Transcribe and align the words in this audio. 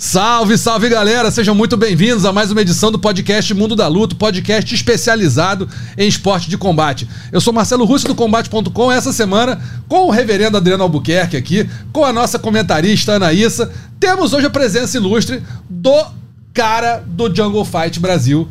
Salve, 0.00 0.56
salve 0.56 0.88
galera! 0.88 1.30
Sejam 1.30 1.54
muito 1.54 1.76
bem-vindos 1.76 2.24
a 2.24 2.32
mais 2.32 2.50
uma 2.50 2.62
edição 2.62 2.90
do 2.90 2.98
podcast 2.98 3.52
Mundo 3.52 3.76
da 3.76 3.86
Luta, 3.86 4.14
podcast 4.14 4.74
especializado 4.74 5.68
em 5.94 6.08
esporte 6.08 6.48
de 6.48 6.56
combate. 6.56 7.06
Eu 7.30 7.38
sou 7.38 7.52
Marcelo 7.52 7.84
Russo 7.84 8.06
do 8.06 8.14
Combate.com 8.14 8.90
essa 8.90 9.12
semana 9.12 9.60
com 9.86 10.06
o 10.06 10.10
reverendo 10.10 10.56
Adriano 10.56 10.84
Albuquerque 10.84 11.36
aqui, 11.36 11.68
com 11.92 12.02
a 12.02 12.14
nossa 12.14 12.38
comentarista 12.38 13.12
Anaísa. 13.12 13.70
Temos 14.00 14.32
hoje 14.32 14.46
a 14.46 14.50
presença 14.50 14.96
ilustre 14.96 15.42
do 15.68 16.06
cara 16.54 17.04
do 17.06 17.32
Jungle 17.32 17.66
Fight 17.66 18.00
Brasil, 18.00 18.48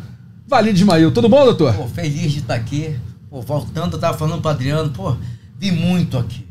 Valide 0.48 0.82
Ismail. 0.82 1.10
Tudo 1.10 1.28
bom, 1.28 1.44
doutor? 1.46 1.74
Pô, 1.74 1.88
feliz 1.88 2.32
de 2.32 2.40
estar 2.42 2.54
aqui. 2.54 2.96
Pô, 3.28 3.42
voltando, 3.42 3.94
eu 3.94 4.00
tava 4.00 4.16
falando 4.16 4.40
pro 4.40 4.52
Adriano, 4.52 4.92
pô, 4.92 5.16
vi 5.58 5.72
muito 5.72 6.16
aqui 6.16 6.48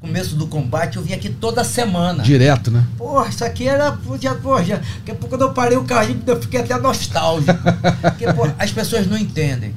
começo 0.00 0.36
do 0.36 0.46
combate, 0.46 0.96
eu 0.96 1.02
vim 1.02 1.12
aqui 1.12 1.28
toda 1.28 1.64
semana. 1.64 2.22
Direto, 2.22 2.70
né? 2.70 2.86
Pô, 2.96 3.24
isso 3.24 3.44
aqui 3.44 3.68
era. 3.68 3.98
Já, 4.20 4.34
pô, 4.34 4.62
já, 4.62 4.76
daqui 4.76 5.10
a 5.10 5.14
pouco 5.14 5.28
quando 5.28 5.42
eu 5.42 5.52
parei 5.52 5.76
o 5.76 5.84
carrinho, 5.84 6.22
eu 6.26 6.40
fiquei 6.40 6.60
até 6.60 6.78
nostálgico. 6.78 7.58
Porque, 8.00 8.32
pô, 8.32 8.48
as 8.58 8.70
pessoas 8.70 9.06
não 9.06 9.16
entendem. 9.16 9.74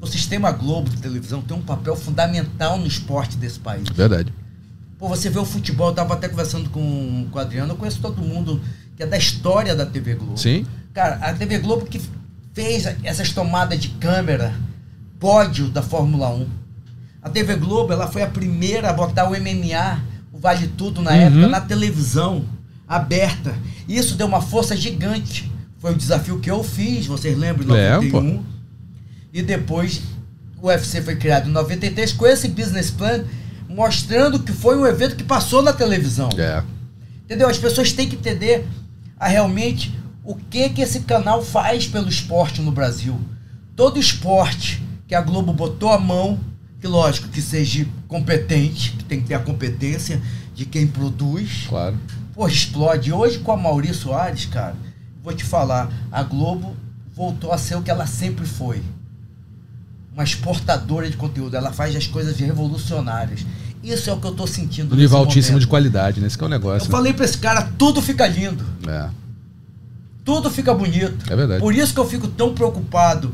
O 0.00 0.06
sistema 0.06 0.50
Globo 0.50 0.88
de 0.88 0.96
televisão 0.96 1.42
tem 1.42 1.56
um 1.56 1.60
papel 1.60 1.94
fundamental 1.94 2.78
no 2.78 2.86
esporte 2.86 3.36
desse 3.36 3.60
país. 3.60 3.88
Verdade. 3.90 4.32
Pô, 4.98 5.08
você 5.08 5.28
vê 5.28 5.38
o 5.38 5.44
futebol, 5.44 5.88
eu 5.88 5.94
tava 5.94 6.14
até 6.14 6.28
conversando 6.28 6.70
com, 6.70 7.26
com 7.30 7.38
o 7.38 7.40
Adriano, 7.40 7.72
eu 7.72 7.76
conheço 7.76 8.00
todo 8.00 8.20
mundo 8.22 8.60
que 8.96 9.02
é 9.02 9.06
da 9.06 9.16
história 9.16 9.74
da 9.74 9.84
TV 9.84 10.14
Globo. 10.14 10.38
Sim. 10.38 10.66
Cara, 10.92 11.16
a 11.16 11.32
TV 11.34 11.58
Globo 11.58 11.86
que 11.86 12.00
fez 12.52 12.84
essas 13.02 13.30
tomadas 13.30 13.78
de 13.78 13.88
câmera, 13.88 14.54
pódio 15.18 15.68
da 15.68 15.82
Fórmula 15.82 16.30
1 16.30 16.59
a 17.22 17.28
TV 17.28 17.56
Globo 17.56 17.92
ela 17.92 18.06
foi 18.06 18.22
a 18.22 18.26
primeira 18.26 18.90
a 18.90 18.92
botar 18.92 19.28
o 19.28 19.30
MMA, 19.30 20.02
o 20.32 20.38
Vale 20.38 20.68
Tudo 20.68 21.02
na 21.02 21.10
uhum. 21.10 21.16
época, 21.16 21.48
na 21.48 21.60
televisão 21.60 22.44
aberta. 22.88 23.54
Isso 23.88 24.16
deu 24.16 24.26
uma 24.26 24.40
força 24.40 24.76
gigante. 24.76 25.50
Foi 25.78 25.92
o 25.92 25.96
desafio 25.96 26.40
que 26.40 26.50
eu 26.50 26.62
fiz, 26.62 27.06
vocês 27.06 27.36
lembram, 27.36 27.64
em 27.64 27.68
91. 27.68 28.36
É, 28.36 28.40
e 29.32 29.42
depois 29.42 30.02
o 30.60 30.66
UFC 30.66 31.00
foi 31.00 31.16
criado 31.16 31.48
em 31.48 31.52
93 31.52 32.12
com 32.12 32.26
esse 32.26 32.48
business 32.48 32.90
plan, 32.90 33.24
mostrando 33.68 34.40
que 34.40 34.52
foi 34.52 34.76
um 34.76 34.86
evento 34.86 35.16
que 35.16 35.24
passou 35.24 35.62
na 35.62 35.72
televisão. 35.72 36.28
É. 36.36 36.62
Entendeu? 37.24 37.48
As 37.48 37.58
pessoas 37.58 37.92
têm 37.92 38.08
que 38.08 38.16
entender 38.16 38.66
a 39.18 39.28
realmente 39.28 39.96
o 40.24 40.34
que 40.34 40.68
que 40.68 40.82
esse 40.82 41.00
canal 41.00 41.42
faz 41.42 41.86
pelo 41.86 42.08
esporte 42.08 42.60
no 42.60 42.72
Brasil. 42.72 43.18
Todo 43.76 43.98
esporte 43.98 44.82
que 45.06 45.14
a 45.14 45.20
Globo 45.20 45.52
botou 45.52 45.90
a 45.90 45.98
mão, 45.98 46.38
que 46.80 46.86
lógico 46.86 47.28
que 47.28 47.42
seja 47.42 47.86
competente, 48.08 48.92
que 48.92 49.04
tem 49.04 49.20
que 49.20 49.28
ter 49.28 49.34
a 49.34 49.38
competência 49.38 50.20
de 50.54 50.64
quem 50.64 50.86
produz. 50.86 51.66
Claro. 51.68 51.98
Pô, 52.34 52.48
explode. 52.48 53.12
Hoje 53.12 53.38
com 53.38 53.52
a 53.52 53.56
Maurício 53.56 53.96
Soares, 53.96 54.46
cara, 54.46 54.74
vou 55.22 55.34
te 55.34 55.44
falar, 55.44 55.92
a 56.10 56.22
Globo 56.22 56.74
voltou 57.14 57.52
a 57.52 57.58
ser 57.58 57.76
o 57.76 57.82
que 57.82 57.90
ela 57.90 58.06
sempre 58.06 58.46
foi. 58.46 58.82
Uma 60.14 60.24
exportadora 60.24 61.08
de 61.08 61.16
conteúdo. 61.16 61.54
Ela 61.54 61.72
faz 61.72 61.94
as 61.94 62.06
coisas 62.06 62.38
revolucionárias. 62.38 63.44
Isso 63.82 64.10
é 64.10 64.12
o 64.12 64.16
que 64.18 64.26
eu 64.26 64.32
tô 64.32 64.46
sentindo. 64.46 64.94
No 64.94 65.00
nível 65.00 65.18
altíssimo 65.18 65.52
momento. 65.52 65.60
de 65.60 65.66
qualidade, 65.66 66.20
né? 66.20 66.28
que 66.28 66.42
é 66.42 66.46
o 66.46 66.50
negócio. 66.50 66.86
Eu 66.86 66.90
né? 66.90 66.90
falei 66.90 67.12
pra 67.12 67.24
esse 67.24 67.38
cara, 67.38 67.62
tudo 67.78 68.02
fica 68.02 68.26
lindo. 68.26 68.64
É. 68.86 69.08
Tudo 70.24 70.50
fica 70.50 70.74
bonito. 70.74 71.30
É 71.30 71.36
verdade. 71.36 71.60
Por 71.60 71.74
isso 71.74 71.94
que 71.94 72.00
eu 72.00 72.08
fico 72.08 72.28
tão 72.28 72.54
preocupado 72.54 73.32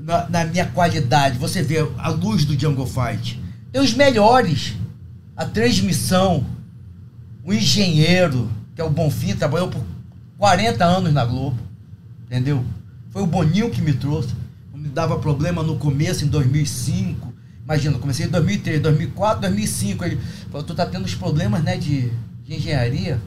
na, 0.00 0.28
na, 0.28 0.44
minha 0.44 0.66
qualidade. 0.66 1.38
Você 1.38 1.62
vê 1.62 1.86
a 1.98 2.08
luz 2.08 2.44
do 2.44 2.58
Jungle 2.58 2.86
Fight. 2.86 3.40
Tem 3.72 3.80
os 3.80 3.94
melhores. 3.94 4.74
A 5.36 5.44
transmissão. 5.44 6.44
O 7.44 7.52
engenheiro, 7.52 8.50
que 8.74 8.80
é 8.80 8.84
o 8.84 8.90
Bonfim, 8.90 9.34
trabalhou 9.34 9.68
por 9.68 9.82
40 10.38 10.84
anos 10.84 11.12
na 11.12 11.24
Globo. 11.24 11.58
Entendeu? 12.26 12.64
Foi 13.10 13.22
o 13.22 13.26
Boninho 13.26 13.70
que 13.70 13.80
me 13.80 13.92
trouxe. 13.92 14.34
Me 14.74 14.88
dava 14.88 15.18
problema 15.18 15.62
no 15.62 15.76
começo, 15.76 16.24
em 16.24 16.28
2005. 16.28 17.32
Imagina, 17.64 17.96
eu 17.96 18.00
comecei 18.00 18.26
em 18.26 18.30
2003, 18.30 18.80
2004, 18.80 19.40
2005. 19.42 20.04
Ele 20.04 20.18
falou: 20.50 20.66
Tu 20.66 20.74
tá 20.74 20.86
tendo 20.86 21.04
os 21.04 21.14
problemas 21.14 21.62
né, 21.62 21.76
de, 21.76 22.10
de 22.44 22.54
engenharia? 22.54 23.20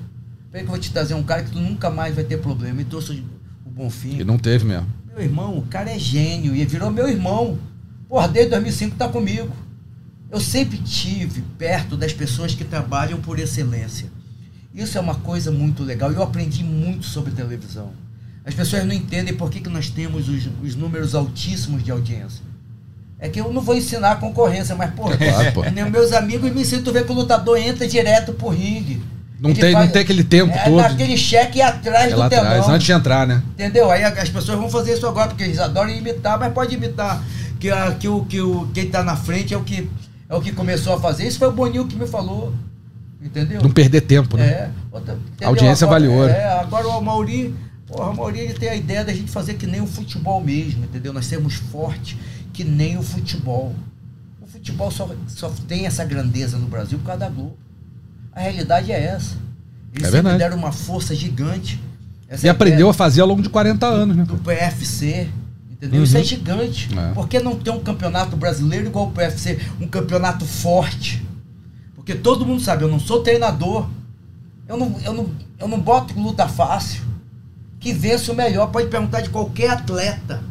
Peraí 0.52 0.66
que 0.66 0.70
eu 0.70 0.74
vou 0.74 0.80
te 0.80 0.92
trazer 0.92 1.14
um 1.14 1.24
cara 1.24 1.44
que 1.44 1.52
tu 1.52 1.60
nunca 1.60 1.90
mais 1.90 2.16
vai 2.16 2.24
ter 2.24 2.38
problema. 2.38 2.82
E 2.82 2.86
trouxe 2.86 3.24
o 3.66 3.70
Bonfim. 3.70 4.20
E 4.20 4.24
não 4.24 4.38
teve 4.38 4.66
mesmo. 4.66 4.88
Meu 5.14 5.22
irmão, 5.22 5.60
o 5.60 5.62
cara 5.68 5.92
é 5.92 6.00
gênio 6.00 6.56
e 6.56 6.66
virou 6.66 6.90
meu 6.90 7.08
irmão. 7.08 7.60
Porra, 8.10 8.28
desde 8.28 8.50
2005 8.50 8.96
tá 8.96 9.08
comigo. 9.08 9.52
Eu 10.32 10.40
sempre 10.40 10.80
tive 10.80 11.44
perto 11.56 11.96
das 11.96 12.12
pessoas 12.12 12.56
que 12.56 12.64
trabalham 12.64 13.22
por 13.22 13.38
excelência. 13.38 14.12
Isso 14.74 14.98
é 14.98 15.02
uma 15.02 15.14
coisa 15.14 15.52
muito 15.52 15.84
legal. 15.84 16.12
Eu 16.12 16.24
aprendi 16.24 16.64
muito 16.64 17.06
sobre 17.06 17.32
televisão. 17.32 17.92
As 18.44 18.56
pessoas 18.56 18.86
não 18.86 18.94
entendem 18.94 19.36
por 19.36 19.52
que, 19.52 19.62
que 19.62 19.70
nós 19.70 19.88
temos 19.88 20.28
os, 20.28 20.50
os 20.64 20.76
números 20.76 21.14
altíssimos 21.14 21.84
de 21.84 21.92
audiência. 21.92 22.44
É 23.20 23.30
que 23.30 23.40
eu 23.40 23.54
não 23.54 23.62
vou 23.62 23.76
ensinar 23.76 24.14
a 24.14 24.16
concorrência, 24.16 24.76
mas, 24.76 24.96
porra, 24.96 25.14
é 25.14 25.30
claro, 25.30 25.52
pô. 25.54 25.62
meus 25.92 26.12
amigos 26.12 26.52
me 26.52 26.62
ensinam 26.62 26.90
a 26.90 26.92
ver 26.92 27.06
que 27.06 27.12
o 27.12 27.16
lutador 27.16 27.60
entra 27.60 27.88
direto 27.88 28.34
pro 28.34 28.50
ringue. 28.50 29.00
Não 29.44 29.54
tem, 29.54 29.74
faz, 29.74 29.86
não 29.86 29.92
tem 29.92 30.02
aquele 30.02 30.24
tempo 30.24 30.56
é, 30.56 30.64
todo. 30.64 30.80
Aquele 30.80 31.18
cheque 31.18 31.62
atrás 31.62 32.14
é 32.14 32.16
do 32.16 32.30
telão. 32.30 32.46
Atrás, 32.46 32.70
antes 32.70 32.86
de 32.86 32.94
entrar, 32.94 33.28
né? 33.28 33.44
Entendeu? 33.54 33.92
Aí 33.92 34.02
as 34.02 34.30
pessoas 34.30 34.58
vão 34.58 34.70
fazer 34.70 34.94
isso 34.94 35.06
agora, 35.06 35.28
porque 35.28 35.44
eles 35.44 35.60
adoram 35.60 35.90
imitar, 35.90 36.40
mas 36.40 36.54
pode 36.54 36.74
imitar. 36.74 37.22
Que, 37.60 37.70
a, 37.70 37.92
que, 37.92 38.08
o, 38.08 38.24
que 38.24 38.40
o, 38.40 38.70
quem 38.74 38.90
tá 38.90 39.04
na 39.04 39.18
frente 39.18 39.54
é 39.54 39.58
o, 39.58 39.64
que, 39.64 39.90
é 40.30 40.36
o 40.36 40.40
que 40.40 40.54
começou 40.54 40.94
a 40.94 41.00
fazer. 41.00 41.28
Isso 41.28 41.40
foi 41.40 41.50
o 41.50 41.52
Boninho 41.52 41.86
que 41.86 41.98
me 41.98 42.08
falou. 42.08 42.54
Entendeu? 43.22 43.62
Não 43.62 43.70
perder 43.70 44.02
tempo, 44.02 44.38
né? 44.38 44.46
É. 44.46 44.70
Outra, 44.90 45.20
a 45.42 45.48
audiência 45.48 45.86
agora, 45.86 46.00
vale 46.00 46.14
ouro. 46.14 46.32
É, 46.32 46.60
agora 46.60 46.88
o 46.88 47.02
Mauri, 47.02 47.54
porra, 47.86 48.12
o 48.12 48.16
Mauri 48.16 48.40
ele 48.40 48.54
tem 48.54 48.70
a 48.70 48.76
ideia 48.76 49.04
da 49.04 49.14
gente 49.14 49.30
fazer 49.30 49.56
que 49.56 49.68
nem 49.68 49.82
o 49.82 49.88
futebol 49.88 50.42
mesmo, 50.42 50.86
entendeu? 50.86 51.12
Nós 51.12 51.26
sermos 51.26 51.56
fortes 51.56 52.18
que 52.54 52.64
nem 52.64 52.98
o 52.98 53.04
futebol. 53.04 53.74
O 54.42 54.48
futebol 54.48 54.90
só, 54.90 55.10
só 55.28 55.50
tem 55.68 55.86
essa 55.86 56.06
grandeza 56.06 56.58
no 56.58 56.68
Brasil 56.68 56.98
por 57.00 57.08
causa 57.08 57.22
da 57.22 57.30
Globo. 57.30 57.58
A 58.36 58.42
realidade 58.42 58.92
é 58.92 59.00
essa. 59.00 59.38
Eles 59.94 60.08
é 60.08 60.12
verdade. 60.12 60.38
deram 60.38 60.58
uma 60.58 60.72
força 60.72 61.14
gigante. 61.14 61.82
Essa 62.28 62.48
e 62.48 62.50
aprendeu 62.50 62.90
a 62.90 62.94
fazer 62.94 63.22
ao 63.22 63.28
longo 63.28 63.42
de 63.42 63.50
40 63.50 63.86
anos, 63.86 64.16
né? 64.16 64.24
Do 64.24 64.38
PFC. 64.38 65.30
Entendeu? 65.72 66.00
Uhum. 66.00 66.04
Isso 66.04 66.18
é 66.18 66.24
gigante. 66.24 66.90
É. 66.98 67.14
Por 67.14 67.28
que 67.28 67.40
não 67.40 67.56
ter 67.56 67.70
um 67.70 67.80
campeonato 67.80 68.36
brasileiro 68.36 68.88
igual 68.88 69.08
o 69.08 69.12
PFC? 69.12 69.60
Um 69.80 69.88
campeonato 69.88 70.46
forte. 70.46 71.24
Porque 71.94 72.16
todo 72.16 72.46
mundo 72.46 72.62
sabe, 72.62 72.84
eu 72.84 72.90
não 72.90 73.00
sou 73.00 73.22
treinador. 73.22 73.88
Eu 74.68 74.78
não, 74.78 75.00
eu 75.04 75.14
não, 75.14 75.30
eu 75.60 75.68
não 75.68 75.80
boto 75.80 76.20
luta 76.20 76.48
fácil. 76.48 77.04
Que 77.80 77.94
vence 77.94 78.32
o 78.32 78.36
melhor. 78.36 78.72
Pode 78.72 78.88
perguntar 78.88 79.22
de 79.22 79.30
qualquer 79.30 79.70
atleta. 79.70 80.42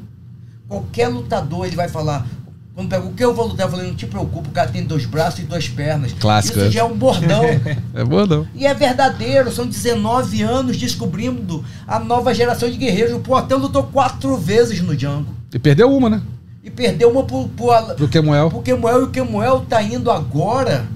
Qualquer 0.68 1.08
lutador, 1.08 1.66
ele 1.66 1.76
vai 1.76 1.88
falar: 1.88 2.26
quando 2.74 2.88
pega 2.88 3.04
o 3.04 3.12
que 3.12 3.22
eu 3.22 3.34
vou 3.34 3.48
lutar, 3.48 3.66
eu 3.66 3.70
falei, 3.70 3.86
não 3.86 3.94
te 3.94 4.06
preocupa, 4.06 4.48
o 4.48 4.52
cara 4.52 4.70
tem 4.70 4.82
dois 4.84 5.04
braços 5.04 5.40
e 5.40 5.42
duas 5.42 5.68
pernas. 5.68 6.14
Clássico. 6.14 6.58
Isso 6.58 6.70
já 6.70 6.80
é 6.80 6.84
um 6.84 6.96
bordão. 6.96 7.44
é 7.94 8.04
bordão. 8.04 8.46
E 8.54 8.66
é 8.66 8.72
verdadeiro, 8.72 9.52
são 9.52 9.66
19 9.66 10.42
anos 10.42 10.78
descobrindo 10.78 11.62
a 11.86 11.98
nova 11.98 12.32
geração 12.32 12.70
de 12.70 12.78
guerreiros. 12.78 13.12
O 13.12 13.20
Portão 13.20 13.58
lutou 13.58 13.84
quatro 13.84 14.38
vezes 14.38 14.80
no 14.80 14.96
Django. 14.96 15.34
E 15.52 15.58
perdeu 15.58 15.94
uma, 15.94 16.08
né? 16.08 16.22
E 16.64 16.70
perdeu 16.70 17.10
uma 17.10 17.24
pro, 17.24 17.46
pro, 17.48 17.94
pro 17.94 18.08
Kemuel. 18.08 18.48
Pro 18.48 18.62
Kemuel, 18.62 19.00
e 19.00 19.04
o 19.04 19.10
Kemuel 19.10 19.60
tá 19.68 19.82
indo 19.82 20.10
agora 20.10 20.86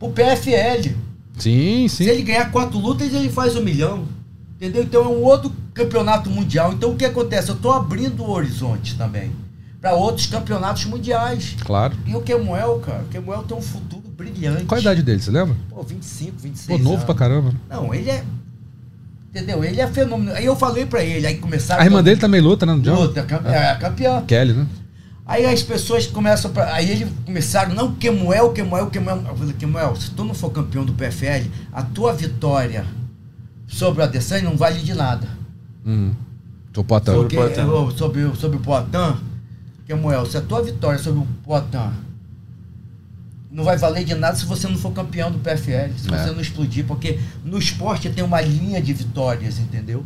pro 0.00 0.10
PFL. 0.10 0.90
Sim, 1.38 1.86
sim. 1.86 2.04
Se 2.04 2.08
ele 2.08 2.22
ganhar 2.22 2.50
quatro 2.50 2.76
lutas, 2.76 3.14
ele 3.14 3.28
faz 3.28 3.54
um 3.54 3.62
milhão. 3.62 4.04
Entendeu? 4.56 4.82
Então 4.82 5.04
é 5.04 5.08
um 5.08 5.22
outro 5.22 5.52
campeonato 5.72 6.28
mundial. 6.28 6.72
Então 6.72 6.90
o 6.90 6.96
que 6.96 7.04
acontece? 7.04 7.50
Eu 7.50 7.56
tô 7.56 7.70
abrindo 7.70 8.24
o 8.24 8.30
horizonte 8.30 8.96
também 8.96 9.30
para 9.80 9.94
outros 9.94 10.26
campeonatos 10.26 10.84
mundiais. 10.84 11.56
Claro. 11.64 11.96
E 12.06 12.14
o 12.14 12.20
Kemuel, 12.20 12.80
cara, 12.80 13.02
o 13.02 13.08
Kemuel 13.08 13.42
tem 13.44 13.56
um 13.56 13.62
futuro 13.62 14.02
brilhante. 14.16 14.64
Qual 14.64 14.76
a 14.78 14.80
idade 14.80 15.02
dele, 15.02 15.20
você 15.20 15.30
lembra? 15.30 15.56
Pô, 15.70 15.82
25, 15.82 16.38
26 16.38 16.66
Pô, 16.66 16.78
novo 16.78 16.94
anos. 16.96 17.04
pra 17.04 17.14
caramba. 17.14 17.54
Não, 17.68 17.94
ele 17.94 18.10
é... 18.10 18.24
Entendeu? 19.30 19.64
Ele 19.64 19.80
é 19.80 19.86
fenômeno. 19.86 20.32
Aí 20.32 20.44
eu 20.44 20.56
falei 20.56 20.84
pra 20.84 21.02
ele, 21.02 21.26
aí 21.26 21.38
começaram... 21.38 21.80
A 21.80 21.84
irmã 21.84 22.02
dele 22.02 22.20
também 22.20 22.40
luta, 22.40 22.66
né, 22.66 22.74
no 22.74 22.82
John? 22.82 22.94
Luta, 22.94 23.20
é, 23.20 23.56
é 23.56 23.74
campeã. 23.76 24.22
Kelly, 24.26 24.52
né? 24.52 24.66
Aí 25.24 25.46
as 25.46 25.62
pessoas 25.62 26.08
começam. 26.08 26.50
Pra, 26.50 26.74
aí 26.74 26.90
eles 26.90 27.08
começaram, 27.24 27.72
não, 27.72 27.94
Kemuel, 27.94 28.50
Kemuel, 28.50 28.88
Kemuel. 28.88 29.22
Eu 29.28 29.36
falei, 29.36 29.54
Kemuel, 29.54 29.94
se 29.94 30.10
tu 30.10 30.24
não 30.24 30.34
for 30.34 30.50
campeão 30.50 30.84
do 30.84 30.92
PFL, 30.92 31.48
a 31.72 31.82
tua 31.84 32.12
vitória 32.12 32.84
sobre 33.68 34.00
o 34.00 34.04
Adesanya 34.04 34.50
não 34.50 34.56
vale 34.56 34.80
de 34.80 34.92
nada. 34.92 35.28
Hum. 35.86 36.12
Sobre 36.74 36.80
o 36.80 36.84
Poitin. 37.28 37.54
Sobre, 37.62 37.96
sobre, 37.96 38.36
sobre 38.36 38.56
o 38.56 38.60
Poitin, 38.60 38.90
Kemuel, 39.90 40.24
se 40.24 40.36
a 40.36 40.40
tua 40.40 40.62
vitória 40.62 41.00
sobre 41.00 41.18
o 41.20 41.26
Poitin 41.42 41.90
não 43.50 43.64
vai 43.64 43.76
valer 43.76 44.04
de 44.04 44.14
nada 44.14 44.36
se 44.36 44.46
você 44.46 44.68
não 44.68 44.76
for 44.78 44.92
campeão 44.92 45.32
do 45.32 45.38
PFL, 45.40 45.92
se 45.98 46.12
É. 46.14 46.16
você 46.16 46.30
não 46.30 46.40
explodir, 46.40 46.84
porque 46.86 47.18
no 47.44 47.58
esporte 47.58 48.08
tem 48.08 48.22
uma 48.22 48.40
linha 48.40 48.80
de 48.80 48.92
vitórias, 48.92 49.58
entendeu? 49.58 50.04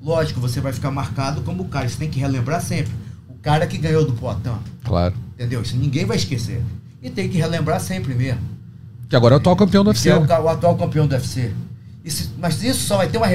Lógico, 0.00 0.38
você 0.40 0.60
vai 0.60 0.72
ficar 0.72 0.92
marcado 0.92 1.40
como 1.42 1.64
o 1.64 1.68
cara, 1.68 1.88
você 1.88 1.96
tem 1.98 2.08
que 2.08 2.20
relembrar 2.20 2.60
sempre. 2.62 2.92
O 3.28 3.34
cara 3.42 3.66
que 3.66 3.76
ganhou 3.76 4.04
do 4.06 4.12
Poitin, 4.12 4.52
Claro. 4.84 5.14
entendeu? 5.34 5.62
Isso 5.62 5.76
ninguém 5.76 6.04
vai 6.04 6.16
esquecer. 6.16 6.62
E 7.02 7.10
tem 7.10 7.28
que 7.28 7.36
relembrar 7.36 7.80
sempre 7.80 8.14
mesmo. 8.14 8.40
Que 9.08 9.16
agora 9.16 9.34
é 9.34 9.36
o 9.36 9.40
atual 9.40 9.56
campeão 9.56 9.82
do 9.82 9.88
UFC. 9.90 10.10
é 10.10 10.16
o, 10.16 10.20
né? 10.24 10.38
o 10.38 10.48
atual 10.48 10.76
campeão 10.76 11.08
do 11.08 11.12
UFC. 11.12 11.52
Isso- 12.04 12.30
mas 12.38 12.62
isso 12.62 12.86
só 12.86 12.98
vai 12.98 13.08
ter 13.08 13.18
uma, 13.18 13.26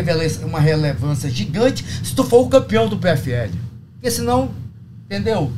uma 0.46 0.60
relevância 0.62 1.30
gigante 1.30 1.84
se 2.04 2.16
tu 2.16 2.24
for 2.24 2.46
o 2.46 2.48
campeão 2.48 2.88
do 2.88 2.98
PFL. 2.98 3.52
Porque 3.96 4.10
senão, 4.10 4.52
entendeu? 5.06 5.52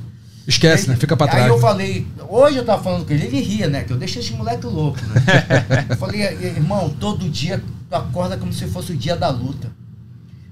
Esquece, 0.47 0.89
né? 0.89 0.95
Fica 0.95 1.15
pra 1.15 1.27
Aí 1.27 1.31
trás. 1.31 1.47
eu 1.47 1.59
falei, 1.59 2.07
hoje 2.27 2.57
eu 2.57 2.65
tava 2.65 2.81
falando 2.81 3.05
com 3.05 3.13
ele, 3.13 3.25
ele 3.25 3.41
ria, 3.41 3.67
né? 3.67 3.83
Que 3.83 3.93
eu 3.93 3.97
deixei 3.97 4.21
esse 4.21 4.33
moleque 4.33 4.65
louco, 4.65 4.99
né? 5.05 5.23
eu 5.89 5.97
falei, 5.97 6.21
irmão, 6.21 6.89
todo 6.89 7.29
dia 7.29 7.63
tu 7.89 7.95
acorda 7.95 8.37
como 8.37 8.51
se 8.51 8.67
fosse 8.67 8.91
o 8.91 8.97
dia 8.97 9.15
da 9.15 9.29
luta. 9.29 9.69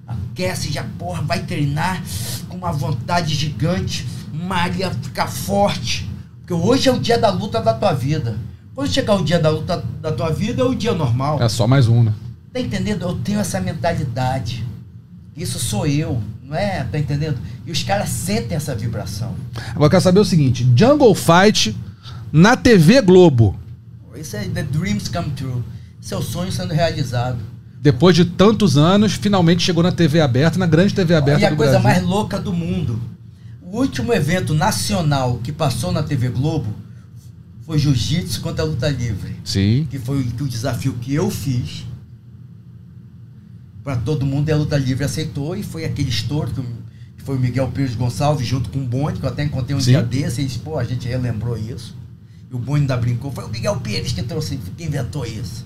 Aquece, 0.07 0.71
já 0.71 0.83
porra, 0.97 1.21
vai 1.21 1.44
treinar 1.44 2.03
com 2.47 2.57
uma 2.57 2.71
vontade 2.71 3.33
gigante, 3.33 4.07
malha, 4.33 4.91
ficar 4.91 5.27
forte. 5.27 6.09
Porque 6.39 6.53
hoje 6.53 6.89
é 6.89 6.91
o 6.91 7.00
dia 7.00 7.18
da 7.18 7.30
luta 7.30 7.62
da 7.62 7.74
tua 7.74 7.94
vida. 7.94 8.38
Quando 8.74 8.91
chegar 8.91 9.15
o 9.15 9.24
dia 9.24 9.39
da 9.39 9.50
luta 9.50 9.83
da 10.01 10.12
tua 10.12 10.31
vida, 10.31 10.62
é 10.62 10.65
o 10.65 10.74
dia 10.74 10.94
normal. 10.94 11.41
É 11.41 11.50
só 11.50 11.68
mais 11.68 11.88
um, 11.88 12.03
né? 12.03 12.13
Tá 12.53 12.59
entendendo? 12.59 13.03
Eu 13.03 13.15
tenho 13.15 13.39
essa 13.39 13.59
mentalidade. 13.59 14.65
Isso 15.36 15.59
sou 15.59 15.86
eu, 15.86 16.21
não 16.50 16.57
é? 16.57 16.84
Tá 16.84 16.98
entendendo? 16.98 17.38
E 17.66 17.72
os 17.72 17.84
caras 17.84 18.10
sentem 18.10 18.57
essa 18.57 18.75
vibração. 18.75 19.36
Agora 19.69 19.86
eu 19.86 19.90
quero 19.92 20.01
saber 20.04 20.19
o 20.19 20.25
seguinte: 20.25 20.68
Jungle 20.75 21.13
Fight 21.16 21.75
na 22.31 22.57
TV 22.57 23.01
Globo. 23.01 23.57
Isso 24.19 24.36
é 24.36 24.42
the 24.50 24.63
dreams 24.63 25.07
come 25.07 25.30
true. 25.31 25.63
Seu 26.01 26.22
sonho 26.22 26.51
sendo 26.51 26.74
realizado. 26.74 27.38
Depois 27.81 28.13
de 28.16 28.25
tantos 28.25 28.78
anos, 28.78 29.13
finalmente 29.13 29.63
chegou 29.63 29.81
na 29.81 29.92
TV 29.92 30.19
aberta, 30.19 30.60
na 30.60 30.66
grande 30.66 30.94
TV 30.94 31.16
aberta 31.16 31.42
e 31.42 31.46
a 31.46 31.56
coisa 31.56 31.80
Brasil. 31.80 31.90
mais 31.90 32.04
louca 32.04 32.38
do 32.38 32.51
mundo. 32.51 33.00
O 33.62 33.78
último 33.80 34.12
evento 34.13 34.54
nacional 34.54 35.40
que 35.44 35.51
passou 35.51 35.92
na 35.92 36.04
TV 36.04 36.28
Globo 36.30 36.68
foi 37.66 37.78
Jiu-Jitsu 37.78 38.42
contra 38.42 38.63
a 38.63 38.68
luta 38.68 38.90
livre. 38.90 39.36
Sim. 39.46 39.88
Que 39.90 39.98
foi 40.00 40.18
o- 40.18 40.44
o 40.44 40.48
desafio 40.48 40.94
que 41.00 41.13
eu 41.13 41.30
fiz. 41.30 41.86
Pra 43.89 43.95
todo 43.95 44.24
mundo 44.24 44.47
e 44.50 44.51
a 44.51 44.56
luta 44.56 44.77
livre 44.77 45.03
aceitou. 45.03 45.56
E 45.56 45.63
foi 45.63 45.83
aquele 45.83 46.09
estouro 46.09 46.51
que, 46.51 47.24
foi 47.24 47.38
o 47.38 47.39
Miguel 47.39 47.69
Pires 47.69 47.95
Gonçalves 47.95 48.45
junto 48.45 48.69
com 48.69 48.77
o 48.77 48.83
Bonde, 48.83 49.19
que 49.19 49.25
eu 49.25 49.30
até 49.30 49.44
encontrei 49.44 49.75
um 49.75 49.81
Sim. 49.81 49.94
dia 49.94 50.03
desse. 50.03 50.41
E 50.41 50.44
eles, 50.44 50.57
pô, 50.57 50.77
a 50.77 50.83
gente 50.83 51.07
relembrou 51.07 51.57
isso. 51.57 51.97
E 52.51 52.56
o 52.56 52.59
Bonde 52.59 52.81
ainda 52.81 52.95
brincou. 52.95 53.31
Foi 53.31 53.45
o 53.45 53.50
Miguel 53.50 53.77
Pires 53.77 54.12
que 54.12 54.21
trouxe, 54.21 54.57
que 54.77 54.83
inventou 54.83 55.25
isso. 55.25 55.65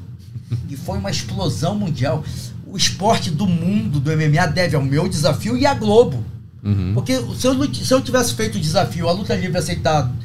E 0.69 0.77
foi 0.77 0.99
uma 0.99 1.11
explosão 1.11 1.75
mundial. 1.77 2.23
O 2.65 2.77
esporte 2.77 3.29
do 3.29 3.45
mundo 3.45 3.99
do 3.99 4.09
MMA 4.09 4.47
deve 4.47 4.77
ao 4.77 4.81
meu 4.81 5.09
desafio 5.09 5.57
e 5.57 5.65
à 5.65 5.73
Globo. 5.73 6.23
Uhum. 6.63 6.93
Porque 6.93 7.17
se 7.35 7.45
eu, 7.45 7.73
se 7.73 7.93
eu 7.93 8.01
tivesse 8.01 8.35
feito 8.35 8.57
o 8.57 8.61
desafio, 8.61 9.09
a 9.09 9.11
luta 9.11 9.35
livre 9.35 9.57
aceitado, 9.57 10.15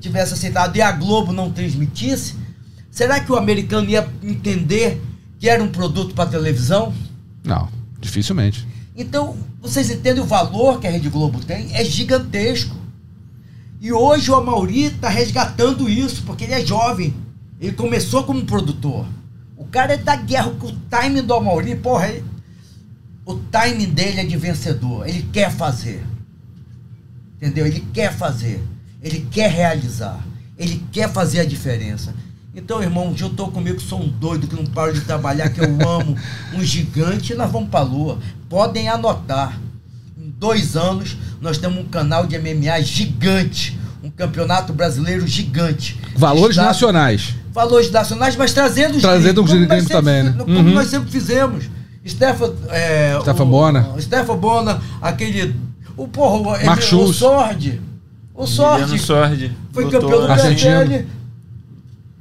tivesse 0.00 0.34
aceitado 0.34 0.76
e 0.76 0.82
a 0.82 0.92
Globo 0.92 1.32
não 1.32 1.50
transmitisse, 1.50 2.34
será 2.90 3.20
que 3.20 3.32
o 3.32 3.36
americano 3.36 3.88
ia 3.88 4.06
entender 4.22 5.00
que 5.38 5.48
era 5.48 5.62
um 5.62 5.68
produto 5.68 6.14
para 6.14 6.28
televisão? 6.28 6.92
Não, 7.46 7.68
dificilmente. 8.00 8.66
Então, 8.96 9.36
vocês 9.60 9.90
entendem 9.90 10.22
o 10.22 10.26
valor 10.26 10.80
que 10.80 10.86
a 10.86 10.90
Rede 10.90 11.08
Globo 11.08 11.38
tem? 11.44 11.74
É 11.74 11.84
gigantesco. 11.84 12.74
E 13.80 13.92
hoje 13.92 14.30
o 14.30 14.34
Amauri 14.34 14.84
está 14.84 15.08
resgatando 15.08 15.88
isso, 15.88 16.22
porque 16.24 16.44
ele 16.44 16.54
é 16.54 16.64
jovem. 16.64 17.14
Ele 17.60 17.72
começou 17.72 18.24
como 18.24 18.44
produtor. 18.44 19.06
O 19.56 19.64
cara 19.66 19.94
é 19.94 19.96
da 19.96 20.16
guerra, 20.16 20.48
o 20.48 20.72
timing 20.90 21.22
do 21.22 21.34
Amauri, 21.34 21.76
porra, 21.76 22.08
ele- 22.08 22.24
o 23.24 23.34
timing 23.34 23.90
dele 23.90 24.20
é 24.20 24.24
de 24.24 24.36
vencedor. 24.36 25.06
Ele 25.06 25.22
quer 25.32 25.50
fazer. 25.52 26.04
Entendeu? 27.36 27.66
Ele 27.66 27.84
quer 27.92 28.12
fazer. 28.14 28.62
Ele 29.02 29.26
quer 29.30 29.50
realizar. 29.50 30.24
Ele 30.58 30.82
quer 30.90 31.12
fazer 31.12 31.40
a 31.40 31.44
diferença. 31.44 32.14
Então, 32.56 32.82
irmão, 32.82 33.12
juntou 33.14 33.48
comigo, 33.48 33.78
sou 33.80 34.00
um 34.00 34.08
doido 34.08 34.46
que 34.46 34.56
não 34.56 34.64
paro 34.64 34.94
de 34.94 35.02
trabalhar, 35.02 35.50
que 35.50 35.60
eu 35.60 35.66
amo, 35.86 36.16
um 36.54 36.62
gigante, 36.64 37.34
e 37.34 37.36
nós 37.36 37.50
vamos 37.52 37.68
pra 37.68 37.82
lua. 37.82 38.18
Podem 38.48 38.88
anotar. 38.88 39.58
Em 40.18 40.32
dois 40.38 40.74
anos, 40.74 41.16
nós 41.40 41.58
temos 41.58 41.78
um 41.78 41.84
canal 41.84 42.26
de 42.26 42.36
MMA 42.38 42.80
gigante. 42.82 43.78
Um 44.02 44.08
campeonato 44.10 44.72
brasileiro 44.72 45.26
gigante. 45.26 46.00
Valores 46.16 46.50
Estado- 46.56 46.66
nacionais. 46.68 47.34
valores 47.52 47.90
nacionais, 47.90 48.36
mas 48.36 48.52
trazendo 48.54 48.96
os 48.96 49.02
Trazendo 49.02 49.42
os 49.42 49.50
gringos, 49.50 49.50
como 49.50 49.60
nós 49.60 49.68
gringos 49.68 49.88
sempre 49.88 49.96
também, 49.96 50.22
né? 50.22 50.34
Como 50.44 50.68
Uhum. 50.68 50.74
nós 50.74 50.88
sempre 50.88 51.10
fizemos. 51.10 51.64
Stefan, 52.06 52.52
é, 52.70 53.18
Stefan 53.20 53.42
o- 53.42 53.46
Bona. 53.46 53.88
o 53.96 54.00
Stefan 54.00 54.36
Bona, 54.36 54.80
aquele. 55.02 55.54
O 55.96 56.06
porra, 56.06 56.36
o, 56.36 56.44
Mark 56.44 56.60
ele- 56.62 56.70
o 56.70 56.80
Schultz. 56.82 57.16
Sword. 57.18 57.80
O. 58.34 58.46
Sordi. 58.46 59.52
Foi 59.72 59.84
campeão 59.90 60.20
do. 60.26 60.30
Argentino. 60.32 60.80
PFL. 60.86 61.04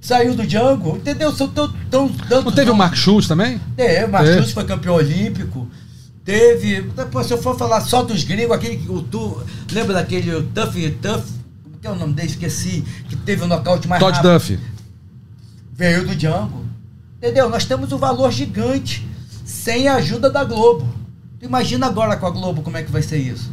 Saiu 0.06 0.36
do 0.36 0.46
Django. 0.46 0.98
Entendeu? 0.98 1.31
São 1.31 1.48
tão, 1.48 1.68
tão, 1.90 2.07
tantos 2.07 2.46
Não 2.46 2.52
teve 2.52 2.69
o. 2.69 2.75
Mark 2.75 2.96
Schultz 2.96 3.28
também? 3.28 3.60
Teve, 3.75 4.06
o 4.06 4.12
Mark 4.12 4.28
É. 4.28 4.34
Schultz 4.36 4.52
foi 4.52 4.63
campeão 4.63 4.94
olímpico. 4.94 5.68
Teve. 6.24 6.81
Depois, 6.81 7.25
se 7.25 7.34
eu 7.34 7.42
for 7.42 7.57
falar 7.57 7.81
só 7.81 8.04
dos 8.04 8.24
gringos, 8.24 8.56
aquele 8.56 8.78
que 8.78 8.92
o 8.92 9.02
tu. 9.02 9.42
Lembra 9.72 9.96
daquele 9.96 10.44
Tuff 10.54 10.90
Tuff? 11.02 11.24
Como 11.63 11.78
que 11.81 11.88
é 11.88 11.90
o 11.90 11.96
nome 11.96 12.13
dele? 12.13 12.28
Esqueci. 12.28 12.84
Que 13.10 13.16
teve 13.16 13.44
o 13.44 13.48
nocaute 13.48 13.88
mais 13.88 14.00
Todd 14.00 14.16
rápido. 14.18 14.34
Duff. 14.34 14.60
Veio 15.74 16.06
do 16.06 16.16
Django. 16.16 16.66
Entendeu? 17.18 17.50
Nós 17.50 17.66
temos 17.66 17.92
um 17.92 17.98
valor 17.98 18.31
gigante 18.31 19.07
sem 19.44 19.88
a 19.88 19.96
ajuda 19.96 20.30
da 20.30 20.44
Globo. 20.44 20.88
Tu 21.40 21.46
imagina 21.48 21.88
agora 21.88 22.16
com 22.16 22.28
a 22.28 22.30
Globo 22.30 22.62
como 22.62 22.78
é 22.78 22.84
que 22.84 22.92
vai 22.92 23.02
ser 23.02 23.18
isso. 23.18 23.52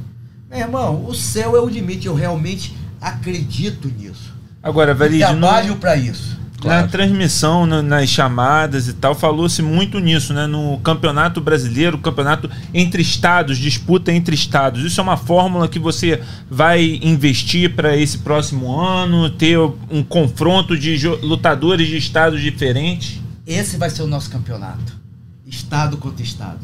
Meu 0.51 0.59
irmão, 0.59 1.07
o 1.07 1.15
céu 1.15 1.57
é 1.57 1.61
o 1.61 1.67
limite. 1.67 2.09
Eu 2.09 2.15
realmente 2.15 2.77
acredito 3.01 3.89
nisso. 3.89 4.35
Agora, 4.63 4.93
Valide, 4.95 5.25
Trabalho 5.25 5.77
para 5.77 5.97
isso. 5.97 6.42
Claro. 6.62 6.82
Na 6.82 6.88
transmissão, 6.88 7.67
na- 7.67 7.82
nas 7.82 8.09
chamadas 8.09 8.87
e 8.87 8.93
tal, 8.93 9.14
falou-se 9.17 9.61
muito 9.61 9.99
nisso, 9.99 10.32
né? 10.32 10.47
No 10.47 10.79
campeonato 10.79 11.41
brasileiro, 11.41 11.99
campeonato 11.99 12.49
entre 12.73 13.03
estados, 13.03 13.59
disputa 13.59 14.12
entre 14.12 14.35
estados. 14.35 14.85
Isso 14.85 15.00
é 15.00 15.03
uma 15.03 15.17
fórmula 15.17 15.69
que 15.69 15.81
você 15.81 16.23
vai 16.49 17.00
investir 17.03 17.75
para 17.75 17.97
esse 17.97 18.19
próximo 18.19 18.73
ano, 18.81 19.29
ter 19.29 19.59
um 19.59 20.05
confronto 20.05 20.79
de 20.79 20.97
lutadores 21.09 21.88
de 21.88 21.97
estados 21.97 22.41
diferentes. 22.41 23.20
Esse 23.44 23.76
vai 23.76 23.91
ser 23.91 24.03
o 24.03 24.06
nosso 24.06 24.31
campeonato. 24.31 25.00
Estado 25.44 25.97
contra 25.97 26.23
Estado. 26.23 26.60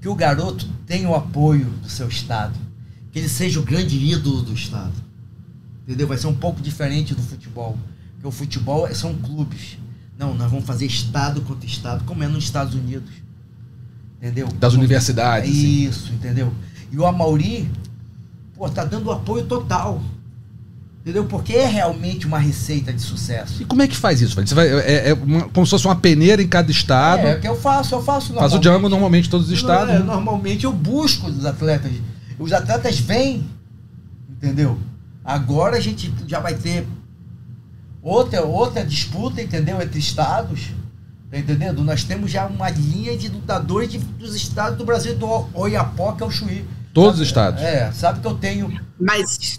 Que 0.00 0.08
o 0.08 0.14
garoto 0.16 0.66
tenha 0.84 1.08
o 1.08 1.14
apoio 1.14 1.66
do 1.80 1.88
seu 1.88 2.08
Estado. 2.08 2.54
Que 3.12 3.20
ele 3.20 3.28
seja 3.28 3.60
o 3.60 3.62
grande 3.62 3.96
ídolo 3.96 4.42
do 4.42 4.52
Estado. 4.52 4.92
Entendeu? 5.86 6.08
Vai 6.08 6.18
ser 6.18 6.26
um 6.26 6.34
pouco 6.34 6.60
diferente 6.60 7.14
do 7.14 7.22
futebol. 7.22 7.78
Porque 8.16 8.26
o 8.26 8.30
futebol 8.30 8.86
é- 8.86 8.94
são 8.94 9.14
clubes. 9.14 9.78
Não, 10.18 10.34
nós 10.34 10.50
vamos 10.50 10.64
fazer 10.66 10.86
Estado 10.86 11.40
contra 11.42 11.66
Estado, 11.66 12.04
como 12.04 12.22
é 12.22 12.28
nos 12.28 12.44
Estados 12.44 12.74
Unidos. 12.74 13.10
Entendeu? 14.18 14.48
Das 14.58 14.72
universidades, 14.74 15.50
assim. 15.50 15.84
Isso, 15.88 16.12
entendeu? 16.12 16.52
E 16.90 16.98
o 16.98 17.04
Amauri, 17.04 17.70
pô, 18.56 18.68
tá 18.68 18.84
dando 18.84 19.10
apoio 19.12 19.44
total. 19.44 20.02
Entendeu? 21.02 21.24
Porque 21.26 21.52
é 21.52 21.66
realmente 21.66 22.26
uma 22.26 22.38
receita 22.38 22.92
de 22.92 23.00
sucesso. 23.00 23.62
E 23.62 23.64
como 23.64 23.80
é 23.82 23.86
que 23.86 23.94
faz 23.96 24.20
isso? 24.20 24.34
Você 24.34 24.54
vai, 24.54 24.66
é, 24.68 25.10
é 25.10 25.14
uma- 25.14 25.48
como 25.50 25.64
se 25.64 25.70
fosse 25.70 25.84
uma 25.86 25.94
peneira 25.94 26.42
em 26.42 26.48
cada 26.48 26.70
estado. 26.70 27.20
É, 27.20 27.32
é 27.34 27.36
o 27.36 27.40
que 27.40 27.46
eu 27.46 27.54
faço, 27.54 27.94
eu 27.94 28.02
faço 28.02 28.32
Faz 28.34 28.54
o 28.54 28.58
Django 28.58 28.88
normalmente 28.88 29.30
todos 29.30 29.46
os 29.46 29.52
estados. 29.52 29.94
É, 29.94 29.98
né? 29.98 30.04
normalmente 30.04 30.64
eu 30.64 30.72
busco 30.72 31.28
os 31.28 31.44
atletas. 31.44 31.92
Os 32.38 32.52
atletas 32.52 32.98
vêm, 32.98 33.46
entendeu? 34.30 34.78
Agora 35.24 35.76
a 35.76 35.80
gente 35.80 36.12
já 36.26 36.40
vai 36.40 36.54
ter 36.54 36.86
outra, 38.08 38.42
outra 38.42 38.84
disputa, 38.84 39.40
entendeu? 39.42 39.80
Entre 39.80 39.98
estados. 39.98 40.68
Tá 41.30 41.38
entendendo? 41.38 41.82
Nós 41.82 42.04
temos 42.04 42.30
já 42.30 42.46
uma 42.46 42.70
linha 42.70 43.16
de 43.18 43.28
lutadores 43.28 43.90
de- 43.90 43.98
dos 43.98 44.34
estados 44.36 44.78
do 44.78 44.84
Brasil, 44.84 45.16
do 45.16 45.26
O- 45.26 45.48
Oiapoque 45.54 46.22
ao 46.22 46.30
Chuí. 46.30 46.64
Todos 46.94 47.10
Sabe- 47.12 47.22
os 47.22 47.28
estados. 47.28 47.62
É, 47.62 47.92
sabe 47.92 48.20
que 48.20 48.26
eu 48.26 48.34
tenho. 48.34 48.80
Mas 48.98 49.58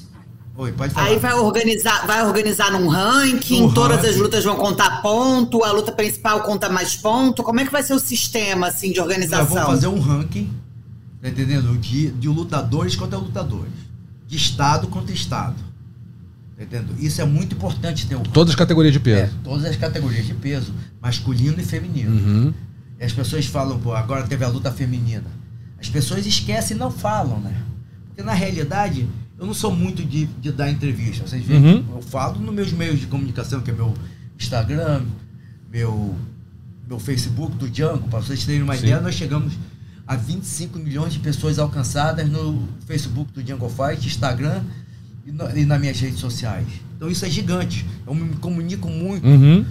Oi, 0.56 0.72
pode 0.72 0.94
falar. 0.94 1.08
aí 1.08 1.20
vai 1.20 1.34
organizar, 1.34 2.08
vai 2.08 2.26
organizar 2.26 2.72
num 2.72 2.88
ranking, 2.88 3.62
Num 3.62 3.74
todas 3.74 3.98
ranking. 3.98 4.10
as 4.12 4.16
lutas 4.18 4.44
vão 4.46 4.56
contar 4.56 5.02
ponto, 5.02 5.64
a 5.64 5.72
luta 5.72 5.92
principal 5.92 6.42
conta 6.42 6.70
mais 6.70 6.96
ponto. 6.96 7.44
Como 7.44 7.60
é 7.60 7.66
que 7.66 7.72
vai 7.72 7.84
ser 7.84 7.94
o 7.94 8.00
sistema 8.00 8.68
assim 8.68 8.92
de 8.92 8.98
Nós 9.00 9.08
organização? 9.08 9.46
vamos 9.46 9.66
fazer 9.70 9.88
um 9.88 10.00
ranking, 10.00 10.50
tá 11.22 11.28
entendendo? 11.28 11.78
De, 11.78 12.12
de 12.12 12.28
lutadores 12.30 12.96
contra 12.96 13.18
lutadores. 13.20 13.74
De 14.26 14.36
estado 14.38 14.88
contra 14.88 15.14
estado. 15.14 15.56
Entendendo? 16.60 16.96
Isso 17.00 17.22
é 17.22 17.26
muito 17.26 17.56
importante 17.56 18.08
ter 18.08 18.16
o. 18.16 18.22
Todas 18.22 18.50
as 18.52 18.56
categorias 18.56 18.92
de 18.92 19.00
peso. 19.00 19.22
É, 19.22 19.30
todas 19.44 19.66
as 19.66 19.76
categorias 19.76 20.26
de 20.26 20.34
peso, 20.34 20.74
masculino 21.00 21.60
e 21.62 21.64
feminino. 21.64 22.12
Uhum. 22.12 22.54
E 23.00 23.04
as 23.04 23.14
pessoas 23.14 23.46
falam, 23.46 23.80
pô, 23.80 23.94
agora 23.94 24.26
teve 24.26 24.44
a 24.44 24.48
luta 24.48 24.72
feminina. 24.72 25.26
As 25.80 25.88
pessoas 25.88 26.26
esquecem 26.26 26.76
e 26.76 26.80
não 26.80 26.90
falam, 26.90 27.40
né? 27.40 27.54
Porque 28.08 28.24
na 28.24 28.34
realidade 28.34 29.08
eu 29.38 29.46
não 29.46 29.54
sou 29.54 29.72
muito 29.76 30.04
de, 30.04 30.26
de 30.26 30.52
dar 30.52 30.72
entrevista. 30.72 31.28
Vocês 31.28 31.46
veem, 31.46 31.64
Uhum. 31.64 31.86
eu 31.98 32.02
falo 32.02 32.40
nos 32.40 32.54
meus 32.56 32.72
meios 32.72 33.00
de 33.00 33.06
comunicação, 33.06 33.62
que 33.62 33.70
é 33.70 33.74
meu 33.74 33.94
Instagram, 34.40 35.04
meu, 35.72 36.16
meu 36.88 36.98
Facebook 36.98 37.56
do 37.56 37.70
Django. 37.70 38.08
Para 38.08 38.20
vocês 38.22 38.44
terem 38.44 38.64
uma 38.64 38.74
Sim. 38.76 38.80
ideia, 38.88 39.00
nós 39.00 39.14
chegamos 39.14 39.54
a 40.08 40.16
25 40.16 40.80
milhões 40.80 41.14
de 41.14 41.20
pessoas 41.20 41.60
alcançadas 41.60 42.28
no 42.28 42.68
Facebook 42.88 43.32
do 43.32 43.44
Django 43.44 43.70
Fight, 43.70 44.08
Instagram 44.08 44.64
e, 45.28 45.32
no- 45.32 45.58
e 45.58 45.66
nas 45.66 45.80
minhas 45.80 46.00
redes 46.00 46.20
sociais. 46.20 46.66
Então 46.96 47.08
isso 47.10 47.26
é 47.26 47.30
gigante. 47.30 47.86
Eu 48.08 48.16
me 48.16 48.36
comunico 48.38 48.90
muito 48.90 49.28
Uhum. 49.28 49.64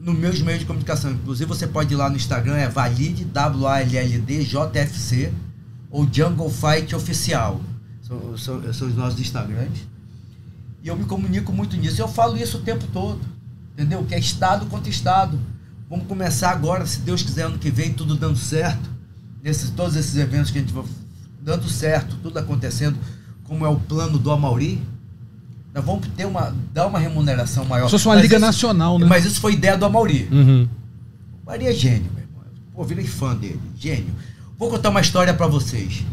nos 0.00 0.16
meus 0.18 0.40
meios 0.40 0.60
de 0.60 0.66
comunicação. 0.66 1.10
Inclusive, 1.10 1.46
você 1.48 1.66
pode 1.66 1.92
ir 1.92 1.96
lá 1.96 2.08
no 2.08 2.16
Instagram, 2.16 2.54
é 2.56 2.68
Valide, 2.68 3.24
W-A-L-L-D, 3.26 4.44
JFC, 4.44 5.32
ou 5.90 6.08
Jungle 6.10 6.48
Fight 6.50 6.94
Oficial. 6.94 7.60
São, 8.02 8.38
são, 8.38 8.72
são 8.72 8.88
os 8.88 8.94
nossos 8.94 9.20
Instagrams. 9.20 9.80
E 10.82 10.88
eu 10.88 10.96
me 10.96 11.04
comunico 11.04 11.52
muito 11.52 11.76
nisso. 11.76 12.00
Eu 12.00 12.08
falo 12.08 12.36
isso 12.38 12.56
o 12.58 12.60
tempo 12.62 12.86
todo. 12.92 13.20
Entendeu? 13.74 14.02
Que 14.04 14.14
é 14.14 14.18
Estado 14.18 14.66
contra 14.66 14.88
Estado. 14.90 15.38
Vamos 15.88 16.06
começar 16.06 16.50
agora, 16.50 16.86
se 16.86 17.00
Deus 17.00 17.22
quiser, 17.22 17.42
ano 17.46 17.58
que 17.58 17.70
vem, 17.70 17.92
tudo 17.92 18.14
dando 18.16 18.38
certo. 18.38 18.88
Nesses, 19.42 19.70
todos 19.70 19.96
esses 19.96 20.16
eventos 20.16 20.50
que 20.50 20.58
a 20.58 20.60
gente 20.60 20.72
vai 20.72 20.84
dando 21.42 21.68
certo, 21.68 22.16
tudo 22.22 22.38
acontecendo, 22.38 22.96
como 23.44 23.64
é 23.66 23.68
o 23.68 23.76
plano 23.76 24.18
do 24.18 24.30
Amauri. 24.30 24.80
Nós 25.74 25.84
vamos 25.84 26.06
ter 26.16 26.24
uma, 26.26 26.54
dar 26.74 26.86
uma 26.86 26.98
remuneração 26.98 27.64
maior. 27.64 27.86
Se 27.86 27.92
fosse 27.92 28.06
uma 28.06 28.14
Mas 28.14 28.22
liga 28.22 28.36
isso- 28.36 28.44
nacional, 28.46 28.98
né? 28.98 29.06
Mas 29.06 29.24
isso 29.24 29.40
foi 29.40 29.52
ideia 29.52 29.76
do 29.76 29.84
Amauri. 29.84 30.28
Uhum. 30.30 30.68
O 31.42 31.46
Maria 31.46 31.70
é 31.70 31.72
gênio, 31.72 32.10
meu 32.12 32.22
irmão. 32.24 32.42
Pô, 32.74 32.84
virei 32.84 33.06
fã 33.06 33.34
dele. 33.36 33.60
Gênio. 33.78 34.14
Vou 34.58 34.68
contar 34.70 34.90
uma 34.90 35.00
história 35.00 35.32
pra 35.32 35.46
vocês. 35.46 36.04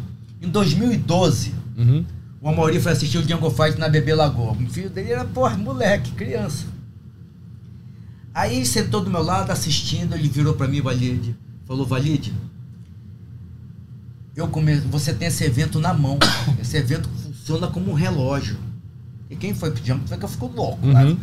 Em 0.41 0.47
2012, 0.49 1.53
Uhum. 1.75 2.05
o 2.41 2.49
Amauri 2.49 2.79
foi 2.79 2.91
assistir 2.91 3.17
o 3.17 3.23
Django 3.23 3.49
Fight 3.49 3.79
na 3.79 3.89
Bebê 3.89 4.13
Lagoa. 4.13 4.51
O 4.53 4.69
filho 4.69 4.89
dele 4.91 5.11
era, 5.11 5.25
porra, 5.25 5.57
moleque, 5.57 6.11
criança. 6.11 6.65
Aí 8.33 8.57
ele 8.57 8.65
sentou 8.67 9.01
do 9.03 9.09
meu 9.09 9.23
lado 9.23 9.49
assistindo, 9.51 10.13
ele 10.13 10.29
virou 10.29 10.53
pra 10.53 10.67
mim, 10.67 10.79
Valide. 10.81 11.35
Falou, 11.65 11.85
Valide, 11.87 12.31
eu 14.35 14.47
come... 14.47 14.75
você 14.77 15.13
tem 15.13 15.27
esse 15.27 15.43
evento 15.43 15.79
na 15.79 15.93
mão. 15.93 16.19
Esse 16.61 16.77
evento 16.77 17.09
funciona 17.09 17.67
como 17.67 17.89
um 17.91 17.93
relógio. 17.95 18.57
E 19.29 19.35
quem 19.35 19.53
foi 19.53 19.71
pro 19.71 19.83
Django 19.83 20.07
foi 20.07 20.17
que 20.17 20.23
eu 20.23 20.29
fico 20.29 20.47
louco. 20.47 20.85
Uhum. 20.85 20.93
né? 20.93 21.17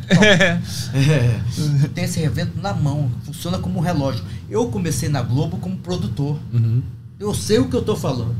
É, 0.93 1.89
tem 1.95 2.05
esse 2.05 2.21
evento 2.21 2.61
na 2.61 2.75
mão, 2.75 3.11
funciona 3.25 3.59
como 3.59 3.79
um 3.79 3.83
relógio. 3.83 4.23
Eu 4.49 4.69
comecei 4.71 5.09
na 5.09 5.23
Globo 5.23 5.57
como 5.57 5.77
produtor. 5.79 6.39
Uhum. 6.53 6.83
Eu 7.19 7.35
sei 7.35 7.59
o 7.59 7.69
que 7.69 7.77
eu 7.77 7.83
tô 7.83 7.97
falando. 7.97 8.37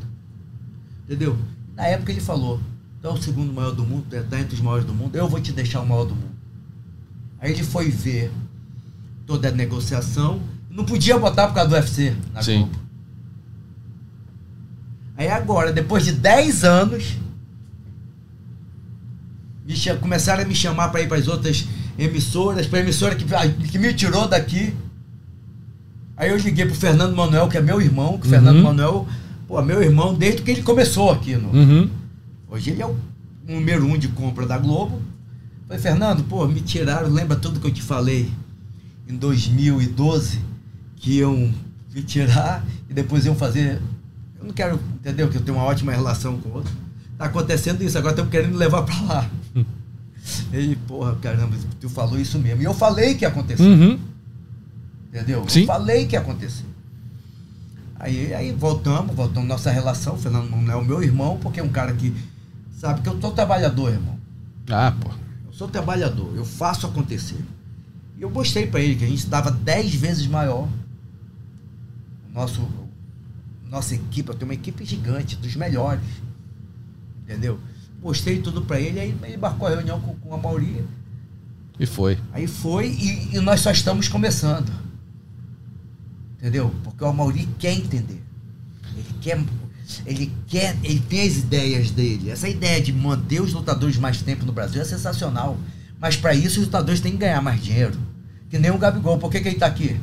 Entendeu? 1.05 1.39
Na 1.75 1.87
época 1.87 2.13
ele 2.13 2.21
falou, 2.21 2.61
tu 3.01 3.09
é 3.09 3.11
o 3.11 3.17
segundo 3.17 3.53
maior 3.53 3.73
do 3.73 3.85
mundo, 3.85 4.05
tu 4.11 4.23
tá 4.25 4.39
entre 4.39 4.55
os 4.55 4.61
maiores 4.61 4.87
do 4.87 4.95
mundo, 4.95 5.17
eu 5.17 5.29
vou 5.29 5.41
te 5.41 5.53
deixar 5.53 5.81
o 5.81 5.87
maior 5.87 6.05
do 6.05 6.15
mundo. 6.15 6.35
Aí 7.41 7.53
ele 7.53 7.65
foi 7.65 7.91
ver 7.91 8.31
toda 9.27 9.49
a 9.49 9.53
negociação, 9.53 10.41
não 10.71 10.85
podia 10.85 11.19
botar 11.19 11.49
por 11.49 11.55
causa 11.55 11.71
do 11.71 11.75
UFC 11.75 12.15
na 12.33 12.43
Sim. 12.43 12.59
Globo. 12.61 12.85
Aí 15.17 15.29
agora, 15.29 15.73
depois 15.73 16.05
de 16.05 16.13
10 16.13 16.65
anos, 16.65 17.17
me 19.67 19.75
começaram 20.01 20.43
a 20.43 20.47
me 20.47 20.55
chamar 20.55 20.89
para 20.89 21.01
ir 21.01 21.09
para 21.09 21.17
as 21.19 21.27
outras 21.29 21.67
emissoras, 21.99 22.67
para 22.67 22.81
a 22.81 22.83
emissora 22.83 23.15
que, 23.15 23.25
que 23.69 23.79
me 23.79 23.93
tirou 23.95 24.29
daqui. 24.29 24.75
Aí 26.17 26.31
eu 26.31 26.37
liguei 26.37 26.67
pro 26.67 26.75
Fernando 26.75 27.15
Manuel, 27.17 27.49
que 27.49 27.57
é 27.57 27.61
meu 27.61 27.81
irmão, 27.81 28.19
que 28.19 28.27
o 28.27 28.31
Fernando 28.31 28.57
Uhum. 28.57 28.63
Manuel, 28.63 29.09
pô, 29.49 29.61
meu 29.63 29.83
irmão 29.83 30.15
desde 30.15 30.43
que 30.43 30.51
ele 30.51 30.63
começou 30.63 31.11
aqui. 31.11 31.35
No, 31.37 31.51
Uhum. 31.51 31.89
Hoje 32.49 32.71
ele 32.71 32.83
é 32.83 32.87
o 32.87 32.95
número 33.49 33.85
um 33.87 33.99
de 33.99 34.09
compra 34.09 34.47
da 34.47 34.59
Globo. 34.59 35.03
Falei, 35.67 35.83
Fernando, 35.83 36.23
pô, 36.25 36.47
me 36.47 36.61
tiraram, 36.61 37.09
lembra 37.11 37.37
tudo 37.37 37.59
que 37.59 37.67
eu 37.67 37.73
te 37.73 37.83
falei 37.83 38.31
em 39.09 39.17
2012, 39.17 40.39
que 40.97 41.19
iam 41.19 41.53
me 41.93 42.03
tirar 42.03 42.65
e 42.89 42.95
depois 42.95 43.25
iam 43.27 43.35
fazer. 43.35 43.81
Eu 44.39 44.45
não 44.47 44.53
quero, 44.53 44.79
entendeu? 44.95 45.29
Que 45.29 45.37
eu 45.39 45.41
tenho 45.41 45.57
uma 45.57 45.67
ótima 45.67 45.91
relação 45.91 46.39
com 46.39 46.51
o 46.51 46.55
outro. 46.57 46.73
Tá 47.19 47.25
acontecendo 47.27 47.83
isso, 47.83 47.97
agora 47.97 48.13
estamos 48.13 48.31
querendo 48.31 48.57
levar 48.57 48.83
pra 48.83 49.01
lá. 49.03 49.31
Ele, 50.53 50.77
porra, 50.77 51.15
caramba, 51.17 51.57
tu 51.81 51.89
falou 51.89 52.19
isso 52.19 52.39
mesmo. 52.39 52.63
E 52.63 52.65
eu 52.65 52.75
falei 52.75 53.15
que 53.15 53.25
ia 53.25 53.29
acontecer. 53.29 53.63
Uhum. 53.63 53.99
Entendeu? 55.09 55.45
Sim. 55.49 55.61
Eu 55.61 55.67
falei 55.67 56.07
que 56.07 56.15
ia 56.15 56.21
acontecer. 56.21 56.65
Aí, 57.99 58.35
aí 58.35 58.53
voltamos, 58.53 59.15
voltamos 59.15 59.49
nossa 59.49 59.71
relação. 59.71 60.15
O 60.15 60.19
Fernando 60.19 60.51
não 60.51 60.73
é 60.73 60.77
o 60.77 60.85
meu 60.85 61.03
irmão, 61.03 61.39
porque 61.41 61.61
é 61.61 61.63
um 61.63 61.69
cara 61.69 61.93
que 61.93 62.15
sabe 62.77 63.01
que 63.01 63.09
eu 63.09 63.21
sou 63.21 63.33
trabalhador, 63.33 63.93
irmão. 63.93 64.19
Ah, 64.69 64.93
pô. 64.99 65.11
Eu 65.47 65.53
sou 65.53 65.69
trabalhador, 65.69 66.33
eu 66.37 66.45
faço 66.45 66.87
acontecer. 66.87 67.39
E 68.19 68.23
eu 68.23 68.31
mostrei 68.31 68.67
pra 68.67 68.81
ele 68.81 68.97
que 68.97 69.05
a 69.05 69.09
gente 69.09 69.27
dava 69.27 69.51
10 69.51 69.95
vezes 69.95 70.27
maior. 70.27 70.69
Nosso, 72.33 72.67
nossa 73.71 73.95
equipe, 73.95 74.29
eu 74.29 74.35
tenho 74.35 74.51
uma 74.51 74.55
equipe 74.55 74.85
gigante, 74.85 75.37
dos 75.37 75.55
melhores. 75.55 76.03
Entendeu? 77.23 77.59
Mostrei 78.05 78.39
tudo 78.39 78.61
pra 78.61 78.79
ele, 78.79 79.01
aí 79.01 79.17
ele 79.23 79.37
marcou 79.39 79.67
a 79.67 79.71
reunião 79.71 79.99
com, 79.99 80.15
com 80.17 80.35
a 80.35 80.37
Mauri. 80.37 80.85
E 81.81 81.87
foi. 81.87 82.19
Aí 82.35 82.47
foi 82.47 82.89
e, 82.89 83.35
e 83.35 83.41
nós 83.41 83.61
só 83.61 83.71
estamos 83.71 84.09
começando. 84.09 84.71
Entendeu? 86.39 86.71
Porque 86.85 87.03
o 87.03 87.13
Mauri 87.15 87.49
quer 87.59 87.73
entender. 87.73 88.23
Ele 88.95 89.07
quer. 89.23 89.41
Ele 90.05 90.33
quer. 90.47 90.77
Ele 90.85 91.01
tem 91.01 91.27
as 91.27 91.37
ideias 91.39 91.91
dele. 91.91 92.31
Essa 92.31 92.47
ideia 92.47 92.79
de 92.79 92.93
manter 92.93 93.41
os 93.41 93.55
lutadores 93.55 93.97
mais 93.97 94.21
tempo 94.21 94.45
no 94.45 94.53
Brasil 94.53 94.83
é 94.83 94.85
sensacional. 94.85 95.57
Mas 95.99 96.15
para 96.15 96.35
isso 96.35 96.61
os 96.61 96.67
lutadores 96.67 97.01
têm 97.01 97.13
que 97.13 97.19
ganhar 97.19 97.41
mais 97.41 97.63
dinheiro. 97.63 97.99
Que 98.51 98.59
nem 98.59 98.71
o 98.71 98.77
Gabigol. 98.77 99.17
Por 99.17 99.31
que, 99.31 99.41
que 99.41 99.49
ele 99.49 99.57
tá 99.59 99.67
aqui? 99.67 99.99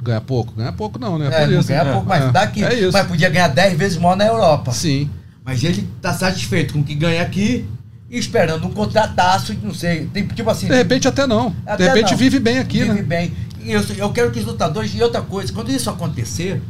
Ganha 0.00 0.20
pouco? 0.20 0.54
Ganha 0.54 0.72
pouco 0.72 0.98
não, 1.00 1.18
né? 1.18 1.26
É, 1.26 1.40
Por 1.40 1.48
não 1.52 1.58
isso. 1.58 1.68
ganha 1.68 1.82
É, 1.82 1.92
pouco, 1.92 2.08
mas 2.08 2.24
é. 2.24 2.30
tá 2.30 2.42
aqui. 2.42 2.62
É. 2.62 2.90
Mas 2.92 3.06
podia 3.08 3.28
ganhar 3.28 3.48
10 3.48 3.76
vezes 3.76 3.98
maior 3.98 4.16
na 4.16 4.26
Europa. 4.26 4.72
Sim. 4.72 5.10
Mas 5.44 5.62
ele 5.64 5.88
tá 6.02 6.12
satisfeito 6.12 6.74
com 6.74 6.80
o 6.80 6.84
que 6.84 6.94
ganha 6.94 7.22
aqui 7.22 7.66
e 8.10 8.18
esperando 8.18 8.66
um 8.66 8.70
contrataço, 8.72 9.54
não 9.62 9.72
sei. 9.74 10.06
Tem, 10.12 10.26
tipo 10.26 10.48
assim. 10.50 10.66
De 10.66 10.74
repente 10.74 11.08
até 11.08 11.26
não. 11.26 11.54
Até 11.66 11.84
de 11.84 11.88
repente 11.88 12.10
não. 12.12 12.18
vive 12.18 12.38
bem 12.38 12.58
aqui, 12.58 12.80
Vive 12.82 12.94
né? 12.94 13.02
bem. 13.02 13.32
E 13.62 13.72
eu, 13.72 13.82
eu 13.96 14.10
quero 14.12 14.30
que 14.30 14.38
os 14.38 14.44
lutadores. 14.46 14.94
E 14.94 15.02
outra 15.02 15.22
coisa, 15.22 15.52
quando 15.52 15.70
isso 15.70 15.88
acontecer, 15.90 16.60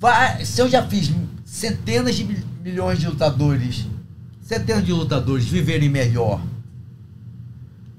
vai, 0.00 0.44
se 0.44 0.60
eu 0.60 0.68
já 0.68 0.82
fiz 0.86 1.10
centenas 1.44 2.14
de 2.16 2.24
mil- 2.24 2.38
milhões 2.62 2.98
de 2.98 3.06
lutadores, 3.06 3.86
centenas 4.42 4.84
de 4.84 4.92
lutadores 4.92 5.44
viverem 5.44 5.88
melhor 5.88 6.40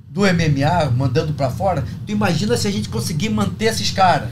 do 0.10 0.22
MMA, 0.22 0.92
mandando 0.96 1.34
pra 1.34 1.50
fora, 1.50 1.84
tu 2.06 2.12
imagina 2.12 2.56
se 2.56 2.68
a 2.68 2.72
gente 2.72 2.88
conseguir 2.90 3.30
manter 3.30 3.66
esses 3.66 3.92
caras. 3.92 4.30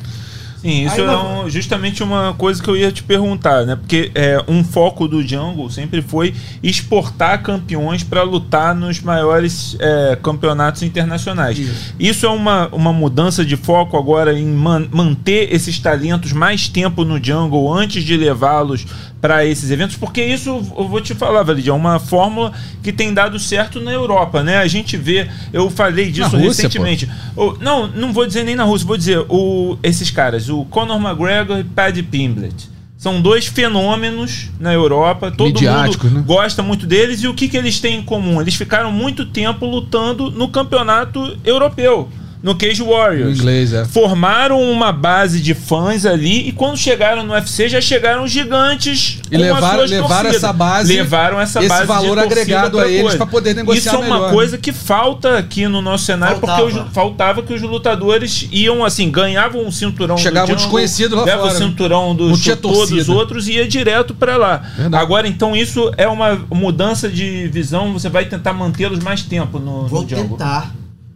Sim, 0.63 0.85
isso 0.85 0.95
Aí 0.95 1.01
é 1.07 1.17
um- 1.17 1.49
justamente 1.49 2.01
uma 2.01 2.33
coisa 2.35 2.63
que 2.63 2.69
eu 2.69 2.77
ia 2.77 2.89
te 2.89 3.03
perguntar, 3.03 3.65
né? 3.65 3.75
Porque 3.75 4.09
é, 4.15 4.41
um 4.47 4.63
foco 4.63 5.09
do 5.09 5.21
Jungle 5.21 5.69
sempre 5.69 6.01
foi 6.01 6.33
exportar 6.63 7.43
campeões 7.43 8.01
para 8.01 8.23
lutar 8.23 8.73
nos 8.73 9.01
maiores 9.01 9.75
é, 9.77 10.17
campeonatos 10.23 10.81
internacionais. 10.81 11.59
Isso. 11.59 11.93
Isso 11.99 12.25
é 12.25 12.29
uma, 12.29 12.69
uma 12.69 12.93
mudança 12.93 13.43
de 13.45 13.57
foco 13.57 13.97
agora 13.97 14.33
em 14.33 14.45
man- 14.47 14.87
manter 14.89 15.53
esses 15.53 15.77
talentos 15.79 16.31
mais 16.31 16.69
tempo 16.69 17.03
no 17.03 17.21
Jungle 17.21 17.71
antes 17.73 18.01
de 18.03 18.15
levá-los 18.15 18.85
para 19.23 19.45
esses 19.45 19.71
eventos, 19.71 19.95
porque 19.95 20.21
isso 20.21 20.49
eu 20.49 20.85
vou 20.85 20.99
te 20.99 21.15
falar, 21.15 21.43
Valide, 21.43 21.69
é 21.69 21.73
uma 21.73 21.97
fórmula 21.97 22.51
que 22.83 22.91
tem 22.91 23.13
dado 23.13 23.39
certo 23.39 23.79
na 23.79 23.89
Europa, 23.89 24.43
né? 24.43 24.57
A 24.57 24.67
gente 24.67 24.97
vê, 24.97 25.29
eu 25.53 25.69
falei 25.69 26.11
disso 26.11 26.35
Rússia, 26.35 26.63
recentemente. 26.67 27.09
O- 27.33 27.55
não, 27.61 27.87
não 27.87 28.11
vou 28.11 28.27
dizer 28.27 28.43
nem 28.43 28.53
na 28.53 28.65
Rússia, 28.65 28.85
vou 28.85 28.97
dizer 28.97 29.25
o, 29.29 29.77
esses 29.81 30.11
caras, 30.11 30.49
o 30.49 30.65
Conor 30.65 30.99
McGregor 31.01 31.57
e 31.57 31.63
Paddy 31.63 32.03
Pimblett. 32.03 32.69
São 32.97 33.21
dois 33.21 33.45
fenômenos 33.47 34.49
na 34.59 34.73
Europa, 34.73 35.31
todo 35.31 35.47
mundo 35.47 36.09
né? 36.09 36.23
gosta 36.25 36.61
muito 36.61 36.85
deles 36.85 37.23
e 37.23 37.27
o 37.29 37.33
que, 37.33 37.47
que 37.47 37.55
eles 37.55 37.79
têm 37.79 37.99
em 37.99 38.03
comum? 38.03 38.41
Eles 38.41 38.55
ficaram 38.55 38.91
muito 38.91 39.25
tempo 39.25 39.65
lutando 39.65 40.31
no 40.31 40.49
campeonato 40.49 41.37
europeu, 41.45 42.09
no 42.43 42.53
Cage 42.55 42.83
Warriors. 42.83 43.37
Em 43.37 43.39
inglês, 43.39 43.71
é. 43.73 43.85
Formaram 43.85 44.61
uma 44.61 44.91
base 44.91 45.39
de 45.39 45.53
fãs 45.53 46.05
ali 46.05 46.49
e 46.49 46.51
quando 46.51 46.75
chegaram 46.77 47.23
no 47.23 47.31
UFC 47.33 47.69
já 47.69 47.79
chegaram 47.79 48.27
gigantes 48.27 49.19
E 49.27 49.29
com 49.29 49.35
as 49.37 49.41
levaram- 49.41 49.77
suas 49.77 49.91
levaram 49.91 50.29
essa 50.29 50.51
base- 50.53 50.93
levaram 50.95 51.39
essa 51.39 51.59
esse 51.59 51.69
base 51.69 51.81
de 51.83 51.87
valor 51.87 52.19
agregado 52.19 52.79
a 52.81 52.87
eles 52.87 53.15
pra 53.15 53.25
poder 53.25 53.55
negociar 53.55 53.79
Isso 53.79 53.89
é 53.95 53.97
uma 53.97 54.15
melhor, 54.15 54.27
né? 54.27 54.33
coisa 54.33 54.57
que 54.57 54.73
falta 54.73 55.37
aqui 55.37 55.67
no 55.69 55.81
nosso 55.81 56.03
cenário 56.03 56.37
Faltava. 56.39 56.63
porque 56.63 56.79
os, 56.79 56.87
faltava 56.93 57.41
que 57.43 57.53
os 57.53 57.61
lutadores 57.61 58.45
iam 58.51 58.83
assim, 58.83 59.09
ganhavam 59.09 59.65
um 59.65 59.71
cinturão 59.71 60.17
Chegavam 60.17 60.47
do 60.47 60.59
Jungle, 60.59 60.63
desconhecidos 60.65 61.17
lá 61.17 61.23
levam 61.23 61.45
fora, 61.47 61.55
o 61.55 61.59
né? 61.61 61.65
cinturão 61.65 62.13
dos 62.15 62.43
todos 62.61 62.91
os 62.91 63.07
outros 63.07 63.47
e 63.47 63.53
ia 63.53 63.65
direto 63.67 64.13
pra 64.13 64.35
lá. 64.35 64.57
Verdade. 64.75 65.01
Agora 65.01 65.27
então 65.29 65.55
isso 65.55 65.89
é 65.97 66.09
uma 66.09 66.37
mudança 66.51 67.07
de 67.07 67.47
visão, 67.47 67.93
você 67.93 68.09
vai 68.09 68.25
tentar 68.25 68.51
mantê-los 68.51 68.99
mais 68.99 69.21
tempo 69.21 69.59
no, 69.59 69.87
Vou 69.87 70.01
no 70.03 70.09
Jungle. 70.09 70.37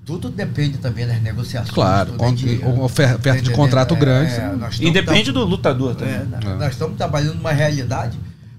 Tudo 0.08 0.30
depende 0.30 0.78
também 0.80 1.06
das 1.06 1.22
negociações. 1.22 1.70
Claro, 1.70 2.16
é 2.20 2.68
ofer- 2.80 3.16
oferta 3.16 3.20
de 3.24 3.30
Entendeu? 3.40 3.56
contrato 3.56 3.94
É, 3.94 4.00
grande. 4.00 4.32
é, 4.34 4.88
E 4.88 4.90
depende 4.92 5.32
do 5.34 5.44
lutador 5.44 5.94
também. 5.96 6.16
É, 6.16 6.24
nós- 6.24 6.46
É. 6.46 6.56
Nós 6.56 6.72
estamos 6.72 6.98
trabalhando 6.98 7.36
numa 7.36 7.52
realidade 7.52 8.18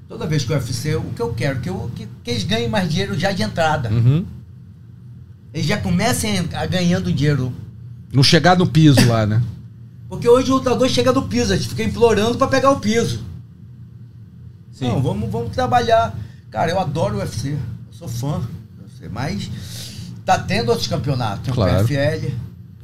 Toda 0.08 0.26
vez 0.26 0.42
que 0.42 0.50
o 0.50 0.54
UFC, 0.56 0.94
o 0.96 1.02
que 1.14 1.20
eu 1.20 1.34
quero, 1.34 1.60
que, 1.60 1.68
eu, 1.68 1.90
que, 1.94 2.08
que 2.24 2.30
eles 2.30 2.42
ganhem 2.42 2.66
mais 2.66 2.88
dinheiro 2.88 3.18
já 3.18 3.30
de 3.30 3.42
entrada. 3.42 3.90
Uhum. 3.90 4.24
Eles 5.52 5.66
já 5.66 5.76
comecem 5.76 6.48
a 6.54 6.64
ganhando 6.64 7.12
dinheiro. 7.12 7.52
Não 8.10 8.22
chegar 8.22 8.56
no 8.56 8.66
piso 8.66 9.06
lá, 9.06 9.26
né? 9.26 9.42
Porque 10.08 10.26
hoje 10.26 10.50
o 10.50 10.54
lutador 10.54 10.88
chega 10.88 11.12
no 11.12 11.28
piso, 11.28 11.52
a 11.52 11.56
gente 11.58 11.68
fica 11.68 11.82
implorando 11.84 12.38
pra 12.38 12.46
pegar 12.46 12.70
o 12.70 12.80
piso. 12.80 13.22
Sim. 14.72 14.88
Não, 14.88 15.02
vamos, 15.02 15.30
vamos 15.30 15.50
trabalhar. 15.50 16.16
Cara, 16.50 16.70
eu 16.70 16.80
adoro 16.80 17.16
o 17.16 17.18
UFC. 17.18 17.50
Eu 17.50 17.58
sou 17.92 18.08
fã 18.08 18.38
do 18.78 18.82
UFC, 18.84 19.10
mas 19.10 19.50
tá 20.36 20.38
tendo 20.38 20.68
outros 20.68 20.86
campeonatos. 20.86 21.44
Tem 21.44 21.54
Claro. 21.54 21.82
um 21.82 21.86
PFL, 21.86 22.26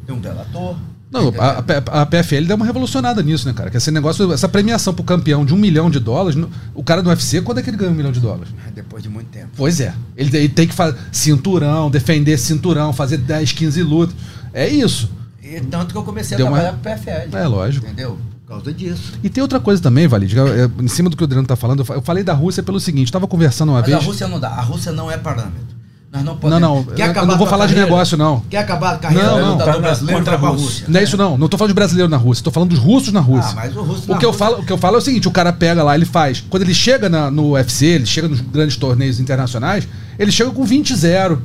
tem 0.06 0.14
um 0.14 0.18
Bellator. 0.18 0.76
Não, 1.10 1.32
a, 1.38 2.00
a- 2.00 2.06
PFL 2.06 2.44
deu 2.46 2.56
uma 2.56 2.64
revolucionada 2.66 3.22
nisso, 3.22 3.46
né, 3.46 3.52
cara? 3.54 3.70
Que 3.70 3.76
esse 3.76 3.90
negócio, 3.90 4.32
essa 4.32 4.48
premiação 4.48 4.92
pro 4.92 5.04
campeão 5.04 5.44
de 5.44 5.54
um 5.54 5.56
milhão 5.56 5.88
de 5.88 6.00
dólares, 6.00 6.36
o 6.74 6.82
cara 6.82 7.02
do 7.02 7.08
UFC, 7.10 7.40
quando 7.42 7.58
é 7.58 7.62
que 7.62 7.70
ele 7.70 7.76
ganha 7.76 7.92
um 7.92 7.94
milhão 7.94 8.10
de 8.10 8.18
dólares? 8.18 8.48
Depois 8.74 9.02
de 9.02 9.08
muito 9.08 9.28
tempo. 9.28 9.50
Pois 9.56 9.78
é. 9.80 9.94
Ele, 10.16 10.36
ele 10.36 10.48
tem 10.48 10.66
que 10.66 10.74
fazer 10.74 10.96
cinturão, 11.12 11.88
defender 11.90 12.36
cinturão, 12.38 12.92
fazer 12.92 13.18
10, 13.18 13.52
15 13.52 13.82
lutas. 13.82 14.16
É 14.52 14.66
isso. 14.68 15.08
E 15.42 15.60
tanto 15.60 15.92
que 15.92 15.98
eu 15.98 16.02
comecei 16.02 16.36
Deu 16.36 16.46
a 16.46 16.50
uma- 16.50 16.58
trabalhar 16.58 16.78
com 16.82 16.88
o 16.88 16.92
PFL. 16.92 17.36
É, 17.36 17.46
lógico. 17.46 17.86
Entendeu? 17.86 18.18
Por 18.44 18.48
causa 18.56 18.72
disso. 18.72 19.12
E 19.22 19.30
tem 19.30 19.40
outra 19.42 19.60
coisa 19.60 19.80
também, 19.80 20.08
Valide, 20.08 20.34
em 20.82 20.88
cima 20.88 21.08
do 21.10 21.16
que 21.16 21.22
o 21.22 21.26
Adriano 21.26 21.46
tá 21.46 21.54
falando, 21.56 21.78
eu 21.80 21.84
fa- 21.84 21.94
eu 21.94 22.02
falei 22.02 22.24
da 22.24 22.32
Rússia 22.32 22.62
pelo 22.62 22.80
seguinte, 22.80 23.12
tava 23.12 23.26
conversando 23.28 23.68
uma 23.70 23.78
Mas 23.80 23.86
vez. 23.90 23.98
a 23.98 24.04
Rússia 24.04 24.26
não 24.28 24.40
dá. 24.40 24.48
A 24.48 24.60
Rússia 24.62 24.90
não 24.92 25.10
é 25.10 25.16
parâmetro. 25.16 25.73
Nós 26.14 26.22
não 26.24 26.32
Não, 26.34 26.38
podemos. 26.40 26.60
não, 26.60 26.84
Quer 26.84 26.92
eu- 27.02 27.06
eu 27.06 27.10
acabar 27.10 27.26
não 27.26 27.36
vou 27.38 27.46
falar 27.48 27.66
de 27.66 27.72
carreira? 27.74 27.90
negócio, 27.90 28.16
não. 28.16 28.40
Quer 28.48 28.58
acabar 28.58 28.94
a 28.94 28.98
carreira 28.98 29.26
Não, 29.26 29.34
do 29.34 29.40
não, 29.40 29.52
lutador 29.52 29.74
tá 29.74 29.80
brasileiro 29.80 30.18
contra 30.20 30.34
a 30.36 30.38
pra 30.38 30.48
Rússia. 30.50 30.84
Não 30.88 31.00
é 31.00 31.02
isso 31.02 31.16
não, 31.16 31.36
não 31.36 31.48
tô 31.48 31.58
falando 31.58 31.70
de 31.70 31.74
brasileiro 31.74 32.08
na 32.08 32.16
Rússia, 32.16 32.44
tô 32.44 32.50
falando 32.52 32.70
dos 32.70 32.78
russos 32.78 33.12
na 33.12 33.18
Rússia. 33.20 33.50
Ah, 33.50 33.54
mas 33.56 33.76
o 33.76 33.82
russo 33.82 34.12
O 34.12 34.16
que, 34.18 34.24
eu 34.24 34.30
Rússia- 34.30 34.46
falo, 34.46 34.60
o 34.62 34.64
que 34.64 34.72
eu 34.72 34.78
falo 34.78 34.94
é 34.94 34.98
o 34.98 35.02
seguinte: 35.02 35.26
o 35.26 35.32
cara 35.32 35.52
pega 35.52 35.82
lá, 35.82 35.94
ele 35.96 36.04
faz. 36.04 36.40
Quando 36.48 36.62
ele 36.62 36.72
chega 36.74 37.08
na- 37.08 37.30
no 37.32 37.50
UFC, 37.50 37.86
ele 37.86 38.06
chega 38.06 38.28
nos 38.28 38.40
grandes 38.40 38.76
torneios 38.76 39.18
internacionais, 39.18 39.88
ele 40.16 40.30
chega 40.30 40.52
com 40.52 40.64
20-0, 40.64 41.42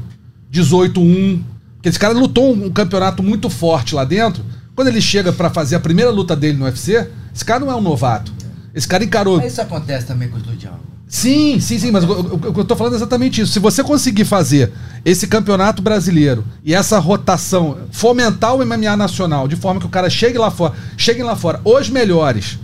18-1. 0.52 1.42
Porque 1.76 1.90
esse 1.90 1.98
cara 2.00 2.14
lutou 2.14 2.54
um, 2.54 2.66
um 2.66 2.70
campeonato 2.70 3.24
muito 3.24 3.50
forte 3.50 3.96
lá 3.96 4.04
dentro. 4.04 4.44
Quando 4.76 4.88
ele 4.90 5.02
chega 5.02 5.32
pra 5.34 5.50
fazer 5.50 5.76
a 5.78 5.80
primeira 5.80 6.12
luta 6.12 6.36
dele 6.36 6.58
no 6.58 6.66
UFC, 6.66 7.08
esse 7.34 7.44
cara 7.44 7.60
não 7.60 7.72
é 7.72 7.76
um 7.76 7.82
novato. 7.82 8.32
Esse 8.74 8.88
cara 8.88 9.04
encarou. 9.04 9.38
Mas 9.38 9.54
isso 9.54 9.62
acontece 9.62 10.06
também 10.06 10.30
com 10.30 10.38
os 10.38 10.44
do 10.44 10.56
Django. 10.56 10.78
Sim, 11.10 11.60
sim, 11.60 11.80
sim, 11.80 11.90
mas 11.90 12.04
o, 12.04 12.38
que 12.38 12.60
eu 12.60 12.64
tô 12.64 12.76
falando 12.76 12.94
é 12.94 12.96
exatamente 12.98 13.42
isso. 13.42 13.52
Se 13.52 13.58
você 13.58 13.84
conseguir 13.84 14.26
fazer 14.26 14.72
esse 15.04 15.26
campeonato 15.26 15.82
brasileiro 15.82 16.46
e 16.64 16.72
essa 16.72 17.00
rotação, 17.00 17.80
fomentar 17.92 18.54
o 18.56 18.64
MMA 18.64 18.96
nacional, 18.96 19.48
de 19.48 19.56
forma 19.56 19.80
que 19.80 19.88
o 19.88 19.90
cara 19.90 20.08
chegue 20.08 20.38
lá 20.38 20.52
fora, 20.52 20.76
cheguem 20.96 21.24
lá 21.24 21.36
fora, 21.36 21.60
os 21.66 21.90
melhores, 21.90 22.60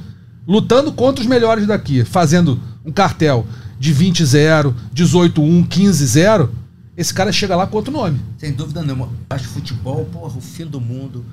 lutando 0.47 0.93
contra 0.93 1.23
os 1.23 1.27
melhores 1.27 1.65
daqui, 1.65 2.05
fazendo 2.05 2.59
um 2.85 2.91
cartel 2.91 3.47
de 3.79 3.95
20-0, 3.95 4.75
18-1, 4.93 5.67
15-0, 5.67 6.49
esse 6.95 7.11
cara 7.11 7.31
chega 7.31 7.55
lá 7.55 7.65
com 7.65 7.77
outro 7.77 7.91
nome. 7.91 8.21
Sem 8.37 8.53
dúvida 8.53 8.83
nenhuma. 8.83 9.09
Acho 9.27 9.47
futebol, 9.47 10.05
porra, 10.05 10.37
o 10.37 10.41
fim 10.41 10.67
do 10.67 10.79
mundo. 10.79 11.25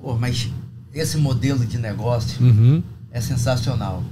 Porra, 0.00 0.16
mas 0.20 0.48
esse 0.94 1.18
modelo 1.18 1.66
de 1.66 1.76
negócio 1.76 2.40
Uhum, 2.40 2.82
é 3.10 3.20
sensacional. 3.20 4.04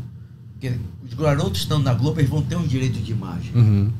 Porque 0.70 0.78
os 1.06 1.14
garotos 1.14 1.60
estando 1.60 1.84
na 1.84 1.92
Globo, 1.94 2.20
eles 2.20 2.30
vão 2.30 2.40
ter 2.42 2.56
um 2.56 2.66
direito 2.66 2.98
de 2.98 3.12
imagem. 3.12 3.52
uhum. 3.54 3.90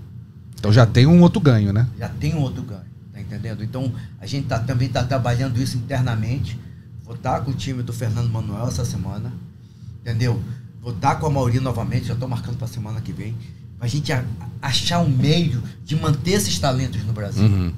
Então 0.59 0.73
já 0.73 0.87
tem 0.87 1.07
um 1.07 1.21
outro 1.21 1.41
ganho, 1.41 1.73
né? 1.75 1.87
Já 1.99 2.09
tem 2.09 2.35
um 2.35 2.39
outro 2.41 2.63
ganho, 2.63 2.81
tá 3.13 3.21
entendendo? 3.21 3.63
Então, 3.63 3.93
a 4.19 4.25
gente 4.25 4.47
tá, 4.47 4.59
também 4.59 4.89
está 4.89 5.05
trabalhando 5.05 5.61
isso 5.61 5.77
internamente. 5.77 6.59
Vou 7.05 7.15
estar 7.15 7.41
com 7.43 7.51
o 7.51 7.55
time 7.55 7.83
do 7.83 7.93
Fernando 7.93 8.31
Manuel 8.31 8.67
essa 8.69 8.83
semana, 8.83 9.31
entendeu? 10.01 10.41
Vou 10.81 10.95
estar 10.95 11.17
com 11.17 11.27
a 11.27 11.31
Mauri 11.31 11.61
novamente, 11.61 12.07
já 12.07 12.15
estou 12.15 12.27
marcando 12.27 12.57
para 12.57 12.65
a 12.65 12.69
semana 12.71 12.99
que 13.03 13.13
vem. 13.13 13.35
Pra 13.79 13.87
gente 13.87 14.11
a- 14.11 14.25
achar 14.63 15.01
um 15.01 15.09
meio 15.11 15.63
de 15.85 15.95
manter 15.97 16.31
esses 16.33 16.59
talentos 16.59 17.05
no 17.05 17.13
Brasil. 17.13 17.45
Uhum. 17.45 17.73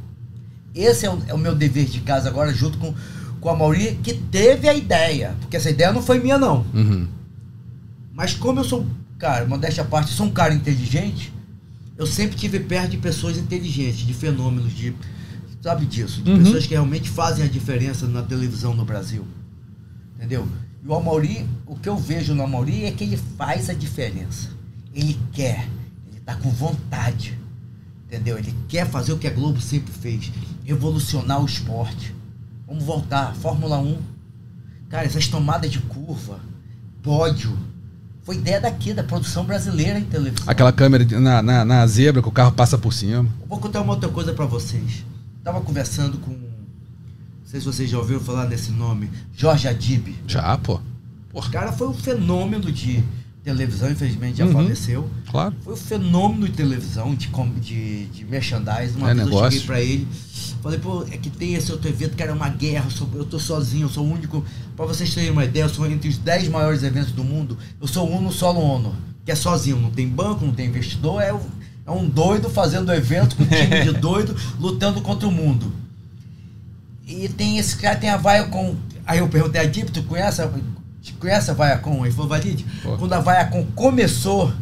Esse 0.72 1.06
é 1.06 1.10
o, 1.12 1.18
é 1.26 1.34
o 1.34 1.38
meu 1.38 1.56
dever 1.56 1.86
de 1.86 2.00
casa 2.02 2.28
agora, 2.28 2.54
junto 2.54 2.78
com, 2.78 2.94
com 3.40 3.50
a 3.50 3.56
Mauri, 3.56 3.98
que 4.00 4.14
teve 4.14 4.68
a 4.68 4.74
ideia. 4.74 5.34
Porque 5.40 5.56
essa 5.56 5.70
ideia 5.70 5.92
não 5.92 6.02
foi 6.02 6.20
minha, 6.20 6.38
não. 6.38 6.64
Uhum. 6.72 7.08
Mas 8.16 8.32
como 8.32 8.60
eu 8.60 8.64
sou, 8.64 8.86
cara, 9.18 9.44
modéstia 9.46 9.82
à 9.82 9.86
parte, 9.86 10.10
sou 10.10 10.24
um 10.26 10.30
cara 10.30 10.54
inteligente, 10.54 11.30
eu 11.98 12.06
sempre 12.06 12.34
tive 12.36 12.58
perto 12.60 12.92
de 12.92 12.96
pessoas 12.96 13.36
inteligentes, 13.36 13.98
de 14.06 14.14
fenômenos, 14.14 14.72
de. 14.74 14.94
Sabe 15.62 15.84
disso? 15.84 16.22
De 16.22 16.30
Uhum. 16.30 16.38
pessoas 16.38 16.64
que 16.66 16.72
realmente 16.74 17.10
fazem 17.10 17.44
a 17.44 17.48
diferença 17.48 18.06
na 18.06 18.22
televisão 18.22 18.74
no 18.74 18.84
Brasil. 18.84 19.26
Entendeu? 20.16 20.48
E 20.82 20.88
o 20.88 20.94
Amauri, 20.94 21.46
o 21.66 21.76
que 21.76 21.88
eu 21.88 21.96
vejo 21.98 22.32
no 22.34 22.42
Amauri 22.42 22.84
é 22.84 22.90
que 22.92 23.04
ele 23.04 23.16
faz 23.36 23.68
a 23.68 23.74
diferença. 23.74 24.48
Ele 24.94 25.18
quer, 25.32 25.68
ele 26.08 26.20
tá 26.20 26.36
com 26.36 26.48
vontade. 26.50 27.38
Entendeu? 28.06 28.38
Ele 28.38 28.54
quer 28.68 28.88
fazer 28.88 29.12
o 29.12 29.18
que 29.18 29.26
a 29.26 29.30
Globo 29.30 29.60
sempre 29.60 29.92
fez, 29.92 30.30
revolucionar 30.64 31.42
o 31.42 31.44
esporte. 31.46 32.14
Vamos 32.66 32.84
voltar, 32.84 33.34
Fórmula 33.34 33.78
1. 33.78 33.98
Cara, 34.88 35.04
essas 35.04 35.26
tomadas 35.26 35.70
de 35.70 35.80
curva, 35.80 36.38
pódio, 37.02 37.58
foi 38.26 38.34
ideia 38.34 38.60
daqui, 38.60 38.92
da 38.92 39.04
produção 39.04 39.44
brasileira 39.44 40.00
em 40.00 40.04
televisão. 40.04 40.50
Aquela 40.50 40.72
câmera 40.72 41.06
na, 41.20 41.40
na, 41.40 41.64
na 41.64 41.86
zebra 41.86 42.20
que 42.20 42.28
o 42.28 42.32
carro 42.32 42.50
passa 42.50 42.76
por 42.76 42.92
cima. 42.92 43.28
Eu 43.40 43.46
vou 43.46 43.60
contar 43.60 43.80
uma 43.80 43.92
outra 43.92 44.08
coisa 44.08 44.32
pra 44.32 44.44
vocês. 44.44 45.04
Tava 45.44 45.60
conversando 45.60 46.18
com. 46.18 46.32
Não 46.32 46.38
sei 47.44 47.60
se 47.60 47.66
vocês 47.66 47.88
já 47.88 47.96
ouviram 47.96 48.20
falar 48.20 48.46
desse 48.46 48.72
nome, 48.72 49.08
Jorge 49.36 49.68
Adib. 49.68 50.08
Já, 50.26 50.58
pô. 50.58 50.80
O 51.32 51.40
cara 51.40 51.70
foi 51.70 51.86
um 51.86 51.94
fenômeno 51.94 52.72
de 52.72 53.04
televisão, 53.54 53.90
infelizmente 53.90 54.38
já 54.38 54.44
Uhum. 54.46 54.52
faleceu. 54.52 55.08
Claro. 55.30 55.54
Foi 55.62 55.72
um 55.74 55.76
fenômeno 55.76 56.46
de 56.48 56.52
televisão, 56.54 57.14
de, 57.14 57.28
de, 57.60 58.06
de 58.06 58.24
merchandising. 58.24 58.96
Uma 58.98 59.10
É 59.10 59.14
vez 59.14 59.26
eu 59.26 59.32
negócio. 59.32 59.50
cheguei 59.52 59.66
pra 59.66 59.80
ele, 59.80 60.08
falei, 60.62 60.78
pô, 60.80 61.04
é 61.04 61.16
que 61.16 61.30
tem 61.30 61.54
esse 61.54 61.70
outro 61.70 61.88
evento, 61.88 62.16
cara, 62.16 62.32
é 62.32 62.34
uma 62.34 62.48
guerra, 62.48 62.86
eu, 62.86 62.90
sou- 62.90 63.08
eu 63.14 63.24
tô 63.24 63.38
sozinho, 63.38 63.84
eu 63.84 63.88
sou 63.88 64.04
o 64.04 64.10
único. 64.12 64.44
Pra 64.76 64.84
vocês 64.84 65.14
terem 65.14 65.30
uma 65.30 65.44
ideia, 65.44 65.62
eu 65.64 65.68
sou 65.68 65.86
entre 65.90 66.08
os 66.08 66.18
10 66.18 66.48
maiores 66.48 66.82
eventos 66.82 67.12
do 67.12 67.22
mundo, 67.22 67.56
eu 67.80 67.86
sou 67.86 68.08
o 68.10 68.16
uno 68.18 68.32
solo 68.32 68.60
honor, 68.60 68.94
que 69.24 69.30
é 69.30 69.34
sozinho, 69.36 69.78
não 69.80 69.90
tem 69.90 70.08
banco, 70.08 70.44
não 70.44 70.52
tem 70.52 70.66
investidor, 70.66 71.22
é, 71.22 71.32
é 71.86 71.90
um 71.92 72.08
doido 72.08 72.50
fazendo 72.50 72.92
evento 72.92 73.36
com 73.36 73.44
um 73.44 73.46
time 73.46 73.84
de 73.84 73.92
doido, 74.00 74.34
lutando 74.58 75.00
contra 75.00 75.28
o 75.28 75.32
mundo. 75.32 75.72
E 77.06 77.28
tem 77.28 77.58
esse 77.58 77.76
cara, 77.76 77.94
tem 77.96 78.10
a 78.10 78.16
Viacom. 78.16 78.74
Aí 79.06 79.20
eu 79.20 79.28
perguntei 79.28 79.60
a 79.60 79.64
Dip, 79.64 79.92
tu 79.92 80.02
conhece, 80.02 80.42
conhece 81.14 81.50
a 81.50 81.54
Viacom? 81.54 82.04
Ele 82.04 82.14
falou, 82.14 82.28
Valide, 82.28 82.64
Pô. 82.82 82.96
quando 82.96 83.12
a 83.12 83.20
Viacom 83.20 83.64
começou, 83.74 84.52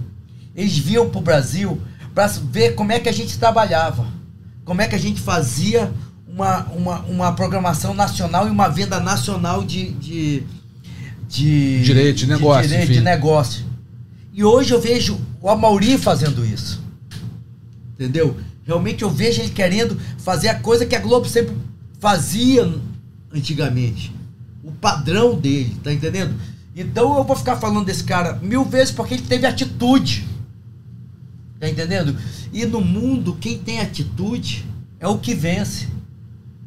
eles 0.55 0.77
vinham 0.79 1.09
pro 1.11 1.21
Brasil 1.21 1.81
para 2.15 2.27
ver 2.27 2.75
como 2.75 2.93
é 2.93 3.01
que 3.01 3.09
a 3.09 3.13
gente 3.13 3.39
trabalhava. 3.39 4.07
Como 4.65 4.81
é 4.81 4.89
que 4.89 4.95
a 4.95 4.99
gente 4.99 5.21
fazia 5.21 5.93
uma, 6.27 6.65
uma, 6.67 6.99
uma 7.01 7.33
programação 7.33 7.95
nacional 7.95 8.47
e 8.47 8.51
uma 8.51 8.69
venda 8.69 8.99
nacional 9.01 9.65
de. 9.65 9.91
de, 9.93 10.43
de 11.29 11.83
Direito, 11.83 12.19
de 12.19 12.27
negócio, 12.27 12.63
direito, 12.69 12.85
enfim. 12.85 12.93
de 12.95 13.05
negócio. 13.05 13.65
E 14.33 14.43
hoje 14.43 14.73
eu 14.73 14.81
vejo 14.81 15.21
o 15.41 15.49
Amauri 15.49 15.97
fazendo 15.99 16.45
isso. 16.45 16.83
Entendeu? 17.93 18.37
Realmente 18.67 19.03
eu 19.03 19.11
vejo 19.11 19.41
ele 19.41 19.51
querendo 19.51 19.97
fazer 20.19 20.49
a 20.49 20.59
coisa 20.59 20.87
que 20.87 20.97
a 20.97 21.01
Globo 21.01 21.29
sempre 21.29 21.55
fazia 22.01 22.69
antigamente. 23.33 24.13
O 24.65 24.73
padrão 24.73 25.39
dele, 25.39 25.77
tá 25.85 25.93
entendendo? 25.93 26.35
Então 26.75 27.17
eu 27.17 27.25
vou 27.25 27.37
ficar 27.37 27.57
falando 27.57 27.87
desse 27.87 28.03
cara 28.03 28.35
mil 28.43 28.65
vezes 28.65 28.93
porque 28.93 29.15
ele 29.15 29.23
teve 29.23 29.47
atitude. 29.47 30.27
Tá 31.61 31.69
entendendo? 31.69 32.17
E 32.53 32.67
no 32.67 32.81
mundo, 32.81 33.37
quem 33.41 33.59
tem 33.59 33.81
atitude 33.81 34.65
é 34.99 35.07
o 35.07 35.19
que 35.19 35.35
vence. 35.35 35.89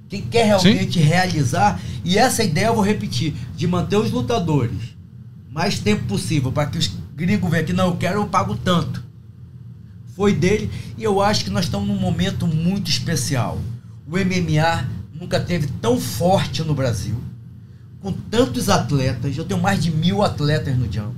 Quem 0.08 0.22
quer 0.22 0.46
realmente 0.46 1.00
realizar. 1.00 1.82
E 2.06 2.18
essa 2.18 2.44
ideia 2.44 2.68
eu 2.68 2.76
vou 2.76 2.84
repetir: 2.84 3.36
de 3.56 3.68
manter 3.68 3.98
os 3.98 4.12
lutadores 4.12 4.96
mais 5.58 5.80
tempo 5.80 6.04
possível 6.04 6.52
para 6.52 6.70
que 6.70 6.78
os 6.78 6.92
gringos 7.16 7.50
vejam 7.50 7.66
que 7.66 7.74
não, 7.74 7.88
eu 7.88 7.98
quero, 7.98 8.20
eu 8.20 8.28
pago 8.28 8.56
tanto. 8.56 9.04
Foi 10.16 10.32
dele 10.32 10.70
e 10.96 11.04
eu 11.04 11.20
acho 11.20 11.44
que 11.44 11.50
nós 11.50 11.66
estamos 11.66 11.88
num 11.88 12.00
momento 12.00 12.46
muito 12.46 12.92
especial. 12.92 13.60
O 14.06 14.12
MMA 14.12 14.88
nunca 15.12 15.40
teve 15.40 15.68
tão 15.82 16.00
forte 16.00 16.64
no 16.64 16.76
Brasil, 16.76 17.16
com 18.02 18.12
tantos 18.12 18.70
atletas. 18.70 19.38
Eu 19.38 19.46
tenho 19.46 19.62
mais 19.62 19.84
de 19.84 19.92
mil 19.92 20.24
atletas 20.24 20.76
no 20.78 20.88
Django. 20.88 21.16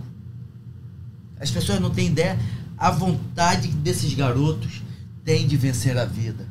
As 1.40 1.50
pessoas 1.52 1.80
não 1.80 1.90
têm 1.90 2.08
ideia 2.08 2.38
a 2.80 2.90
vontade 2.90 3.68
desses 3.68 4.14
garotos 4.14 4.82
têm 5.26 5.46
de 5.46 5.58
vencer 5.58 5.98
a 5.98 6.06
vida. 6.06 6.46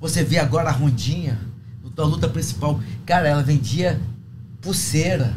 Você 0.00 0.24
vê 0.24 0.38
agora 0.38 0.70
a 0.70 0.72
Rondinha, 0.72 1.38
a 1.96 2.02
luta 2.02 2.26
principal, 2.28 2.80
cara, 3.04 3.28
ela 3.28 3.42
vendia 3.42 4.00
pulseira. 4.62 5.34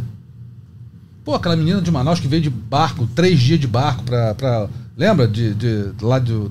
Pô, 1.24 1.36
aquela 1.36 1.56
menina 1.58 1.82
de 1.82 1.92
Manaus 1.92 2.20
que 2.22 2.28
veio 2.28 2.42
de 2.42 2.50
barco, 2.50 3.06
três 3.08 3.40
dias 3.40 3.60
de 3.60 3.68
barco 3.68 4.04
pra. 4.04 4.34
pra 4.34 4.70
lembra? 4.96 5.28
De, 5.28 5.54
de, 5.54 5.92
lá 6.02 6.18
do. 6.18 6.50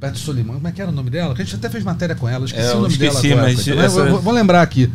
Perto 0.00 0.14
de 0.14 0.20
Solimão. 0.20 0.56
Como 0.56 0.66
é 0.66 0.72
que 0.72 0.80
era 0.82 0.90
o 0.90 0.94
nome 0.94 1.10
dela? 1.10 1.34
Que 1.34 1.42
a 1.42 1.44
gente 1.44 1.54
até 1.54 1.68
fez 1.68 1.84
matéria 1.84 2.16
com 2.16 2.28
ela. 2.28 2.44
Esqueci 2.46 2.66
É, 2.66 2.72
o 2.72 2.80
nome 2.80 2.88
esqueci, 2.88 3.28
dela 3.28 3.42
agora. 3.42 3.54
mas 3.54 3.68
essa- 3.68 4.04
vou 4.18 4.32
lembrar 4.32 4.62
aqui. 4.62 4.90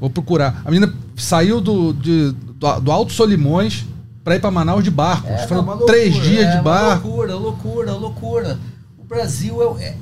Vou 0.00 0.08
procurar. 0.10 0.62
A 0.64 0.70
menina 0.70 0.92
saiu 1.16 1.60
do, 1.60 1.92
de- 1.92 2.32
do, 2.32 2.80
do 2.80 2.90
Alto 2.90 3.12
Solimões, 3.12 3.84
pra 4.24 4.36
ir 4.36 4.40
pra 4.40 4.50
Manaus 4.50 4.82
de 4.82 4.90
barco. 4.90 5.28
É, 5.28 5.46
Foram 5.46 5.62
não, 5.64 5.74
uma 5.74 5.86
três 5.86 6.14
loucura, 6.14 6.30
dias 6.34 6.46
é 6.46 6.56
de 6.56 6.62
barco. 6.62 7.06
Loucura, 7.08 7.34
loucura, 7.34 7.92
loucura. 7.92 8.58
O 8.98 9.04
Brasil 9.04 9.78
é, 9.78 9.84
é, 9.84 9.96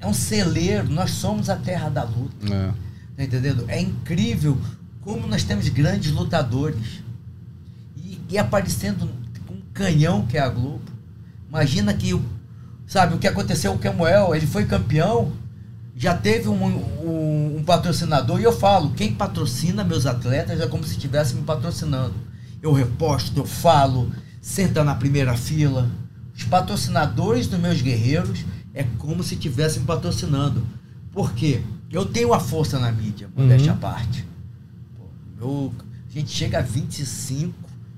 é 0.00 0.06
um 0.06 0.12
celeiro, 0.14 0.88
nós 0.90 1.12
somos 1.12 1.48
a 1.48 1.56
terra 1.56 1.88
da 1.88 2.02
luta. 2.02 2.46
É. 2.52 2.70
Tá 3.16 3.24
entendendo? 3.24 3.64
É 3.68 3.80
incrível 3.80 4.58
como 5.02 5.26
nós 5.26 5.44
temos 5.44 5.68
grandes 5.68 6.10
lutadores. 6.12 7.02
E, 7.96 8.20
e 8.30 8.38
aparecendo 8.38 9.08
com 9.46 9.54
um 9.54 9.60
canhão 9.72 10.26
que 10.26 10.36
é 10.36 10.40
a 10.40 10.48
Globo. 10.48 10.80
Imagina 11.48 11.94
que, 11.94 12.18
sabe, 12.86 13.14
o 13.14 13.18
que 13.18 13.26
aconteceu 13.28 13.72
com 13.72 13.78
o 13.78 13.80
Camuel, 13.80 14.34
ele 14.34 14.46
foi 14.46 14.64
campeão, 14.66 15.32
já 15.96 16.14
teve 16.14 16.48
um, 16.48 16.62
um- 16.64 17.56
um 17.58 17.64
patrocinador, 17.64 18.38
e 18.40 18.44
eu 18.44 18.52
falo, 18.52 18.90
quem 18.90 19.14
patrocina 19.14 19.82
meus 19.82 20.04
atletas 20.06 20.60
é 20.60 20.66
como 20.66 20.84
se 20.84 20.92
estivesse 20.92 21.34
me 21.34 21.42
patrocinando. 21.42 22.14
Eu 22.62 22.72
reposto, 22.72 23.38
eu 23.40 23.46
falo, 23.46 24.12
senta 24.40 24.84
na 24.84 24.94
primeira 24.94 25.34
fila. 25.34 25.88
Os 26.36 26.44
patrocinadores 26.44 27.46
dos 27.46 27.58
meus 27.58 27.80
guerreiros 27.80 28.44
é 28.74 28.84
como 28.98 29.22
se 29.22 29.34
estivessem 29.34 29.80
me 29.80 29.86
patrocinando. 29.86 30.66
Por 31.12 31.32
quê? 31.32 31.62
Eu 31.90 32.04
tenho 32.04 32.34
a 32.34 32.40
força 32.40 32.78
na 32.78 32.92
mídia, 32.92 33.28
modéstia 33.34 33.72
à 33.72 33.76
parte. 33.76 34.26
Pô, 34.98 35.04
eu- 35.40 35.72
a 36.10 36.12
gente 36.12 36.30
chega 36.30 36.58
a 36.58 36.62
25 36.62 37.54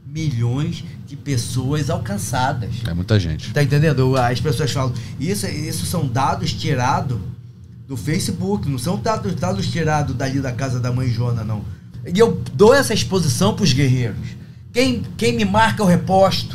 milhões 0.06 0.84
de 1.06 1.16
pessoas 1.16 1.90
alcançadas. 1.90 2.70
É 2.87 2.94
muita 2.94 3.18
gente. 3.18 3.52
Tá 3.52 3.62
entendendo? 3.62 4.16
As 4.16 4.40
pessoas 4.40 4.70
falam, 4.70 4.92
isso, 5.18 5.46
isso 5.46 5.84
são 5.87 6.06
dados 6.06 6.52
tirados 6.52 7.18
do 7.88 7.96
Facebook, 7.96 8.68
não 8.68 8.79
são 8.79 9.01
dados, 9.01 9.35
dados 9.35 9.66
tirados 9.66 10.14
dali 10.14 10.40
da 10.40 10.53
casa 10.53 10.79
da 10.79 10.92
mãe 10.92 11.09
Jona, 11.11 11.42
não. 11.42 11.64
E 12.07 12.18
eu 12.18 12.40
dou 12.55 12.72
essa 12.74 12.92
exposição 12.94 13.57
pros 13.57 13.72
guerreiros. 13.72 14.37
Quem, 14.72 15.03
quem 15.16 15.35
me 15.35 15.44
marca, 15.44 15.83
eu 15.83 15.87
reposto. 15.87 16.55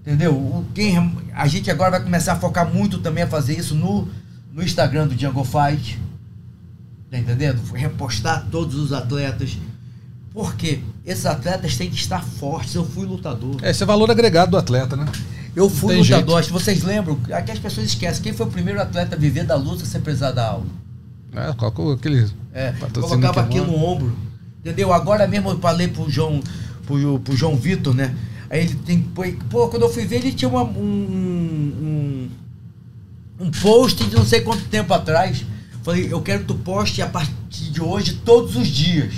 Entendeu? 0.00 0.32
O- 0.34 0.64
Quem, 0.74 0.96
a 1.34 1.46
gente 1.46 1.70
agora 1.70 1.92
vai 1.92 2.02
começar 2.02 2.32
a 2.32 2.36
focar 2.36 2.66
muito 2.72 2.98
também 2.98 3.22
a 3.24 3.26
fazer 3.28 3.58
isso 3.58 3.74
no, 3.74 4.08
no 4.52 4.62
Instagram 4.62 5.06
do 5.06 5.14
Django 5.14 5.44
Fight. 5.44 6.00
Tá 7.10 7.18
entendendo? 7.18 7.60
Repostar 7.74 8.46
todos 8.50 8.74
os 8.76 8.92
atletas. 8.92 9.56
Porque 10.32 10.80
esses 11.06 11.26
atletas 11.26 11.76
têm 11.76 11.88
que 11.90 11.96
estar 11.96 12.24
fortes. 12.24 12.74
Eu 12.74 12.84
fui 12.84 13.06
lutador. 13.06 13.56
É, 13.62 13.70
esse 13.70 13.82
é 13.82 13.86
valor 13.86 14.10
agregado 14.10 14.50
do 14.52 14.56
atleta, 14.56 14.96
né? 14.96 15.04
Eu 15.54 15.70
fui 15.70 15.94
lutador, 16.18 16.42
que 16.42 16.52
vocês 16.52 16.82
lembram? 16.82 17.18
Aqui 17.32 17.52
as 17.52 17.58
pessoas 17.58 17.86
esquecem. 17.86 18.22
Quem 18.22 18.32
foi 18.32 18.46
o 18.46 18.50
primeiro 18.50 18.80
atleta 18.80 19.14
a 19.14 19.18
viver 19.18 19.44
da 19.44 19.54
luta 19.56 19.84
sem 19.84 20.00
precisar 20.00 20.32
da 20.32 20.48
aula? 20.48 20.66
É, 21.32 21.52
colocou 21.52 21.92
aquele. 21.92 22.28
É, 22.52 22.72
colocava 23.08 23.40
aqui 23.42 23.58
no 23.72 23.84
ombro. 23.84 24.16
Entendeu? 24.60 24.92
Agora 24.92 25.26
mesmo 25.26 25.50
eu 25.50 25.58
falei 25.58 25.88
pro 25.88 26.08
João, 26.10 26.40
pro, 26.86 27.18
pro 27.20 27.36
João 27.36 27.54
Vitor, 27.56 27.94
né? 27.94 28.14
Aí 28.50 28.60
ele 28.64 28.74
tem. 28.76 29.00
Pô, 29.50 29.68
quando 29.68 29.82
eu 29.82 29.92
fui 29.92 30.04
ver, 30.06 30.16
ele 30.16 30.32
tinha 30.32 30.48
uma- 30.48 30.62
um, 30.64 32.28
um, 33.40 33.44
um 33.46 33.50
post 33.50 34.04
de 34.04 34.14
não 34.16 34.24
sei 34.24 34.40
quanto 34.40 34.64
tempo 34.64 34.92
atrás. 34.94 35.44
Falei, 35.82 36.08
eu 36.10 36.20
quero 36.22 36.40
que 36.40 36.46
tu 36.46 36.54
poste 36.54 37.02
a 37.02 37.06
partir 37.06 37.70
de 37.70 37.80
hoje 37.82 38.14
todos 38.24 38.56
os 38.56 38.66
dias. 38.68 39.12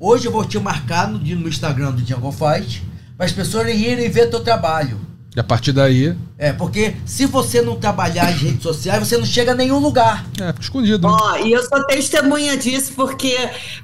Hoje 0.00 0.26
eu 0.26 0.32
vou 0.32 0.44
te 0.44 0.58
marcar 0.58 1.08
no, 1.08 1.18
no 1.18 1.48
Instagram 1.48 1.92
do 1.92 2.02
Django 2.02 2.32
Fight, 2.32 2.82
para 3.16 3.26
as 3.26 3.32
pessoas 3.32 3.68
irem 3.68 4.10
ver 4.10 4.28
teu 4.30 4.40
trabalho. 4.40 4.98
E 5.34 5.40
a 5.40 5.44
partir 5.44 5.72
daí. 5.72 6.14
É, 6.36 6.52
porque 6.52 6.94
se 7.06 7.24
você 7.24 7.62
não 7.62 7.76
trabalhar 7.76 8.28
as 8.28 8.40
redes 8.40 8.62
sociais, 8.62 9.06
você 9.08 9.16
não 9.16 9.24
chega 9.24 9.52
a 9.52 9.54
nenhum 9.54 9.78
lugar. 9.78 10.26
É, 10.40 10.48
fica 10.48 10.60
escondido. 10.60 11.08
né? 11.08 11.16
Ó, 11.18 11.36
e 11.36 11.52
eu 11.52 11.62
sou 11.62 11.82
testemunha 11.86 12.56
disso 12.56 12.92
porque 12.94 13.36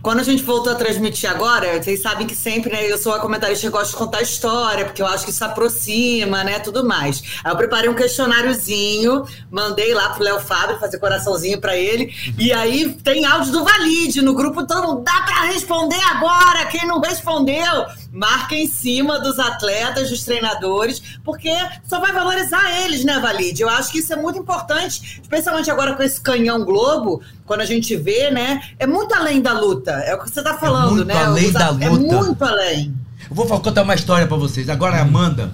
quando 0.02 0.20
a 0.20 0.22
gente 0.22 0.42
voltou 0.42 0.72
a 0.72 0.76
transmitir 0.76 1.30
agora, 1.30 1.82
vocês 1.82 2.02
sabem 2.02 2.26
que 2.26 2.34
sempre, 2.36 2.70
né, 2.72 2.90
eu 2.90 2.98
sou 2.98 3.14
a 3.14 3.20
comentarista 3.20 3.66
que 3.66 3.72
gosta 3.72 3.88
de 3.90 3.96
contar 3.96 4.20
história, 4.20 4.84
porque 4.84 5.00
eu 5.00 5.06
acho 5.06 5.24
que 5.24 5.30
isso 5.30 5.44
aproxima, 5.44 6.44
né, 6.44 6.58
tudo 6.58 6.84
mais. 6.84 7.22
Aí 7.42 7.50
eu 7.50 7.56
preparei 7.56 7.88
um 7.88 7.94
questionáriozinho, 7.94 9.24
mandei 9.50 9.94
lá 9.94 10.10
pro 10.10 10.24
Léo 10.24 10.40
Fábio 10.40 10.78
fazer 10.78 10.98
coraçãozinho 10.98 11.60
pra 11.60 11.76
ele, 11.76 12.12
e 12.38 12.52
aí 12.52 12.92
tem 13.02 13.24
áudio 13.24 13.52
do 13.52 13.64
Valide 13.64 14.20
no 14.20 14.34
grupo, 14.34 14.66
todo 14.66 14.86
mundo, 14.86 15.02
dá 15.02 15.22
pra 15.22 15.44
responder 15.46 16.00
agora, 16.10 16.66
quem 16.66 16.86
não 16.86 17.00
respondeu, 17.00 17.86
marca 18.18 18.54
em 18.54 18.66
cima 18.66 19.20
dos 19.20 19.38
atletas, 19.38 20.10
dos 20.10 20.24
treinadores, 20.24 21.00
porque 21.24 21.52
só 21.88 22.00
vai 22.00 22.12
valorizar 22.12 22.82
eles, 22.84 23.04
né, 23.04 23.18
Valide? 23.20 23.62
Eu 23.62 23.68
acho 23.68 23.92
que 23.92 23.98
isso 23.98 24.12
é 24.12 24.16
muito 24.16 24.38
importante, 24.40 25.20
especialmente 25.22 25.70
agora 25.70 25.94
com 25.94 26.02
esse 26.02 26.20
canhão 26.20 26.64
Globo, 26.64 27.20
quando 27.46 27.60
a 27.60 27.64
gente 27.64 27.94
vê, 27.96 28.30
né? 28.30 28.60
É 28.78 28.86
muito 28.86 29.14
além 29.14 29.40
da 29.40 29.52
luta. 29.52 29.92
É 29.92 30.14
o 30.14 30.18
que 30.22 30.28
você 30.30 30.42
tá 30.42 30.58
falando, 30.58 30.96
muito 30.96 31.06
né? 31.06 31.14
além 31.14 31.46
Os 31.46 31.52
da 31.52 31.66
É 31.80 31.88
luta. 31.88 32.16
muito 32.16 32.44
além. 32.44 32.94
Eu 33.30 33.36
vou 33.36 33.46
contar 33.60 33.82
uma 33.82 33.94
história 33.94 34.26
pra 34.26 34.36
vocês. 34.36 34.68
Agora 34.68 34.96
a 34.96 35.02
Amanda. 35.02 35.52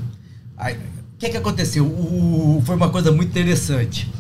O 0.59 1.19
que 1.19 1.29
que 1.31 1.37
aconteceu? 1.37 1.85
O- 1.85 2.63
foi 2.65 2.77
uma 2.77 2.89
coisa 2.91 3.11
muito 3.13 3.29
interessante. 3.31 4.11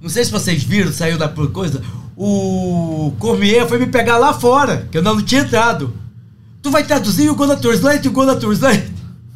Não 0.00 0.08
sei 0.10 0.24
se 0.24 0.30
vocês 0.30 0.62
viram, 0.62 0.92
saiu 0.92 1.16
da 1.18 1.28
coisa. 1.28 1.82
O 2.16 3.12
Cormier 3.18 3.66
foi 3.66 3.78
me 3.78 3.86
pegar 3.86 4.18
lá 4.18 4.32
fora, 4.32 4.86
que 4.90 4.98
eu 4.98 5.02
não 5.02 5.20
tinha 5.22 5.42
entrado. 5.42 5.92
Tu 6.64 6.70
vai 6.70 6.82
traduzir 6.82 7.28
o 7.30 7.34
Gona 7.34 7.56
Translate 7.56 8.08
o 8.08 8.10
Gona 8.10 8.34
Translate? 8.36 8.90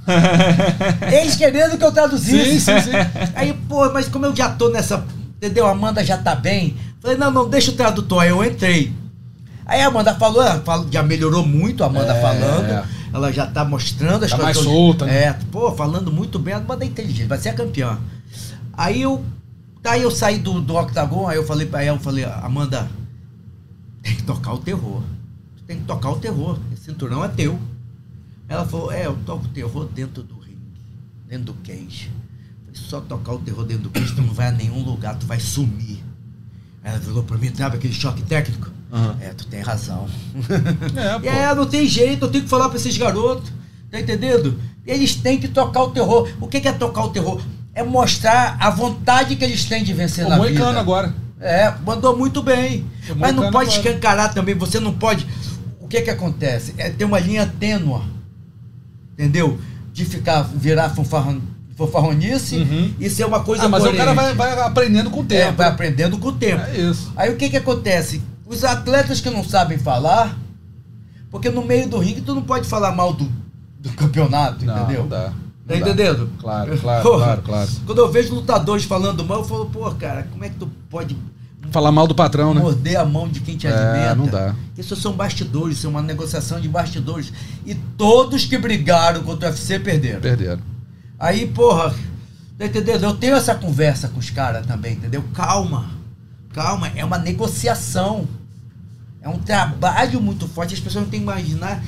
Eles 1.12 1.36
querendo 1.36 1.76
que 1.76 1.84
eu 1.84 1.92
traduzisse. 1.92 2.58
Sim, 2.58 2.80
sim, 2.80 2.80
sim. 2.80 2.90
Aí, 3.34 3.52
pô, 3.68 3.88
mas 3.92 4.08
como 4.08 4.24
eu 4.24 4.34
já 4.34 4.48
tô 4.48 4.70
nessa. 4.70 5.04
Entendeu? 5.36 5.66
A 5.66 5.72
Amanda 5.72 6.02
já 6.02 6.16
tá 6.16 6.34
bem. 6.34 6.74
Falei, 7.02 7.18
não, 7.18 7.30
não, 7.30 7.46
deixa 7.46 7.70
o 7.70 7.74
tradutor. 7.74 8.22
Aí 8.22 8.30
eu 8.30 8.42
entrei. 8.42 8.94
Aí 9.66 9.82
a 9.82 9.88
Amanda 9.88 10.14
falou, 10.14 10.42
já 10.90 11.02
melhorou 11.02 11.46
muito 11.46 11.84
a 11.84 11.88
Amanda 11.88 12.14
É. 12.14 12.20
falando. 12.22 12.88
Ela 13.12 13.30
já 13.30 13.46
tá 13.46 13.62
mostrando 13.62 14.24
as 14.24 14.30
Tá 14.30 14.38
mais 14.38 14.56
que 14.56 14.62
eu- 14.64 14.70
solta, 14.70 15.04
né? 15.04 15.24
É, 15.24 15.32
pô, 15.52 15.70
falando 15.72 16.10
muito 16.10 16.38
bem. 16.38 16.54
A 16.54 16.56
Amanda 16.56 16.82
é 16.84 16.88
inteligente, 16.88 17.26
vai 17.28 17.36
ser 17.38 17.50
a 17.50 17.54
campeã. 17.54 17.98
Aí 18.72 19.02
eu. 19.02 19.22
Aí 19.84 20.02
eu 20.02 20.10
saí 20.10 20.38
do, 20.38 20.60
do 20.60 20.74
octagon, 20.76 21.28
aí 21.28 21.36
eu 21.36 21.46
falei 21.46 21.66
pra 21.66 21.82
ela, 21.82 21.96
eu 21.98 22.02
falei, 22.02 22.24
Amanda, 22.24 22.88
tem 24.02 24.14
que 24.16 24.22
tocar 24.22 24.52
o 24.54 24.58
terror. 24.58 25.02
Tem 25.66 25.76
que 25.78 25.84
tocar 25.84 26.10
o 26.10 26.16
terror. 26.16 26.58
Cinturão 26.88 27.22
é 27.22 27.28
teu. 27.28 27.58
Ela 28.48 28.64
falou, 28.66 28.90
é, 28.90 29.04
eu 29.04 29.18
toco 29.26 29.44
o 29.44 29.48
terror 29.48 29.84
dentro 29.94 30.22
do 30.22 30.34
ringue, 30.38 30.56
dentro 31.28 31.52
do 31.52 31.54
cage. 31.54 32.10
Falei, 32.64 32.80
Só 32.80 32.98
tocar 33.02 33.34
o 33.34 33.38
terror 33.40 33.62
dentro 33.66 33.82
do 33.84 33.90
cage, 33.90 34.14
tu 34.14 34.22
não 34.22 34.32
vai 34.32 34.46
a 34.48 34.52
nenhum 34.52 34.82
lugar, 34.82 35.14
tu 35.18 35.26
vai 35.26 35.38
sumir. 35.38 36.02
Ela 36.82 36.98
virou 36.98 37.22
pra 37.22 37.36
mim, 37.36 37.54
sabe 37.54 37.76
aquele 37.76 37.92
choque 37.92 38.22
técnico? 38.22 38.70
É, 39.20 39.34
tu 39.34 39.46
tem 39.48 39.60
razão. 39.60 40.08
É. 41.22 41.28
É, 41.42 41.54
não 41.54 41.66
tem 41.66 41.86
jeito, 41.86 42.24
eu 42.24 42.30
tenho 42.30 42.44
que 42.44 42.50
falar 42.50 42.70
pra 42.70 42.78
esses 42.78 42.96
garotos. 42.96 43.52
Tá 43.90 44.00
entendendo? 44.00 44.58
Eles 44.86 45.14
têm 45.14 45.38
que 45.38 45.48
tocar 45.48 45.82
o 45.82 45.90
terror. 45.90 46.26
O 46.40 46.48
que 46.48 46.66
é 46.66 46.72
tocar 46.72 47.04
o 47.04 47.10
terror? 47.10 47.42
É 47.74 47.82
mostrar 47.82 48.56
a 48.58 48.70
vontade 48.70 49.36
que 49.36 49.44
eles 49.44 49.66
têm 49.66 49.84
de 49.84 49.92
vencer 49.92 50.24
O 50.24 50.30
na 50.30 50.38
vida. 50.38 50.80
agora. 50.80 51.14
É, 51.38 51.72
mandou 51.84 52.16
muito 52.16 52.42
bem. 52.42 52.86
Mas 53.16 53.34
não 53.34 53.50
pode 53.50 53.70
agora. 53.70 53.88
escancarar 53.90 54.32
também, 54.32 54.54
você 54.54 54.80
não 54.80 54.94
pode. 54.94 55.26
O 55.88 55.90
que 55.90 56.02
que 56.02 56.10
acontece? 56.10 56.74
É 56.76 56.90
ter 56.90 57.06
uma 57.06 57.18
linha 57.18 57.50
tênua. 57.58 58.02
Entendeu? 59.14 59.58
De 59.90 60.04
ficar, 60.04 60.42
virar 60.42 60.90
fanfarrão, 60.90 61.40
fanfarronice 61.76 62.58
Uhum. 62.58 62.94
e 63.00 63.08
ser 63.08 63.24
uma 63.24 63.40
coisa 63.40 63.64
Ah, 63.64 63.68
mas 63.70 63.84
o 63.84 63.92
cara 63.94 64.12
vai, 64.12 64.34
coerente. 64.34 64.36
vai 64.36 64.66
aprendendo 64.66 65.10
com 65.10 65.20
o 65.20 65.24
É, 65.24 65.26
tempo. 65.26 65.56
vai 65.56 65.68
aprendendo 65.68 66.18
com 66.18 66.28
o 66.28 66.32
tempo. 66.32 66.62
É 66.66 66.76
isso. 66.78 67.10
Aí 67.16 67.32
o 67.32 67.36
que 67.36 67.48
que 67.48 67.56
acontece? 67.56 68.20
Os 68.44 68.64
atletas 68.64 69.20
que 69.22 69.30
não 69.30 69.42
sabem 69.42 69.78
falar, 69.78 70.36
porque 71.30 71.48
no 71.48 71.64
meio 71.64 71.88
do 71.88 71.98
ringue 71.98 72.20
tu 72.20 72.34
não 72.34 72.42
pode 72.42 72.68
falar 72.68 72.92
mal 72.92 73.14
do, 73.14 73.26
do 73.80 73.88
campeonato, 73.94 74.64
Não, 74.66 74.76
entendeu? 74.82 75.00
não 75.04 75.08
dá. 75.08 75.24
Tá 75.24 75.32
dá. 75.66 75.76
entendendo? 75.78 76.30
Claro, 76.38 76.78
claro, 76.78 77.02
claro, 77.16 77.42
claro. 77.42 77.70
Quando 77.86 77.98
eu 77.98 78.12
vejo 78.12 78.34
lutadores 78.34 78.84
falando 78.84 79.24
mal, 79.24 79.38
eu 79.38 79.44
falo, 79.44 79.66
pô, 79.66 79.90
cara, 79.92 80.24
como 80.30 80.44
é 80.44 80.48
que 80.50 80.56
tu 80.56 80.66
pode 80.90 81.16
Falar 81.70 81.92
mal 81.92 82.06
do 82.06 82.14
patrão, 82.14 82.54
né? 82.54 82.60
morder 82.60 82.96
a 82.98 83.04
mão 83.04 83.28
de 83.28 83.40
quem 83.40 83.56
te 83.56 83.66
É, 83.66 83.72
alimenta? 83.72 84.14
não 84.14 84.26
dá. 84.26 84.54
Isso 84.76 84.96
são 84.96 85.12
bastidores, 85.12 85.78
isso 85.78 85.86
é 85.86 85.90
uma 85.90 86.02
negociação 86.02 86.60
de 86.60 86.68
bastidores. 86.68 87.32
E 87.66 87.74
todos 87.74 88.44
que 88.44 88.56
brigaram 88.56 89.22
contra 89.22 89.48
o 89.48 89.52
UFC 89.52 89.78
perderam. 89.78 90.20
Perderam. 90.20 90.60
Aí, 91.18 91.46
porra, 91.46 91.94
tá 92.56 92.66
entendendo? 92.66 93.02
Eu 93.04 93.14
tenho 93.14 93.34
essa 93.36 93.54
conversa 93.54 94.08
com 94.08 94.18
os 94.18 94.30
caras 94.30 94.66
também, 94.66 94.94
entendeu? 94.94 95.22
Calma, 95.34 95.90
calma, 96.52 96.88
é 96.94 97.04
uma 97.04 97.18
negociação. 97.18 98.26
É 99.20 99.28
um 99.28 99.38
trabalho 99.38 100.20
muito 100.20 100.46
forte, 100.46 100.74
as 100.74 100.80
pessoas 100.80 101.04
não 101.04 101.10
têm 101.10 101.20
que 101.20 101.24
imaginar. 101.26 101.82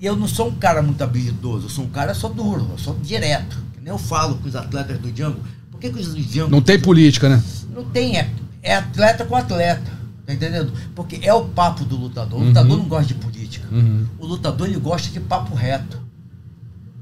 E 0.00 0.06
eu 0.06 0.16
não 0.16 0.26
sou 0.26 0.48
um 0.48 0.54
cara 0.56 0.82
muito 0.82 1.02
habilidoso, 1.04 1.66
eu 1.66 1.70
sou 1.70 1.84
um 1.84 1.88
cara 1.90 2.12
só 2.14 2.28
duro, 2.28 2.66
eu 2.72 2.78
sou 2.78 2.94
direto. 3.00 3.56
Nem 3.80 3.92
eu 3.92 3.98
falo 3.98 4.36
com 4.36 4.48
os 4.48 4.56
atletas 4.56 4.98
do 4.98 5.12
Django. 5.12 5.38
Por 5.70 5.78
que, 5.78 5.90
que 5.90 5.98
os 6.00 6.14
Django. 6.14 6.50
Não 6.50 6.62
tem 6.62 6.78
política, 6.80 7.28
né? 7.28 7.42
Não 7.72 7.84
tem, 7.84 8.16
é, 8.16 8.28
é 8.62 8.76
atleta 8.76 9.24
com 9.24 9.34
atleta. 9.34 9.90
Tá 10.24 10.32
entendendo? 10.32 10.72
Porque 10.94 11.18
é 11.22 11.34
o 11.34 11.46
papo 11.46 11.84
do 11.84 11.96
lutador. 11.96 12.40
O 12.40 12.44
lutador 12.44 12.78
não 12.78 12.88
gosta 12.88 13.06
de 13.06 13.14
política. 13.14 13.66
Uhum. 13.72 14.06
O 14.18 14.26
lutador 14.26 14.68
ele 14.68 14.78
gosta 14.78 15.10
de 15.10 15.18
papo 15.18 15.54
reto. 15.54 16.00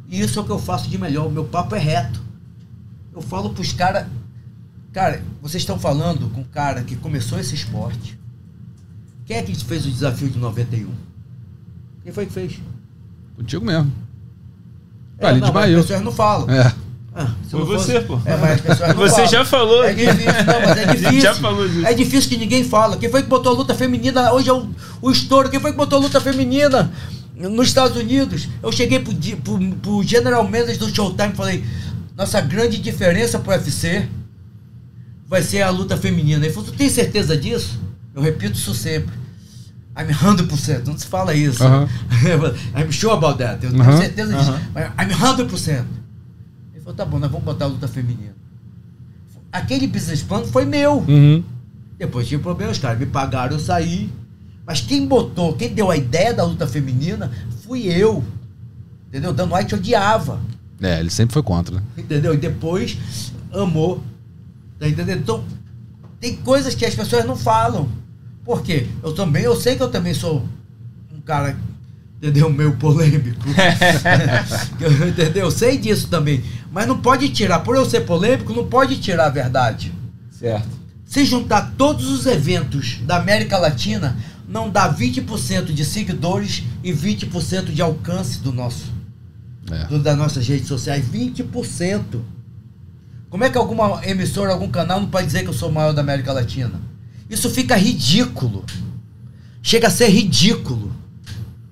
E 0.08 0.20
isso 0.20 0.38
é 0.38 0.42
o 0.42 0.44
que 0.44 0.50
eu 0.50 0.58
faço 0.58 0.88
de 0.88 0.96
melhor. 0.96 1.26
O 1.26 1.30
meu 1.30 1.44
papo 1.44 1.74
é 1.74 1.78
reto. 1.78 2.20
Eu 3.12 3.20
falo 3.20 3.50
pros 3.50 3.72
caras. 3.72 4.06
Cara, 4.92 5.22
vocês 5.42 5.62
estão 5.62 5.78
falando 5.78 6.30
com 6.30 6.40
um 6.40 6.44
cara 6.44 6.82
que 6.82 6.96
começou 6.96 7.38
esse 7.38 7.54
esporte. 7.54 8.18
Quem 9.26 9.36
é 9.36 9.42
que 9.42 9.54
fez 9.54 9.86
o 9.86 9.90
desafio 9.90 10.28
de 10.28 10.38
91? 10.38 10.90
Quem 12.02 12.12
foi 12.12 12.26
que 12.26 12.32
fez? 12.32 12.58
Contigo 13.36 13.64
mesmo. 13.64 13.92
Ah, 15.20 15.30
ele 15.30 15.40
não, 15.40 15.52
mas 15.52 15.66
desmaiou. 15.66 15.80
as 15.80 15.86
pessoas 15.86 16.04
não 16.04 16.12
falam. 16.12 16.50
É. 16.50 16.74
Ah, 17.14 17.26
Foi 17.50 17.60
não 17.60 17.66
fosse- 17.66 17.92
você, 17.92 18.00
pô. 18.02 18.20
É, 18.24 18.36
mas 18.36 18.60
Você 18.60 18.76
falam. 18.76 19.26
já 19.28 19.44
falou. 19.44 19.82
É 19.84 19.92
difícil, 19.92 20.44
não, 20.46 20.60
mas 20.60 20.76
é 20.78 20.86
difícil. 20.94 21.20
já 21.20 21.34
falou 21.34 21.68
disso. 21.68 21.86
É 21.86 21.94
difícil 21.94 22.30
que 22.30 22.36
ninguém 22.36 22.62
fala. 22.64 22.96
Quem 22.96 23.10
foi 23.10 23.22
que 23.22 23.28
botou 23.28 23.52
a 23.52 23.56
luta 23.56 23.74
feminina? 23.74 24.32
Hoje 24.32 24.48
é 24.48 24.52
o, 24.52 24.68
o 25.02 25.10
estouro. 25.10 25.48
Quem 25.50 25.58
foi 25.58 25.72
que 25.72 25.76
botou 25.76 25.98
a 25.98 26.02
luta 26.02 26.20
feminina 26.20 26.90
nos 27.34 27.66
Estados 27.68 27.96
Unidos? 27.96 28.48
Eu 28.62 28.70
cheguei 28.70 29.00
pro, 29.00 29.12
pro, 29.42 29.58
pro 29.76 30.02
General 30.04 30.44
Manager 30.44 30.78
do 30.78 30.94
Showtime 30.94 31.32
e 31.32 31.36
falei: 31.36 31.64
nossa 32.16 32.40
grande 32.40 32.78
diferença 32.78 33.40
pro 33.40 33.50
UFC 33.52 34.08
vai 35.26 35.42
ser 35.42 35.62
a 35.62 35.70
luta 35.70 35.96
feminina. 35.96 36.44
Ele 36.44 36.54
falou: 36.54 36.70
tu 36.70 36.76
tem 36.76 36.88
certeza 36.88 37.36
disso? 37.36 37.76
Eu 38.14 38.22
repito 38.22 38.56
isso 38.56 38.72
sempre. 38.74 39.12
I'm 39.98 40.06
100%, 40.14 40.86
não 40.86 40.96
se 40.96 41.06
fala 41.06 41.34
isso. 41.34 41.62
Aham. 41.64 41.88
I'm 42.78 42.92
sure 42.92 43.12
about 43.14 43.38
that. 43.38 43.64
Eu 43.64 43.72
tenho 43.72 43.82
Aham. 43.82 43.96
certeza 43.98 44.32
disso. 44.36 44.54
Mas 44.72 44.84
I'm 44.96 45.12
100%. 45.12 45.84
Falou: 46.90 46.94
tá 46.96 47.04
bom, 47.04 47.18
nós 47.18 47.30
vamos 47.30 47.44
botar 47.44 47.66
a 47.66 47.68
luta 47.68 47.86
feminina. 47.88 48.34
Aquele 49.52 49.86
business 49.86 50.22
plan 50.22 50.44
foi 50.44 50.64
meu. 50.64 50.98
Uhum. 51.08 51.42
Depois 51.98 52.26
tinha 52.26 52.38
problema, 52.40 52.72
os 52.72 52.78
caras 52.78 52.98
me 52.98 53.06
pagaram, 53.06 53.52
eu 53.54 53.60
saí. 53.60 54.10
Mas 54.66 54.80
quem 54.80 55.06
botou, 55.06 55.54
quem 55.54 55.74
deu 55.74 55.90
a 55.90 55.96
ideia 55.96 56.32
da 56.32 56.44
luta 56.44 56.66
feminina 56.66 57.30
fui 57.64 57.86
eu. 57.86 58.24
Entendeu? 59.08 59.32
Dan 59.32 59.48
White 59.52 59.74
odiava. 59.74 60.40
É, 60.80 60.98
ele 61.00 61.10
sempre 61.10 61.34
foi 61.34 61.42
contra, 61.42 61.76
né? 61.76 61.82
Entendeu? 61.96 62.32
E 62.34 62.36
depois 62.36 63.32
amou. 63.52 64.02
Tá 64.78 64.88
entendendo? 64.88 65.18
Então, 65.20 65.44
tem 66.20 66.36
coisas 66.36 66.74
que 66.74 66.84
as 66.86 66.94
pessoas 66.94 67.24
não 67.24 67.36
falam. 67.36 67.88
Por 68.44 68.62
quê? 68.62 68.86
Eu 69.02 69.12
também, 69.14 69.42
eu 69.42 69.54
sei 69.56 69.76
que 69.76 69.82
eu 69.82 69.90
também 69.90 70.14
sou 70.14 70.44
um 71.12 71.20
cara, 71.20 71.56
entendeu? 72.16 72.48
Meio 72.50 72.76
polêmico. 72.76 73.44
Eu- 74.80 75.08
entendeu? 75.08 75.44
Eu 75.46 75.50
sei 75.50 75.76
disso 75.76 76.08
também. 76.08 76.42
Mas 76.72 76.86
não 76.86 76.98
pode 77.00 77.28
tirar, 77.30 77.60
por 77.60 77.74
eu 77.76 77.84
ser 77.88 78.00
polêmico, 78.02 78.52
não 78.52 78.66
pode 78.68 78.96
tirar 79.00 79.26
a 79.26 79.30
verdade. 79.30 79.92
Certo. 80.30 80.68
Se 81.04 81.24
juntar 81.24 81.74
todos 81.76 82.08
os 82.08 82.26
eventos 82.26 82.98
da 83.04 83.16
América 83.16 83.58
Latina, 83.58 84.16
não 84.48 84.70
dá 84.70 84.92
20% 84.92 85.72
de 85.72 85.84
seguidores 85.84 86.62
e 86.84 86.92
20% 86.92 87.72
de 87.72 87.82
alcance 87.82 88.38
do 88.38 88.52
nosso, 88.52 88.92
É. 89.70 89.84
do- 89.86 89.98
das 89.98 90.16
nossas 90.16 90.46
redes 90.46 90.68
sociais. 90.68 91.04
20%. 91.06 92.24
Como 93.28 93.44
é 93.44 93.50
que 93.50 93.58
alguma 93.58 94.00
emissora, 94.06 94.52
algum 94.52 94.68
canal 94.68 95.00
não 95.00 95.08
pode 95.08 95.26
dizer 95.26 95.42
que 95.42 95.48
eu 95.48 95.52
sou 95.54 95.68
o 95.68 95.72
maior 95.72 95.92
da 95.92 96.00
América 96.02 96.32
Latina? 96.32 96.80
Isso 97.28 97.50
fica 97.50 97.76
ridículo. 97.76 98.64
Chega 99.62 99.88
a 99.88 99.90
ser 99.90 100.08
ridículo. 100.08 100.92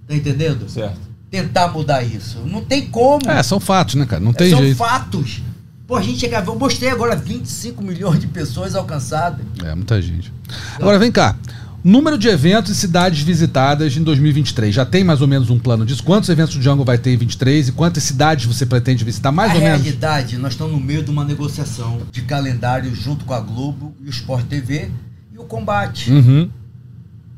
Tá 0.07 0.15
entendendo? 0.15 0.69
Certo. 0.69 1.08
Tentar 1.31 1.69
mudar 1.69 2.03
isso. 2.03 2.39
Não 2.47 2.63
tem 2.65 2.87
como. 2.87 3.29
É, 3.31 3.43
são 3.43 3.61
fatos, 3.61 3.95
né, 3.97 4.07
cara? 4.07 4.21
Não 4.23 4.33
tem 4.33 4.51
São 4.51 4.61
jeito. 4.61 4.77
fatos. 4.77 5.43
Pô, 5.87 5.97
a 5.97 6.03
gente 6.03 6.19
chega. 6.19 6.43
Eu 6.47 6.59
mostrei 6.59 6.91
agora 6.91 7.15
25 7.17 7.83
milhões 7.83 8.19
de 8.21 8.27
pessoas 8.27 8.75
alcançadas. 8.75 9.45
É, 9.65 9.75
muita 9.75 10.01
gente. 10.01 10.33
Agora, 10.77 10.99
vem 10.99 11.13
cá. 11.13 11.37
Número 11.85 12.19
de 12.19 12.29
eventos 12.29 12.73
e 12.73 12.75
cidades 12.75 13.23
visitadas 13.23 13.97
em 13.97 14.03
2023. 14.03 14.75
Já 14.75 14.85
tem 14.85 15.05
mais 15.05 15.21
ou 15.21 15.29
menos 15.29 15.49
um 15.49 15.59
plano 15.59 15.87
disso? 15.87 16.03
Quantos 16.03 16.29
eventos 16.29 16.57
o 16.57 16.59
Django 16.59 16.85
vai 16.85 16.99
ter 16.99 17.13
em 17.13 17.17
23 17.17 17.69
e 17.69 17.73
quantas 17.73 18.03
cidades 18.03 18.47
você 18.47 18.67
pretende 18.67 19.05
visitar? 19.05 19.31
Mais 19.31 19.53
a 19.53 19.55
ou 19.55 19.61
menos? 19.61 19.83
realidade, 19.83 20.37
nós 20.39 20.55
estamos 20.55 20.73
no 20.73 20.81
meio 20.81 21.03
de 21.05 21.11
uma 21.11 21.25
negociação 21.25 22.01
de 22.11 22.23
calendário 22.23 22.93
junto 22.95 23.25
com 23.25 23.33
a 23.33 23.41
Globo 23.41 23.95
e 24.03 24.09
o 24.09 24.11
Sport 24.11 24.47
TV 24.47 24.91
e 25.33 25.39
o 25.39 25.45
combate. 25.45 26.11
Uhum, 26.11 26.51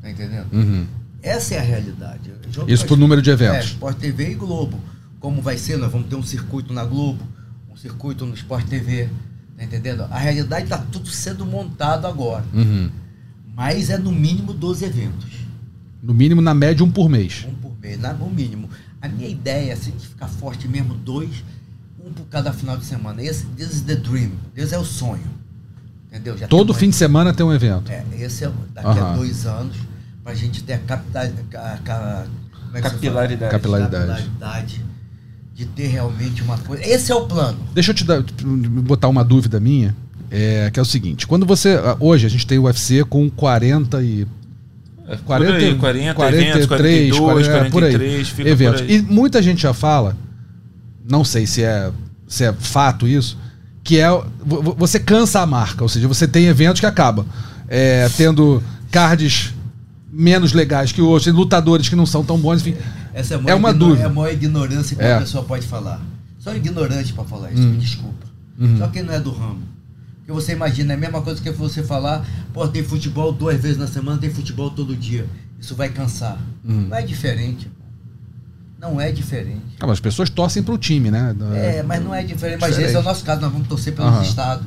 Tá 0.01 0.09
entendendo? 0.09 0.47
uhum. 0.51 0.85
Essa 1.21 1.53
é 1.55 1.59
a 1.59 1.61
realidade. 1.61 2.31
Isso 2.67 2.93
a- 2.93 2.97
número 2.97 3.21
de 3.21 3.29
É, 3.29 3.33
eventos. 3.33 3.67
Sport 3.69 3.97
TV 3.97 4.31
e 4.31 4.35
Globo. 4.35 4.79
Como 5.19 5.41
vai 5.41 5.57
ser? 5.57 5.77
Nós 5.77 5.91
vamos 5.91 6.07
ter 6.07 6.15
um 6.15 6.23
circuito 6.23 6.73
na 6.73 6.83
Globo, 6.83 7.23
um 7.71 7.75
circuito 7.77 8.25
no 8.25 8.33
Sport 8.33 8.65
TV. 8.67 9.09
Tá 9.57 9.63
entendendo? 9.63 10.03
A 10.09 10.17
realidade 10.17 10.63
está 10.65 10.77
tudo 10.79 11.07
sendo 11.09 11.45
montado 11.45 12.07
agora. 12.07 12.43
Uhum. 12.53 12.89
Mas 13.55 13.89
é 13.89 13.97
no 13.97 14.11
mínimo 14.11 14.53
12 14.53 14.83
eventos. 14.85 15.29
No 16.01 16.13
mínimo, 16.13 16.41
na 16.41 16.53
média, 16.53 16.83
um 16.83 16.89
por 16.91 17.07
mês. 17.09 17.45
Um 17.47 17.53
por 17.53 17.73
mês, 17.79 17.99
no 17.99 18.27
mínimo. 18.29 18.67
A 18.99 19.07
minha 19.07 19.27
ideia, 19.29 19.73
assim, 19.73 19.91
de 19.91 20.07
ficar 20.07 20.27
forte 20.27 20.67
mesmo, 20.67 20.95
dois, 20.95 21.43
um 22.03 22.11
por 22.11 22.25
cada 22.25 22.51
final 22.51 22.75
de 22.77 22.85
semana. 22.85 23.21
Esse 23.23 23.45
this 23.55 23.71
is 23.71 23.81
the 23.81 23.95
dream. 23.95 24.31
Esse 24.55 24.73
é 24.73 24.79
o 24.79 24.85
sonho. 24.85 25.29
Entendeu? 26.09 26.35
Já 26.37 26.47
Todo 26.47 26.73
fim 26.73 26.89
de 26.89 26.95
semana 26.95 27.31
tem 27.33 27.45
um 27.45 27.53
evento. 27.53 27.91
É, 27.91 28.03
esse 28.19 28.43
é 28.43 28.51
daqui 28.73 28.87
a 28.87 28.91
Aham. 28.91 29.15
dois 29.17 29.45
anos, 29.45 29.75
pra 30.23 30.33
gente 30.33 30.63
ter 30.63 30.73
a 30.73 30.79
capital. 30.79 31.23
A, 31.53 31.77
como 31.77 32.40
é? 32.73 32.81
Capilaridade. 32.81 33.51
Capilaridade. 33.51 34.07
Capilaridade 34.07 34.81
de 35.53 35.65
ter 35.65 35.87
realmente 35.87 36.41
uma 36.41 36.57
coisa. 36.57 36.83
Esse 36.85 37.11
é 37.11 37.15
o 37.15 37.21
plano. 37.27 37.57
Deixa 37.73 37.91
eu 37.91 37.95
te 37.95 38.03
dar- 38.03 38.23
botar 38.83 39.07
uma 39.09 39.23
dúvida 39.23 39.59
minha, 39.59 39.95
é, 40.31 40.69
que 40.71 40.79
é 40.79 40.81
o 40.81 40.85
seguinte. 40.85 41.27
Quando 41.27 41.45
você... 41.45 41.77
Hoje 41.99 42.25
a 42.25 42.29
gente 42.29 42.47
tem 42.47 42.57
o 42.57 42.63
UFC 42.63 43.03
com 43.03 43.29
40 43.29 44.01
e... 44.01 44.25
É, 45.07 45.17
40, 45.17 45.51
por 45.51 45.55
aí, 45.61 45.75
40 46.13 46.25
eventos, 46.35 46.65
43, 46.67 47.17
42, 47.19 47.47
40, 47.47 47.67
é, 47.67 47.69
por 47.69 47.83
aí, 47.83 47.91
43, 47.91 48.39
eventos. 48.47 48.81
por 48.81 48.89
aí. 48.89 48.95
E 48.97 49.01
muita 49.01 49.41
gente 49.41 49.61
já 49.61 49.73
fala, 49.73 50.15
não 51.07 51.23
sei 51.25 51.45
se 51.45 51.61
é, 51.63 51.91
se 52.27 52.45
é 52.45 52.53
fato 52.53 53.05
isso, 53.07 53.37
que 53.83 53.99
é 53.99 54.09
vo- 54.09 54.61
vo- 54.61 54.75
você 54.77 54.99
cansa 54.99 55.41
a 55.41 55.45
marca, 55.45 55.83
ou 55.83 55.89
seja, 55.89 56.07
você 56.07 56.27
tem 56.27 56.45
eventos 56.45 56.79
que 56.79 56.85
acabam 56.85 57.25
é, 57.67 58.07
tendo 58.15 58.63
cards 58.89 59.53
menos 60.11 60.51
legais 60.53 60.91
que 60.91 61.01
outros, 61.01 61.23
tem 61.25 61.33
lutadores 61.33 61.87
que 61.87 61.95
não 61.95 62.05
são 62.05 62.23
tão 62.23 62.37
bons, 62.37 62.61
enfim. 62.61 62.75
Essa 63.13 63.35
é, 63.35 63.37
a 63.37 63.51
É 63.51 63.55
uma 63.55 63.73
dúvida. 63.73 64.03
É 64.03 64.05
a 64.05 64.09
maior 64.09 64.31
ignorância 64.33 64.95
que 64.95 65.01
É. 65.03 65.13
uma 65.13 65.21
pessoa 65.21 65.43
pode 65.43 65.65
falar. 65.65 66.01
Só 66.39 66.53
ignorante 66.55 67.13
pra 67.13 67.23
falar 67.23 67.51
isso, 67.51 67.61
Uhum. 67.61 67.69
me 67.71 67.77
desculpa. 67.77 68.25
Uhum. 68.59 68.77
Só 68.77 68.87
quem 68.87 69.03
não 69.03 69.13
é 69.13 69.19
do 69.19 69.31
ramo. 69.31 69.61
Porque 70.17 70.31
você 70.31 70.51
imagina, 70.53 70.93
é 70.93 70.95
a 70.95 70.99
mesma 70.99 71.21
coisa 71.21 71.41
que 71.41 71.49
você 71.51 71.81
falar, 71.83 72.25
pô, 72.53 72.67
tem 72.67 72.83
futebol 72.83 73.31
duas 73.31 73.59
vezes 73.61 73.77
na 73.77 73.87
semana, 73.87 74.17
tem 74.17 74.29
futebol 74.29 74.69
todo 74.69 74.95
dia. 74.95 75.25
Isso 75.59 75.75
vai 75.75 75.89
cansar. 75.89 76.37
Uhum. 76.65 76.87
Não 76.89 76.97
é 76.97 77.01
diferente. 77.01 77.69
Não 78.79 78.99
é 78.99 79.11
diferente. 79.11 79.61
Ah, 79.79 79.85
mas 79.85 79.93
as 79.93 79.99
pessoas 79.99 80.29
torcem 80.29 80.63
pro 80.63 80.77
time, 80.77 81.11
né? 81.11 81.35
É, 81.53 81.83
mas 81.83 82.03
não 82.03 82.13
é 82.15 82.23
diferente. 82.23 82.59
Mas 82.59 82.71
Diferente. 82.71 82.87
esse 82.89 82.97
é 82.97 82.99
o 82.99 83.03
nosso 83.03 83.23
caso, 83.23 83.39
nós 83.41 83.51
vamos 83.51 83.67
torcer 83.67 83.93
pelos 83.93 84.11
Aham. 84.11 84.23
estados. 84.23 84.65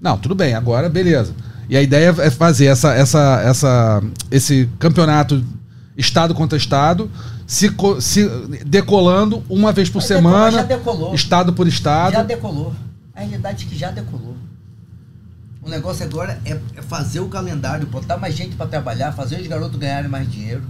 Não, 0.00 0.16
tudo 0.16 0.34
bem, 0.36 0.54
agora 0.54 0.88
beleza. 0.88 1.34
E 1.68 1.76
a 1.76 1.82
ideia 1.82 2.14
é 2.18 2.30
fazer 2.30 2.66
essa, 2.66 2.94
essa, 2.94 3.40
essa, 3.44 4.02
esse 4.30 4.68
campeonato 4.78 5.42
estado 5.96 6.34
contra 6.34 6.56
estado, 6.56 7.10
se, 7.46 7.70
se 8.00 8.28
decolando 8.64 9.42
uma 9.48 9.72
vez 9.72 9.88
por 9.90 9.98
Mas 10.00 10.08
decolou, 10.08 10.30
semana, 10.32 10.50
já 10.58 10.62
decolou. 10.62 11.14
estado 11.14 11.52
por 11.52 11.66
estado. 11.66 12.12
Já 12.12 12.22
decolou. 12.22 12.74
A 13.14 13.20
realidade 13.20 13.64
é 13.64 13.68
que 13.68 13.76
já 13.76 13.90
decolou. 13.90 14.36
O 15.62 15.68
negócio 15.68 16.04
agora 16.04 16.40
é, 16.44 16.52
é 16.76 16.82
fazer 16.82 17.18
o 17.20 17.28
calendário, 17.28 17.86
botar 17.88 18.16
mais 18.16 18.36
gente 18.36 18.54
para 18.54 18.66
trabalhar, 18.66 19.10
fazer 19.12 19.40
os 19.40 19.46
garotos 19.48 19.76
ganharem 19.78 20.08
mais 20.08 20.30
dinheiro. 20.30 20.62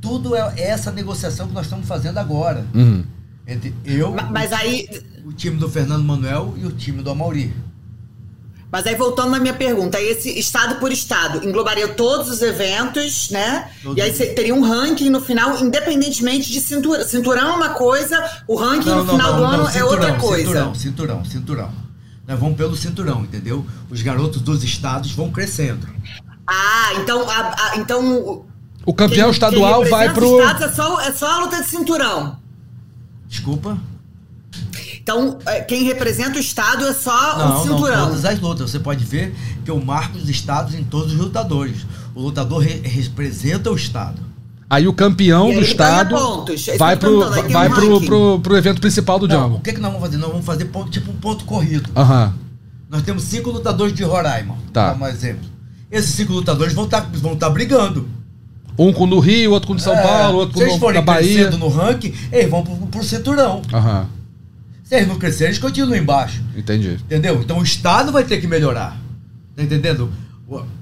Tudo 0.00 0.34
é 0.34 0.54
é 0.56 0.68
essa 0.70 0.90
negociação 0.90 1.46
que 1.48 1.52
nós 1.52 1.66
estamos 1.66 1.86
fazendo 1.86 2.16
agora. 2.16 2.64
Uhum. 2.72 3.04
Entre 3.46 3.74
eu, 3.84 4.14
Ma- 4.14 4.30
Mas 4.30 4.50
aí, 4.52 4.88
o 5.26 5.32
time 5.32 5.58
do 5.58 5.68
Fernando 5.68 6.02
Manuel 6.04 6.54
e 6.56 6.64
o 6.64 6.70
time 6.70 7.02
do 7.02 7.10
Amauri. 7.10 7.52
Mas 8.72 8.86
aí 8.86 8.94
voltando 8.94 9.30
na 9.30 9.38
minha 9.40 9.54
pergunta, 9.54 10.00
esse 10.00 10.38
estado 10.38 10.76
por 10.76 10.92
estado 10.92 11.46
englobaria 11.46 11.88
todos 11.88 12.28
os 12.30 12.40
eventos, 12.42 13.30
né? 13.30 13.68
Todos. 13.82 13.98
E 13.98 14.00
aí 14.02 14.14
você 14.14 14.26
teria 14.26 14.54
um 14.54 14.62
ranking 14.62 15.10
no 15.10 15.20
final, 15.20 15.58
independentemente 15.58 16.50
de 16.50 16.60
cinturão. 16.60 17.04
Cinturão 17.04 17.52
é 17.52 17.56
uma 17.56 17.68
coisa, 17.70 18.16
o 18.46 18.54
ranking 18.56 18.90
no 18.90 19.06
final 19.06 19.36
do 19.36 19.44
ano 19.44 19.68
é 19.74 19.84
outra 19.84 20.14
coisa. 20.14 20.44
Cinturão, 20.44 20.74
cinturão, 20.74 21.24
cinturão. 21.24 21.72
Nós 22.28 22.38
vamos 22.38 22.56
pelo 22.56 22.76
cinturão, 22.76 23.22
entendeu? 23.22 23.66
Os 23.90 24.02
garotos 24.02 24.40
dos 24.40 24.62
estados 24.62 25.10
vão 25.12 25.30
crescendo. 25.32 25.88
Ah, 26.46 26.90
então, 27.02 27.28
a- 27.28 27.54
a- 27.58 27.76
então 27.76 28.44
o- 28.86 28.94
campeão 28.94 29.24
quem- 29.24 29.30
estadual 29.32 29.82
quem 29.82 29.90
vai 29.90 30.12
pro. 30.14 30.26
os 30.36 30.40
estados 30.40 30.62
é 30.62 30.72
só, 30.72 31.00
é 31.00 31.12
só 31.12 31.26
a 31.28 31.38
luta 31.44 31.60
de 31.62 31.68
cinturão. 31.68 32.38
Desculpa? 33.28 33.78
Então, 35.02 35.38
é, 35.46 35.60
quem 35.60 35.84
representa 35.84 36.36
o 36.36 36.40
estado 36.40 36.86
é 36.86 36.92
só 36.92 37.38
Não, 37.38 37.46
o 37.46 37.48
não, 37.54 37.62
cinturão. 37.62 38.06
todas 38.08 38.24
as 38.24 38.38
lutas. 38.38 38.70
Você 38.70 38.78
pode 38.78 39.04
ver 39.04 39.34
que 39.64 39.70
eu 39.70 39.80
marco 39.82 40.18
os 40.18 40.28
estados 40.28 40.74
em 40.74 40.84
todos 40.84 41.12
os 41.12 41.18
lutadores. 41.18 41.86
O 42.14 42.20
lutador 42.20 42.60
re- 42.62 42.80
representa 42.84 43.70
o 43.70 43.74
estado. 43.74 44.20
Aí 44.68 44.86
o 44.86 44.92
campeão 44.92 45.48
E 45.48 45.52
aí 45.52 45.56
do 45.56 45.62
estado. 45.62 46.14
É 46.14 46.76
vai, 46.78 46.96
pro, 46.96 47.24
aí 47.32 47.42
tem 47.42 47.52
vai 47.52 47.68
um 47.68 47.72
pro, 47.72 48.00
pro, 48.02 48.40
pro 48.40 48.56
evento 48.56 48.80
principal 48.80 49.18
do 49.18 49.26
Não, 49.26 49.54
o 49.56 49.60
que, 49.60 49.72
que 49.72 49.80
nós 49.80 49.90
vamos 49.92 50.06
fazer? 50.06 50.16
Nós 50.18 50.30
vamos 50.30 50.46
fazer 50.46 50.64
ponto, 50.66 50.90
tipo 50.90 51.10
um 51.10 51.16
ponto 51.16 51.44
corrido. 51.44 51.90
Aham. 51.96 52.34
Nós 52.88 53.02
temos 53.02 53.22
cinco 53.24 53.50
lutadores 53.50 53.92
de 53.94 54.04
Roraima. 54.04 54.56
Tá. 54.72 54.92
Como 54.92 55.06
exemplo. 55.06 55.48
Esses 55.90 56.14
cinco 56.14 56.32
lutadores 56.34 56.72
vão 56.72 56.84
estar 56.84 57.00
vão 57.14 57.34
tá 57.34 57.48
brigando. 57.50 58.08
Um 58.78 58.92
com 58.92 59.04
o 59.04 59.06
do 59.08 59.18
Rio, 59.18 59.50
outro 59.52 59.66
com 59.66 59.72
o 59.72 59.76
de 59.76 59.82
São 59.82 59.92
É, 59.94 60.02
Paulo, 60.02 60.38
outro 60.38 60.56
Se 60.58 60.62
eles 60.64 60.72
com 60.74 60.78
o 60.78 60.80
da 60.80 60.86
forem 60.86 61.04
Bahia. 61.04 61.34
crescendo 61.34 61.58
no 61.58 61.68
ranking, 61.68 62.14
eles 62.30 62.48
vão 62.50 62.62
pro, 62.62 62.76
pro 62.86 63.02
cinturão. 63.02 63.62
Aham. 63.72 64.06
Se 64.90 64.96
eles 64.96 65.06
não 65.06 65.20
crescerem, 65.20 65.50
eles 65.50 65.60
continuam 65.60 65.96
embaixo. 65.96 66.42
Entendi. 66.56 66.94
Entendeu? 66.94 67.40
Então 67.40 67.60
o 67.60 67.62
Estado 67.62 68.10
vai 68.10 68.24
ter 68.24 68.40
que 68.40 68.48
melhorar. 68.48 69.00
Tá 69.54 69.62
entendendo? 69.62 70.12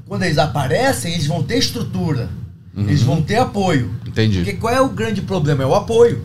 Quando 0.07 0.23
eles 0.23 0.39
aparecem, 0.39 1.13
eles 1.13 1.27
vão 1.27 1.43
ter 1.43 1.59
estrutura. 1.59 2.31
Eles 2.75 3.03
vão 3.03 3.21
ter 3.21 3.37
apoio. 3.37 3.95
Entendi. 4.07 4.39
Porque 4.39 4.55
qual 4.55 4.73
é 4.73 4.81
o 4.81 4.89
grande 4.89 5.21
problema? 5.21 5.63
É 5.63 5.67
o 5.67 5.75
apoio. 5.75 6.25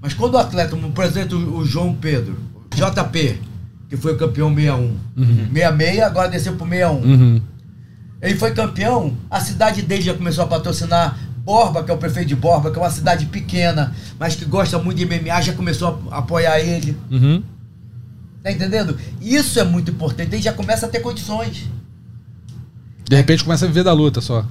Mas 0.00 0.14
quando 0.14 0.34
o 0.34 0.38
atleta, 0.38 0.76
por 0.76 1.04
exemplo, 1.04 1.58
o 1.58 1.66
João 1.66 1.92
Pedro, 1.92 2.38
JP, 2.72 3.40
que 3.88 3.96
foi 3.96 4.12
o 4.12 4.16
campeão 4.16 4.54
61, 4.54 5.52
66, 5.52 6.00
agora 6.02 6.28
desceu 6.28 6.52
pro 6.54 6.68
61. 6.68 7.02
Uhum. 7.02 7.42
Ele 8.22 8.36
foi 8.36 8.52
campeão, 8.52 9.16
a 9.28 9.40
cidade 9.40 9.82
dele 9.82 10.02
já 10.02 10.14
começou 10.14 10.44
a 10.44 10.46
patrocinar 10.46 11.18
Borba, 11.44 11.82
que 11.82 11.90
é 11.90 11.94
o 11.94 11.98
prefeito 11.98 12.28
de 12.28 12.36
Borba, 12.36 12.70
que 12.70 12.78
é 12.78 12.82
uma 12.82 12.90
cidade 12.90 13.26
pequena, 13.26 13.94
mas 14.18 14.36
que 14.36 14.44
gosta 14.44 14.78
muito 14.78 14.98
de 14.98 15.06
MMA, 15.06 15.40
já 15.42 15.52
começou 15.52 16.02
a 16.10 16.18
apoiar 16.18 16.60
ele. 16.60 16.96
Uhum. 17.10 17.42
Tá 18.42 18.50
entendendo? 18.50 18.98
Isso 19.20 19.58
é 19.58 19.64
muito 19.64 19.90
importante, 19.90 20.34
ele 20.34 20.42
já 20.42 20.52
começa 20.52 20.86
a 20.86 20.88
ter 20.88 21.00
condições. 21.00 21.68
De 23.08 23.16
repente 23.16 23.42
começa 23.42 23.64
a 23.64 23.68
viver 23.68 23.82
da 23.82 23.92
luta 23.92 24.20
só. 24.20 24.46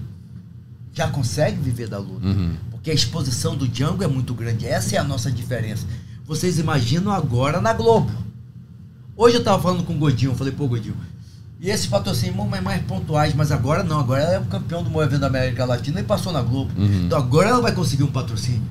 Já 0.93 1.07
consegue 1.07 1.57
viver 1.57 1.87
da 1.87 1.97
luta. 1.97 2.27
Porque 2.71 2.91
a 2.91 2.93
exposição 2.93 3.55
do 3.55 3.67
Django 3.67 4.03
é 4.03 4.07
muito 4.07 4.33
grande. 4.33 4.65
Essa 4.65 4.95
é 4.95 4.99
a 4.99 5.03
nossa 5.03 5.31
diferença. 5.31 5.85
Vocês 6.25 6.59
imaginam 6.59 7.11
agora 7.11 7.61
na 7.61 7.73
Globo. 7.73 8.11
Hoje 9.15 9.35
eu 9.37 9.43
tava 9.43 9.61
falando 9.61 9.83
com 9.83 9.93
o 9.93 9.97
Godinho, 9.97 10.35
falei, 10.35 10.53
pô, 10.53 10.67
Godinho, 10.67 10.95
e 11.61 11.69
esses 11.69 11.87
patrocínios 11.87 12.35
mais, 12.47 12.63
mais 12.63 12.81
pontuais, 12.83 13.33
mas 13.33 13.51
agora 13.51 13.83
não, 13.83 13.99
agora 13.99 14.21
ela 14.23 14.33
é 14.35 14.39
o 14.39 14.45
campeão 14.45 14.81
do 14.81 14.89
maior 14.89 15.03
evento 15.05 15.21
da 15.21 15.27
América 15.27 15.65
Latina 15.65 15.99
e 15.99 16.03
passou 16.03 16.31
na 16.31 16.41
Globo. 16.41 16.71
Então 17.05 17.17
agora 17.17 17.49
ela 17.49 17.61
vai 17.61 17.73
conseguir 17.73 18.03
um 18.03 18.11
patrocínio. 18.11 18.63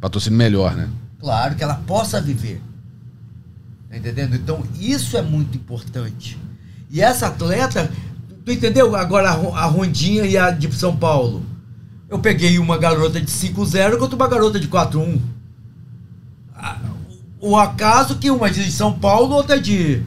Patrocínio 0.00 0.38
melhor, 0.38 0.74
né? 0.74 0.88
Claro, 1.20 1.54
que 1.54 1.62
ela 1.62 1.74
possa 1.86 2.20
viver. 2.20 2.60
Tá 3.88 3.96
entendendo? 3.98 4.34
Então, 4.34 4.64
isso 4.80 5.16
é 5.18 5.22
muito 5.22 5.56
importante. 5.58 6.38
E 6.90 7.02
essa 7.02 7.26
atleta, 7.26 7.90
tu 8.44 8.50
entendeu 8.50 8.96
agora 8.96 9.28
a, 9.30 9.34
a 9.34 9.66
Rondinha 9.66 10.24
e 10.24 10.36
a 10.36 10.50
de 10.50 10.72
São 10.74 10.96
Paulo? 10.96 11.44
Eu 12.08 12.18
peguei 12.18 12.58
uma 12.58 12.78
garota 12.78 13.20
de 13.20 13.30
5-0 13.30 13.98
contra 13.98 14.16
uma 14.16 14.28
garota 14.28 14.58
de 14.58 14.68
4-1. 14.68 15.20
Ah, 16.56 16.78
O 17.40 17.56
acaso 17.56 18.16
que 18.16 18.30
uma 18.30 18.48
é 18.48 18.50
de 18.50 18.72
São 18.72 18.98
Paulo, 18.98 19.34
outra 19.34 19.56
é 19.56 19.60
de 19.60 20.02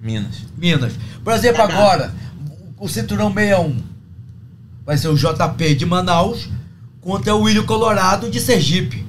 Minas. 0.00 0.45
Minas. 0.56 0.94
Por 1.22 1.32
exemplo, 1.32 1.58
Caraca. 1.58 1.78
agora, 1.78 2.14
o 2.78 2.88
cinturão 2.88 3.32
61 3.32 3.76
vai 4.84 4.96
ser 4.96 5.08
o 5.08 5.16
JP 5.16 5.74
de 5.74 5.84
Manaus 5.86 6.48
contra 7.00 7.34
o 7.34 7.42
William 7.42 7.64
Colorado 7.64 8.30
de 8.30 8.40
Sergipe. 8.40 9.04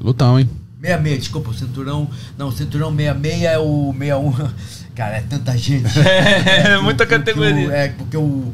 Lutão, 0.00 0.38
hein? 0.38 0.48
66, 0.80 1.18
desculpa, 1.20 1.50
o 1.50 1.54
cinturão. 1.54 2.10
Não, 2.36 2.48
o 2.48 2.52
cinturão 2.52 2.90
66 2.94 3.42
é 3.44 3.58
o 3.58 3.94
61. 3.98 4.32
Cara, 4.94 5.16
é 5.16 5.20
tanta 5.22 5.56
gente. 5.56 5.88
É, 5.98 6.78
muita 6.78 7.06
porque 7.06 7.18
categoria. 7.18 7.68
o- 7.68 7.72
é, 7.72 7.88
porque 7.88 8.16
o 8.16 8.52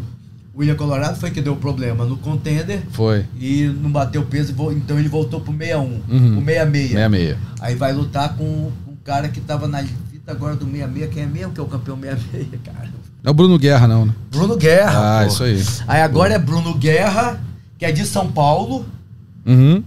William 0.57 0.75
Colorado 0.77 1.19
foi 1.19 1.31
que 1.31 1.41
deu 1.41 1.57
problema 1.57 2.05
no 2.05 2.17
contender 2.17 2.83
Foi. 2.91 3.25
e 3.41 3.65
não 3.81 3.91
bateu 3.91 4.25
peso, 4.25 4.53
então 4.73 4.99
ele 4.99 5.09
voltou 5.09 5.41
pro 5.41 5.53
61, 5.57 5.81
Uhum. 6.09 6.39
o 6.39 6.45
66. 6.45 6.91
66. 6.91 7.37
Aí 7.61 7.75
vai 7.77 7.93
lutar 7.93 8.35
com 8.37 8.45
um 8.45 8.97
cara 9.05 9.29
que 9.29 9.41
tava 9.41 9.67
na 9.67 9.83
agora 10.31 10.55
do 10.57 10.65
66, 10.65 11.13
quem 11.15 11.23
é 11.23 11.27
mesmo 11.27 11.53
que 11.53 11.61
é 11.61 11.63
o 11.63 11.67
campeão 11.67 11.97
66, 12.01 12.49
cara? 12.65 12.89
Não 13.23 13.29
é 13.29 13.31
o 13.31 13.35
Bruno 13.35 13.59
Guerra, 13.59 13.89
não, 13.89 14.07
né? 14.07 14.15
Bruno 14.31 14.57
Guerra. 14.57 15.21
Ah, 15.21 15.23
pô. 15.23 15.29
isso 15.29 15.43
aí. 15.43 15.63
Aí 15.87 16.03
agora 16.03 16.35
é 16.35 16.39
Bruno 16.39 16.75
Guerra, 16.75 17.41
que 17.79 17.85
é 17.85 17.93
de 17.93 18.05
São 18.07 18.31
Paulo, 18.31 18.85
Uhum. 19.47 19.83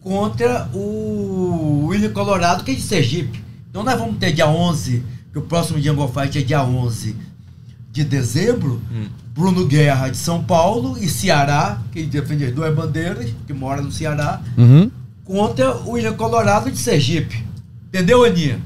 contra 0.00 0.68
o 0.72 1.86
William 1.88 2.12
Colorado, 2.12 2.64
que 2.64 2.70
é 2.72 2.74
de 2.74 2.80
Sergipe. 2.82 3.42
Então 3.70 3.82
nós 3.82 3.98
vamos 3.98 4.16
ter 4.18 4.32
dia 4.32 4.48
11, 4.48 5.02
que 5.32 5.38
o 5.38 5.42
próximo 5.42 5.80
Jungle 5.80 6.08
Fight 6.12 6.38
é 6.38 6.42
dia 6.42 6.62
11 6.62 7.16
de 7.92 8.04
dezembro. 8.04 8.80
Bruno 9.34 9.66
Guerra 9.66 10.08
de 10.08 10.16
São 10.16 10.42
Paulo 10.44 10.96
e 10.98 11.08
Ceará, 11.08 11.80
que 11.92 12.04
defende 12.04 12.44
as 12.44 12.52
duas 12.52 12.72
bandeiras, 12.74 13.30
que 13.46 13.52
mora 13.52 13.82
no 13.82 13.90
Ceará, 13.90 14.40
Uhum. 14.56 14.90
contra 15.24 15.74
o 15.78 15.90
William 15.92 16.14
Colorado 16.14 16.70
de 16.70 16.78
Sergipe. 16.78 17.44
Entendeu, 17.88 18.24
Aninha? 18.24 18.58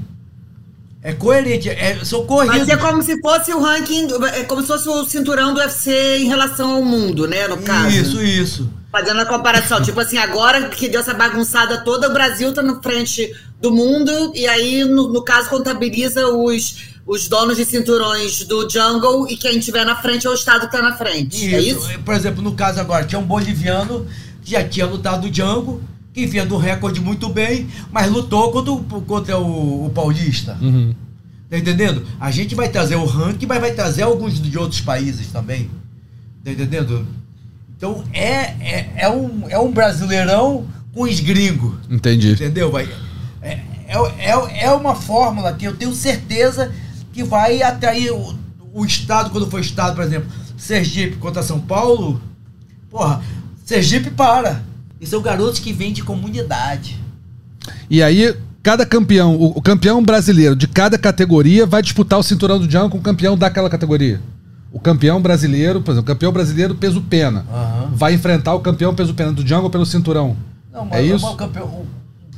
É 1.01 1.13
coerente, 1.13 1.69
é, 1.69 2.03
são 2.03 2.25
corridos. 2.25 2.57
Vai 2.57 2.65
ser 2.65 2.77
como 2.77 3.01
se 3.01 3.21
fosse 3.21 3.53
o 3.53 3.61
ranking, 3.61 4.07
é 4.33 4.43
como 4.43 4.61
se 4.61 4.67
fosse 4.67 4.89
o 4.89 5.05
cinturão 5.05 5.53
do 5.53 5.59
UFC 5.61 6.17
em 6.17 6.27
relação 6.27 6.71
ao 6.71 6.83
mundo, 6.83 7.25
né? 7.25 7.47
No 7.47 7.57
caso. 7.57 7.95
Isso, 7.95 8.21
isso. 8.21 8.69
Fazendo 8.91 9.21
a 9.21 9.25
comparação. 9.25 9.81
tipo 9.81 9.99
assim, 9.99 10.17
agora 10.17 10.67
que 10.67 10.89
deu 10.89 10.99
essa 10.99 11.13
bagunçada 11.13 11.83
toda, 11.85 12.09
o 12.09 12.13
Brasil 12.13 12.53
tá 12.53 12.61
na 12.61 12.81
frente 12.81 13.33
do 13.61 13.71
mundo, 13.71 14.33
e 14.35 14.45
aí, 14.45 14.83
no, 14.83 15.07
no 15.07 15.23
caso, 15.23 15.49
contabiliza 15.49 16.27
os, 16.27 16.75
os 17.05 17.29
donos 17.29 17.55
de 17.55 17.63
cinturões 17.63 18.43
do 18.43 18.69
jungle, 18.69 19.25
e 19.29 19.37
quem 19.37 19.57
tiver 19.59 19.85
na 19.85 19.95
frente 19.95 20.27
é 20.27 20.29
o 20.29 20.33
Estado 20.33 20.65
que 20.65 20.71
tá 20.71 20.81
na 20.81 20.97
frente. 20.97 21.53
É 21.53 21.61
isso? 21.61 21.87
Por 22.03 22.13
exemplo, 22.13 22.41
no 22.41 22.55
caso 22.55 22.79
agora, 22.79 23.05
tinha 23.05 23.19
um 23.19 23.25
boliviano 23.25 24.05
que 24.43 24.51
já 24.51 24.67
tinha 24.67 24.85
lutado 24.85 25.27
o 25.27 25.29
Django, 25.29 25.81
que 26.19 26.27
vinha 26.27 26.45
do 26.45 26.57
recorde 26.57 26.99
muito 26.99 27.29
bem, 27.29 27.67
mas 27.91 28.11
lutou 28.11 28.51
contra 28.51 28.71
o, 28.71 28.83
contra 29.01 29.37
o, 29.37 29.85
o 29.85 29.89
paulista. 29.91 30.57
Uhum. 30.61 30.93
Tá 31.49 31.57
entendendo? 31.57 32.05
A 32.19 32.29
gente 32.29 32.53
vai 32.53 32.69
trazer 32.69 32.95
o 32.95 33.05
ranking, 33.05 33.45
mas 33.45 33.61
vai 33.61 33.71
trazer 33.73 34.03
alguns 34.03 34.39
de 34.39 34.57
outros 34.57 34.81
países 34.81 35.27
também. 35.27 35.69
Tá 36.43 36.51
entendendo? 36.51 37.07
Então 37.75 38.03
é, 38.13 38.53
é, 38.59 38.93
é, 38.97 39.09
um, 39.09 39.43
é 39.49 39.57
um 39.57 39.71
brasileirão 39.71 40.67
com 40.93 41.03
os 41.03 41.19
gringos. 41.21 41.75
Entendi. 41.89 42.33
Entendeu? 42.33 42.69
Vai, 42.69 42.89
é, 43.41 43.59
é, 43.87 43.97
é, 44.19 44.65
é 44.65 44.71
uma 44.71 44.95
fórmula 44.95 45.53
que 45.53 45.65
eu 45.65 45.75
tenho 45.75 45.93
certeza 45.93 46.71
que 47.13 47.23
vai 47.23 47.61
atrair 47.63 48.11
o, 48.11 48.37
o 48.73 48.85
Estado, 48.85 49.29
quando 49.29 49.49
for 49.49 49.59
Estado, 49.59 49.95
por 49.95 50.03
exemplo, 50.03 50.29
Sergipe 50.57 51.15
contra 51.15 51.41
São 51.41 51.59
Paulo. 51.59 52.21
Porra, 52.89 53.21
Sergipe 53.65 54.11
para. 54.11 54.68
E 54.99 55.07
são 55.07 55.21
garotos 55.21 55.59
que 55.59 55.71
vêm 55.71 55.93
de 55.93 56.03
comunidade. 56.03 56.97
E 57.89 58.03
aí, 58.03 58.35
cada 58.61 58.85
campeão, 58.85 59.35
o, 59.35 59.61
campeão 59.61 60.03
brasileiro 60.03 60.55
de 60.55 60.67
cada 60.67 60.97
categoria 60.97 61.65
vai 61.65 61.81
disputar 61.81 62.19
o 62.19 62.23
cinturão 62.23 62.59
do 62.59 62.67
Django 62.67 62.89
com 62.89 62.97
o 62.97 63.01
campeão 63.01 63.37
daquela 63.37 63.69
categoria. 63.69 64.21
O 64.71 64.79
campeão 64.79 65.21
brasileiro, 65.21 65.81
por 65.81 65.91
exemplo, 65.91 66.03
o 66.11 66.13
campeão 66.13 66.31
brasileiro 66.31 66.75
peso 66.75 67.01
pena, 67.01 67.45
Aham. 67.51 67.89
vai 67.93 68.13
enfrentar 68.13 68.53
o 68.53 68.59
campeão 68.59 68.93
peso 68.93 69.13
pena 69.13 69.31
do 69.31 69.43
Django 69.43 69.69
pelo 69.69 69.85
cinturão. 69.85 70.37
Não, 70.71 70.87
é 70.91 71.01
isso? 71.01 71.25
o, 71.25 71.35
campeão- 71.35 71.85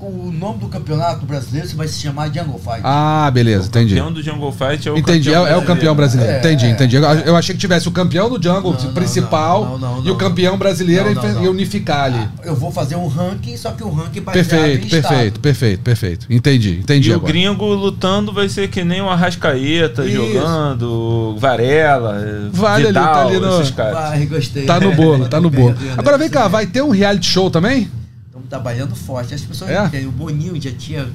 o- 0.01 0.27
o 0.27 0.31
nome 0.31 0.59
do 0.59 0.67
campeonato 0.67 1.25
brasileiro 1.25 1.67
vai 1.75 1.87
se 1.87 1.99
chamar 1.99 2.27
Jungle 2.33 2.59
Fight. 2.59 2.81
Ah, 2.83 3.29
beleza, 3.33 3.67
entendi. 3.67 3.93
O 3.93 3.97
campeão 3.97 4.13
do 4.13 4.23
Jungle 4.23 4.51
Fight 4.51 4.87
é 4.87 4.91
o 4.91 4.97
Entendi, 4.97 5.29
é, 5.29 5.33
campeão 5.33 5.47
é 5.47 5.57
o 5.57 5.61
campeão 5.65 5.95
brasileiro. 5.95 6.33
É, 6.33 6.39
entendi, 6.39 6.65
é. 6.65 6.69
entendi. 6.69 6.95
Eu, 6.95 7.03
eu 7.03 7.35
achei 7.35 7.53
que 7.55 7.61
tivesse 7.61 7.87
o 7.87 7.91
campeão 7.91 8.29
do 8.29 8.41
Jungle 8.41 8.73
Não, 8.83 8.93
principal 8.93 9.63
não, 9.65 9.77
não, 9.77 9.95
não, 10.01 10.05
e 10.07 10.11
o 10.11 10.15
campeão 10.15 10.57
brasileiro 10.57 11.05
Não, 11.05 11.11
e 11.11 11.15
não, 11.15 11.21
fe- 11.21 11.27
não. 11.33 11.43
e 11.43 11.47
unificar 11.47 12.05
ali. 12.05 12.27
Eu 12.43 12.55
vou 12.55 12.71
fazer 12.71 12.95
um 12.95 13.07
ranking, 13.07 13.55
só 13.57 13.71
que 13.71 13.83
um 13.83 13.91
ranking 13.91 14.21
baseado 14.21 14.33
perfeito, 14.47 14.85
em 14.85 14.89
perfeito, 14.89 15.39
perfeito, 15.39 15.81
perfeito. 15.83 16.25
Entendi, 16.29 16.79
entendi 16.79 17.09
E 17.09 17.13
o 17.13 17.15
agora. 17.17 17.31
gringo 17.33 17.65
lutando 17.73 18.31
vai 18.33 18.49
ser 18.49 18.67
que 18.69 18.83
nem 18.83 19.01
o 19.01 19.09
Arrascaeta 19.09 20.05
Isso. 20.05 20.15
jogando, 20.15 21.35
Varela, 21.39 22.49
Vale 22.51 22.75
ali, 22.75 22.87
Vidal, 22.87 23.13
tá 23.13 23.21
ali 23.21 23.39
no- 23.39 23.61
esses 23.61 23.71
caras. 23.73 23.93
Vai, 23.93 24.25
gostei. 24.25 24.65
Tá 24.65 24.79
no 24.79 24.93
bolo, 24.93 25.27
tá 25.27 25.39
no 25.39 25.49
bolo. 25.49 25.75
Agora 25.97 26.17
vem 26.17 26.29
cá, 26.29 26.47
vai 26.47 26.65
ter 26.65 26.81
um 26.81 26.89
reality 26.89 27.27
show 27.27 27.49
também? 27.49 27.89
Trabalhando 28.51 28.93
forte. 28.97 29.33
As 29.33 29.39
pessoas 29.41 29.71
É? 29.71 29.85
entendem. 29.85 30.07
O 30.07 30.11
Boninho 30.11 30.61
já 30.61 30.73
tinha. 30.73 31.09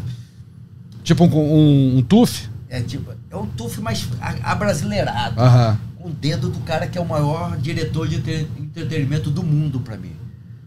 Tipo 1.05 1.25
um, 1.27 1.37
um, 1.37 1.99
um 1.99 2.03
tuf? 2.03 2.49
É, 2.67 2.81
tipo, 2.81 3.13
é 3.31 3.37
um 3.37 3.47
tuf 3.47 3.79
mais 3.79 4.09
abrasileirado. 4.43 5.39
Aham. 5.39 5.79
Com 5.99 6.09
o 6.09 6.13
dedo 6.15 6.49
do 6.49 6.61
cara 6.61 6.87
que 6.87 6.97
é 6.97 7.01
o 7.01 7.07
maior 7.07 7.59
diretor 7.59 8.09
de 8.09 8.17
entre- 8.17 8.49
entretenimento 8.59 9.31
do 9.31 9.43
mundo 9.43 9.81
pra 9.81 9.99
mim. 9.99 10.13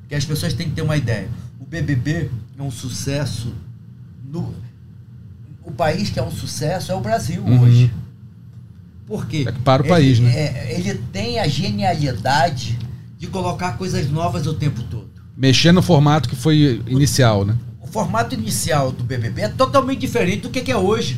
Que 0.08 0.14
as 0.14 0.24
pessoas 0.24 0.54
têm 0.54 0.70
que 0.70 0.76
ter 0.76 0.84
uma 0.84 0.96
ideia. 0.96 1.28
O 1.60 1.66
BBB 1.66 2.30
é 2.58 2.62
um 2.62 2.70
sucesso. 2.70 3.52
No, 4.24 4.54
o 5.64 5.72
país 5.72 6.12
que 6.12 6.20
é 6.20 6.24
um 6.24 6.30
sucesso 6.32 6.92
é 6.92 6.96
o 6.96 7.02
Brasil 7.02 7.42
Uhum. 7.42 7.62
hoje. 7.64 7.92
Por 9.08 9.26
quê? 9.26 9.44
É 9.48 9.52
que 9.52 9.60
para 9.62 9.82
o 9.82 9.86
Ele- 9.86 9.90
país, 9.94 10.20
né? 10.20 10.30
é, 10.32 10.76
ele 10.80 10.94
tem 11.12 11.40
a 11.40 11.48
genialidade 11.48 12.78
de 13.18 13.26
colocar 13.26 13.72
coisas 13.76 14.08
novas 14.12 14.46
o 14.46 14.54
tempo 14.54 14.84
todo. 14.84 14.99
Mexer 15.40 15.72
no 15.72 15.82
formato 15.82 16.28
que 16.28 16.36
foi 16.36 16.84
inicial, 16.86 17.46
né? 17.46 17.56
O 17.80 17.88
formato 17.88 18.36
inicial 18.36 18.92
do 18.92 19.06
BBB 19.06 19.44
é 19.44 19.48
totalmente 19.48 20.00
diferente 20.00 20.42
do 20.42 20.50
que 20.50 20.70
é 20.70 20.76
hoje. 20.76 21.18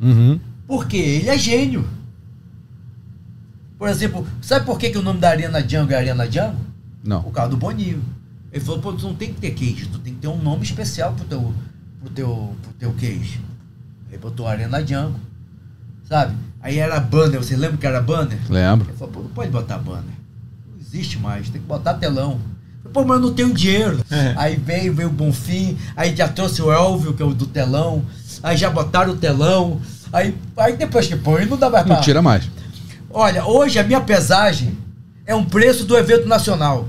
Uhum. 0.00 0.40
Porque 0.66 0.96
ele 0.96 1.28
é 1.28 1.38
gênio. 1.38 1.88
Por 3.78 3.88
exemplo, 3.88 4.26
sabe 4.42 4.66
por 4.66 4.76
que, 4.78 4.90
que 4.90 4.98
o 4.98 5.02
nome 5.02 5.20
da 5.20 5.30
Arena 5.30 5.62
Django 5.62 5.92
é 5.92 5.94
Arena 5.94 6.26
Django? 6.26 6.58
Não. 7.04 7.22
Por 7.22 7.30
causa 7.30 7.50
do 7.50 7.56
Boninho. 7.56 8.02
Ele 8.50 8.64
falou, 8.64 8.80
pô, 8.80 8.92
tu 8.92 9.06
não 9.06 9.14
tem 9.14 9.32
que 9.32 9.40
ter 9.40 9.52
queijo, 9.52 9.90
tu 9.92 10.00
tem 10.00 10.12
que 10.12 10.20
ter 10.20 10.28
um 10.28 10.42
nome 10.42 10.64
especial 10.64 11.12
pro 11.12 11.24
teu, 11.24 11.54
pro 12.00 12.10
teu, 12.10 12.56
pro 12.62 12.72
teu 12.72 12.92
queijo. 12.94 13.40
Aí 14.10 14.18
botou 14.18 14.48
Arena 14.48 14.82
Django. 14.82 15.20
Sabe? 16.02 16.34
Aí 16.60 16.78
era 16.78 16.98
banner, 16.98 17.40
você 17.40 17.56
lembra 17.56 17.76
que 17.76 17.86
era 17.86 18.00
banner? 18.00 18.40
Lembro. 18.48 18.88
Ele 18.88 18.96
falou, 18.96 19.14
pô, 19.14 19.22
não 19.22 19.30
pode 19.30 19.52
botar 19.52 19.78
banner. 19.78 20.02
Não 20.68 20.80
existe 20.80 21.16
mais, 21.18 21.48
tem 21.48 21.60
que 21.60 21.66
botar 21.66 21.94
telão. 21.94 22.40
Eu 22.86 22.92
falei, 22.92 22.92
Pô, 22.92 23.04
mas 23.04 23.16
eu 23.16 23.22
não 23.26 23.34
tenho 23.34 23.52
dinheiro. 23.52 24.00
É. 24.10 24.34
Aí 24.36 24.56
veio, 24.56 24.94
veio 24.94 25.08
o 25.08 25.12
Bonfim, 25.12 25.76
aí 25.96 26.14
já 26.14 26.28
trouxe 26.28 26.62
o 26.62 26.72
Elvio, 26.72 27.12
que 27.14 27.22
é 27.22 27.26
o 27.26 27.34
do 27.34 27.46
telão. 27.46 28.04
Aí 28.42 28.56
já 28.56 28.70
botaram 28.70 29.12
o 29.12 29.16
telão. 29.16 29.80
Aí, 30.12 30.34
aí 30.56 30.76
depois 30.76 31.06
que 31.06 31.16
põe, 31.16 31.44
não 31.46 31.56
dá 31.56 31.68
mais 31.68 31.84
pra... 31.84 31.94
Não 31.96 32.02
tira 32.02 32.22
mais. 32.22 32.44
Olha, 33.10 33.44
hoje 33.44 33.78
a 33.78 33.82
minha 33.84 34.00
pesagem 34.00 34.76
é 35.26 35.34
um 35.34 35.44
preço 35.44 35.84
do 35.84 35.96
evento 35.96 36.28
nacional. 36.28 36.86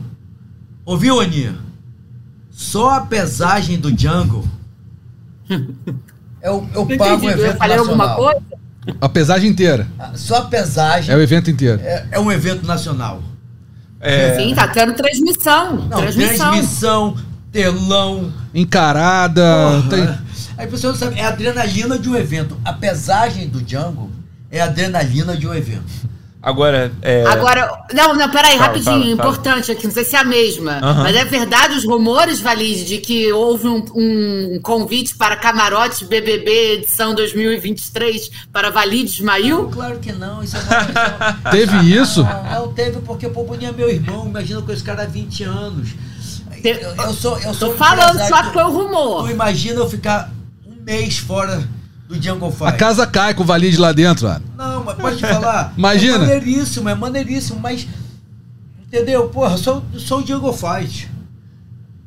Ouviu, 0.86 1.20
Aninha? 1.20 1.56
Só 2.52 2.92
a 2.92 3.02
pesagem 3.02 3.78
do 3.80 3.92
Django. 3.92 4.48
Eu, 5.50 6.68
eu 6.74 6.86
Não 6.86 6.98
pago 6.98 7.04
o 7.04 7.16
entendi, 7.18 7.26
eu 7.28 7.32
evento 7.46 7.58
falei 7.58 7.78
alguma 7.78 8.08
nacional. 8.08 8.32
coisa? 8.34 8.98
A 9.02 9.10
pesagem 9.10 9.50
inteira. 9.50 9.88
Só 10.16 10.38
a 10.38 10.42
pesagem 10.46 11.14
É 11.14 11.18
o 11.18 11.22
evento 11.22 11.50
inteiro. 11.50 11.82
é, 11.82 12.08
é 12.12 12.20
um 12.20 12.32
evento 12.32 12.66
nacional. 12.66 13.22
É, 14.00 14.36
Sim, 14.38 14.54
tá 14.54 14.68
tendo 14.68 14.94
transmissão. 14.94 15.76
Não, 15.90 15.98
transmissão. 15.98 16.52
transmissão, 16.52 17.18
telão. 17.52 18.32
Encarada. 18.54 19.44
tem- 19.90 20.18
Aí 20.58 20.66
você 20.68 20.88
não 20.88 20.96
sabe, 20.96 21.20
é 21.20 21.26
a 21.26 21.30
adrenalina 21.30 22.00
de 22.00 22.10
um 22.10 22.16
evento. 22.16 22.58
A 22.66 22.74
pesagem 22.74 23.48
do 23.48 23.62
Django 23.62 24.10
é 24.52 24.60
a 24.60 24.66
adrenalina 24.66 25.36
de 25.38 25.48
um 25.48 25.54
evento. 25.54 25.84
Agora, 26.42 26.92
é, 27.02 27.26
Agora, 27.26 27.84
não, 27.94 28.16
não, 28.16 28.30
peraí, 28.30 28.54
Fala, 28.58 28.68
rapidinho, 28.68 28.84
fala, 28.86 29.04
fala. 29.04 29.12
importante 29.12 29.72
aqui, 29.72 29.86
não 29.88 29.94
sei 29.94 30.04
se 30.06 30.16
é 30.16 30.20
a 30.20 30.24
mesma. 30.24 30.80
Aham. 30.82 31.04
Mas 31.04 31.16
é 31.16 31.26
verdade 31.26 31.76
os 31.76 31.86
rumores, 31.86 32.40
Valide, 32.40 32.86
de 32.86 32.98
que 33.00 33.32
houve 33.34 33.68
um, 33.68 33.84
um 33.96 34.60
convite 34.62 35.16
para 35.16 35.36
camarote 35.36 36.06
BBB 36.06 36.74
edição 36.74 37.14
2023 37.16 38.30
para 38.52 38.70
Valide 38.70 39.12
Ismail? 39.14 39.70
Claro 39.70 40.00
que 40.00 40.12
não, 40.12 40.42
isso 40.44 40.56
é 40.58 40.60
uma 40.60 41.50
é- 41.50 41.52
Teve 41.52 41.78
isso? 41.96 42.24
Não, 42.24 42.44
não 42.66 42.74
teve 42.74 43.00
porque 43.02 43.26
o 43.26 43.30
Boninho 43.30 43.70
é 43.70 43.72
meu 43.74 43.90
irmão, 43.90 44.26
imagina 44.28 44.62
com 44.62 44.72
esse 44.72 44.84
cara 44.84 45.04
há 45.04 45.06
20 45.06 45.44
anos. 45.44 45.90
Eu, 46.64 46.74
eu 46.76 47.14
sou, 47.14 47.38
eu 47.40 47.54
sou 47.54 47.70
Tô 47.70 47.74
um 47.76 47.78
falando 47.78 48.20
só 48.28 48.44
que 48.44 48.52
foi 48.54 48.64
o 48.64 48.72
rumor. 48.72 49.26
Tu 49.26 49.32
imagina 49.32 49.80
eu 49.80 49.90
ficar 49.90 50.32
um 50.66 50.84
mês 50.84 51.18
fora 51.20 51.64
do 52.08 52.22
Jungle 52.22 52.52
Fight. 52.52 52.66
A 52.68 52.72
casa 52.74 53.06
cai 53.06 53.34
com 53.34 53.44
o 53.44 53.46
valide 53.46 53.78
lá 53.78 53.92
dentro, 53.92 54.28
mano. 54.28 54.44
Não, 54.58 54.84
mas 54.84 54.96
pode 54.96 55.18
te 55.18 55.26
falar. 55.28 55.74
Imagina. 55.78 56.16
É 56.16 56.20
maneiríssimo, 56.20 56.90
é 56.90 56.96
maneiríssimo, 56.96 57.60
mas. 57.60 57.88
Entendeu? 58.88 59.28
Porra, 59.30 59.54
eu 59.54 59.58
sou, 59.58 59.84
sou 59.98 60.20
o 60.22 60.26
Jungle 60.26 60.54
Fight. 60.54 61.10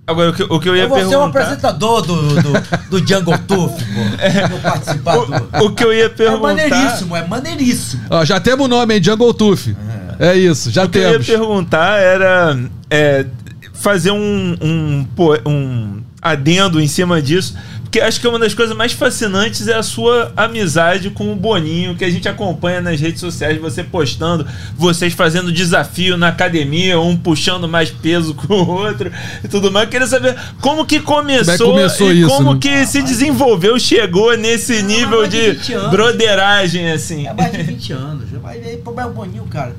agora 0.07 0.31
o 0.31 0.33
que, 0.33 0.43
o 0.43 0.59
que 0.59 0.69
eu 0.69 0.75
ia 0.77 0.85
Eu 0.85 0.89
vou 0.89 0.99
ser 0.99 1.05
o 1.05 1.09
perguntar. 1.11 1.41
apresentador 1.41 2.03
do, 2.03 2.17
do, 2.43 2.53
do 3.01 3.07
Jungle 3.07 3.39
Tooth, 3.47 3.77
pô. 3.85 4.49
Vou 4.49 4.61
participar 4.61 5.17
do. 5.17 5.63
O, 5.63 5.67
o 5.67 5.75
que 5.75 5.85
eu 5.85 5.93
ia 5.93 6.05
É 6.07 6.09
perguntar. 6.09 6.41
maneiríssimo, 6.41 7.15
é 7.17 7.27
maneiríssimo. 7.27 8.03
Ó, 8.09 8.25
já 8.25 8.41
temos 8.41 8.65
o 8.65 8.69
nome, 8.69 8.95
hein? 8.97 9.03
Jungle 9.05 9.35
Tooth. 9.35 9.77
É 10.19 10.35
isso, 10.35 10.71
já 10.71 10.85
O 10.85 10.89
que 10.89 10.99
eu 10.99 11.03
ia 11.03 11.11
temos. 11.13 11.27
perguntar 11.27 11.99
era 11.99 12.59
é, 12.91 13.27
fazer 13.75 14.11
um, 14.11 14.57
um, 14.61 15.07
um 15.47 16.03
adendo 16.23 16.81
em 16.81 16.89
cima 16.89 17.21
disso. 17.23 17.55
Porque 17.91 18.01
acho 18.01 18.21
que 18.21 18.29
uma 18.29 18.39
das 18.39 18.55
coisas 18.55 18.77
mais 18.77 18.93
fascinantes 18.93 19.67
é 19.67 19.75
a 19.75 19.83
sua 19.83 20.33
amizade 20.37 21.11
com 21.11 21.33
o 21.33 21.35
Boninho, 21.35 21.97
que 21.97 22.05
a 22.05 22.11
gente 22.11 22.29
acompanha 22.29 22.81
nas 22.81 23.01
redes 23.01 23.19
sociais, 23.19 23.61
você 23.61 23.83
postando, 23.83 24.47
vocês 24.77 25.13
fazendo 25.13 25.51
desafio 25.51 26.17
na 26.17 26.29
academia, 26.29 27.01
um 27.01 27.17
puxando 27.17 27.69
mais 27.69 27.91
peso 27.91 28.33
que 28.39 28.47
o 28.53 28.65
outro 28.65 29.11
e 29.43 29.49
tudo 29.49 29.73
mais. 29.73 29.87
Eu 29.87 29.91
queria 29.91 30.07
saber 30.07 30.39
como 30.61 30.87
que 30.87 31.01
começou, 31.01 31.67
Como 31.67 31.81
é 31.81 31.89
que 31.89 31.99
começou 31.99 32.13
e 32.13 32.21
isso, 32.21 32.29
como 32.29 32.55
né? 32.55 32.61
que 32.61 32.87
se 32.87 33.03
desenvolveu, 33.03 33.77
chegou 33.81 34.37
nesse 34.37 34.83
Não, 34.83 34.89
nível 34.89 35.27
de 35.27 35.31
de 35.41 35.59
20 35.59 35.73
anos. 35.73 35.91
broderagem, 35.91 36.93
assim. 36.93 37.27
É 37.27 37.33
mais 37.33 37.51
de 37.51 37.61
20 37.65 37.93
anos. 37.93 38.25
Mas 38.41 38.65
o 38.77 39.11
Boninho, 39.11 39.47
cara, 39.47 39.75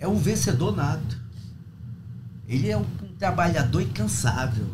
é 0.00 0.08
um 0.08 0.16
vencedor 0.16 0.74
nato. 0.74 1.16
Ele 2.48 2.68
é 2.68 2.76
um 2.76 2.84
trabalhador 3.16 3.80
incansável. 3.80 4.66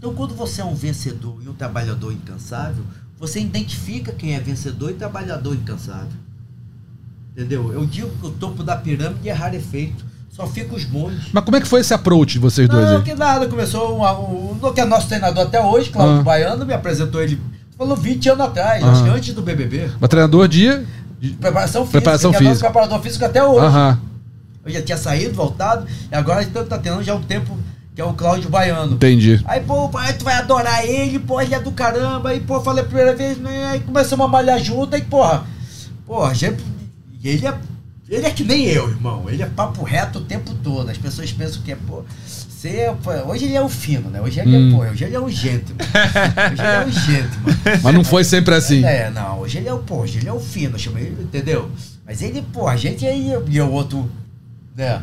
Então, 0.00 0.14
quando 0.14 0.34
você 0.34 0.62
é 0.62 0.64
um 0.64 0.74
vencedor 0.74 1.36
e 1.44 1.48
um 1.50 1.52
trabalhador 1.52 2.10
incansável, 2.10 2.82
você 3.18 3.38
identifica 3.38 4.12
quem 4.12 4.34
é 4.34 4.40
vencedor 4.40 4.90
e 4.90 4.94
trabalhador 4.94 5.54
incansável. 5.54 6.08
Entendeu? 7.36 7.70
Eu 7.70 7.84
digo 7.84 8.08
que 8.18 8.26
o 8.26 8.30
topo 8.30 8.62
da 8.62 8.74
pirâmide 8.76 9.28
é 9.28 9.32
rarefeito. 9.32 10.02
Só 10.30 10.46
fica 10.46 10.74
os 10.74 10.86
montes. 10.88 11.28
Mas 11.34 11.44
como 11.44 11.54
é 11.58 11.60
que 11.60 11.68
foi 11.68 11.80
esse 11.80 11.92
approach 11.92 12.32
de 12.32 12.38
vocês 12.38 12.66
dois 12.66 12.88
Não, 12.88 13.02
que 13.02 13.14
nada. 13.14 13.46
Começou 13.46 13.98
um, 14.00 14.66
um, 14.66 14.72
que 14.72 14.80
é 14.80 14.86
nosso 14.86 15.06
treinador 15.06 15.44
até 15.46 15.62
hoje, 15.62 15.90
Cláudio 15.90 16.20
Ah. 16.20 16.22
Baiano, 16.22 16.64
me 16.64 16.72
apresentou 16.72 17.20
ele. 17.22 17.38
Falou 17.76 17.94
20 17.94 18.26
anos 18.30 18.46
atrás, 18.46 18.82
Ah. 18.82 18.92
acho 18.92 19.04
que 19.04 19.10
antes 19.10 19.34
do 19.34 19.42
BBB. 19.42 19.90
Mas 20.00 20.08
treinador 20.08 20.48
de. 20.48 20.82
de- 21.20 21.30
Preparação 21.34 21.82
física. 21.82 22.00
Preparação 22.00 22.30
que 22.30 22.36
é 22.38 22.40
nosso 22.40 22.52
física. 22.54 22.70
preparador 22.70 23.02
físico 23.02 23.24
até 23.26 23.44
hoje. 23.44 23.66
Aham. 23.66 24.00
Eu 24.64 24.72
já 24.72 24.80
tinha 24.82 24.96
saído, 24.96 25.34
voltado, 25.34 25.86
e 26.10 26.14
agora 26.14 26.42
então 26.42 26.64
tá 26.64 26.78
tendo 26.78 27.02
já 27.02 27.14
um 27.14 27.22
tempo 27.22 27.58
que 27.94 28.00
é 28.00 28.04
o 28.04 28.12
Cláudio 28.14 28.48
Baiano. 28.50 28.94
Entendi. 28.94 29.40
Aí, 29.44 29.60
pô, 29.60 29.88
pai, 29.88 30.12
tu 30.14 30.24
vai 30.24 30.34
adorar 30.34 30.86
ele, 30.86 31.18
pô, 31.18 31.40
ele 31.40 31.54
é 31.54 31.60
do 31.60 31.72
caramba. 31.72 32.30
Aí, 32.30 32.40
pô, 32.40 32.60
falei 32.60 32.82
a 32.82 32.86
primeira 32.86 33.14
vez, 33.14 33.38
né? 33.38 33.66
Aí 33.72 33.80
começamos 33.80 34.24
a 34.24 34.28
malhar 34.28 34.58
junto, 34.58 34.94
aí, 34.94 35.02
porra. 35.02 35.44
Porra, 36.06 36.34
gente, 36.34 36.62
ele 37.22 37.46
é. 37.46 37.54
Ele 38.08 38.26
é 38.26 38.30
que 38.30 38.42
nem 38.42 38.64
eu, 38.64 38.88
irmão. 38.88 39.24
Ele 39.28 39.40
é 39.42 39.46
papo 39.46 39.84
reto 39.84 40.18
o 40.18 40.22
tempo 40.24 40.52
todo. 40.54 40.90
As 40.90 40.98
pessoas 40.98 41.32
pensam 41.32 41.62
que 41.62 41.70
é, 41.70 41.76
pô. 41.76 42.02
Você 42.26 42.68
é, 42.68 42.92
pô, 42.92 43.10
hoje 43.30 43.44
ele 43.44 43.54
é 43.54 43.62
o 43.62 43.68
fino, 43.68 44.10
né? 44.10 44.20
Hoje 44.20 44.40
ele 44.40 44.56
Hum. 44.56 44.68
é, 44.68 44.76
pô, 44.76 44.90
hoje 44.90 45.04
ele 45.04 45.14
é 45.14 45.20
o 45.20 45.28
gentleman. 45.28 45.86
Hoje 46.52 46.62
ele 46.62 46.68
é 46.68 46.84
o 46.86 46.90
gentleman. 46.90 47.56
Mas 47.82 47.94
não 47.94 48.04
foi 48.04 48.24
sempre 48.24 48.54
assim. 48.54 48.84
É, 48.84 49.10
não, 49.10 49.38
hoje 49.38 49.58
ele 49.58 49.68
é 49.68 49.72
o, 49.72 49.78
pô, 49.78 49.98
hoje 49.98 50.18
ele 50.18 50.28
é 50.28 50.32
o 50.32 50.40
fino, 50.40 50.76
chama 50.78 51.00
ele, 51.00 51.22
entendeu? 51.22 51.70
Mas 52.04 52.20
ele, 52.20 52.42
pô, 52.52 52.66
a 52.66 52.76
gente 52.76 53.06
aí, 53.06 53.32
e 53.48 53.60
o 53.60 53.70
outro, 53.70 54.10
né? 54.76 55.00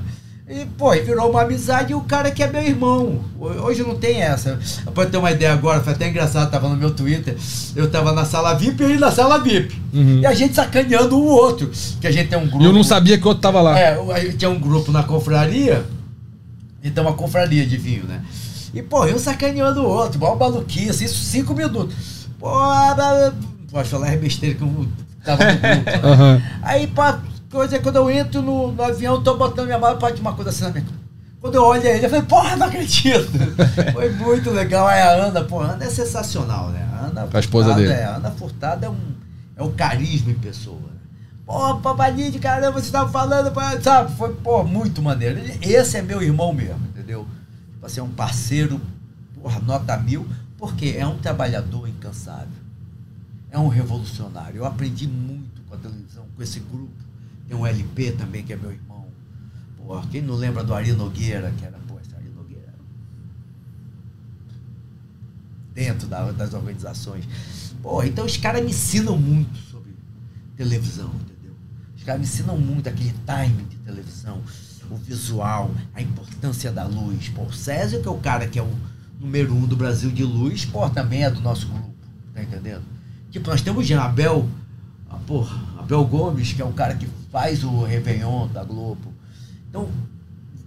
E, 0.50 0.66
pô, 0.78 0.91
virou 0.91 1.30
uma 1.30 1.41
amizade 1.41 1.91
e 1.91 1.95
o 1.95 2.00
cara 2.02 2.32
que 2.32 2.41
é 2.41 2.50
meu 2.50 2.62
irmão. 2.64 3.20
Ho- 3.38 3.64
Hoje 3.66 3.84
não 3.84 3.95
tem 3.95 4.22
essa. 4.22 4.58
Pra 4.95 5.06
ter 5.06 5.18
uma 5.18 5.30
ideia 5.32 5.52
agora, 5.52 5.82
foi 5.82 5.91
até 5.91 6.08
engraçado, 6.08 6.50
tava 6.50 6.70
no 6.70 6.78
meu 6.78 6.91
Twitter, 6.91 7.36
eu 7.76 7.91
tava 7.91 8.14
na 8.14 8.24
sala 8.24 8.54
VIP 8.54 8.82
e 8.82 8.86
ele 8.86 8.98
na 8.98 9.12
sala 9.12 9.39
VIP. 9.39 9.76
Uhum. 9.93 10.20
E 10.22 10.26
a 10.26 10.34
gente 10.34 10.56
sacaneando 10.56 11.18
o 11.18 11.26
outro. 11.26 11.70
Que 12.00 12.08
a 12.08 12.12
gente 12.12 12.30
tem 12.30 12.39
um 12.39 12.48
grupo. 12.48 12.64
Eu 12.64 12.72
não 12.72 12.82
sabia 12.84 13.18
que 13.18 13.26
o 13.26 13.28
outro 13.28 13.41
tava 13.41 13.60
lá. 13.62 13.78
É, 13.78 14.00
o- 14.00 14.10
aí 14.10 14.32
tinha 14.34 14.50
um 14.50 14.58
grupo 14.58 14.89
na 14.89 15.04
confraria, 15.04 15.86
então 16.82 17.04
uma 17.04 17.14
confraria 17.14 17.66
de 17.66 17.76
vinho, 17.76 18.06
né? 18.06 18.22
E, 18.74 18.82
pô, 18.82 19.06
eu 19.06 19.20
sacaneando 19.20 19.82
o 19.82 19.86
outro, 19.89 20.16
igual 20.18 20.38
maluquice, 20.38 21.04
isso 21.04 21.26
cinco 21.26 21.54
minutos. 21.54 21.93
Pô, 22.39 22.48
ah, 22.48 23.34
pode 23.70 23.89
falar 23.89 24.14
é 24.14 24.16
besteira 24.16 24.56
que 24.56 24.62
eu 24.62 24.88
tava 25.26 25.43
no 25.43 25.60
grupo. 25.60 26.08
Aham. 26.08 26.41
Aí, 26.62 26.88
pá, 26.88 27.20
coisa, 27.50 27.80
quando 27.80 27.95
eu 27.98 28.10
entro 28.10 28.41
no, 28.41 28.72
no 28.72 28.84
avião, 28.84 29.22
tô 29.24 29.36
botando 29.38 29.66
minha 29.68 29.80
mala, 29.80 29.98
pode 29.98 30.22
uma 30.22 30.34
coisa 30.34 30.50
assim 30.50 30.64
na 30.64 30.72
minha 30.72 30.86
Quando 31.39 31.56
eu 31.56 31.64
olho 31.64 31.86
ele, 31.86 32.06
eu 32.06 32.10
falei, 32.10 32.26
porra, 32.26 32.56
não 32.56 32.68
acredito. 32.68 33.32
Foi 33.93 34.10
muito 34.14 34.50
legal. 34.52 34.88
Aí 34.88 35.02
a 35.02 35.12
Ana, 35.12 35.43
pô, 35.43 35.62
a 35.62 35.72
Ana 35.72 35.86
é 35.86 35.89
sensacional, 35.89 36.70
né? 36.70 36.88
A, 36.93 37.06
Ana 37.06 37.30
A 37.32 37.39
esposa 37.39 37.74
dele. 37.74 37.91
É, 37.91 38.06
a 38.06 38.16
Ana 38.16 38.32
Furtado 38.32 38.86
é 38.86 38.89
um, 38.89 39.16
é 39.56 39.64
um 39.64 39.72
carisma 39.72 40.32
em 40.32 40.36
pessoa. 40.36 40.78
né? 40.78 40.98
Pô, 41.45 41.78
papalinho 41.78 42.32
de 42.32 42.39
caramba, 42.39 42.82
você 42.82 42.91
tava 42.91 43.10
falando, 43.10 43.54
sabe? 43.82 44.14
Foi, 44.16 44.34
pô, 44.34 44.64
muito 44.64 45.02
maneiro. 45.02 45.39
Esse 45.62 45.98
é 45.98 46.02
meu 46.02 46.22
irmão 46.22 46.52
mesmo, 46.52 46.86
entendeu? 46.88 47.26
Tipo 47.74 47.86
assim, 47.86 48.00
é 48.02 48.04
um 48.04 48.10
parceiro, 48.10 48.82
porra, 49.41 49.60
nota 49.62 49.95
mil, 49.98 50.28
porque 50.58 50.95
é 50.98 51.08
um 51.08 51.18
trabalhador 51.18 51.88
incansável. 51.88 52.50
É 53.50 53.58
um 53.58 53.70
revolucionário. 53.70 54.58
Eu 54.58 54.66
aprendi 54.66 55.08
muito 55.08 55.62
com 55.70 55.76
a 55.76 55.78
televisão, 55.78 56.26
com 56.36 56.43
esse 56.43 56.60
grupo. 56.60 57.07
Tem 57.48 57.56
um 57.58 57.66
LP 57.66 58.12
também, 58.14 58.43
que 58.43 58.54
é 58.54 58.58
meu 58.58 58.72
irmão. 58.72 59.06
Porra, 59.78 60.06
quem 60.12 60.22
não 60.22 60.36
lembra 60.36 60.64
do 60.64 60.74
Ari 60.74 60.91
Nogueira, 60.93 61.52
que 61.58 61.64
era, 61.66 61.78
pô, 61.88 61.98
esse 62.00 62.14
Ari 62.16 62.30
Nogueira. 62.36 62.74
Dentro 65.74 66.08
da- 66.08 66.32
das 66.32 66.54
organizações. 66.54 67.26
Porra, 67.82 68.08
então 68.08 68.26
os 68.26 68.36
caras 68.38 68.64
me 68.64 68.72
ensinam 68.72 69.18
muito 69.18 69.56
sobre 69.60 69.91
televisão, 70.56 71.12
entendeu? 71.22 71.56
Os 71.95 72.04
caras 72.04 72.20
me 72.22 72.28
ensinam 72.28 72.58
muito 72.58 72.89
aquele 72.89 73.14
time 73.26 73.64
de 73.64 73.78
televisão, 73.78 74.41
o 74.89 74.95
visual, 74.95 75.72
a 75.93 76.02
importância 76.02 76.72
da 76.72 76.86
luz. 76.86 77.30
Pô, 77.30 77.43
o 77.43 77.54
Césio, 77.54 78.02
que 78.02 78.08
é 78.08 78.12
o 78.12 78.18
cara 78.18 78.48
que 78.48 78.58
é 78.58 78.64
o 78.64 78.76
número 79.20 79.54
um 79.54 79.66
do 79.68 79.76
Brasil 79.76 80.10
de 80.12 80.24
luz, 80.24 80.66
pô, 80.66 80.89
também 80.89 81.24
é 81.24 81.30
do 81.30 81.41
nosso 81.41 81.68
grupo, 81.68 81.93
tá 82.34 82.41
entendendo? 82.41 82.84
Tipo, 83.30 83.50
nós 83.50 83.62
temos 83.62 83.86
já 83.86 84.04
Abel, 84.06 84.50
ah, 85.10 85.18
porra, 85.28 85.80
Abel 85.80 86.04
Gomes, 86.06 86.54
que 86.54 86.62
é 86.62 86.66
o 86.66 86.74
cara 86.74 86.95
que 86.95 87.08
faz 87.32 87.63
o 87.63 87.84
Réveillon 87.84 88.47
da 88.47 88.63
Globo. 88.63 89.13
Então, 89.69 89.89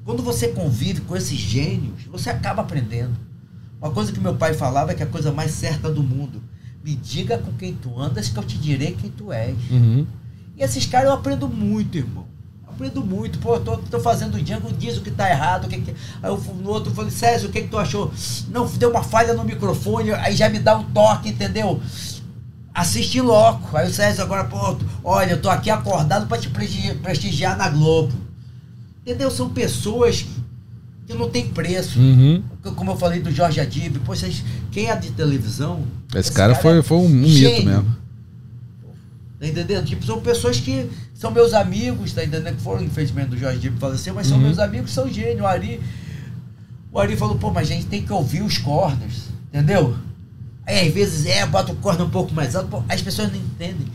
quando 0.04 0.22
você 0.22 0.48
convive 0.48 1.00
com 1.02 1.16
esses 1.16 1.38
gênios, 1.38 2.04
você 2.10 2.30
acaba 2.30 2.62
aprendendo. 2.62 3.16
Uma 3.80 3.90
coisa 3.90 4.12
que 4.12 4.20
meu 4.20 4.34
pai 4.34 4.54
falava 4.54 4.92
é 4.92 4.94
que 4.94 5.02
a 5.02 5.06
coisa 5.06 5.32
mais 5.32 5.52
certa 5.52 5.90
do 5.90 6.02
mundo. 6.02 6.42
Me 6.84 6.94
diga 6.94 7.38
com 7.38 7.52
quem 7.52 7.74
tu 7.74 7.98
andas 7.98 8.28
que 8.28 8.38
eu 8.38 8.42
te 8.42 8.58
direi 8.58 8.92
quem 8.92 9.10
tu 9.10 9.32
és. 9.32 9.56
Uhum. 9.70 10.06
E 10.56 10.62
esses 10.62 10.86
caras 10.86 11.08
eu 11.08 11.14
aprendo 11.14 11.48
muito, 11.48 11.96
irmão. 11.96 12.26
Aprendo 12.66 13.04
muito. 13.04 13.38
Pô, 13.38 13.58
tô, 13.60 13.76
tô 13.76 14.00
fazendo 14.00 14.36
o 14.36 14.42
Django, 14.42 14.72
diz 14.72 14.96
o 14.96 15.02
que 15.02 15.10
tá 15.10 15.28
errado. 15.28 15.64
O 15.64 15.68
que 15.68 15.80
que... 15.80 15.90
Aí 16.22 16.30
eu, 16.30 16.38
fui 16.38 16.54
no 16.54 16.70
outro 16.70 16.92
falei, 16.94 17.10
Césio, 17.10 17.48
o 17.48 17.52
que, 17.52 17.62
que 17.62 17.68
tu 17.68 17.78
achou? 17.78 18.12
Não, 18.48 18.66
deu 18.66 18.90
uma 18.90 19.02
falha 19.02 19.34
no 19.34 19.44
microfone, 19.44 20.12
aí 20.12 20.34
já 20.34 20.48
me 20.48 20.58
dá 20.58 20.76
um 20.76 20.84
toque, 20.84 21.30
entendeu? 21.30 21.80
Assiste 22.80 23.20
logo. 23.20 23.76
Aí 23.76 23.86
o 23.88 23.92
Césio 23.92 24.22
agora, 24.22 24.44
pô, 24.44 24.76
olha, 25.04 25.32
eu 25.32 25.42
tô 25.42 25.50
aqui 25.50 25.68
acordado 25.68 26.26
pra 26.26 26.38
te 26.38 26.48
prestigiar, 26.48 27.54
na 27.56 27.68
Globo. 27.68 28.10
Entendeu? 29.02 29.30
São 29.30 29.50
pessoas 29.50 30.24
que 31.06 31.12
não 31.12 31.28
tem 31.28 31.46
preço. 31.48 31.98
Uhum. 32.00 32.42
Como 32.76 32.92
eu 32.92 32.96
falei 32.96 33.20
do 33.20 33.30
Jorge 33.30 33.60
Adib, 33.60 33.98
pô, 33.98 34.14
vocês, 34.16 34.42
quem 34.72 34.88
é 34.88 34.96
de 34.96 35.10
televisão? 35.10 35.84
Esse, 36.14 36.32
cara, 36.32 36.54
foi, 36.54 36.78
é 36.78 36.82
foi 36.82 36.96
um, 36.96 37.04
um 37.04 37.08
mito 37.10 37.28
gênio. 37.36 37.64
mesmo. 37.66 37.96
Tá 39.38 39.46
entendendo? 39.46 39.84
Tipo, 39.84 40.04
são 40.06 40.20
pessoas 40.20 40.58
que 40.58 40.88
são 41.14 41.30
meus 41.30 41.52
amigos, 41.52 42.12
tá 42.14 42.24
entendendo? 42.24 42.56
Que 42.56 42.62
foram, 42.62 42.82
infelizmente, 42.82 43.28
do 43.28 43.36
Jorge 43.36 43.58
Dib 43.58 43.78
faleceu, 43.78 44.14
mas 44.14 44.26
são 44.26 44.38
Uhum. 44.38 44.44
meus 44.44 44.58
amigos, 44.58 44.90
são 44.90 45.06
gênio. 45.06 45.44
O 45.44 45.46
Ari. 45.46 45.80
O 46.90 46.98
Ari 46.98 47.14
falou, 47.14 47.36
pô, 47.36 47.50
mas 47.50 47.70
a 47.70 47.74
gente 47.74 47.86
tem 47.86 48.02
que 48.02 48.12
ouvir 48.12 48.40
os 48.42 48.56
corners, 48.56 49.24
entendeu? 49.52 49.96
Aí 50.70 50.88
às 50.88 50.94
vezes 50.94 51.26
é, 51.26 51.44
bota 51.46 51.72
o 51.72 51.76
corner 51.76 52.06
um 52.06 52.10
pouco 52.10 52.32
mais 52.34 52.54
alto, 52.54 52.68
pô, 52.68 52.82
as 52.88 53.02
pessoas 53.02 53.28
não 53.32 53.38
entendem. 53.38 53.86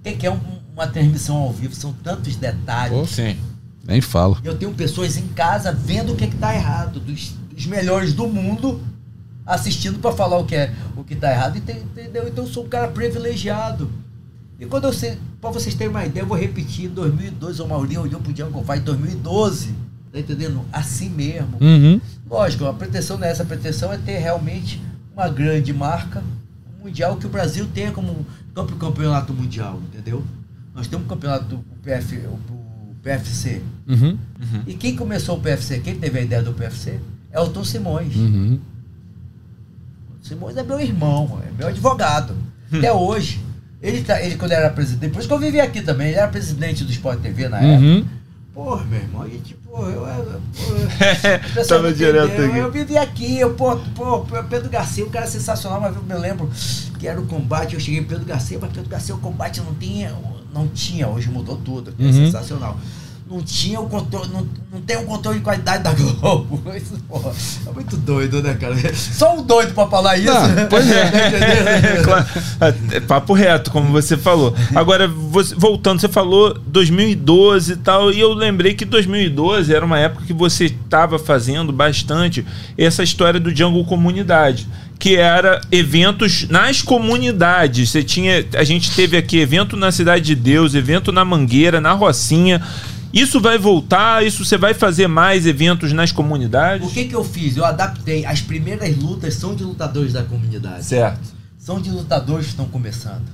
O 0.00 0.02
que 0.02 0.12
que 0.12 0.26
é 0.26 0.30
um- 0.30 0.40
uma 0.74 0.86
transmissão 0.86 1.36
ao 1.36 1.52
vivo? 1.52 1.74
São 1.74 1.92
tantos 2.02 2.36
detalhes. 2.36 3.10
Sim. 3.10 3.36
Nem 3.86 4.00
falo. 4.00 4.36
Eu 4.42 4.56
tenho 4.58 4.72
pessoas 4.74 5.16
em 5.16 5.28
casa 5.28 5.70
vendo 5.72 6.12
o 6.12 6.16
que 6.16 6.26
que 6.26 6.36
tá 6.36 6.54
errado, 6.54 6.98
dos, 7.00 7.34
dos 7.54 7.66
melhores 7.66 8.12
do 8.12 8.26
mundo, 8.26 8.80
assistindo 9.44 9.98
para 10.00 10.12
falar 10.12 10.38
o 10.38 10.44
que 10.44 10.54
é 10.56 10.72
o 10.96 11.04
que 11.04 11.14
tá 11.14 11.30
errado, 11.30 11.56
ente- 11.56 11.72
entendeu? 11.72 12.26
Então 12.26 12.44
eu 12.44 12.50
sou 12.50 12.64
um 12.64 12.68
cara 12.68 12.88
privilegiado. 12.88 13.88
E 14.58 14.66
quando 14.66 14.84
eu 14.84 14.92
sei, 14.92 15.18
para 15.40 15.50
vocês 15.50 15.74
terem 15.74 15.90
uma 15.90 16.04
ideia, 16.04 16.22
eu 16.24 16.26
vou 16.26 16.36
repetir, 16.36 16.86
em 16.86 16.88
2012 16.88 17.60
o 17.62 17.68
Maurinho 17.68 18.00
olhou 18.02 18.20
pro 18.20 18.32
Django 18.32 18.60
Fight, 18.64 18.80
em 18.80 18.84
2012, 18.84 19.74
tá 20.12 20.18
entendendo? 20.18 20.62
Assim 20.72 21.08
mesmo. 21.10 21.58
Uhum. 21.60 22.00
Lógico, 22.28 22.64
a 22.64 22.72
pretensão 22.72 23.18
não 23.18 23.26
é 23.26 23.30
essa, 23.30 23.42
a 23.42 23.46
pretensão 23.46 23.92
é 23.92 23.98
ter 23.98 24.18
realmente 24.18 24.80
uma 25.16 25.28
grande 25.28 25.72
marca 25.72 26.22
mundial 26.82 27.16
que 27.16 27.26
o 27.26 27.28
Brasil 27.30 27.66
tenha 27.72 27.90
como 27.90 28.26
campe- 28.54 28.74
campeonato 28.74 29.32
mundial, 29.32 29.80
entendeu? 29.92 30.22
Nós 30.74 30.86
temos 30.86 31.06
um 31.06 31.08
campeonato 31.08 31.44
do 31.46 31.58
PF, 31.82 32.16
o 32.26 32.94
PFC. 33.02 33.62
Uhum. 33.88 34.18
E 34.66 34.74
quem 34.74 34.94
começou 34.94 35.38
o 35.38 35.40
PFC, 35.40 35.80
quem 35.80 35.98
teve 35.98 36.18
a 36.18 36.22
ideia 36.22 36.42
do 36.42 36.52
PFC? 36.52 37.00
É 37.32 37.40
o 37.40 37.48
Tom 37.48 37.64
Simões. 37.64 38.14
Uhum. 38.14 38.60
O 40.22 40.26
Simões 40.26 40.56
é 40.56 40.62
meu 40.62 40.80
irmão, 40.80 41.40
é 41.46 41.50
meu 41.56 41.68
advogado. 41.68 42.34
Até 42.70 42.92
hoje. 42.92 43.40
Ele, 43.80 44.02
tá, 44.02 44.20
ele, 44.22 44.36
quando 44.36 44.52
era 44.52 44.70
presidente, 44.70 45.12
por 45.12 45.18
isso 45.20 45.28
que 45.28 45.34
eu 45.34 45.38
vivi 45.38 45.60
aqui 45.60 45.80
também, 45.82 46.08
ele 46.08 46.16
era 46.16 46.28
presidente 46.28 46.82
do 46.84 46.90
Sport 46.90 47.20
TV 47.20 47.48
na 47.48 47.58
época. 47.60 47.86
Uhum. 47.86 48.06
Porra, 48.52 48.84
meu 48.86 48.98
irmão, 49.00 49.22
a 49.22 49.28
gente, 49.28 49.54
pô, 49.76 49.84
eu, 49.84 50.06
eu, 50.06 50.40
eu, 51.56 51.66
Tava 51.66 51.92
direto 51.92 52.40
aqui. 52.42 52.58
Eu 52.58 52.72
vivi 52.72 52.96
aqui, 52.96 53.38
eu, 53.38 53.54
pô, 53.54 53.76
pô, 53.94 54.20
Pedro 54.48 54.70
Garcia, 54.70 55.04
o 55.04 55.10
cara 55.10 55.26
é 55.26 55.28
sensacional, 55.28 55.80
mas 55.80 55.94
eu 55.94 56.02
me 56.02 56.14
lembro 56.14 56.50
que 56.98 57.06
era 57.06 57.20
o 57.20 57.26
combate, 57.26 57.74
eu 57.74 57.80
cheguei 57.80 58.00
em 58.00 58.04
Pedro 58.04 58.24
Garcia, 58.24 58.58
mas 58.60 58.72
Pedro 58.72 58.88
Garcia 58.88 59.14
o 59.14 59.18
combate 59.18 59.60
não 59.60 59.74
tinha, 59.74 60.14
não 60.52 60.66
tinha, 60.68 61.06
hoje 61.08 61.28
mudou 61.28 61.56
tudo, 61.56 61.92
é 61.98 62.02
Uhum. 62.02 62.12
sensacional. 62.12 62.78
Não 63.28 63.42
tinha 63.42 63.80
o 63.80 63.88
controle, 63.88 64.28
não, 64.32 64.46
não 64.72 64.80
tem 64.82 64.96
o 64.98 65.02
controle 65.02 65.38
de 65.38 65.44
qualidade 65.44 65.82
da 65.82 65.92
Globo. 65.92 66.62
Isso, 66.76 66.96
porra, 67.08 67.32
é 67.66 67.72
muito 67.72 67.96
doido, 67.96 68.40
né, 68.40 68.54
cara? 68.54 68.76
Só 68.94 69.36
um 69.36 69.42
doido 69.42 69.74
pra 69.74 69.84
falar 69.88 70.16
isso. 70.16 70.32
Não, 70.32 70.68
pois 70.70 70.88
é. 70.88 71.10
É, 71.98 72.02
claro. 72.04 72.26
É 72.92 73.00
papo 73.00 73.32
reto, 73.32 73.72
como 73.72 73.90
você 73.90 74.16
falou. 74.16 74.54
Agora, 74.74 75.08
você- 75.08 75.56
voltando, 75.56 76.00
você 76.00 76.08
falou 76.08 76.56
2012 76.68 77.72
e 77.72 77.76
tal, 77.76 78.12
e 78.12 78.20
eu 78.20 78.32
lembrei 78.32 78.74
que 78.74 78.84
2012 78.84 79.74
era 79.74 79.84
uma 79.84 79.98
época 79.98 80.24
que 80.24 80.32
você 80.32 80.66
estava 80.66 81.18
fazendo 81.18 81.72
bastante 81.72 82.46
essa 82.78 83.02
história 83.02 83.40
do 83.40 83.54
Jungle 83.54 83.84
Comunidade. 83.84 84.68
Que 84.98 85.16
era 85.16 85.60
eventos 85.70 86.48
nas 86.48 86.80
comunidades. 86.80 87.90
Você 87.90 88.02
tinha. 88.02 88.46
A 88.54 88.64
gente 88.64 88.90
teve 88.92 89.16
aqui 89.16 89.38
evento 89.38 89.76
na 89.76 89.92
Cidade 89.92 90.24
de 90.24 90.34
Deus, 90.34 90.74
evento 90.74 91.12
na 91.12 91.22
Mangueira, 91.24 91.80
na 91.82 91.92
Rocinha. 91.92 92.62
Isso 93.16 93.40
vai 93.40 93.56
voltar? 93.56 94.26
Isso 94.26 94.44
você 94.44 94.58
vai 94.58 94.74
fazer 94.74 95.06
mais 95.06 95.46
eventos 95.46 95.90
nas 95.90 96.12
comunidades? 96.12 96.86
O 96.86 96.92
que 96.92 97.06
que 97.06 97.14
eu 97.14 97.24
fiz? 97.24 97.56
Eu 97.56 97.64
adaptei. 97.64 98.26
As 98.26 98.42
primeiras 98.42 98.94
lutas 98.94 99.32
são 99.32 99.54
de 99.54 99.64
lutadores 99.64 100.12
da 100.12 100.22
comunidade. 100.22 100.84
Certo. 100.84 101.34
são 101.58 101.80
de 101.80 101.90
lutadores 101.90 102.44
que 102.44 102.50
estão 102.50 102.66
começando. 102.66 103.24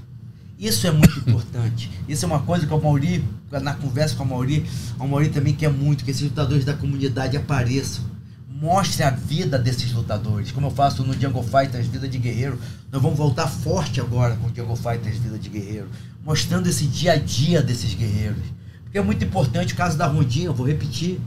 Isso 0.57 0.87
é 0.87 0.93
muito 0.93 1.19
importante. 1.19 1.91
Isso 2.09 2.25
é 2.25 2.29
uma 2.29 2.39
coisa 2.39 2.65
que 2.65 2.73
o 2.73 2.81
Mauri, 2.81 3.25
na 3.51 3.75
conversa 3.75 4.15
com 4.15 4.23
o 4.23 4.27
Mauri, 4.29 4.65
o 5.01 5.09
Mauri 5.09 5.31
também 5.31 5.53
quer 5.53 5.69
muito 5.69 6.05
que 6.05 6.13
esses 6.13 6.23
lutadores 6.23 6.65
da 6.65 6.75
comunidade 6.75 7.37
apareçam. 7.37 8.05
Mostre 8.49 9.03
a 9.03 9.11
vida 9.11 9.59
desses 9.59 9.91
lutadores. 9.93 10.53
Como 10.53 10.69
eu 10.69 10.71
faço 10.71 11.03
no 11.03 11.13
Jungle 11.13 11.43
Fighters 11.43 11.89
Vida 11.89 12.07
de 12.07 12.19
Guerreiro, 12.19 12.57
nós 12.93 13.03
vamos 13.03 13.19
voltar 13.19 13.49
forte 13.49 14.01
agora 14.01 14.37
com 14.37 14.47
o 14.47 14.55
Jungle 14.55 14.77
Fighters 14.77 15.19
Vida 15.19 15.37
de 15.37 15.49
Guerreiro. 15.49 15.89
Mostrando 16.25 16.69
esse 16.69 16.87
dia 16.87 17.15
a 17.15 17.17
dia 17.17 17.61
desses 17.61 17.95
guerreiros. 17.95 18.62
Porque 18.93 18.99
é 18.99 19.03
muito 19.03 19.25
importante 19.25 19.73
o 19.73 19.77
caso 19.77 19.97
da 19.97 20.07
Rondinha, 20.07 20.45
eu 20.49 20.53
vou 20.53 20.67
repetir. 20.67 21.19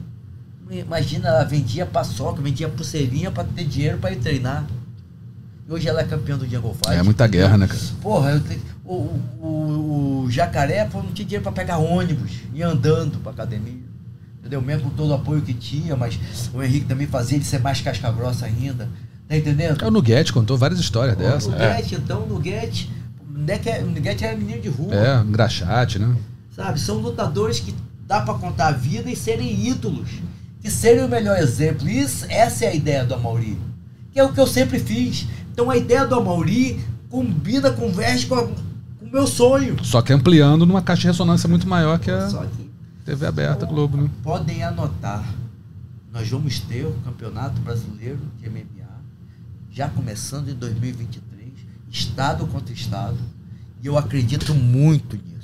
Imagina, 0.70 1.30
ela 1.30 1.43
vendia 1.43 1.84
paçoca, 1.84 2.39
vendia 2.39 2.70
pulseirinha 2.70 3.32
para 3.32 3.43
ter 3.43 3.63
dinheiro 3.66 3.97
para 3.97 4.11
ir 4.11 4.18
treinar. 4.18 4.68
E 5.68 5.74
hoje 5.74 5.88
ela 5.89 6.01
é 6.01 6.03
campeã 6.03 6.38
do 6.38 6.47
Jungle 6.47 6.76
Fight. 6.76 6.93
É 6.93 7.01
muita 7.01 7.26
guerra, 7.26 7.57
né, 7.57 7.66
cara? 7.66 7.80
Porra, 8.03 8.39
te- 8.39 8.59
o, 8.84 8.93
o, 8.93 9.22
o- 9.41 10.24
o 10.26 10.32
jacaré 10.32 10.86
pô, 10.86 10.99
não 11.01 11.11
tinha 11.11 11.26
dinheiro 11.26 11.41
pra 11.41 11.51
pegar 11.51 11.78
ônibus 11.80 12.34
e 12.53 12.61
andando 12.61 13.18
pra 13.24 13.32
academia. 13.32 13.80
Entendeu? 14.39 14.61
Mesmo 14.61 14.91
com 14.91 14.95
todo 14.95 15.09
o 15.09 15.13
apoio 15.16 15.41
que 15.41 15.55
tinha, 15.55 15.95
mas 15.95 16.20
o 16.53 16.61
Henrique 16.61 16.86
também 16.86 17.07
fazia 17.07 17.36
ele 17.36 17.45
ser 17.45 17.59
mais 17.61 17.82
casca 17.82 18.11
grossa 18.11 18.45
ainda. 18.45 18.88
Tá 19.28 19.36
entendendo? 19.36 19.84
É 19.84 19.88
o 19.88 19.91
Nuguete 19.91 20.32
contou 20.32 20.55
várias 20.55 20.80
histórias 20.80 21.16
O 21.16 21.20
dessas. 21.20 21.47
Nuguete, 21.47 21.95
então, 21.95 22.22
o 22.26 22.28
Nuguete, 22.28 22.91
o 23.28 23.32
Nuguete 23.39 23.70
é- 23.70 23.82
o 23.82 23.88
Nuguete 23.88 24.24
era 24.24 24.38
menino 24.38 24.61
de 24.61 24.70
rua. 24.70 24.93
É, 24.93 25.20
engraxate, 25.22 25.97
né? 25.97 26.16
Sabe? 26.55 26.79
São 26.79 26.97
lutadores 26.97 27.59
que 27.59 27.73
dá 28.07 28.21
pra 28.21 28.33
contar 28.35 28.67
a 28.67 28.71
vida 28.71 29.09
e 29.09 29.15
serem 29.15 29.67
ídolos. 29.67 30.09
Que 30.61 30.71
serem 30.71 31.03
o 31.03 31.09
melhor 31.09 31.37
exemplo. 31.37 31.87
Isso, 31.89 32.25
essa 32.29 32.65
é 32.65 32.69
a 32.69 32.75
ideia 32.75 33.05
do 33.05 33.13
Amauri. 33.13 33.57
Que 34.11 34.19
é 34.19 34.23
o 34.23 34.31
que 34.33 34.39
eu 34.39 34.47
sempre 34.47 34.79
fiz. 34.79 35.27
Então 35.51 35.69
a 35.69 35.77
ideia 35.77 36.05
do 36.05 36.15
Amauri 36.15 36.79
combina, 37.09 37.71
converge 37.71 38.25
com, 38.27 38.35
a- 38.35 38.47
com 38.47 39.05
o 39.05 39.11
meu 39.11 39.27
sonho. 39.27 39.75
Só 39.83 40.01
que 40.01 40.11
ampliando 40.13 40.65
numa 40.65 40.81
caixa 40.81 41.01
de 41.01 41.07
ressonância 41.07 41.47
muito 41.49 41.67
maior 41.67 41.99
que 41.99 42.09
a 42.09 42.27
que 42.27 42.69
TV 43.05 43.25
aberta 43.27 43.65
Globo, 43.65 43.97
né? 43.97 44.09
podem 44.23 44.63
anotar. 44.63 45.23
Nós 46.11 46.27
vamos 46.29 46.59
ter 46.61 46.85
o 46.85 46.93
Campeonato 47.03 47.59
Brasileiro 47.61 48.19
de 48.39 48.49
MMA, 48.49 48.87
já 49.69 49.89
começando 49.89 50.47
em 50.49 50.55
2023, 50.55 51.49
estado 51.91 52.47
contra 52.47 52.73
estado, 52.73 53.17
e 53.83 53.87
eu 53.87 53.97
acredito 53.97 54.55
muito 54.55 55.17
nisso. 55.17 55.34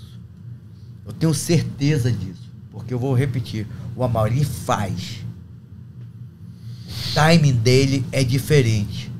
Eu 1.11 1.15
tenho 1.19 1.33
certeza 1.33 2.09
disso, 2.09 2.49
porque 2.71 2.93
eu 2.93 2.99
vou 2.99 3.13
repetir, 3.13 3.67
o 3.95 4.03
Amauri 4.03 4.45
faz. 4.45 5.19
O 6.87 7.13
timing 7.13 7.53
dele 7.53 8.05
é 8.13 8.23
diferente. 8.23 9.11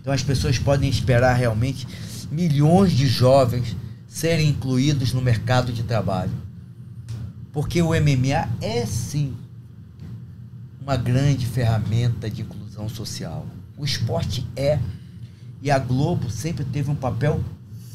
Então 0.00 0.12
as 0.12 0.22
pessoas 0.22 0.58
podem 0.58 0.90
esperar 0.90 1.34
realmente 1.34 1.86
milhões 2.30 2.92
de 2.92 3.06
jovens 3.06 3.76
serem 4.08 4.48
incluídos 4.48 5.12
no 5.12 5.22
mercado 5.22 5.72
de 5.72 5.84
trabalho. 5.84 6.32
Porque 7.52 7.80
o 7.80 7.90
MMA 7.90 8.48
é 8.60 8.84
sim 8.84 9.36
uma 10.82 10.96
grande 10.96 11.46
ferramenta 11.46 12.28
de 12.28 12.42
inclusão 12.42 12.88
social. 12.88 13.46
O 13.76 13.84
esporte 13.84 14.44
é. 14.56 14.80
E 15.62 15.70
a 15.70 15.78
Globo 15.78 16.30
sempre 16.30 16.64
teve 16.64 16.90
um 16.90 16.96
papel 16.96 17.44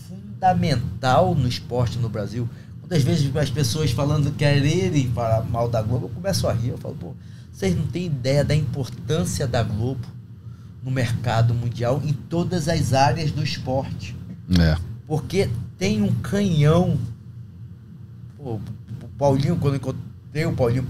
fundamental 0.08 1.36
no 1.36 1.48
esporte 1.48 1.98
no 1.98 2.08
Brasil. 2.08 2.48
Muitas 2.94 3.04
vezes 3.04 3.36
as 3.36 3.50
pessoas 3.50 3.90
falando 3.90 4.32
quererem 4.34 5.10
falar 5.10 5.42
mal 5.50 5.68
da 5.68 5.82
Globo, 5.82 6.06
eu 6.06 6.10
começo 6.10 6.48
a 6.48 6.54
rir. 6.54 6.70
Eu 6.70 6.78
falo, 6.78 6.94
pô, 6.94 7.14
vocês 7.52 7.76
não 7.76 7.88
têm 7.88 8.06
ideia 8.06 8.44
da 8.44 8.54
importância 8.54 9.48
da 9.48 9.64
Globo 9.64 10.06
no 10.84 10.92
mercado 10.92 11.56
mundial 11.56 12.00
em 12.06 12.14
todas 12.14 12.68
as 12.70 12.94
áreas 12.94 13.32
do 13.32 13.44
esporte 13.44 14.16
É. 14.60 14.78
porque 15.08 15.50
tem 15.80 16.04
um 16.04 16.14
canhão. 16.14 17.00
Pô, 18.38 18.60
o 19.02 19.08
Paulinho, 19.18 19.56
quando 19.56 19.78
encontrei 19.78 20.46
o 20.46 20.54
Paulinho, 20.54 20.86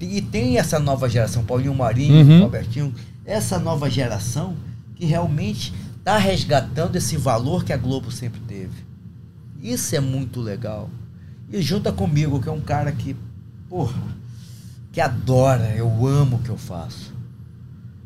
e 0.00 0.20
tem 0.20 0.58
essa 0.58 0.80
nova 0.80 1.08
geração, 1.08 1.44
Paulinho 1.44 1.74
Marinho, 1.74 2.26
Uhum. 2.26 2.40
Robertinho, 2.42 2.92
essa 3.24 3.60
nova 3.60 3.88
geração 3.88 4.56
que 4.96 5.04
realmente 5.04 5.72
está 5.98 6.18
resgatando 6.18 6.96
esse 6.96 7.16
valor 7.16 7.62
que 7.64 7.72
a 7.72 7.76
Globo 7.76 8.10
sempre 8.10 8.40
teve. 8.40 8.82
Isso 9.62 9.94
é 9.94 10.00
muito 10.00 10.40
legal. 10.40 10.90
E 11.52 11.62
junta 11.62 11.92
comigo, 11.92 12.40
que 12.40 12.48
é 12.48 12.52
um 12.52 12.60
cara 12.60 12.90
que, 12.92 13.14
porra, 13.68 13.94
que 14.92 15.00
adora, 15.00 15.74
eu 15.76 16.06
amo 16.06 16.36
o 16.36 16.38
que 16.40 16.48
eu 16.48 16.56
faço. 16.56 17.12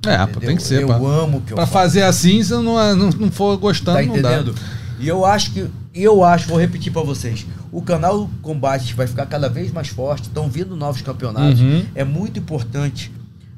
É, 0.07 0.23
entendeu? 0.23 0.41
tem 0.41 0.57
que 0.57 0.63
ser. 0.63 0.83
Eu 0.83 0.89
pra, 0.89 0.97
amo 0.97 1.39
o 1.39 1.41
que 1.41 1.53
eu 1.53 1.57
pra 1.57 1.67
faço. 1.67 1.73
fazer 1.73 2.03
assim, 2.03 2.43
se 2.43 2.53
não, 2.53 2.63
não, 2.63 3.11
não 3.11 3.31
for 3.31 3.57
gostando, 3.57 3.97
Tá 3.97 4.05
entendendo? 4.05 4.55
E 5.01 5.07
eu 5.07 5.25
acho 5.25 5.53
que, 5.53 5.69
eu 5.95 6.25
acho, 6.25 6.49
vou 6.49 6.59
repetir 6.59 6.93
pra 6.93 7.03
vocês, 7.03 7.47
o 7.71 7.81
canal 7.83 8.29
Combate 8.43 8.95
vai 8.95 9.07
ficar 9.07 9.27
cada 9.27 9.49
vez 9.49 9.71
mais 9.73 9.89
forte, 9.89 10.25
estão 10.25 10.49
vindo 10.49 10.75
novos 10.77 11.03
campeonatos. 11.03 11.61
Uhum. 11.61 11.85
É 11.95 12.05
muito 12.05 12.39
importante 12.41 13.13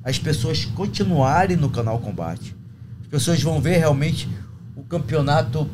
as 0.05 0.19
pessoas 0.19 0.65
continuarem 0.65 1.57
no 1.57 1.71
canal 1.71 1.99
Combate. 1.99 2.55
As 3.03 3.07
pessoas 3.09 3.43
vão 3.43 3.61
ver 3.61 3.79
realmente 3.79 4.29
o 4.77 4.83
campeonato 4.83 5.67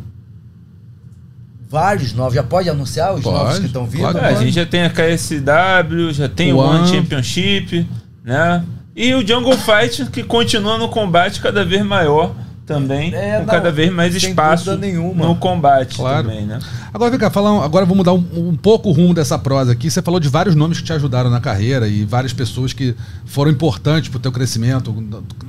vários 1.68 2.12
novos, 2.12 2.34
já 2.34 2.42
pode 2.42 2.68
anunciar 2.70 3.14
os 3.14 3.22
Pode, 3.22 3.36
novos 3.36 3.58
que 3.58 3.66
estão 3.66 3.86
vindo? 3.86 4.02
claro. 4.02 4.18
É, 4.18 4.28
a 4.28 4.34
gente 4.34 4.52
já 4.52 4.64
tem 4.66 4.82
a 4.84 4.90
KSW, 4.90 6.12
já 6.12 6.28
tem 6.28 6.52
o 6.52 6.58
One. 6.58 6.86
Championship, 6.88 7.86
né? 8.24 8.64
E 8.94 9.12
o 9.14 9.26
Jungle 9.26 9.56
Fight 9.58 10.06
que 10.10 10.22
continua 10.22 10.78
no 10.78 10.88
combate 10.88 11.40
cada 11.40 11.64
vez 11.64 11.84
maior 11.84 12.34
também, 12.64 13.14
É, 13.14 13.34
com 13.34 13.38
não, 13.40 13.46
cada 13.46 13.70
vez 13.70 13.92
mais 13.92 14.14
espaço 14.14 14.76
nenhuma. 14.76 15.24
no 15.26 15.36
combate 15.36 15.96
Claro. 15.96 16.28
também, 16.28 16.44
né? 16.46 16.58
Agora, 16.92 17.10
vem 17.10 17.20
cá, 17.20 17.30
falar, 17.30 17.64
agora 17.64 17.84
vou 17.86 17.94
mudar 17.96 18.12
um, 18.12 18.24
um 18.34 18.56
pouco 18.56 18.88
o 18.88 18.92
rumo 18.92 19.14
dessa 19.14 19.38
prosa 19.38 19.70
aqui. 19.72 19.88
Você 19.90 20.02
falou 20.02 20.18
de 20.18 20.28
vários 20.28 20.54
nomes 20.56 20.78
que 20.78 20.84
te 20.84 20.92
ajudaram 20.92 21.30
na 21.30 21.40
carreira 21.40 21.86
e 21.86 22.04
várias 22.04 22.32
pessoas 22.32 22.72
que 22.72 22.94
foram 23.24 23.52
importantes 23.52 24.08
para 24.08 24.16
o 24.18 24.20
teu 24.20 24.32
crescimento, 24.32 24.92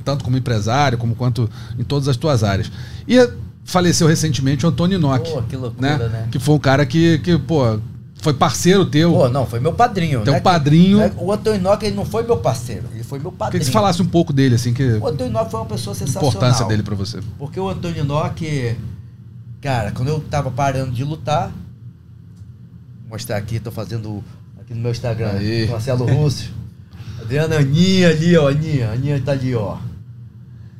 tanto 0.04 0.22
como 0.22 0.36
empresário, 0.36 0.96
como 0.98 1.16
quanto 1.16 1.50
em 1.76 1.82
todas 1.82 2.06
as 2.06 2.16
tuas 2.16 2.44
áreas. 2.44 2.70
E 3.08 3.16
faleceu 3.68 4.08
recentemente 4.08 4.64
o 4.64 4.70
Antônio. 4.70 4.98
Pô, 4.98 5.42
que 5.42 5.56
loucura, 5.56 6.08
né? 6.08 6.28
Que 6.32 6.38
foi 6.38 6.54
um 6.54 6.58
cara 6.58 6.86
que, 6.86 7.18
que 7.18 7.38
pô, 7.38 7.78
foi 8.20 8.32
parceiro 8.32 8.86
teu. 8.86 9.12
Pô, 9.12 9.28
não, 9.28 9.46
foi 9.46 9.60
meu 9.60 9.74
padrinho. 9.74 10.22
Teu 10.22 10.32
né? 10.32 10.40
padrinho. 10.40 10.98
Que- 10.98 11.04
né? 11.04 11.12
O 11.18 11.30
Antônio 11.30 11.60
Inoki, 11.60 11.84
ele 11.86 11.94
não 11.94 12.06
foi 12.06 12.22
meu 12.22 12.38
parceiro, 12.38 12.84
ele 12.94 13.04
foi 13.04 13.18
meu 13.18 13.30
Queria 13.30 13.38
padrinho. 13.38 13.60
que 13.60 13.66
você 13.66 13.70
falasse 13.72 14.00
um 14.00 14.06
pouco 14.06 14.32
dele, 14.32 14.54
assim, 14.54 14.72
que 14.72 14.82
O 14.94 15.06
Antônio 15.06 15.26
Inoki 15.30 15.50
foi 15.50 15.60
uma 15.60 15.66
pessoa 15.66 15.94
sensacional. 15.94 16.30
importância 16.30 16.64
dele 16.64 16.82
para 16.82 16.94
você. 16.94 17.20
Porque 17.38 17.60
o 17.60 17.68
Antônio 17.68 18.02
Inoki, 18.02 18.74
cara, 19.60 19.92
quando 19.92 20.08
eu 20.08 20.20
tava 20.20 20.50
parando 20.50 20.90
de 20.90 21.04
lutar, 21.04 21.48
vou 23.02 23.10
mostrar 23.10 23.36
aqui, 23.36 23.60
tô 23.60 23.70
fazendo 23.70 24.24
aqui 24.58 24.72
no 24.72 24.80
meu 24.80 24.92
Instagram, 24.92 25.32
Aí. 25.32 25.68
Marcelo 25.68 26.06
Russo. 26.06 26.50
Adriana 27.20 27.56
Aninha 27.56 28.08
ali, 28.08 28.34
ó, 28.34 28.48
Aninha, 28.48 28.92
Aninha 28.92 29.20
tá 29.22 29.32
ali, 29.32 29.54
ó. 29.54 29.76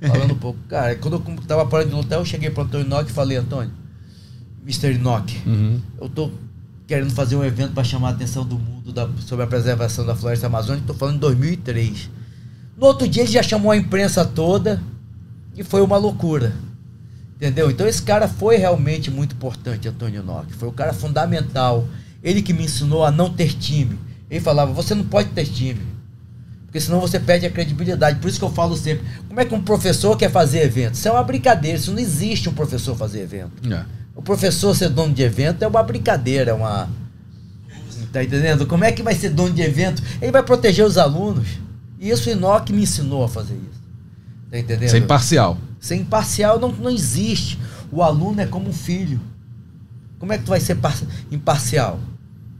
Falando 0.00 0.32
um 0.32 0.38
pouco. 0.38 0.58
Cara, 0.68 0.94
quando 0.96 1.14
eu 1.14 1.36
tava 1.46 1.66
parando 1.66 1.90
de 1.90 1.94
lutar, 1.96 2.18
eu 2.18 2.24
cheguei 2.24 2.50
pro 2.50 2.62
Antônio 2.62 2.86
Inoki 2.86 3.10
e 3.10 3.12
falei, 3.14 3.36
Antônio, 3.38 3.70
Mr. 4.64 4.92
Inoki, 4.94 5.40
Uhum. 5.46 5.80
eu 6.00 6.08
tô 6.08 6.30
querendo 6.86 7.10
fazer 7.10 7.36
um 7.36 7.44
evento 7.44 7.72
para 7.72 7.84
chamar 7.84 8.08
a 8.08 8.10
atenção 8.12 8.44
do 8.44 8.58
mundo 8.58 8.92
da- 8.92 9.08
sobre 9.26 9.44
a 9.44 9.48
preservação 9.48 10.06
da 10.06 10.14
floresta 10.14 10.46
amazônica, 10.46 10.86
tô 10.86 10.94
falando 10.94 11.16
em 11.16 11.18
2003. 11.18 12.10
No 12.76 12.86
outro 12.86 13.08
dia 13.08 13.22
ele 13.24 13.32
já 13.32 13.42
chamou 13.42 13.70
a 13.72 13.76
imprensa 13.76 14.24
toda 14.24 14.80
e 15.56 15.64
foi 15.64 15.80
uma 15.82 15.96
loucura. 15.96 16.54
Entendeu? 17.36 17.70
Então 17.70 17.86
esse 17.86 18.02
cara 18.02 18.26
foi 18.28 18.56
realmente 18.56 19.10
muito 19.10 19.34
importante, 19.34 19.86
Antônio 19.88 20.22
Nock. 20.22 20.52
Foi 20.54 20.68
o 20.68 20.72
cara 20.72 20.92
fundamental. 20.92 21.86
Ele 22.22 22.42
que 22.42 22.52
me 22.52 22.64
ensinou 22.64 23.04
a 23.04 23.10
não 23.12 23.30
ter 23.30 23.52
time. 23.54 23.98
Ele 24.30 24.40
falava, 24.40 24.72
você 24.72 24.94
não 24.94 25.04
pode 25.04 25.28
ter 25.30 25.46
time. 25.46 25.80
Porque 26.68 26.80
senão 26.82 27.00
você 27.00 27.18
perde 27.18 27.46
a 27.46 27.50
credibilidade. 27.50 28.18
Por 28.20 28.28
isso 28.28 28.38
que 28.38 28.44
eu 28.44 28.50
falo 28.52 28.76
sempre, 28.76 29.02
como 29.26 29.40
é 29.40 29.44
que 29.46 29.54
um 29.54 29.62
professor 29.62 30.14
quer 30.18 30.30
fazer 30.30 30.60
evento? 30.60 30.94
Isso 30.94 31.08
é 31.08 31.10
uma 31.10 31.22
brincadeira, 31.22 31.78
isso 31.78 31.90
não 31.90 31.98
existe 31.98 32.46
um 32.46 32.52
professor 32.52 32.94
fazer 32.94 33.22
evento. 33.22 33.72
É. 33.72 33.84
O 34.14 34.20
professor 34.20 34.74
ser 34.76 34.90
dono 34.90 35.14
de 35.14 35.22
evento 35.22 35.62
é 35.62 35.66
uma 35.66 35.82
brincadeira, 35.82 36.50
é 36.50 36.54
uma. 36.54 36.90
Tá 38.12 38.22
entendendo? 38.22 38.66
Como 38.66 38.84
é 38.84 38.92
que 38.92 39.02
vai 39.02 39.14
ser 39.14 39.30
dono 39.30 39.52
de 39.54 39.62
evento? 39.62 40.02
Ele 40.20 40.30
vai 40.30 40.42
proteger 40.42 40.84
os 40.84 40.98
alunos. 40.98 41.48
E 41.98 42.10
isso 42.10 42.28
o 42.28 42.32
Enoch 42.32 42.70
me 42.72 42.82
ensinou 42.82 43.24
a 43.24 43.28
fazer 43.28 43.54
isso. 43.54 43.80
Tá 44.50 44.58
entendendo? 44.58 44.90
Ser 44.90 44.98
imparcial. 44.98 45.56
Ser 45.80 45.96
imparcial 45.96 46.60
não, 46.60 46.70
não 46.70 46.90
existe. 46.90 47.58
O 47.90 48.02
aluno 48.02 48.40
é 48.42 48.46
como 48.46 48.68
um 48.68 48.72
filho. 48.74 49.20
Como 50.18 50.32
é 50.32 50.38
que 50.38 50.44
tu 50.44 50.48
vai 50.48 50.60
ser 50.60 50.74
par- 50.74 51.00
imparcial? 51.30 51.98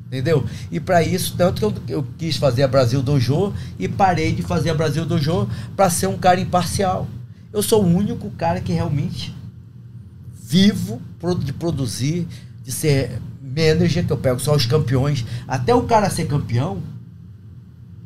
Entendeu? 0.09 0.45
E 0.73 0.81
para 0.81 1.03
isso, 1.03 1.35
tanto 1.37 1.59
que 1.59 1.93
eu, 1.93 1.99
eu 1.99 2.07
quis 2.17 2.37
fazer 2.37 2.63
a 2.63 2.69
Brasil 2.69 3.03
Dojo 3.03 3.53
e 3.79 3.87
parei 3.87 4.33
de 4.33 4.43
fazer 4.43 4.71
a 4.71 4.75
Brasil 4.75 5.05
Dojo 5.05 5.49
para 5.77 5.91
ser 5.91 6.07
um 6.07 6.17
cara 6.17 6.41
imparcial. 6.41 7.07
Eu 7.53 7.63
sou 7.63 7.85
o 7.85 7.87
único 7.87 8.31
cara 8.31 8.61
que 8.61 8.73
realmente 8.73 9.37
vivo 10.49 11.01
de 11.45 11.53
produzir, 11.53 12.27
de 12.65 12.73
ser 12.73 13.21
manager, 13.43 14.07
que 14.07 14.13
eu 14.13 14.17
pego 14.17 14.41
só 14.41 14.57
os 14.57 14.65
campeões. 14.65 15.27
Até 15.47 15.75
o 15.75 15.83
cara 15.83 16.09
ser 16.09 16.27
campeão, 16.27 16.79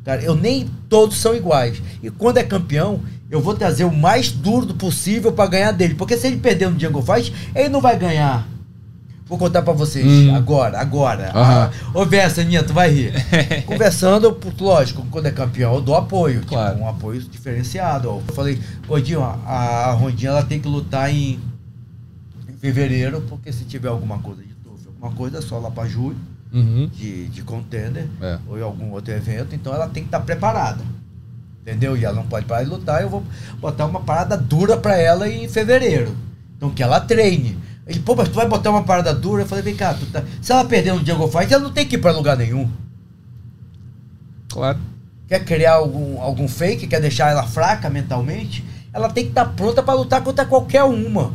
cara, 0.03 0.21
eu 0.21 0.35
nem 0.35 0.69
todos 0.89 1.17
são 1.17 1.33
iguais. 1.33 1.81
E 2.01 2.09
quando 2.09 2.37
é 2.37 2.43
campeão, 2.43 3.01
eu 3.31 3.39
vou 3.39 3.55
trazer 3.55 3.85
o 3.85 3.95
mais 3.95 4.29
duro 4.29 4.73
possível 4.73 5.31
para 5.31 5.49
ganhar 5.49 5.71
dele. 5.71 5.95
Porque 5.95 6.17
se 6.17 6.27
ele 6.27 6.37
perder 6.37 6.69
no 6.69 6.77
Jungle 6.77 7.01
Fight, 7.01 7.33
ele 7.55 7.69
não 7.69 7.79
vai 7.79 7.97
ganhar. 7.97 8.45
Vou 9.33 9.39
contar 9.39 9.63
pra 9.63 9.73
vocês 9.73 10.05
Hum. 10.05 10.35
agora, 10.35 10.79
agora. 10.79 11.31
Ah, 11.33 11.71
Ô, 11.91 12.05
Versa, 12.05 12.43
Ninha, 12.43 12.61
tu 12.61 12.71
vai 12.71 12.91
rir. 12.91 13.13
Conversando, 13.65 14.37
lógico, 14.59 15.03
quando 15.09 15.25
é 15.25 15.31
campeão, 15.31 15.73
eu 15.73 15.81
dou 15.81 15.95
apoio. 15.95 16.41
tipo, 16.41 16.49
Claro. 16.51 16.77
um 16.77 16.87
apoio 16.87 17.19
diferenciado. 17.19 18.09
Eu 18.09 18.23
falei, 18.35 18.61
Godinho, 18.87 19.23
a, 19.23 19.31
a 19.47 19.91
Rondinha 19.93 20.29
ela 20.29 20.43
tem 20.43 20.59
que 20.59 20.67
lutar 20.67 21.09
em, 21.11 21.39
em 22.47 22.53
fevereiro, 22.59 23.21
porque 23.27 23.51
se 23.51 23.63
tiver 23.63 23.87
alguma 23.87 24.19
coisa 24.19 24.43
de 24.43 24.53
TUF, 24.53 24.87
alguma 24.87 25.11
coisa, 25.13 25.39
é 25.39 25.41
só 25.41 25.57
lá 25.57 25.71
pra 25.71 25.87
julho, 25.87 26.15
Uhum. 26.53 26.87
de, 26.93 27.27
de 27.29 27.41
contender, 27.41 28.05
É. 28.21 28.37
ou 28.47 28.59
em 28.59 28.61
algum 28.61 28.91
outro 28.91 29.11
evento, 29.15 29.55
então 29.55 29.73
ela 29.73 29.87
tem 29.87 30.03
que 30.03 30.09
estar 30.09 30.19
preparada. 30.19 30.83
Entendeu? 31.63 31.97
E 31.97 32.05
ela 32.05 32.13
não 32.13 32.27
pode 32.27 32.45
parar 32.45 32.63
de 32.63 32.69
lutar, 32.69 33.01
eu 33.01 33.09
vou 33.09 33.23
botar 33.59 33.87
uma 33.87 34.01
parada 34.01 34.37
dura 34.37 34.77
pra 34.77 34.95
ela 34.95 35.27
em 35.27 35.47
fevereiro. 35.49 36.15
Então 36.55 36.69
que 36.69 36.83
ela 36.83 36.99
treine. 36.99 37.57
Ele, 37.85 37.99
pô, 37.99 38.15
mas 38.15 38.29
tu 38.29 38.35
vai 38.35 38.47
botar 38.47 38.69
uma 38.69 38.83
parada 38.83 39.13
dura? 39.13 39.43
Eu 39.43 39.47
falei, 39.47 39.63
vem 39.63 39.75
cá, 39.75 39.93
tá... 40.11 40.23
se 40.41 40.51
ela 40.51 40.63
perder 40.65 40.93
no 40.93 41.05
Jungle 41.05 41.29
Fight, 41.29 41.53
ela 41.53 41.63
não 41.63 41.71
tem 41.73 41.85
que 41.85 41.95
ir 41.95 41.99
pra 41.99 42.11
lugar 42.11 42.37
nenhum. 42.37 42.69
Claro. 44.49 44.79
Quer 45.27 45.43
criar 45.43 45.73
algum, 45.73 46.21
algum 46.21 46.47
fake, 46.47 46.87
quer 46.87 47.01
deixar 47.01 47.31
ela 47.31 47.43
fraca 47.43 47.89
mentalmente, 47.89 48.63
ela 48.93 49.09
tem 49.09 49.23
que 49.25 49.29
estar 49.31 49.45
pronta 49.45 49.81
pra 49.81 49.93
lutar 49.93 50.21
contra 50.23 50.45
qualquer 50.45 50.83
uma. 50.83 51.33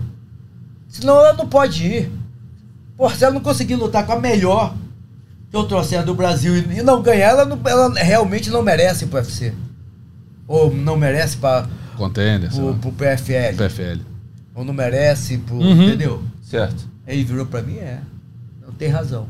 Senão 0.89 1.19
ela 1.19 1.33
não 1.33 1.49
pode 1.49 1.85
ir. 1.87 2.13
Pô, 2.97 3.09
se 3.11 3.25
ela 3.25 3.35
não 3.35 3.41
conseguir 3.41 3.75
lutar 3.77 4.07
com 4.07 4.13
a 4.13 4.21
melhor 4.21 4.75
que 5.51 5.57
eu 5.57 5.65
trouxer 5.65 6.03
do 6.05 6.15
Brasil 6.15 6.57
e 6.57 6.83
não 6.83 7.03
ganhar, 7.03 7.29
ela, 7.31 7.45
não- 7.45 7.61
ela 7.67 7.93
realmente 7.95 8.51
não 8.51 8.63
merece 8.63 9.07
pro 9.07 9.19
UFC. 9.19 9.53
Ou 10.47 10.75
não 10.75 10.97
merece 10.97 11.37
pra, 11.37 11.67
Contender, 11.97 12.51
pro, 12.51 12.75
pro 12.75 12.93
PFL. 12.93 13.57
PFL. 13.57 14.01
Ou 14.55 14.65
não 14.65 14.73
merece 14.73 15.39
pro. 15.39 15.57
Uhum. 15.57 15.83
Entendeu? 15.89 16.23
Certo. 16.49 16.89
Aí 17.07 17.17
ele 17.17 17.25
virou 17.25 17.47
pra 17.47 17.63
mim, 17.63 17.77
é. 17.77 18.01
Não 18.65 18.73
tem 18.73 18.89
razão. 18.89 19.27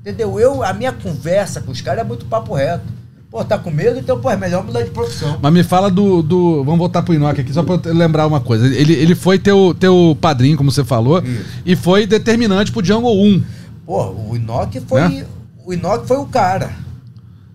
Entendeu? 0.00 0.38
Eu, 0.38 0.62
a 0.62 0.72
minha 0.72 0.92
conversa 0.92 1.60
com 1.60 1.70
os 1.70 1.80
caras 1.80 2.04
é 2.04 2.06
muito 2.06 2.26
papo 2.26 2.54
reto. 2.54 2.84
Pô, 3.30 3.44
tá 3.44 3.58
com 3.58 3.70
medo? 3.70 3.98
Então, 3.98 4.18
pô, 4.18 4.30
é 4.30 4.36
melhor 4.36 4.64
mudar 4.64 4.82
de 4.82 4.90
profissão. 4.90 5.38
Mas 5.40 5.52
me 5.52 5.62
fala 5.62 5.90
do. 5.90 6.22
do 6.22 6.64
vamos 6.64 6.78
voltar 6.78 7.02
pro 7.02 7.12
Inoki 7.12 7.42
aqui, 7.42 7.52
só 7.52 7.62
pra 7.62 7.78
eu 7.84 7.94
lembrar 7.94 8.26
uma 8.26 8.40
coisa. 8.40 8.66
Ele, 8.66 8.94
ele 8.94 9.14
foi 9.14 9.38
teu, 9.38 9.76
teu 9.78 10.16
padrinho, 10.18 10.56
como 10.56 10.72
você 10.72 10.82
falou, 10.82 11.22
Isso. 11.22 11.44
e 11.64 11.76
foi 11.76 12.06
determinante 12.06 12.72
pro 12.72 12.84
Jungle 12.84 13.22
1. 13.22 13.42
Pô, 13.84 14.30
o 14.30 14.36
Inoki 14.36 14.80
foi. 14.80 15.08
Né? 15.08 15.26
O 15.64 15.74
Inoki 15.74 16.06
foi 16.06 16.16
o 16.16 16.24
cara. 16.24 16.72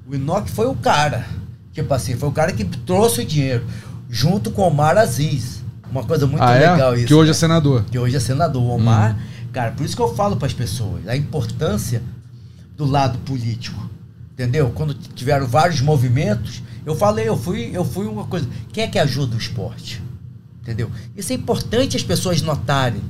O 0.07 0.14
Inoki 0.14 0.51
foi 0.51 0.68
o 0.68 0.76
cara. 0.76 1.26
Tipo 1.72 1.91
assim, 1.91 2.16
foi 2.16 2.30
o 2.30 2.32
cara 2.32 2.51
que 2.51 2.64
trouxe 2.64 3.22
o 3.22 3.26
dinheiro. 3.26 3.66
Junto 4.07 4.51
com 4.51 4.61
o 4.61 4.68
Omar 4.68 4.95
Aziz. 4.95 5.62
Uma 5.93 6.03
coisa 6.03 6.25
muito 6.25 6.41
ah, 6.41 6.53
legal 6.53 6.93
é? 6.93 6.97
isso. 6.97 7.07
que 7.07 7.13
hoje 7.13 7.29
é 7.29 7.33
né? 7.33 7.39
senador. 7.39 7.83
que 7.83 7.99
hoje 7.99 8.15
é 8.15 8.19
senador. 8.19 8.63
O 8.63 8.69
Omar, 8.69 9.15
cara, 9.51 9.71
por 9.71 9.85
isso 9.85 9.95
que 9.95 10.01
eu 10.01 10.13
falo 10.15 10.35
para 10.35 10.47
as 10.47 10.53
pessoas 10.53 11.07
a 11.07 11.15
importância 11.15 12.01
do 12.75 12.83
lado 12.83 13.19
político. 13.19 13.87
Entendeu? 14.33 14.71
Quando 14.73 14.95
tiveram 14.95 15.45
vários 15.45 15.79
movimentos, 15.81 16.63
eu 16.83 16.95
falei, 16.95 17.29
eu 17.29 17.37
fui, 17.37 17.69
eu 17.71 17.85
fui 17.85 18.07
uma 18.07 18.25
coisa. 18.25 18.47
Quem 18.71 18.83
é 18.83 18.87
que 18.87 18.97
ajuda 18.97 19.35
o 19.35 19.37
esporte? 19.37 20.01
Entendeu? 20.63 20.89
Isso 21.15 21.31
é 21.31 21.35
importante 21.35 21.95
as 21.95 22.01
pessoas 22.01 22.41
notarem. 22.41 23.01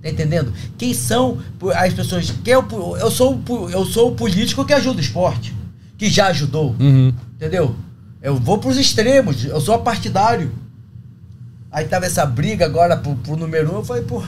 Tá 0.00 0.08
entendendo? 0.08 0.52
Quem 0.78 0.94
são 0.94 1.38
as 1.74 1.92
pessoas. 1.92 2.32
Quem 2.44 2.54
é 2.54 2.58
o 2.58 2.62
po- 2.62 2.96
eu, 2.96 3.10
sou, 3.10 3.42
eu 3.72 3.84
sou 3.84 4.12
o 4.12 4.14
político 4.14 4.64
que 4.64 4.72
ajuda 4.72 4.98
o 4.98 5.00
esporte. 5.00 5.52
Que 5.98 6.08
já 6.08 6.28
ajudou. 6.28 6.76
Uhum. 6.78 7.12
Entendeu? 7.34 7.74
Eu 8.22 8.36
vou 8.36 8.58
pros 8.58 8.76
extremos, 8.76 9.44
eu 9.44 9.60
sou 9.60 9.76
partidário. 9.80 10.52
Aí 11.76 11.84
tava 11.84 12.06
essa 12.06 12.24
briga 12.24 12.64
agora 12.64 12.96
pro, 12.96 13.14
pro 13.16 13.36
número 13.36 13.70
um, 13.70 13.76
eu 13.76 13.84
falei, 13.84 14.02
pô, 14.02 14.22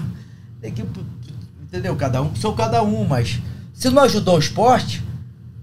tem 0.61 0.71
que. 0.71 0.85
Entendeu? 1.63 1.97
Cada 1.97 2.21
um 2.21 2.37
sou 2.37 2.53
cada 2.53 2.83
um, 2.83 3.07
mas 3.07 3.41
se 3.73 3.89
não 3.89 4.03
ajudou 4.03 4.37
o 4.37 4.39
esporte, 4.39 5.03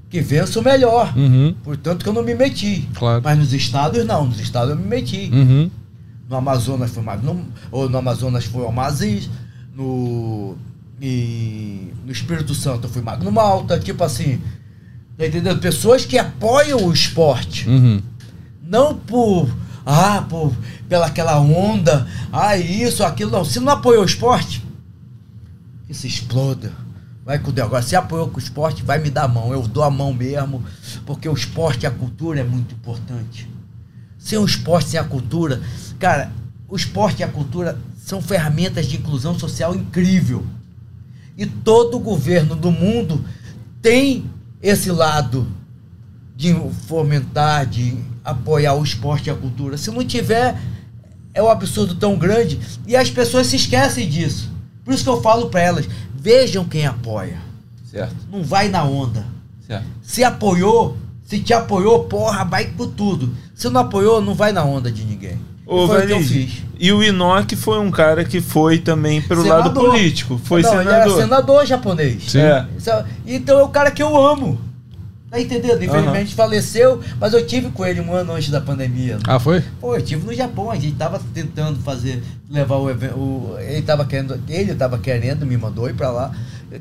que 0.10 0.20
vença 0.20 0.60
o 0.60 0.64
melhor. 0.64 1.16
Uhum. 1.16 1.54
Portanto 1.64 2.02
que 2.02 2.10
eu 2.10 2.14
não 2.14 2.24
me 2.24 2.34
meti. 2.34 2.90
Claro. 2.96 3.22
Mas 3.24 3.38
nos 3.38 3.54
estados 3.54 4.04
não, 4.04 4.26
nos 4.26 4.40
estados 4.40 4.72
eu 4.72 4.76
me 4.76 4.88
meti. 4.88 5.30
Uhum. 5.32 5.70
No 6.28 6.38
Amazonas 6.38 6.90
foi 6.90 7.04
Magnum, 7.04 7.46
ou 7.72 7.88
no 7.88 8.00
Amazonas 8.00 8.46
foi 8.46 8.64
Almaziz, 8.66 9.30
no 9.76 10.58
e 11.00 11.94
no 12.04 12.12
Espírito 12.12 12.56
Santo 12.56 12.90
foi 12.90 13.04
Magno 13.04 13.32
Malta, 13.32 13.80
tipo 13.80 14.04
assim, 14.04 14.42
tá 15.16 15.28
entendendo? 15.28 15.60
Pessoas 15.60 16.04
que 16.04 16.18
apoiam 16.18 16.84
o 16.84 16.92
esporte, 16.92 17.70
Uhum. 17.70 18.02
não 18.64 18.96
por 18.98 19.48
ah, 19.86 20.26
por 20.28 20.52
pela 20.90 21.06
aquela 21.06 21.40
onda, 21.40 22.08
ah, 22.34 22.58
isso, 22.58 23.04
aquilo, 23.04 23.32
não. 23.32 23.46
Se 23.46 23.60
não 23.60 23.72
apoiou 23.72 24.02
o 24.02 24.06
esporte, 24.06 24.66
se 25.92 26.08
exploda. 26.08 26.74
Vai 27.24 27.40
com 27.40 27.52
Deus. 27.52 27.68
Agora, 27.68 27.82
se 27.82 27.96
apoiou 27.96 28.28
com 28.28 28.38
o 28.38 28.40
esporte, 28.40 28.84
vai 28.84 29.00
me 29.00 29.10
dar 29.10 29.24
a 29.24 29.28
mão. 29.28 29.52
Eu 29.52 29.62
dou 29.68 29.84
a 29.84 29.90
mão 29.90 30.14
mesmo, 30.14 30.64
porque 31.06 31.28
o 31.28 31.34
esporte 31.34 31.84
e 31.84 31.88
a 31.88 31.92
cultura 31.92 32.40
é 32.40 32.44
muito 32.44 32.76
importante. 32.76 33.50
Sem 34.18 34.38
o 34.38 34.46
esporte, 34.46 34.90
sem 34.90 35.00
a 35.00 35.04
cultura. 35.04 35.62
Cara, 36.00 36.32
o 36.68 36.76
esporte 36.76 37.22
e 37.22 37.24
a 37.24 37.28
cultura 37.28 37.80
são 37.98 38.22
ferramentas 38.22 38.88
de 38.88 38.98
inclusão 38.98 39.38
social 39.38 39.76
incrível. 39.76 40.46
E 41.38 41.46
todo 41.46 42.00
governo 42.00 42.56
do 42.56 42.72
mundo 42.72 43.24
tem 43.82 44.30
esse 44.62 44.92
lado 44.92 45.48
de 46.36 46.54
fomentar, 46.88 47.66
de 47.66 47.98
apoiar 48.24 48.74
o 48.74 48.84
esporte 48.84 49.28
e 49.28 49.32
a 49.32 49.36
cultura. 49.36 49.78
Se 49.78 49.90
não 49.92 50.04
tiver, 50.04 50.56
é 51.34 51.42
um 51.42 51.50
absurdo 51.50 51.96
tão 51.96 52.16
grande 52.18 52.60
e 52.88 52.96
as 52.96 53.10
pessoas 53.10 53.48
se 53.48 53.56
esquecem 53.56 54.08
disso. 54.10 54.52
Por 54.84 54.94
isso 54.94 55.04
que 55.04 55.10
eu 55.10 55.22
falo 55.22 55.50
para 55.50 55.62
elas, 55.62 55.88
vejam 56.14 56.66
quem 56.66 56.86
apoia. 56.86 57.38
Certo, 57.90 58.16
Não 58.32 58.44
vai 58.44 58.68
na 58.68 58.84
onda. 58.84 59.26
certo. 59.66 59.86
Se 60.02 60.24
apoiou, 60.24 60.98
se 61.24 61.40
te 61.40 61.54
apoiou, 61.54 62.04
porra, 62.06 62.44
vai 62.44 62.66
com 62.66 62.88
tudo. 62.88 63.34
Se 63.56 63.70
não 63.70 63.82
apoiou, 63.82 64.22
não 64.22 64.34
vai 64.36 64.52
na 64.52 64.64
onda 64.64 64.92
de 64.92 65.04
ninguém. 65.06 65.40
Ô, 65.66 65.88
foi 65.88 66.04
o 66.04 66.08
que 66.08 66.14
eu 66.14 66.22
fiz. 66.22 66.64
E 66.78 66.92
o 66.92 67.02
Inoki 67.02 67.56
foi 67.56 67.80
um 67.80 67.90
cara 67.90 68.24
que 68.26 68.40
foi 68.42 68.78
também 68.78 69.22
pelo 69.22 69.42
lado 69.48 69.70
Senador. 69.70 69.90
político. 69.92 70.40
Foi 70.44 70.62
não, 70.62 70.82
Ele 70.82 70.90
era 70.90 71.04
senador. 71.06 71.22
senador 71.22 71.66
japonês. 71.66 72.24
Sim. 72.32 72.40
É- 72.40 72.66
Então 73.26 73.60
é 73.60 73.64
o 73.64 73.70
cara 73.70 73.90
que 73.90 74.04
eu 74.04 74.16
amo. 74.16 74.60
Tá 75.30 75.42
entendendo? 75.42 75.84
Infelizmente 75.84 76.36
faleceu, 76.36 77.02
mas 77.20 77.34
eu 77.34 77.46
tive 77.46 77.70
com 77.70 77.86
ele 77.86 78.00
um 78.00 78.14
ano 78.14 78.34
antes 78.34 78.50
da 78.50 78.62
pandemia. 78.62 79.18
Ah, 79.28 79.40
foi? 79.40 79.62
Pô, 79.82 79.96
eu 79.96 80.02
tive 80.02 80.26
no 80.26 80.34
Japão, 80.34 80.70
a 80.70 80.76
gente 80.76 80.96
tava 80.96 81.20
tentando 81.34 81.80
fazer, 81.80 82.24
levar 82.50 82.78
o 82.78 82.90
evento. 82.90 83.56
Ele 83.60 83.82
tava 83.82 84.06
querendo, 84.06 84.40
ele 84.48 84.76
tava 84.76 84.98
querendo, 85.00 85.46
me 85.46 85.58
mandou 85.58 85.90
ir 85.90 85.94
pra 85.94 86.12
lá, 86.12 86.32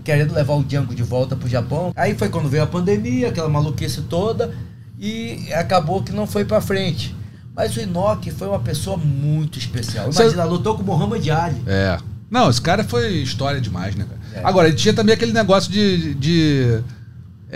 querendo 0.04 0.34
levar 0.34 0.54
o 0.54 0.62
Django 0.62 0.94
de 0.94 1.02
volta 1.02 1.34
pro 1.34 1.48
Japão. 1.48 1.92
Aí 1.96 2.14
foi 2.14 2.28
quando 2.28 2.48
veio 2.48 2.62
a 2.62 2.66
pandemia, 2.66 3.28
aquela 3.28 3.48
maluquice 3.48 4.02
toda, 4.02 4.54
e 4.98 5.52
acabou 5.52 6.02
que 6.02 6.12
não 6.12 6.26
foi 6.26 6.44
pra 6.44 6.60
frente. 6.60 7.14
Mas 7.56 7.76
o 7.76 7.80
Inoki 7.80 8.30
foi 8.30 8.48
uma 8.48 8.58
pessoa 8.58 8.96
muito 8.96 9.58
especial. 9.58 10.10
Imagina, 10.10 10.44
lutou 10.44 10.76
com 10.76 10.82
o 10.82 10.86
Muhammad 10.86 11.26
Ali. 11.28 11.62
É. 11.66 11.98
Não, 12.30 12.50
esse 12.50 12.60
cara 12.60 12.82
foi 12.82 13.14
história 13.18 13.60
demais, 13.60 13.94
né, 13.94 14.04
cara? 14.04 14.20
É. 14.42 14.48
Agora, 14.48 14.66
ele 14.68 14.76
tinha 14.76 14.92
também 14.92 15.14
aquele 15.14 15.32
negócio 15.32 15.70
de. 15.70 16.14
de 16.14 16.80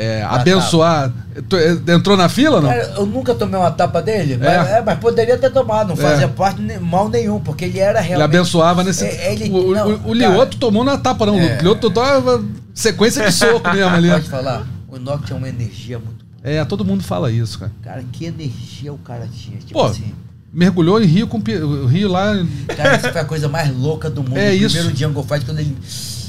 é, 0.00 0.22
Ah, 0.22 0.36
abençoar. 0.36 1.12
Eh, 1.34 1.92
Entrou 1.92 2.16
na 2.16 2.28
fila 2.28 2.60
não? 2.60 2.68
Cara, 2.68 2.94
eu 2.96 3.04
nunca 3.06 3.34
tomei 3.34 3.58
uma 3.58 3.70
tapa 3.70 4.00
dele, 4.00 4.36
mas, 4.38 4.48
É. 4.68 4.78
é, 4.78 4.82
mas 4.82 4.98
poderia 4.98 5.36
ter 5.36 5.50
tomado, 5.50 5.88
não 5.88 5.94
É. 5.94 6.10
fazia 6.10 6.28
parte 6.28 6.60
mal 6.80 7.08
nenhum, 7.08 7.40
porque 7.40 7.64
ele 7.64 7.78
era 7.80 7.98
Ele 7.98 8.08
realmente. 8.08 8.36
abençoava 8.36 8.84
nesse. 8.84 9.04
É, 9.04 9.32
ele- 9.32 9.50
o, 9.50 9.70
o- 9.70 9.74
não, 9.74 10.00
o. 10.06 10.14
Lioto 10.14 10.56
tomou 10.58 10.84
na 10.84 10.96
tapa, 10.96 11.26
não. 11.26 11.38
É. 11.38 11.58
O 11.58 11.62
Lioto 11.62 11.90
tomava 11.90 12.42
sequência 12.72 13.24
de 13.26 13.32
soco 13.32 13.68
mesmo 13.72 13.94
ali. 13.94 14.08
Pode 14.10 14.28
falar, 14.30 14.66
o 14.88 14.96
Inoki 14.96 15.24
tinha 15.26 15.36
uma 15.36 15.48
energia 15.48 15.98
muito 15.98 16.24
boa. 16.24 16.28
É, 16.44 16.64
todo 16.64 16.84
mundo 16.84 17.02
fala 17.02 17.30
isso, 17.32 17.58
cara. 17.58 17.72
Cara, 17.82 18.04
que 18.12 18.24
energia 18.24 18.92
o 18.92 18.98
cara 18.98 19.26
tinha. 19.26 19.58
Tipo 19.58 19.72
Pô, 19.72 19.84
assim. 19.86 20.14
Mergulhou 20.52 21.00
em 21.02 21.04
Rio 21.06 21.26
com 21.26 21.42
Rio 21.88 22.08
lá. 22.08 22.32
Cara, 22.74 22.94
essa 22.94 23.12
foi 23.12 23.20
a 23.20 23.24
coisa 23.24 23.48
mais 23.48 23.70
louca 23.76 24.08
do 24.08 24.22
mundo. 24.22 24.38
É 24.38 24.50
o 24.50 24.54
isso. 24.54 24.74
primeiro 24.74 24.96
Django 24.96 25.22
Fight, 25.22 25.44
quando 25.44 25.58
ele, 25.58 25.76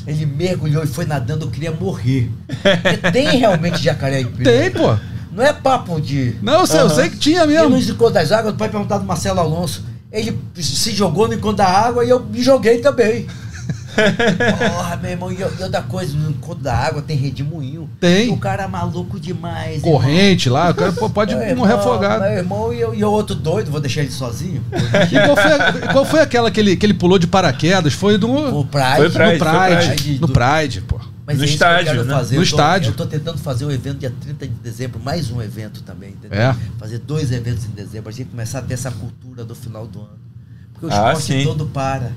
ele 0.08 0.26
mergulhou 0.26 0.84
e 0.84 0.88
foi 0.88 1.06
nadando, 1.06 1.45
eu 1.45 1.52
queria 1.52 1.72
morrer. 1.72 2.30
Porque 2.47 3.12
tem 3.12 3.38
realmente 3.38 3.82
jacaré 3.82 4.22
em 4.22 4.26
Tem, 4.26 4.72
pô. 4.72 4.95
Não 5.32 5.43
é 5.43 5.54
papo 5.54 6.02
de. 6.02 6.36
Não, 6.41 6.62
eu 6.62 6.68
sei, 6.68 6.80
eu 6.82 6.89
sei 6.89 7.10
que 7.10 7.18
tinha 7.18 7.43
E 7.43 7.47
mesmo. 7.47 7.70
no 7.70 7.78
Encontro 7.80 8.14
das 8.14 8.32
Águas, 8.32 8.56
pode 8.56 8.72
perguntar 8.72 8.97
do 8.97 9.06
Marcelo 9.06 9.39
Alonso. 9.39 9.86
Ele 10.12 10.36
se 10.56 10.91
jogou 10.91 11.28
no 11.28 11.36
encontro 11.36 11.58
da 11.58 11.68
água 11.68 12.04
e 12.04 12.10
eu 12.10 12.20
me 12.20 12.41
joguei 12.41 12.80
também. 12.80 13.28
Porra, 14.74 14.95
meu 14.97 15.12
irmão, 15.12 15.32
e 15.32 15.39
e 15.39 15.43
outra 15.43 15.82
coisa, 15.82 16.16
no 16.18 16.30
encontro 16.32 16.64
da 16.64 16.76
água 16.76 17.02
tem 17.02 17.16
redemoinho. 17.18 17.89
Tem. 18.00 18.32
O 18.32 18.38
cara 18.38 18.64
é 18.64 18.68
maluco 18.68 19.20
demais. 19.20 19.82
Corrente 19.82 20.50
lá, 20.50 20.70
o 20.70 20.74
cara 20.76 20.91
pode 20.91 21.32
irmão. 21.34 21.45
Meu 21.47 21.56
morrer 21.58 21.74
irmão, 21.74 21.88
afogado. 21.93 22.22
Meu 22.24 22.32
irmão 22.34 22.74
e 22.74 22.80
eu, 22.82 22.93
e 22.95 23.04
o 23.04 23.12
outro 23.12 23.36
doido, 23.36 23.72
vou 23.72 23.80
deixar 23.80 24.02
ele 24.02 24.12
sozinho. 24.12 24.64
E 25.12 25.26
qual 25.26 25.36
foi, 25.36 25.52
a- 25.54 25.93
qual 25.93 26.06
foi 26.06 26.20
aquela 26.22 26.52
que 26.52 26.60
ele, 26.60 26.76
que 26.76 26.86
ele 26.86 26.93
pulou 26.93 27.18
de 27.20 27.28
paraquedas? 27.28 27.93
Foi 27.93 28.18
do. 28.18 28.30
O 28.30 28.66
Pride. 28.66 28.95
Foi 28.95 29.08
no 29.08 29.14
Pride, 29.14 29.38
Pride. 29.39 29.88
Pride. 29.95 30.20
No 30.22 30.28
Pride, 30.30 30.82
pô. 30.82 31.00
Mas 31.26 31.38
No 31.38 31.43
é 31.43 31.47
isso 31.47 31.58
que 31.58 31.64
eu 31.64 31.68
estádio, 31.70 31.86
quero 31.91 32.06
né? 32.06 32.14
fazer. 32.16 32.36
No 32.36 32.41
Eu 32.41 32.45
tô- 32.50 32.56
estádio. 32.56 32.89
Eu 32.89 32.95
tô 32.95 33.06
tentando 33.06 33.38
fazer 33.38 33.66
o 33.66 33.72
evento 33.72 34.00
dia 34.00 34.12
30 34.20 34.47
de 34.47 34.54
dezembro, 34.56 35.00
mais 35.00 35.30
um 35.30 35.39
evento 35.41 35.84
também, 35.84 36.10
entendeu? 36.10 36.39
É. 36.39 36.56
Fazer 36.80 36.97
dois 37.00 37.32
eventos 37.32 37.66
em 37.66 37.70
dezembro, 37.70 38.10
a 38.10 38.12
gente 38.12 38.30
começar 38.30 38.60
a 38.60 38.62
ter 38.64 38.74
essa 38.74 38.89
cultura 38.89 39.43
do 39.43 39.54
final 39.54 39.86
do 39.86 40.00
ano. 40.00 40.18
Porque 40.74 40.88
o 40.88 40.89
Ah, 40.91 41.14
esporte 41.14 41.22
sim. 41.24 41.43
todo 41.43 41.66
para. 41.68 42.12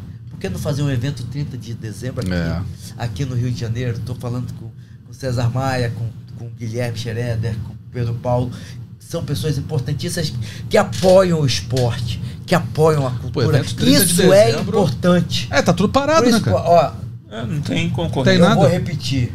Não 0.50 0.58
fazer 0.58 0.82
um 0.82 0.90
evento 0.90 1.24
30 1.24 1.56
de 1.56 1.74
dezembro 1.74 2.20
aqui, 2.20 2.32
É. 2.32 2.62
aqui 2.96 3.24
no 3.24 3.34
Rio 3.34 3.50
de 3.50 3.58
Janeiro? 3.60 3.96
Estou 3.98 4.14
falando 4.16 4.52
com 4.54 4.70
o 5.10 5.14
César 5.14 5.48
Maia, 5.50 5.90
com, 5.90 6.08
com 6.38 6.46
o 6.46 6.50
Guilherme 6.50 6.98
Schroeder, 6.98 7.54
com 7.66 7.72
o 7.72 7.76
Pedro 7.92 8.14
Paulo. 8.14 8.50
São 8.98 9.24
pessoas 9.24 9.58
importantíssimas 9.58 10.32
que 10.70 10.76
apoiam 10.76 11.40
o 11.40 11.46
esporte, 11.46 12.20
que 12.46 12.54
apoiam 12.54 13.06
a 13.06 13.10
cultura. 13.10 13.46
evento 13.58 13.74
30 13.76 14.04
de 14.06 14.12
Isso 14.12 14.22
é 14.32 14.46
dezembro- 14.46 14.78
importante. 14.78 15.48
É, 15.50 15.60
tá 15.62 15.72
tudo 15.72 15.90
parado, 15.92 16.26
isso, 16.28 16.38
né, 16.38 16.44
cara? 16.44 16.56
ó, 16.56 16.92
É, 17.30 17.44
não 17.46 17.60
tem 17.60 17.88
concorrência. 17.90 18.32
Tem 18.32 18.40
eu 18.42 18.48
nada. 18.48 18.60
vou 18.60 18.68
repetir 18.70 19.32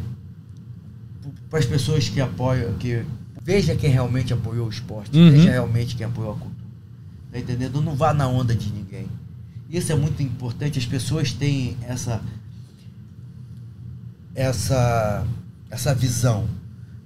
para 1.50 1.60
as 1.60 1.66
pessoas 1.66 2.10
que 2.10 2.20
apoiam, 2.20 2.74
que 2.74 3.04
veja 3.44 3.76
quem 3.76 3.90
realmente 3.90 4.34
apoiou 4.34 4.68
o 4.68 4.70
esporte, 4.70 5.18
Uhum. 5.18 5.32
veja 5.32 5.50
realmente 5.52 5.96
quem 5.96 6.06
apoiou 6.06 6.32
a 6.32 6.36
cultura. 6.36 6.58
Tá 7.32 7.40
entendendo? 7.40 7.82
Não 7.82 7.96
vá 7.96 8.14
na 8.14 8.28
onda 8.28 8.54
de 8.56 8.70
ninguém. 8.72 9.08
Isso 9.70 9.92
é 9.92 9.96
muito 9.96 10.22
importante. 10.24 10.80
As 10.80 10.86
pessoas 10.86 11.32
têm 11.34 11.78
essa 11.82 12.22
essa 14.34 15.26
essa 15.70 15.94
visão. 15.94 16.48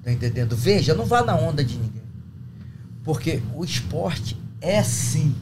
Tá 0.03 0.11
entendendo? 0.11 0.55
Veja, 0.55 0.93
não 0.93 1.05
vá 1.05 1.23
na 1.23 1.35
onda 1.35 1.63
de 1.63 1.75
ninguém. 1.77 2.01
Porque 3.03 3.41
o 3.55 3.63
esporte 3.63 4.37
é 4.59 4.81
sim 4.83 5.35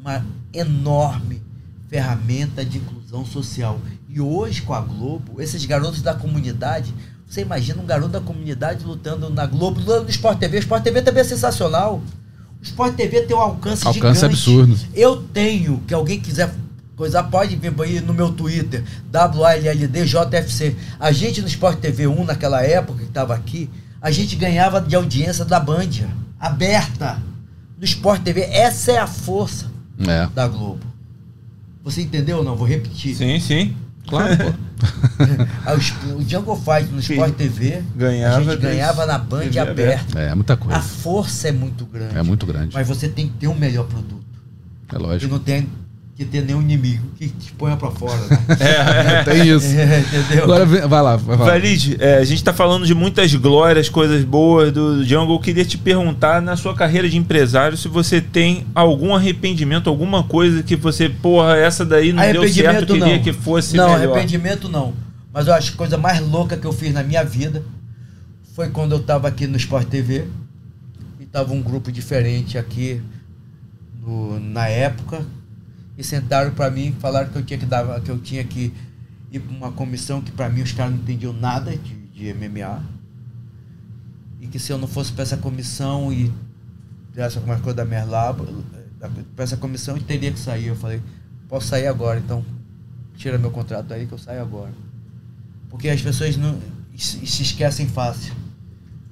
uma 0.00 0.24
enorme 0.52 1.42
ferramenta 1.88 2.64
de 2.64 2.78
inclusão 2.78 3.24
social. 3.24 3.80
E 4.08 4.20
hoje, 4.20 4.62
com 4.62 4.72
a 4.72 4.80
Globo, 4.80 5.40
esses 5.40 5.64
garotos 5.64 6.02
da 6.02 6.14
comunidade, 6.14 6.94
você 7.26 7.42
imagina 7.42 7.82
um 7.82 7.86
garoto 7.86 8.12
da 8.12 8.20
comunidade 8.20 8.84
lutando 8.84 9.30
na 9.30 9.46
Globo, 9.46 9.80
lutando 9.80 10.04
no 10.04 10.10
Sport 10.10 10.38
TV. 10.38 10.56
O 10.56 10.60
Sport 10.60 10.82
TV 10.82 11.02
também 11.02 11.20
é 11.20 11.24
sensacional. 11.24 12.02
O 12.60 12.64
Sport 12.64 12.94
TV 12.94 13.22
tem 13.22 13.36
um 13.36 13.40
alcance, 13.40 13.86
Alcance 13.86 14.20
gigante. 14.20 14.24
absurdo. 14.26 14.76
Eu 14.94 15.16
tenho, 15.22 15.82
que 15.86 15.94
alguém 15.94 16.20
quiser 16.20 16.52
coisa, 16.96 17.22
pode 17.22 17.56
vir 17.56 17.72
aí 17.80 18.00
no 18.00 18.12
meu 18.12 18.30
Twitter, 18.30 18.84
WALLDJFC. 19.12 20.76
A 20.98 21.10
gente 21.12 21.40
no 21.40 21.48
Sport 21.48 21.78
TV 21.80 22.06
1, 22.06 22.24
naquela 22.24 22.62
época 22.62 22.98
que 22.98 23.04
estava 23.08 23.34
aqui, 23.34 23.70
a 24.00 24.10
gente 24.10 24.36
ganhava 24.36 24.80
de 24.80 24.94
audiência 24.94 25.44
da 25.44 25.58
Band, 25.58 25.88
aberta. 26.38 27.22
No 27.78 27.84
Sport 27.84 28.22
TV, 28.22 28.42
essa 28.42 28.92
é 28.92 28.98
a 28.98 29.06
força 29.06 29.70
É. 30.06 30.26
da 30.34 30.46
Globo. 30.46 30.84
Você 31.82 32.02
entendeu 32.02 32.38
ou 32.38 32.44
não? 32.44 32.54
Vou 32.56 32.66
repetir. 32.66 33.14
Sim, 33.16 33.40
sim. 33.40 33.74
Claro, 34.10 34.36
pô. 34.36 34.52
O- 36.18 36.24
Django 36.24 36.56
Fight 36.56 36.90
no 36.90 36.98
Sport 37.00 37.34
TV, 37.34 37.82
Ganhava 37.94 38.36
a 38.38 38.42
gente 38.42 38.56
ganhava 38.56 39.06
na 39.06 39.18
Band 39.18 39.40
TV 39.42 39.58
aberta. 39.58 40.18
É, 40.18 40.34
muita 40.34 40.54
A 40.54 40.56
coisa. 40.56 40.80
força 40.80 41.48
é 41.48 41.52
muito 41.52 41.84
grande. 41.86 42.16
É 42.18 42.22
muito 42.22 42.44
grande. 42.46 42.74
Mas 42.74 42.86
você 42.88 43.08
tem 43.08 43.28
que 43.28 43.34
ter 43.34 43.46
um 43.48 43.54
melhor 43.54 43.86
produto. 43.86 44.20
É 44.92 44.96
E 44.96 44.98
lógico. 44.98 45.32
não 45.32 45.38
tem 45.38 45.68
que 46.24 46.30
ter 46.30 46.42
nenhum 46.44 46.60
inimigo 46.60 47.02
que 47.16 47.28
te 47.28 47.50
ponha 47.52 47.76
pra 47.78 47.90
fora, 47.90 48.14
né? 48.28 49.24
Tem 49.24 49.48
isso. 49.48 49.66
É, 49.74 50.00
entendeu? 50.00 50.44
Agora 50.44 50.66
vem- 50.66 50.86
vai 50.86 51.00
lá, 51.02 51.16
vai 51.16 51.36
lá. 51.36 51.44
Valide, 51.46 51.96
é, 51.98 52.18
a 52.18 52.24
gente 52.24 52.44
tá 52.44 52.52
falando 52.52 52.84
de 52.86 52.94
muitas 52.94 53.34
glórias, 53.34 53.88
coisas 53.88 54.22
boas 54.22 54.70
do 54.70 55.02
Jungle. 55.02 55.34
Eu 55.36 55.40
queria 55.40 55.64
te 55.64 55.78
perguntar, 55.78 56.42
na 56.42 56.56
sua 56.56 56.74
carreira 56.74 57.08
de 57.08 57.16
empresário, 57.16 57.74
se 57.76 57.88
você 57.88 58.20
tem 58.20 58.66
algum 58.74 59.14
arrependimento, 59.14 59.88
alguma 59.88 60.22
coisa 60.22 60.62
que 60.62 60.76
você, 60.76 61.08
porra, 61.08 61.56
essa 61.56 61.86
daí 61.86 62.12
não 62.12 62.22
deu 62.32 62.46
certo, 62.46 62.80
eu 62.94 62.98
queria 63.00 63.16
não. 63.16 63.22
que 63.22 63.32
fosse 63.32 63.74
Não, 63.76 63.88
melhor. 63.94 64.12
arrependimento 64.12 64.68
não. 64.68 64.92
Mas 65.32 65.46
eu 65.46 65.54
acho 65.54 65.68
que 65.70 65.74
a 65.74 65.78
coisa 65.78 65.96
mais 65.96 66.20
louca 66.20 66.56
que 66.56 66.66
eu 66.66 66.72
fiz 66.72 66.92
na 66.92 67.02
minha 67.02 67.24
vida 67.24 67.62
foi 68.54 68.68
quando 68.68 68.92
eu 68.92 68.98
tava 69.00 69.26
aqui 69.26 69.46
no 69.46 69.56
Sport 69.56 69.88
TV 69.88 70.24
e 71.18 71.24
tava 71.24 71.52
um 71.54 71.62
grupo 71.62 71.90
diferente 71.90 72.58
aqui 72.58 73.00
no- 74.04 74.38
na 74.38 74.66
época 74.68 75.22
e 76.00 76.04
sentaram 76.04 76.50
pra 76.52 76.70
mim 76.70 76.86
e 76.86 76.92
falaram 76.92 77.28
que 77.28 77.36
eu 77.36 77.44
tinha 77.44 77.58
que 77.58 77.66
dar, 77.66 78.00
que 78.00 78.10
eu 78.10 78.18
tinha 78.18 78.42
que 78.42 78.72
ir 79.30 79.38
pra 79.38 79.54
uma 79.54 79.70
comissão 79.70 80.22
que 80.22 80.32
pra 80.32 80.48
mim 80.48 80.62
os 80.62 80.72
caras 80.72 80.94
não 80.94 81.00
entendiam 81.00 81.34
nada 81.34 81.76
de, 81.76 81.94
de 81.94 82.32
MMA 82.32 82.82
e 84.40 84.46
que 84.46 84.58
se 84.58 84.72
eu 84.72 84.78
não 84.78 84.88
fosse 84.88 85.12
pra 85.12 85.22
essa 85.22 85.36
comissão 85.36 86.10
e 86.10 86.32
dessa 87.12 87.38
alguma 87.38 87.58
coisa 87.58 87.76
da 87.76 87.84
Merlabo, 87.84 88.46
pra 89.36 89.44
essa 89.44 89.58
comissão 89.58 89.94
eu 89.94 90.02
teria 90.02 90.32
que 90.32 90.38
sair. 90.38 90.68
Eu 90.68 90.76
falei, 90.76 91.02
posso 91.46 91.68
sair 91.68 91.86
agora, 91.86 92.18
então 92.18 92.42
tira 93.14 93.36
meu 93.36 93.50
contrato 93.50 93.92
aí 93.92 94.06
que 94.06 94.12
eu 94.12 94.18
saio 94.18 94.40
agora. 94.40 94.72
Porque 95.68 95.90
as 95.90 96.00
pessoas 96.00 96.34
não 96.38 96.58
se 96.96 97.42
esquecem 97.42 97.86
fácil. 97.86 98.32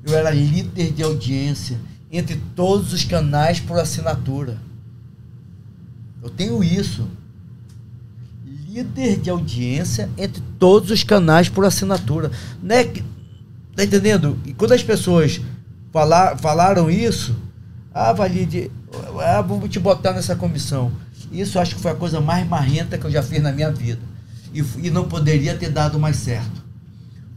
Eu 0.02 0.16
era 0.16 0.30
líder 0.30 0.92
de 0.92 1.02
audiência 1.02 1.78
entre 2.10 2.36
todos 2.56 2.94
os 2.94 3.04
canais 3.04 3.60
por 3.60 3.78
assinatura. 3.78 4.67
Eu 6.28 6.30
tenho 6.30 6.62
isso. 6.62 7.08
Líder 8.68 9.18
de 9.18 9.30
audiência 9.30 10.10
entre 10.18 10.42
todos 10.58 10.90
os 10.90 11.02
canais 11.02 11.48
por 11.48 11.64
assinatura. 11.64 12.30
É 12.68 12.84
que, 12.84 13.02
tá 13.74 13.82
entendendo? 13.82 14.38
E 14.44 14.52
quando 14.52 14.72
as 14.72 14.82
pessoas 14.82 15.40
falar, 15.90 16.36
falaram 16.36 16.90
isso, 16.90 17.34
ah, 17.94 18.12
Valide, 18.12 18.70
ah, 19.22 19.40
vou 19.40 19.66
te 19.66 19.80
botar 19.80 20.12
nessa 20.12 20.36
comissão. 20.36 20.92
Isso 21.32 21.58
acho 21.58 21.76
que 21.76 21.80
foi 21.80 21.92
a 21.92 21.96
coisa 21.96 22.20
mais 22.20 22.46
marrenta 22.46 22.98
que 22.98 23.06
eu 23.06 23.10
já 23.10 23.22
fiz 23.22 23.42
na 23.42 23.50
minha 23.50 23.72
vida. 23.72 24.02
E, 24.52 24.62
e 24.86 24.90
não 24.90 25.08
poderia 25.08 25.56
ter 25.56 25.70
dado 25.70 25.98
mais 25.98 26.16
certo. 26.16 26.62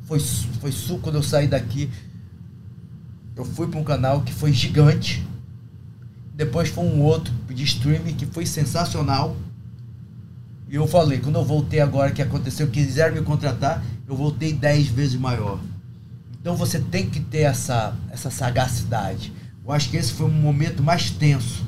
Foi, 0.06 0.20
foi 0.20 0.72
su 0.74 0.98
quando 0.98 1.16
eu 1.16 1.24
saí 1.24 1.48
daqui. 1.48 1.89
Eu 3.38 3.46
fui 3.46 3.68
para 3.68 3.80
um 3.80 3.86
canal 3.86 4.22
que 4.22 4.34
foi 4.34 4.52
gigante. 4.52 5.26
Depois 6.36 6.68
foi 6.68 6.84
um 6.84 7.02
outro 7.02 7.34
de 7.54 7.64
streaming 7.64 8.14
que 8.14 8.26
foi 8.26 8.45
sensacional. 8.45 9.36
E 10.70 10.76
eu 10.76 10.88
falei, 10.88 11.20
quando 11.20 11.36
eu 11.36 11.43
voltei 11.43 11.80
agora 11.82 12.12
que 12.12 12.22
aconteceu, 12.22 12.68
quiseram 12.68 13.16
me 13.16 13.22
contratar, 13.22 13.84
eu 14.08 14.16
voltei 14.16 14.54
10 14.54 14.88
vezes 14.88 15.20
maior. 15.20 15.60
Então 16.39 16.56
você 16.56 16.80
tem 16.80 17.10
que 17.10 17.20
ter 17.20 17.41
essa, 17.41 17.93
essa 18.10 18.30
sagacidade. 18.32 19.34
Eu 19.66 19.72
acho 19.72 19.89
que 19.89 19.97
esse 19.97 20.14
foi 20.14 20.28
um 20.28 20.32
momento 20.32 20.82
mais 20.82 21.12
tenso 21.12 21.64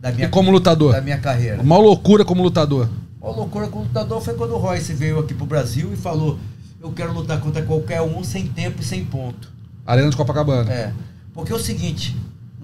da 0.00 0.10
minha, 0.12 0.26
E 0.26 0.30
como 0.30 0.50
lutador? 0.50 0.92
da 0.92 1.00
minha 1.00 1.18
carreira. 1.18 1.60
Uma 1.60 1.76
loucura 1.76 2.24
como 2.24 2.42
lutador. 2.42 2.88
A 3.20 3.28
loucura 3.28 3.68
com 3.68 3.80
o 3.80 3.82
lutador 3.82 4.20
foi 4.20 4.34
quando 4.34 4.52
o 4.52 4.58
Royce 4.58 4.92
veio 4.92 5.18
aqui 5.18 5.34
pro 5.34 5.46
Brasil 5.46 5.92
e 5.92 5.96
falou: 5.96 6.38
Eu 6.80 6.92
quero 6.92 7.12
lutar 7.12 7.40
contra 7.40 7.62
qualquer 7.62 8.00
um 8.02 8.22
sem 8.22 8.46
tempo 8.46 8.80
e 8.80 8.84
sem 8.84 9.04
ponto. 9.04 9.50
Arena 9.86 10.10
de 10.10 10.16
Copacabana. 10.16 10.70
É. 10.70 10.92
Porque 11.32 11.50
é 11.52 11.54
o 11.54 11.58
seguinte: 11.58 12.14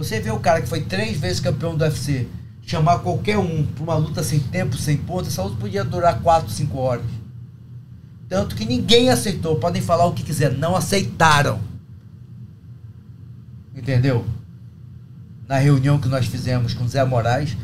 você 0.03 0.19
vê 0.19 0.31
o 0.31 0.41
cara 0.41 0.63
que 0.63 0.69
foi 0.69 0.81
três 0.81 1.19
vezes 1.19 1.41
campeão 1.41 1.77
do 1.77 1.85
UFC, 1.85 2.27
chamar 2.63 3.01
qualquer 3.01 3.37
um 3.37 3.67
pra 3.67 3.85
uma 3.85 3.97
luta 3.97 4.23
sem 4.23 4.41
tempo, 4.41 4.77
sem 4.77 4.97
ponto, 4.97 5.29
essa 5.29 5.43
luta 5.43 5.57
podia 5.57 5.85
durar 5.85 6.23
quatro, 6.23 6.51
cinco 6.51 6.79
horas. 6.79 7.05
Tanto 8.27 8.55
que 8.55 8.65
ninguém 8.65 9.11
aceitou. 9.11 9.57
Podem 9.57 9.83
falar 9.83 10.07
o 10.07 10.15
que 10.15 10.23
quiser, 10.23 10.53
não 10.53 10.75
aceitaram. 10.75 11.61
Entendeu? 13.77 14.25
Na 15.47 15.59
reunião 15.59 15.99
que 15.99 16.09
nós 16.09 16.27
fizemos 16.27 16.73
com 16.73 16.85
o 16.85 16.89
Zé 16.89 17.05
Moraes, 17.05 17.57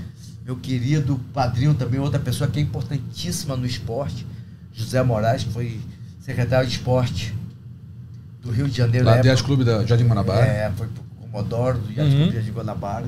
meu 0.44 0.56
querido 0.56 1.18
padrinho 1.32 1.72
também, 1.72 2.00
outra 2.00 2.20
pessoa 2.20 2.50
que 2.50 2.58
é 2.58 2.62
importantíssima 2.62 3.56
no 3.56 3.64
esporte, 3.64 4.26
José 4.74 5.02
Moraes, 5.02 5.44
que 5.44 5.52
foi 5.52 5.80
secretário 6.20 6.68
de 6.68 6.74
esporte 6.74 7.34
do 8.42 8.50
Rio 8.50 8.68
de 8.68 8.76
Janeiro. 8.76 9.06
Lá 9.06 9.16
do 9.16 9.26
época. 9.26 9.44
Clube 9.44 9.64
da 9.64 9.84
Jardim 9.86 10.04
Guanabara. 10.04 10.44
É, 10.44 10.70
foi 10.76 10.86
pro 10.88 11.05
Comodoro 11.36 11.78
do 11.78 11.92
Yacht 11.92 12.14
Uhum. 12.14 12.42
De 12.42 12.50
Guanabara. 12.50 13.06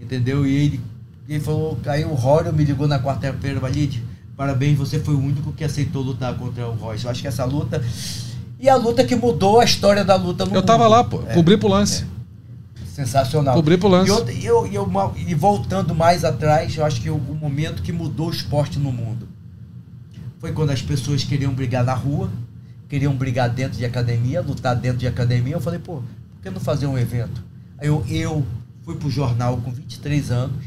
Entendeu? 0.00 0.46
E 0.46 0.54
ele, 0.54 0.80
ele 1.28 1.40
falou, 1.40 1.78
aí 1.86 2.04
o 2.04 2.14
Rório 2.14 2.52
me 2.52 2.64
ligou 2.64 2.86
na 2.88 2.98
quarta-feira, 2.98 3.60
Valide, 3.60 4.02
parabéns, 4.36 4.76
você 4.78 4.98
foi 4.98 5.14
o 5.14 5.18
único 5.18 5.52
que 5.52 5.64
aceitou 5.64 6.02
lutar 6.02 6.34
contra 6.36 6.66
o 6.66 6.74
Royce. 6.74 7.04
Eu 7.04 7.10
acho 7.10 7.22
que 7.22 7.28
essa 7.28 7.44
luta. 7.44 7.82
E 8.58 8.68
a 8.68 8.76
luta 8.76 9.04
que 9.04 9.14
mudou 9.14 9.60
a 9.60 9.64
história 9.64 10.04
da 10.04 10.16
luta 10.16 10.46
no 10.46 10.54
Eu 10.54 10.62
tava 10.62 10.84
mundo. 10.84 10.90
lá, 10.92 11.04
pô. 11.04 11.22
É, 11.26 11.34
Cobri 11.34 11.56
pro 11.56 11.68
lance. 11.68 12.04
sensacional. 12.86 13.54
Cobri 13.54 13.76
pro 13.76 13.88
lance. 13.88 14.10
E, 14.32 14.44
eu, 14.44 14.66
eu, 14.66 14.90
e 15.16 15.34
voltando 15.34 15.94
mais 15.94 16.24
atrás, 16.24 16.74
eu 16.76 16.84
acho 16.84 17.00
que 17.00 17.10
o, 17.10 17.16
o 17.16 17.34
momento 17.34 17.82
que 17.82 17.92
mudou 17.92 18.28
o 18.28 18.30
esporte 18.30 18.78
no 18.78 18.90
mundo 18.92 19.28
foi 20.38 20.52
quando 20.52 20.70
as 20.70 20.80
pessoas 20.82 21.24
queriam 21.24 21.52
brigar 21.52 21.84
na 21.84 21.94
rua, 21.94 22.30
queriam 22.88 23.14
brigar 23.14 23.48
dentro 23.50 23.78
de 23.78 23.84
academia, 23.84 24.40
lutar 24.40 24.76
dentro 24.76 24.98
de 24.98 25.06
academia. 25.06 25.54
Eu 25.54 25.60
falei, 25.60 25.78
pô, 25.78 26.02
não 26.50 26.60
fazer 26.60 26.86
um 26.86 26.98
evento? 26.98 27.42
Aí 27.78 27.88
eu, 27.88 28.04
eu 28.08 28.46
fui 28.82 28.96
pro 28.96 29.10
jornal 29.10 29.56
com 29.58 29.70
23 29.72 30.30
anos, 30.30 30.64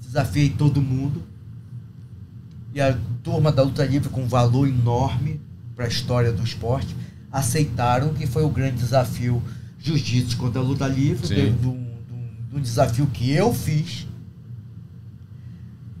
desafiei 0.00 0.50
todo 0.50 0.80
mundo. 0.80 1.22
E 2.74 2.80
a 2.80 2.96
turma 3.22 3.50
da 3.50 3.62
luta 3.62 3.84
livre 3.84 4.08
com 4.10 4.22
um 4.24 4.28
valor 4.28 4.68
enorme 4.68 5.40
para 5.74 5.86
a 5.86 5.88
história 5.88 6.32
do 6.32 6.42
esporte 6.42 6.94
aceitaram 7.32 8.12
que 8.14 8.26
foi 8.26 8.44
o 8.44 8.50
grande 8.50 8.76
desafio 8.76 9.42
jiu-jitsu 9.78 10.36
contra 10.36 10.60
a 10.60 10.64
luta 10.64 10.86
livre, 10.86 11.26
um- 11.68 11.86
de 12.50 12.56
um 12.56 12.60
desafio 12.60 13.06
que 13.06 13.30
eu 13.30 13.52
fiz. 13.54 14.06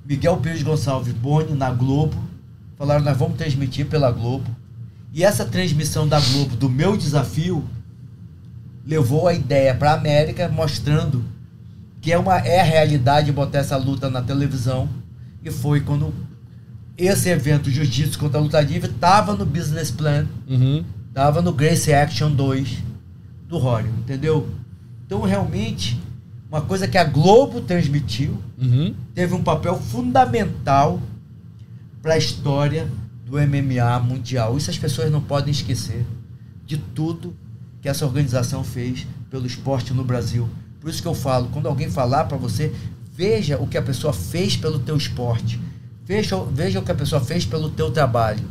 Miguel 0.04 0.36
Pires 0.38 0.62
Gonçalves 0.62 1.12
Boni 1.12 1.52
na 1.54 1.70
Globo 1.70 2.16
falaram 2.76 3.04
nós 3.04 3.16
vamos 3.16 3.36
transmitir 3.36 3.86
pela 3.86 4.10
Globo. 4.10 4.44
E 5.12 5.24
essa 5.24 5.44
transmissão 5.44 6.06
da 6.06 6.20
Globo 6.20 6.56
do 6.56 6.68
meu 6.68 6.96
desafio 6.96 7.64
levou 8.86 9.26
a 9.26 9.34
ideia 9.34 9.74
para 9.74 9.90
a 9.92 9.94
América 9.94 10.48
mostrando 10.48 11.24
que 12.00 12.12
é 12.12 12.18
uma 12.18 12.38
é 12.38 12.60
a 12.60 12.64
realidade 12.64 13.32
botar 13.32 13.58
essa 13.58 13.76
luta 13.76 14.08
na 14.08 14.22
televisão 14.22 14.88
e 15.42 15.50
foi 15.50 15.80
quando 15.80 16.14
esse 16.96 17.28
evento 17.28 17.70
Jiu-Jitsu 17.70 18.18
contra 18.18 18.38
a 18.38 18.42
luta 18.42 18.60
livre 18.60 18.90
estava 18.90 19.34
no 19.34 19.44
business 19.44 19.90
plan 19.90 20.26
Uhum. 20.48 20.84
Tava 21.12 21.40
no 21.40 21.50
Grace 21.52 21.92
Action 21.92 22.30
2 22.30 22.82
do 23.48 23.56
Rório, 23.56 23.90
entendeu? 24.00 24.50
Então, 25.06 25.22
realmente, 25.22 25.98
uma 26.50 26.60
coisa 26.60 26.86
que 26.86 26.98
a 26.98 27.04
Globo 27.04 27.62
transmitiu 27.62 28.36
Uhum. 28.58 28.94
teve 29.14 29.34
um 29.34 29.42
papel 29.42 29.76
fundamental 29.76 31.00
para 32.02 32.14
a 32.14 32.18
história 32.18 32.86
do 33.24 33.38
MMA 33.38 33.98
mundial. 34.00 34.56
Isso 34.58 34.70
as 34.70 34.76
pessoas 34.78 35.10
não 35.10 35.20
podem 35.22 35.50
esquecer 35.50 36.04
de 36.66 36.76
tudo 36.76 37.34
que 37.80 37.88
essa 37.88 38.04
organização 38.04 38.64
fez 38.64 39.06
pelo 39.30 39.46
esporte 39.46 39.92
no 39.92 40.04
Brasil. 40.04 40.48
Por 40.80 40.90
isso 40.90 41.02
que 41.02 41.08
eu 41.08 41.14
falo, 41.14 41.48
quando 41.52 41.66
alguém 41.66 41.90
falar 41.90 42.24
para 42.24 42.36
você, 42.36 42.72
veja 43.12 43.58
o 43.58 43.66
que 43.66 43.78
a 43.78 43.82
pessoa 43.82 44.12
fez 44.12 44.56
pelo 44.56 44.78
teu 44.78 44.96
esporte. 44.96 45.60
Veja, 46.04 46.36
veja 46.52 46.78
o 46.78 46.82
que 46.82 46.92
a 46.92 46.94
pessoa 46.94 47.20
fez 47.20 47.44
pelo 47.44 47.70
teu 47.70 47.90
trabalho. 47.90 48.44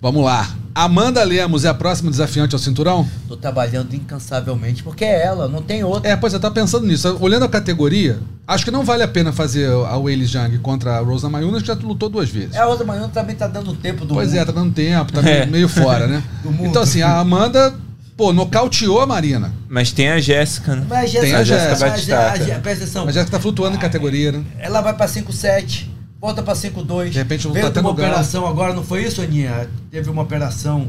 Vamos 0.00 0.24
lá. 0.24 0.48
Amanda 0.74 1.24
Lemos 1.24 1.64
é 1.64 1.68
a 1.68 1.74
próxima 1.74 2.10
desafiante 2.10 2.54
ao 2.54 2.58
cinturão? 2.58 3.08
Tô 3.26 3.34
trabalhando 3.36 3.94
incansavelmente, 3.94 4.82
porque 4.82 5.04
é 5.06 5.24
ela, 5.24 5.48
não 5.48 5.62
tem 5.62 5.82
outra. 5.82 6.10
É, 6.10 6.14
pois 6.14 6.34
eu 6.34 6.38
tava 6.40 6.52
pensando 6.54 6.86
nisso. 6.86 7.16
Olhando 7.18 7.46
a 7.46 7.48
categoria, 7.48 8.18
acho 8.46 8.62
que 8.64 8.70
não 8.70 8.84
vale 8.84 9.02
a 9.02 9.08
pena 9.08 9.32
fazer 9.32 9.70
a 9.70 9.96
Weili 9.96 10.26
Zhang 10.26 10.58
contra 10.58 10.96
a 10.98 11.00
Rosa 11.00 11.30
Mayunas, 11.30 11.62
que 11.62 11.68
já 11.68 11.74
lutou 11.74 12.10
duas 12.10 12.28
vezes. 12.28 12.54
É, 12.54 12.58
a 12.58 12.66
outra 12.66 12.84
manhã 12.84 13.08
também 13.08 13.34
tá 13.34 13.46
dando 13.48 13.74
tempo 13.74 14.04
do 14.04 14.12
Pois 14.12 14.28
mundo. 14.28 14.38
é, 14.38 14.44
tá 14.44 14.52
dando 14.52 14.72
tempo, 14.74 15.12
tá 15.12 15.22
meio, 15.22 15.36
É. 15.42 15.46
meio 15.46 15.68
fora, 15.68 16.06
né? 16.06 16.22
Do 16.44 16.50
mundo. 16.52 16.66
Então, 16.68 16.82
assim, 16.82 17.00
a 17.00 17.16
Amanda, 17.18 17.74
pô, 18.14 18.34
nocauteou 18.34 19.00
a 19.00 19.06
Marina. 19.06 19.54
Mas 19.70 19.92
tem 19.92 20.10
a 20.10 20.20
Jéssica, 20.20 20.76
né? 20.76 20.84
Mas 20.86 20.98
a 21.16 21.20
Tem 21.20 21.30
Jéssica, 21.30 21.38
a 21.38 21.44
Jéssica 21.44 21.70
mas 21.70 21.82
a- 21.82 21.88
Batistaca. 21.88 22.52
a- 22.52 22.56
a- 22.56 22.60
presta 22.60 22.84
atenção. 22.84 23.06
Mas 23.06 23.14
já 23.14 23.24
que 23.24 23.30
tá 23.30 23.40
flutuando 23.40 23.76
em 23.76 23.80
categoria, 23.80 24.30
né? 24.30 24.44
Ela 24.58 24.82
vai 24.82 24.92
pra 24.92 25.06
5-7, 25.08 25.86
volta 26.20 26.42
pra 26.42 26.54
5-2. 26.54 27.10
De 27.10 27.18
repente 27.18 27.46
não 27.46 27.52
Veio 27.54 27.70
tá 27.70 27.80
uma 27.80 27.92
galo. 27.94 28.08
operação 28.08 28.46
agora, 28.46 28.74
não 28.74 28.82
foi 28.84 29.04
isso, 29.04 29.20
Aninha? 29.22 29.68
Teve 29.90 30.10
uma 30.10 30.22
operação. 30.22 30.88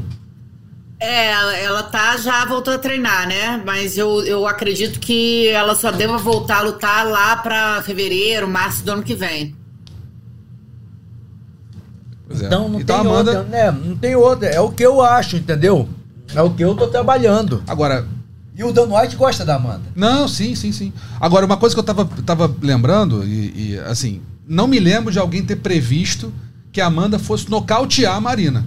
É, 1.00 1.62
ela 1.62 1.84
tá 1.84 2.16
já 2.16 2.44
voltou 2.44 2.74
a 2.74 2.78
treinar, 2.78 3.28
né? 3.28 3.62
Mas 3.64 3.96
eu, 3.96 4.24
eu 4.24 4.46
acredito 4.48 4.98
que 4.98 5.46
ela 5.48 5.74
só 5.76 5.92
deva 5.92 6.18
voltar 6.18 6.58
a 6.58 6.62
lutar 6.62 7.06
lá 7.06 7.36
pra 7.36 7.80
fevereiro, 7.82 8.48
março 8.48 8.84
do 8.84 8.90
ano 8.92 9.02
que 9.04 9.14
vem. 9.14 9.54
Pois 12.26 12.42
é. 12.42 12.46
Então 12.46 12.68
não 12.68 12.80
então 12.80 13.00
tem 13.02 13.06
Amanda. 13.06 13.30
outra, 13.38 13.44
né? 13.44 13.70
Não 13.70 13.96
tem 13.96 14.16
outra. 14.16 14.48
É 14.48 14.60
o 14.60 14.70
que 14.70 14.84
eu 14.84 15.00
acho, 15.00 15.36
entendeu? 15.36 15.88
É 16.34 16.42
o 16.42 16.50
que 16.50 16.62
eu 16.64 16.74
tô 16.74 16.86
trabalhando. 16.88 17.62
Agora, 17.66 18.06
E 18.54 18.64
o 18.64 18.72
Dan 18.72 18.88
White 18.92 19.14
gosta 19.16 19.44
da 19.44 19.54
Amanda. 19.54 19.82
Não, 19.94 20.26
sim, 20.26 20.54
sim, 20.56 20.72
sim. 20.72 20.92
Agora, 21.20 21.46
uma 21.46 21.56
coisa 21.56 21.74
que 21.76 21.78
eu 21.80 21.84
tava, 21.84 22.04
tava 22.26 22.52
lembrando, 22.60 23.24
e, 23.24 23.70
e, 23.74 23.78
assim, 23.78 24.20
não 24.48 24.66
me 24.66 24.80
lembro 24.80 25.12
de 25.12 25.18
alguém 25.18 25.44
ter 25.44 25.56
previsto 25.56 26.32
que 26.72 26.80
a 26.80 26.86
Amanda 26.86 27.18
fosse 27.18 27.48
nocautear 27.50 28.16
a 28.16 28.20
Marina. 28.20 28.66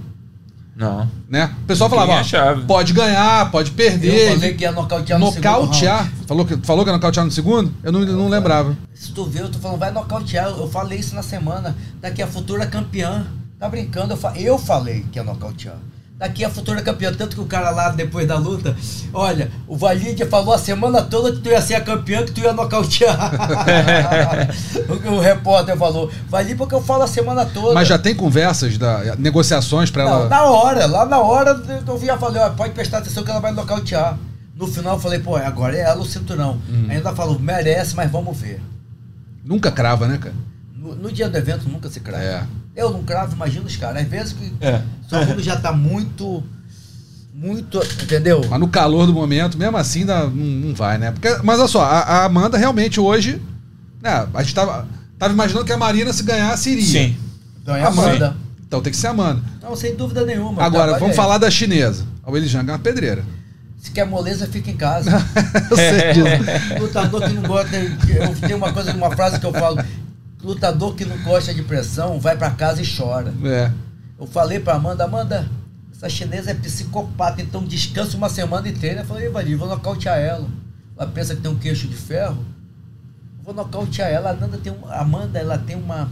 Não. 0.75 1.07
Né? 1.29 1.53
O 1.63 1.65
pessoal 1.65 1.89
falava, 1.89 2.13
ó, 2.13 2.61
pode 2.65 2.93
ganhar, 2.93 3.51
pode 3.51 3.69
Eu 3.71 3.75
perder. 3.75 4.31
falei 4.33 4.53
que 4.53 4.63
ia 4.63 4.71
nocautear 4.71 5.19
no 5.19 5.27
segundo 5.31 5.43
nocautear. 5.43 6.03
round. 6.05 6.25
Falou 6.27 6.45
que, 6.45 6.57
falou 6.57 6.83
que 6.85 6.89
ia 6.89 6.93
nocautear 6.95 7.25
no 7.25 7.31
segundo? 7.31 7.73
Eu 7.83 7.91
não, 7.91 7.99
não 8.01 8.29
lembrava. 8.29 8.75
Se 8.93 9.11
tu 9.11 9.25
vê, 9.25 9.41
eu 9.41 9.49
tô 9.49 9.59
falando, 9.59 9.79
vai 9.79 9.91
nocautear. 9.91 10.47
Eu 10.47 10.69
falei 10.69 10.97
isso 10.99 11.13
na 11.13 11.21
semana. 11.21 11.75
Daqui 11.99 12.21
a 12.21 12.27
futura 12.27 12.65
campeã. 12.65 13.27
Tá 13.59 13.69
brincando? 13.69 14.13
Eu, 14.13 14.17
fa- 14.17 14.33
eu 14.37 14.57
falei 14.57 15.05
que 15.11 15.19
ia 15.19 15.23
nocautear. 15.23 15.75
Daqui 16.21 16.45
a 16.45 16.51
futura 16.51 16.83
campeã. 16.83 17.11
Tanto 17.11 17.35
que 17.35 17.41
o 17.41 17.47
cara 17.47 17.71
lá, 17.71 17.89
depois 17.89 18.27
da 18.27 18.37
luta, 18.37 18.77
olha, 19.11 19.49
o 19.67 19.75
Valide 19.75 20.23
falou 20.25 20.53
a 20.53 20.57
semana 20.59 21.01
toda 21.01 21.31
que 21.31 21.39
tu 21.39 21.49
ia 21.49 21.59
ser 21.59 21.73
a 21.73 21.81
campeã, 21.81 22.23
que 22.23 22.31
tu 22.31 22.41
ia 22.41 22.53
nocautear. 22.53 23.17
o, 24.87 25.13
o 25.13 25.19
repórter 25.19 25.75
falou. 25.75 26.11
Valide 26.29 26.53
porque 26.53 26.75
eu 26.75 26.81
falo 26.83 27.01
a 27.01 27.07
semana 27.07 27.43
toda. 27.43 27.73
Mas 27.73 27.87
já 27.87 27.97
tem 27.97 28.13
conversas, 28.13 28.77
da, 28.77 29.15
negociações 29.15 29.89
pra 29.89 30.05
Não, 30.05 30.11
ela. 30.11 30.29
na 30.29 30.43
hora, 30.43 30.85
lá 30.85 31.07
na 31.07 31.17
hora 31.17 31.59
eu 31.87 31.99
já 31.99 32.15
falei, 32.19 32.39
ó, 32.39 32.51
pode 32.51 32.75
prestar 32.75 32.99
atenção 32.99 33.23
que 33.23 33.31
ela 33.31 33.39
vai 33.39 33.51
nocautear. 33.51 34.15
No 34.55 34.67
final 34.67 34.97
eu 34.97 34.99
falei, 34.99 35.17
pô, 35.17 35.35
agora 35.37 35.75
é 35.75 35.79
ela 35.79 36.01
o 36.01 36.05
cinturão. 36.05 36.61
Hum. 36.69 36.85
Ainda 36.87 37.15
falou, 37.15 37.39
merece, 37.39 37.95
mas 37.95 38.11
vamos 38.11 38.37
ver. 38.37 38.61
Nunca 39.43 39.71
crava, 39.71 40.07
né, 40.07 40.19
cara? 40.19 40.35
No, 40.75 40.93
no 40.93 41.11
dia 41.11 41.27
do 41.27 41.35
evento 41.35 41.67
nunca 41.67 41.89
se 41.89 41.99
crava. 41.99 42.23
É. 42.23 42.43
Eu 42.75 42.91
não 42.91 43.03
cravo, 43.03 43.35
imagina 43.35 43.65
os 43.65 43.75
caras. 43.75 44.03
Às 44.03 44.07
vezes 44.07 44.33
que. 44.33 44.53
É. 44.61 44.81
Só 45.07 45.25
quando 45.25 45.41
já 45.41 45.55
tá 45.55 45.71
muito. 45.71 46.43
Muito. 47.33 47.79
Entendeu? 48.01 48.41
Mas 48.49 48.59
no 48.59 48.67
calor 48.67 49.05
do 49.05 49.13
momento, 49.13 49.57
mesmo 49.57 49.77
assim, 49.77 50.03
não, 50.05 50.29
não 50.29 50.73
vai, 50.75 50.97
né? 50.97 51.11
Porque, 51.11 51.37
mas 51.43 51.59
olha 51.59 51.67
só, 51.67 51.81
a, 51.81 51.99
a 51.99 52.25
Amanda 52.25 52.57
realmente 52.57 52.99
hoje. 52.99 53.41
Né, 54.01 54.27
a 54.33 54.41
gente 54.43 54.55
tava, 54.55 54.87
tava 55.17 55.33
imaginando 55.33 55.65
que 55.65 55.71
a 55.71 55.77
Marina 55.77 56.11
se 56.11 56.23
ganhasse 56.23 56.71
iria. 56.71 56.85
Sim. 56.85 57.17
Ganha 57.65 57.87
Amanda. 57.87 58.09
Amanda. 58.09 58.37
Então 58.65 58.81
tem 58.81 58.91
que 58.91 58.97
ser 58.97 59.07
a 59.07 59.11
Amanda. 59.11 59.41
Não, 59.61 59.75
sem 59.75 59.95
dúvida 59.95 60.25
nenhuma. 60.25 60.63
Agora, 60.63 60.93
vamos 60.93 61.11
é 61.11 61.13
falar 61.13 61.37
da 61.37 61.51
chinesa. 61.51 62.05
A 62.23 62.31
Willy 62.31 62.47
Jang 62.47 62.69
é 62.69 62.73
uma 62.73 62.79
pedreira. 62.79 63.23
Se 63.77 63.91
quer 63.91 64.05
moleza, 64.05 64.47
fica 64.47 64.69
em 64.69 64.77
casa. 64.77 65.11
Eu 65.69 65.75
sei 65.75 66.13
disso. 66.13 66.79
Lutador 66.79 67.23
que 67.23 67.33
não 67.33 67.43
gosta. 67.43 67.75
Eu 67.75 68.35
tenho 68.39 68.57
uma 68.57 68.71
coisa, 68.71 68.93
uma 68.93 69.11
frase 69.11 69.39
que 69.39 69.45
eu 69.45 69.51
falo. 69.51 69.83
Lutador 70.43 70.95
que 70.95 71.05
não 71.05 71.17
gosta 71.23 71.53
de 71.53 71.61
pressão 71.63 72.19
vai 72.19 72.35
pra 72.37 72.51
casa 72.51 72.81
e 72.81 72.85
chora. 72.97 73.33
É. 73.43 73.71
Eu 74.19 74.25
falei 74.27 74.59
pra 74.59 74.75
Amanda, 74.75 75.03
Amanda, 75.03 75.49
essa 75.91 76.09
chinesa 76.09 76.51
é 76.51 76.53
psicopata, 76.53 77.41
então 77.41 77.63
descansa 77.63 78.17
uma 78.17 78.29
semana 78.29 78.71
treina. 78.71 79.01
Eu 79.01 79.05
falei, 79.05 79.29
Valir, 79.29 79.57
vou 79.57 79.67
nocautear 79.67 80.17
ela. 80.17 80.47
Ela 80.97 81.07
pensa 81.09 81.35
que 81.35 81.41
tem 81.41 81.49
um 81.51 81.57
queixo 81.57 81.87
de 81.87 81.95
ferro. 81.95 82.43
vou 83.43 83.53
nocautear 83.53 84.09
ela. 84.09 84.29
A 84.29 84.33
Amanda 84.33 84.57
tem, 84.57 84.71
um, 84.71 84.85
Amanda, 84.91 85.39
ela 85.39 85.57
tem 85.57 85.75
uma, 85.75 86.09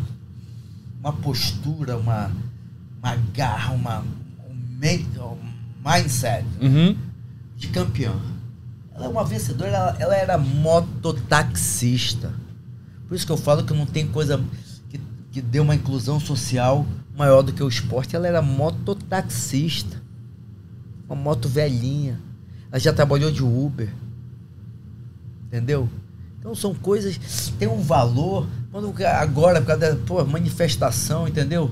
uma 1.00 1.14
postura, 1.14 1.98
uma, 1.98 2.32
uma 3.02 3.16
garra, 3.34 3.74
uma, 3.74 4.00
um, 4.00 4.56
um 4.84 5.38
mindset 5.84 6.46
Uhum. 6.62 6.96
de 7.58 7.68
campeã. 7.70 8.14
Ela 8.96 9.06
é 9.06 9.10
uma 9.10 9.24
vencedora, 9.24 9.70
ela, 9.70 9.96
ela 10.00 10.16
era 10.16 10.38
mototaxista. 10.38 12.34
Por 13.10 13.16
isso 13.16 13.26
que 13.26 13.32
eu 13.32 13.38
falo 13.38 13.64
que 13.64 13.74
não 13.74 13.86
tem 13.86 14.08
coisa 14.08 14.40
que, 14.90 15.02
que 15.32 15.42
dê 15.42 15.60
uma 15.60 15.76
inclusão 15.76 16.20
social 16.20 16.86
maior 17.18 17.42
do 17.42 17.52
que 17.52 17.62
o 17.62 17.68
esporte. 17.68 18.16
Ela 18.16 18.28
era 18.28 18.42
mototaxista. 18.42 19.98
Uma 21.10 21.16
moto 21.16 21.50
velhinha. 21.50 22.20
Ela 22.72 22.80
já 22.80 22.94
trabalhou 22.94 23.32
de 23.32 23.44
Uber. 23.44 23.90
Entendeu? 25.48 25.90
Então 26.40 26.54
são 26.56 26.74
coisas. 26.74 27.20
Tem 27.58 27.68
um 27.68 27.82
valor. 27.82 28.48
Quando, 28.72 28.94
agora, 29.04 29.60
por 29.60 29.68
causa 29.68 29.96
da 29.96 29.96
pô, 30.06 30.24
manifestação, 30.24 31.28
entendeu? 31.28 31.72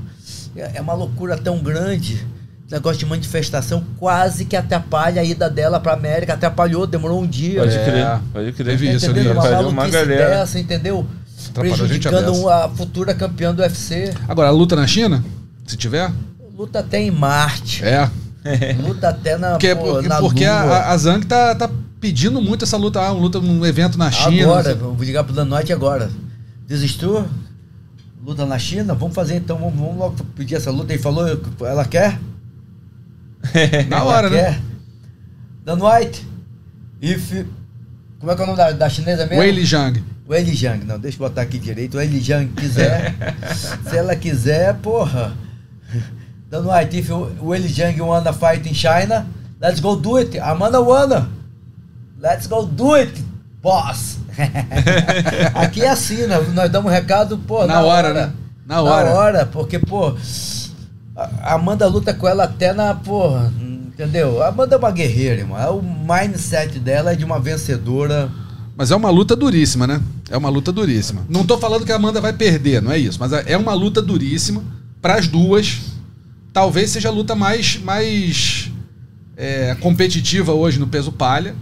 É, 0.56 0.78
é 0.78 0.82
uma 0.82 0.94
loucura 0.94 1.38
tão 1.38 1.60
grande. 1.60 2.26
Negócio 2.70 2.98
de 3.00 3.06
manifestação 3.06 3.82
quase 3.98 4.44
que 4.44 4.54
atrapalha 4.56 5.22
a 5.22 5.24
ida 5.24 5.50
dela 5.50 5.80
pra 5.80 5.94
América. 5.94 6.34
Atrapalhou, 6.34 6.86
demorou 6.86 7.22
um 7.22 7.28
dia. 7.28 7.62
Pode 7.62 7.76
É. 7.78 7.86
crer, 7.86 8.20
pode 8.34 8.52
crer. 8.54 8.66
Teve 8.72 8.92
isso 8.94 9.06
entendendo? 9.06 9.28
ali. 9.28 9.32
Uma 9.38 9.40
Atrapalhou 9.42 9.70
uma 9.72 9.76
maluquice 9.84 10.06
galera. 10.06 10.30
dessa, 10.40 10.60
entendeu? 10.60 11.08
Atrapalhou 11.50 11.74
a 11.86 11.88
gente 11.88 12.08
a 12.08 12.12
Prejudicando 12.12 12.34
beça. 12.44 12.56
a 12.66 12.70
futura 12.70 13.14
campeã 13.14 13.54
do 13.54 13.62
UFC. 13.62 14.14
Agora, 14.28 14.48
a 14.50 14.52
luta 14.52 14.76
na 14.76 14.88
China, 14.88 15.24
se 15.66 15.78
tiver, 15.78 16.12
Luta 16.58 16.80
até 16.80 17.00
em 17.02 17.12
Marte. 17.12 17.84
é. 17.86 18.10
Luta 18.82 19.10
até 19.10 19.38
na, 19.38 19.52
Porque, 19.52 19.76
pô, 19.76 19.86
porque, 19.94 20.08
na 20.08 20.20
porque 20.20 20.46
a, 20.46 20.92
a- 20.92 20.98
Zhang 20.98 21.26
tá, 21.26 21.54
tá 21.54 21.70
pedindo 22.00 22.42
muito 22.42 22.64
essa 22.64 22.78
luta, 22.78 23.00
ah, 23.02 23.12
uma 23.12 23.20
luta 23.22 23.40
num 23.42 23.66
evento 23.66 23.98
na 23.98 24.10
China. 24.10 24.44
Agora, 24.44 24.74
vou 24.74 24.96
ligar 25.04 25.24
pro 25.26 25.34
Dan 25.34 25.46
Norte 25.46 25.74
agora. 25.74 26.10
Desistiu? 26.66 27.26
Luta 28.26 28.46
na 28.46 28.58
China? 28.58 28.94
Vamos 28.96 29.14
fazer 29.14 29.36
então, 29.36 29.58
vamos, 29.58 29.76
vamos 29.76 29.98
logo 29.98 30.16
pedir 30.36 30.56
essa 30.56 30.72
luta. 30.72 30.94
Ele 30.94 31.02
falou, 31.02 31.26
ela 31.62 31.84
quer? 31.86 32.20
Na 33.90 34.04
hora, 34.04 34.30
né? 34.30 34.62
Dan 35.66 35.78
White, 35.82 36.26
if... 37.02 37.46
Como 38.20 38.32
é 38.32 38.36
que 38.36 38.42
é 38.42 38.44
o 38.44 38.48
nome 38.48 38.58
da, 38.58 38.72
da 38.72 38.90
chinesa 38.90 39.26
mesmo? 39.26 39.40
Weili 39.42 39.64
Zhang. 39.66 40.02
Weili 40.28 40.53
Zhang, 40.53 40.84
não, 40.84 40.99
deixa 40.99 41.15
eu 41.15 41.28
botar 41.28 41.43
aqui 41.43 41.57
direito. 41.57 41.97
Weili 41.97 42.19
Zhang 42.19 42.47
quiser, 42.47 43.15
se 43.89 43.95
ela 43.95 44.13
quiser, 44.13 44.73
porra. 44.75 45.34
Dan 46.49 46.63
White, 46.65 46.97
if 46.97 47.09
Weili 47.41 47.69
Zhang 47.69 47.99
wanna 48.01 48.34
fight 48.34 48.67
in 48.67 48.73
China, 48.73 49.25
let's 49.61 49.80
go 49.80 49.95
do 49.95 50.17
it. 50.17 50.38
Amanda 50.38 50.82
wanna. 50.82 51.30
Let's 52.19 52.45
go 52.45 52.65
do 52.65 52.95
it, 52.95 53.23
boss. 53.61 54.17
aqui 55.55 55.82
é 55.82 55.89
assim, 55.89 56.28
né? 56.28 56.38
nós 56.53 56.69
damos 56.69 56.91
um 56.91 56.93
recado, 56.93 57.38
pô, 57.38 57.65
Na 57.65 57.82
hora, 57.82 58.13
né? 58.13 58.34
Na 58.65 58.82
hora. 58.82 59.09
Na 59.09 59.15
hora, 59.15 59.45
porque, 59.45 59.80
pô, 59.80 60.13
a 61.15 61.53
Amanda 61.53 61.88
luta 61.88 62.13
com 62.13 62.28
ela 62.28 62.43
até 62.43 62.73
na, 62.73 62.93
porra, 62.93 63.51
entendeu? 63.59 64.43
A 64.43 64.49
Amanda 64.49 64.75
é 64.75 64.78
uma 64.78 64.91
guerreira, 64.91 65.39
irmão. 65.39 65.78
O 65.78 65.82
mindset 65.82 66.80
dela 66.80 67.13
é 67.13 67.15
de 67.15 67.23
uma 67.23 67.39
vencedora. 67.39 68.30
Mas 68.78 68.91
é 68.91 68.95
uma 68.95 69.09
luta 69.09 69.36
duríssima, 69.36 69.88
né? 69.88 69.99
É 70.30 70.38
uma 70.38 70.49
luta 70.49 70.71
duríssima. 70.71 71.25
Não 71.28 71.43
tô 71.43 71.57
falando 71.57 71.84
que 71.84 71.91
a 71.91 71.95
Amanda 71.95 72.21
vai 72.21 72.32
perder, 72.32 72.80
não 72.80 72.91
é 72.91 72.99
isso. 72.99 73.17
Mas 73.19 73.34
é 73.34 73.57
uma 73.57 73.73
luta 73.73 74.03
duríssima 74.03 74.63
para 75.01 75.15
as 75.15 75.28
duas. 75.28 75.80
Talvez 76.53 76.91
seja 76.91 77.09
a 77.09 77.11
luta 77.11 77.34
mais, 77.34 77.80
mais 77.80 78.71
é, 79.36 79.75
competitiva 79.82 80.53
hoje 80.53 80.80
no 80.80 80.86
peso 80.86 81.11
palha. 81.11 81.55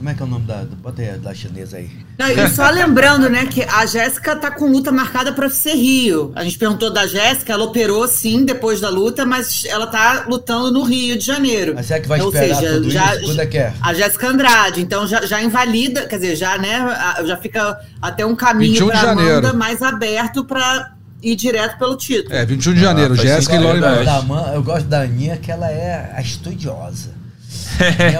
Como 0.00 0.08
é 0.08 0.14
que 0.14 0.22
é 0.22 0.24
o 0.24 0.28
nome 0.28 0.46
da. 0.46 0.64
Bota 0.82 1.02
aí, 1.02 1.18
da 1.18 1.34
chinesa 1.34 1.76
aí. 1.76 1.90
Não, 2.18 2.26
e 2.26 2.48
só 2.48 2.70
lembrando, 2.70 3.28
né, 3.28 3.44
que 3.44 3.62
a 3.64 3.84
Jéssica 3.84 4.34
tá 4.34 4.50
com 4.50 4.64
luta 4.66 4.90
marcada 4.90 5.30
para 5.30 5.44
UFC 5.44 5.74
Rio. 5.74 6.32
A 6.34 6.42
gente 6.42 6.56
perguntou 6.56 6.90
da 6.90 7.06
Jéssica, 7.06 7.52
ela 7.52 7.64
operou 7.64 8.08
sim 8.08 8.46
depois 8.46 8.80
da 8.80 8.88
luta, 8.88 9.26
mas 9.26 9.66
ela 9.66 9.86
tá 9.86 10.24
lutando 10.26 10.72
no 10.72 10.84
Rio 10.84 11.18
de 11.18 11.26
Janeiro. 11.26 11.74
Mas 11.74 11.84
será 11.84 12.00
que 12.00 12.08
vai 12.08 12.18
Ou 12.18 12.28
esperar 12.32 12.56
seja, 12.56 12.72
tudo 12.76 12.90
já, 12.90 13.14
isso? 13.14 13.24
Quando 13.26 13.40
é 13.40 13.46
que 13.46 13.58
é? 13.58 13.74
A 13.82 13.92
Jéssica 13.92 14.28
Andrade, 14.28 14.80
então 14.80 15.06
já, 15.06 15.20
já 15.26 15.42
invalida, 15.42 16.06
quer 16.06 16.16
dizer, 16.16 16.34
já, 16.34 16.56
né, 16.56 16.78
já 17.26 17.36
fica 17.36 17.78
até 18.00 18.24
um 18.24 18.30
21 18.30 18.36
caminho 18.36 18.92
janeiro. 18.94 19.32
Amanda 19.32 19.52
mais 19.52 19.82
aberto 19.82 20.46
para 20.46 20.94
ir 21.22 21.36
direto 21.36 21.78
pelo 21.78 21.94
título. 21.94 22.34
É, 22.34 22.46
21 22.46 22.72
de 22.72 22.80
janeiro. 22.80 23.14
faz 23.16 23.28
Jéssica 23.28 23.54
e 23.54 24.08
Aman- 24.08 24.52
eu 24.54 24.62
gosto 24.62 24.86
da 24.86 25.02
Aninha, 25.02 25.36
que 25.36 25.52
ela 25.52 25.70
é 25.70 26.10
a 26.16 26.22
estudiosa. 26.22 27.19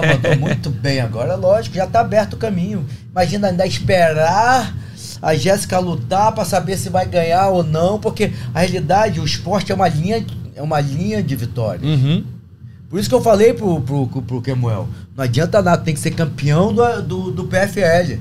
Mandou 0.07 0.37
muito 0.37 0.69
bem 0.69 0.99
agora, 0.99 1.35
lógico, 1.35 1.75
já 1.75 1.87
tá 1.87 2.01
aberto 2.01 2.33
o 2.33 2.37
caminho. 2.37 2.85
Imagina 3.11 3.49
ainda 3.49 3.65
esperar 3.65 4.75
a 5.21 5.35
Jéssica 5.35 5.77
lutar 5.79 6.31
pra 6.31 6.43
saber 6.43 6.77
se 6.77 6.89
vai 6.89 7.05
ganhar 7.05 7.49
ou 7.49 7.63
não, 7.63 7.99
porque 7.99 8.31
a 8.53 8.59
realidade, 8.59 9.19
o 9.19 9.25
esporte 9.25 9.71
é 9.71 9.75
uma 9.75 9.87
linha, 9.87 10.25
é 10.55 10.61
uma 10.61 10.79
linha 10.79 11.21
de 11.21 11.35
vitória. 11.35 11.87
Uhum. 11.87 12.23
Por 12.89 12.99
isso 12.99 13.07
que 13.07 13.15
eu 13.15 13.21
falei 13.21 13.53
pro, 13.53 13.79
pro, 13.81 14.07
pro, 14.07 14.41
Kemuel, 14.41 14.89
não 15.15 15.23
adianta 15.23 15.61
nada, 15.61 15.81
tem 15.81 15.93
que 15.93 15.99
ser 15.99 16.11
campeão 16.11 16.73
do, 16.73 17.01
do, 17.01 17.31
do 17.31 17.43
PFL. 17.45 18.19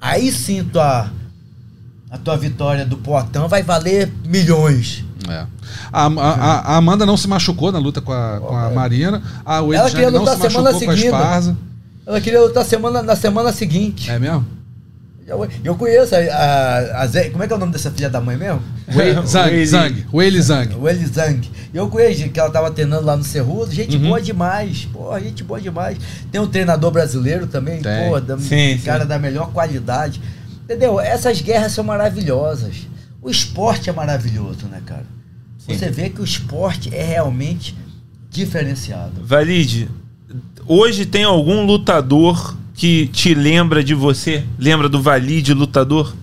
Aí 0.00 0.30
sim 0.30 0.62
tua, 0.64 1.10
a 2.10 2.18
tua 2.18 2.36
vitória 2.36 2.84
do 2.84 2.96
Poitin 2.96 3.48
vai 3.48 3.62
valer 3.62 4.12
milhões. 4.24 5.04
É. 5.28 5.46
A, 5.92 6.06
a- 6.06 6.60
a- 6.72 6.76
Amanda 6.76 7.04
não 7.06 7.16
se 7.16 7.26
machucou 7.28 7.70
na 7.72 7.78
luta 7.78 8.00
com 8.00 8.12
a, 8.12 8.40
com 8.40 8.56
a 8.56 8.70
Marina. 8.70 9.22
A 9.44 9.60
Wade 9.60 9.74
Ela 9.76 9.90
queria 9.90 10.10
não 10.10 10.20
lutar 10.20 10.36
se 10.36 10.42
semana 10.42 10.72
seguinte. 10.78 11.06
Ela 12.06 12.20
queria 12.20 12.40
lutar 12.42 12.64
semana, 12.64 13.02
na 13.02 13.16
semana 13.16 13.52
seguinte. 13.52 14.10
É 14.10 14.18
mesmo? 14.18 14.44
Eu, 15.26 15.48
eu 15.64 15.74
conheço 15.74 16.14
a, 16.14 16.18
a, 16.18 17.02
a 17.02 17.06
Zé, 17.06 17.30
como 17.30 17.42
é 17.42 17.46
que 17.46 17.52
é 17.54 17.56
o 17.56 17.58
nome 17.58 17.72
dessa 17.72 17.90
filha 17.90 18.10
da 18.10 18.20
mãe 18.20 18.36
mesmo? 18.36 18.60
Wei- 18.94 19.14
Zhang, 19.26 19.48
Weili. 19.50 19.66
Zhang. 19.66 20.04
Weili 20.12 20.42
Zhang. 20.42 20.74
O 20.76 20.86
Eli 20.88 21.06
Zhang. 21.06 21.50
Eu 21.72 21.88
conheço 21.88 22.28
que 22.28 22.38
ela 22.38 22.50
tava 22.50 22.70
treinando 22.70 23.06
lá 23.06 23.16
no 23.16 23.24
Cerrudo. 23.24 23.72
Gente 23.72 23.96
Uhum. 23.96 24.02
boa 24.08 24.20
demais. 24.20 24.86
Pô, 24.92 25.18
gente 25.18 25.42
boa 25.42 25.58
demais. 25.58 25.96
Tem 26.30 26.38
um 26.40 26.46
treinador 26.46 26.90
brasileiro 26.90 27.46
também, 27.46 27.80
Tem. 27.80 28.10
pô, 28.10 28.20
da, 28.20 28.36
Sim, 28.38 28.78
cara 28.84 29.04
sim. 29.04 29.08
da 29.08 29.18
melhor 29.18 29.50
qualidade. 29.50 30.20
Entendeu? 30.64 31.00
Essas 31.00 31.40
guerras 31.40 31.72
são 31.72 31.82
maravilhosas. 31.82 32.74
O 33.24 33.30
esporte 33.30 33.88
é 33.88 33.92
maravilhoso, 33.92 34.66
né, 34.66 34.82
cara? 34.84 35.06
Sim. 35.58 35.76
Você 35.78 35.90
vê 35.90 36.10
que 36.10 36.20
o 36.20 36.24
esporte 36.24 36.94
é 36.94 37.02
realmente 37.02 37.74
diferenciado. 38.30 39.24
Valide, 39.24 39.88
hoje 40.66 41.06
tem 41.06 41.24
algum 41.24 41.64
lutador 41.64 42.54
que 42.74 43.06
te 43.08 43.32
lembra 43.34 43.82
de 43.82 43.94
você? 43.94 44.44
Lembra 44.58 44.88
do 44.90 45.00
Valide 45.00 45.54
lutador? 45.54 46.14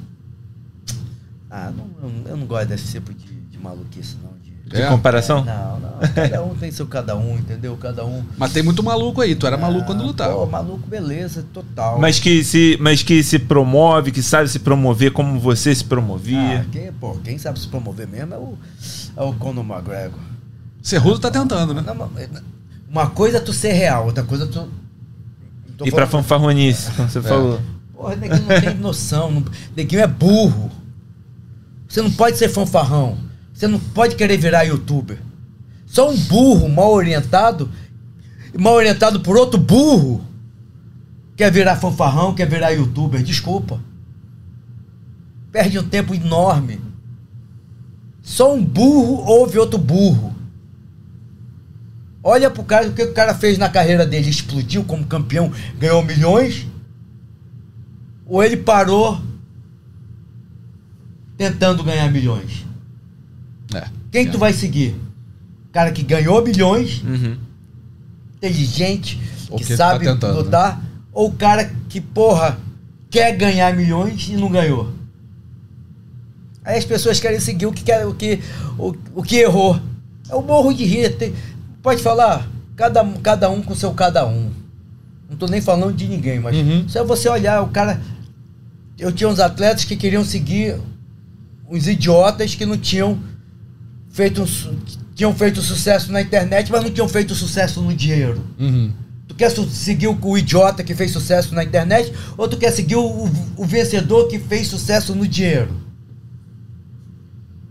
Ah, 1.50 1.72
não, 1.76 1.90
eu- 2.30 2.38
não 2.38 2.46
gosto 2.46 2.68
desse 2.70 2.92
tipo 2.92 3.12
de, 3.14 3.26
de 3.26 3.58
maluquice, 3.58 4.16
não. 4.24 4.31
De, 4.72 4.82
É? 4.82 4.88
comparação? 4.88 5.44
Não, 5.44 5.80
não. 5.80 5.92
Cada 6.16 6.44
um 6.44 6.56
tem 6.56 6.72
seu 6.72 6.88
cada 6.88 7.16
um, 7.16 7.36
entendeu? 7.38 7.78
Cada 7.78 8.06
um. 8.06 8.24
Mas 8.38 8.52
tem 8.54 8.64
muito 8.64 8.82
maluco 8.82 9.22
aí. 9.22 9.36
Tu 9.36 9.46
era 9.46 9.58
maluco 9.58 9.86
quando 9.86 10.02
Ah, 10.02 10.06
lutava. 10.08 10.34
Pô, 10.34 10.46
maluco, 10.48 10.88
beleza, 10.88 11.46
total. 11.54 12.00
Mas 12.00 12.20
que, 12.20 12.44
se, 12.44 12.78
mas 12.82 13.04
que 13.04 13.22
se 13.22 13.38
promove, 13.38 14.12
que 14.12 14.24
sabe 14.24 14.48
se 14.50 14.60
promover 14.60 15.12
como 15.12 15.40
você 15.40 15.76
se 15.76 15.84
Ah, 15.84 15.88
promovia. 15.88 16.66
quem, 16.72 16.92
pô, 16.94 17.16
quem 17.24 17.38
sabe 17.38 17.60
se 17.60 17.68
promover 17.68 18.08
mesmo 18.08 18.34
é 18.34 18.38
o, 18.38 18.58
é 19.18 19.22
o 19.22 19.34
Conor 19.34 19.64
McGregor. 19.64 20.20
Cerrudo 20.82 21.20
tá 21.20 21.30
tentando, 21.30 21.74
né? 21.74 21.84
Não, 21.86 21.94
mas- 21.94 22.30
uma 22.90 23.10
coisa 23.12 23.38
é 23.38 23.40
tu 23.42 23.54
ser 23.54 23.74
real, 23.74 24.06
outra 24.06 24.24
coisa 24.24 24.46
é 24.46 24.48
tu. 24.48 24.68
tô 25.78 25.86
e 25.86 25.92
pra 25.92 26.08
fanfarronice, 26.08 26.92
como 26.92 27.08
você 27.10 27.20
É. 27.20 27.22
falou. 27.22 27.60
Porra, 27.94 28.16
neguinho 28.16 28.42
não 28.48 28.60
tem 28.62 28.74
noção. 28.76 29.30
Não, 29.30 29.46
neguinho 29.78 30.02
é 30.02 30.08
burro. 30.08 30.72
Você 31.88 32.02
não 32.02 32.10
pode 32.12 32.38
ser 32.38 32.50
fanfarrão. 32.50 33.18
Você 33.62 33.68
não 33.68 33.80
pode 33.80 34.16
querer 34.16 34.38
virar 34.38 34.64
youtuber. 34.64 35.20
Só 35.86 36.10
um 36.10 36.18
burro 36.18 36.68
mal 36.68 36.92
orientado, 36.92 37.70
mal 38.58 38.74
orientado 38.74 39.20
por 39.20 39.38
outro 39.38 39.60
burro, 39.60 40.26
quer 41.36 41.52
virar 41.52 41.76
fanfarrão, 41.76 42.34
quer 42.34 42.50
virar 42.50 42.72
youtuber. 42.72 43.22
Desculpa. 43.22 43.80
Perde 45.52 45.78
um 45.78 45.88
tempo 45.88 46.16
enorme. 46.16 46.82
Só 48.24 48.52
um 48.52 48.66
burro 48.66 49.24
ouve 49.28 49.60
outro 49.60 49.78
burro. 49.78 50.36
Olha 52.24 52.50
pro 52.50 52.64
cara, 52.64 52.88
o 52.88 52.94
que 52.94 53.04
o 53.04 53.14
cara 53.14 53.36
fez 53.36 53.60
na 53.60 53.70
carreira 53.70 54.08
dele. 54.08 54.28
Explodiu 54.28 54.84
como 54.84 55.06
campeão, 55.06 55.54
ganhou 55.78 56.04
milhões 56.04 56.66
ou 58.26 58.44
ele 58.44 58.58
parou 58.58 59.22
tentando 61.38 61.84
ganhar 61.84 62.12
milhões? 62.12 62.71
É. 63.74 63.86
Quem 64.12 64.26
que 64.26 64.32
tu 64.32 64.38
vai 64.38 64.54
seguir? 64.54 64.96
Cara 65.72 65.92
que 65.92 66.04
ganhou 66.04 66.44
milhões, 66.44 67.02
Uhum. 67.04 67.38
inteligente, 68.38 69.20
que, 69.50 69.64
que 69.64 69.70
tá 69.70 69.78
sabe 69.78 70.06
tentando, 70.06 70.38
lutar, 70.44 70.82
ou 71.14 71.30
o 71.30 71.34
cara 71.34 71.72
que, 71.90 72.02
porra, 72.02 72.58
quer 73.10 73.36
ganhar 73.38 73.76
milhões 73.76 74.28
e 74.30 74.34
não 74.38 74.50
ganhou? 74.50 74.92
Aí 76.64 76.78
as 76.78 76.86
pessoas 76.86 77.20
querem 77.20 77.40
seguir 77.40 77.66
o 77.66 77.72
que, 77.72 77.84
quer, 77.84 78.06
o 78.06 78.14
que, 78.14 78.40
o, 78.78 78.94
o 79.16 79.24
que 79.24 79.38
errou. 79.38 79.80
É 80.30 80.36
o 80.36 80.42
morro 80.42 80.74
de 80.74 80.86
rir. 80.86 81.10
tem- 81.18 81.34
pode 81.82 82.02
falar? 82.02 82.48
Cada, 82.76 83.04
cada 83.22 83.50
um 83.50 83.62
com 83.62 83.76
seu 83.76 83.92
cada 83.94 84.26
um. 84.28 84.52
Não 85.30 85.36
tô 85.38 85.46
nem 85.48 85.62
falando 85.62 85.96
de 85.96 86.08
ninguém, 86.08 86.40
mas 86.40 86.56
Uhum. 86.56 86.88
só 86.88 87.04
você 87.04 87.28
olhar, 87.30 87.62
o 87.64 87.68
cara. 87.70 88.02
eu 89.00 89.12
tinha 89.12 89.28
uns 89.30 89.40
atletas 89.40 89.84
que 89.84 89.96
queriam 89.96 90.24
seguir 90.24 90.78
uns 91.70 91.88
idiotas 91.88 92.54
que 92.54 92.66
não 92.66 92.78
tinham 92.78 93.18
feito 94.12 94.44
um 94.44 94.48
tinham 95.16 95.34
feito 95.36 95.62
sucesso 95.62 96.12
na 96.12 96.22
internet, 96.22 96.72
mas 96.72 96.84
não 96.84 96.90
tinham 96.92 97.08
feito 97.08 97.36
sucesso 97.36 97.82
no 97.82 97.94
dinheiro. 97.94 98.44
Uhum. 98.60 98.92
Tu 99.28 99.36
quer 99.36 99.50
seguir 99.52 100.08
o, 100.08 100.18
o 100.22 100.38
idiota 100.38 100.84
que 100.84 100.94
fez 100.96 101.12
sucesso 101.12 101.54
na 101.54 101.64
internet 101.64 102.12
ou 102.38 102.48
tu 102.48 102.58
quer 102.58 102.72
seguir 102.72 102.96
o, 102.96 103.06
o- 103.58 103.66
vencedor 103.66 104.28
que 104.28 104.40
fez 104.40 104.68
sucesso 104.68 105.14
no 105.16 105.28
dinheiro? 105.28 105.70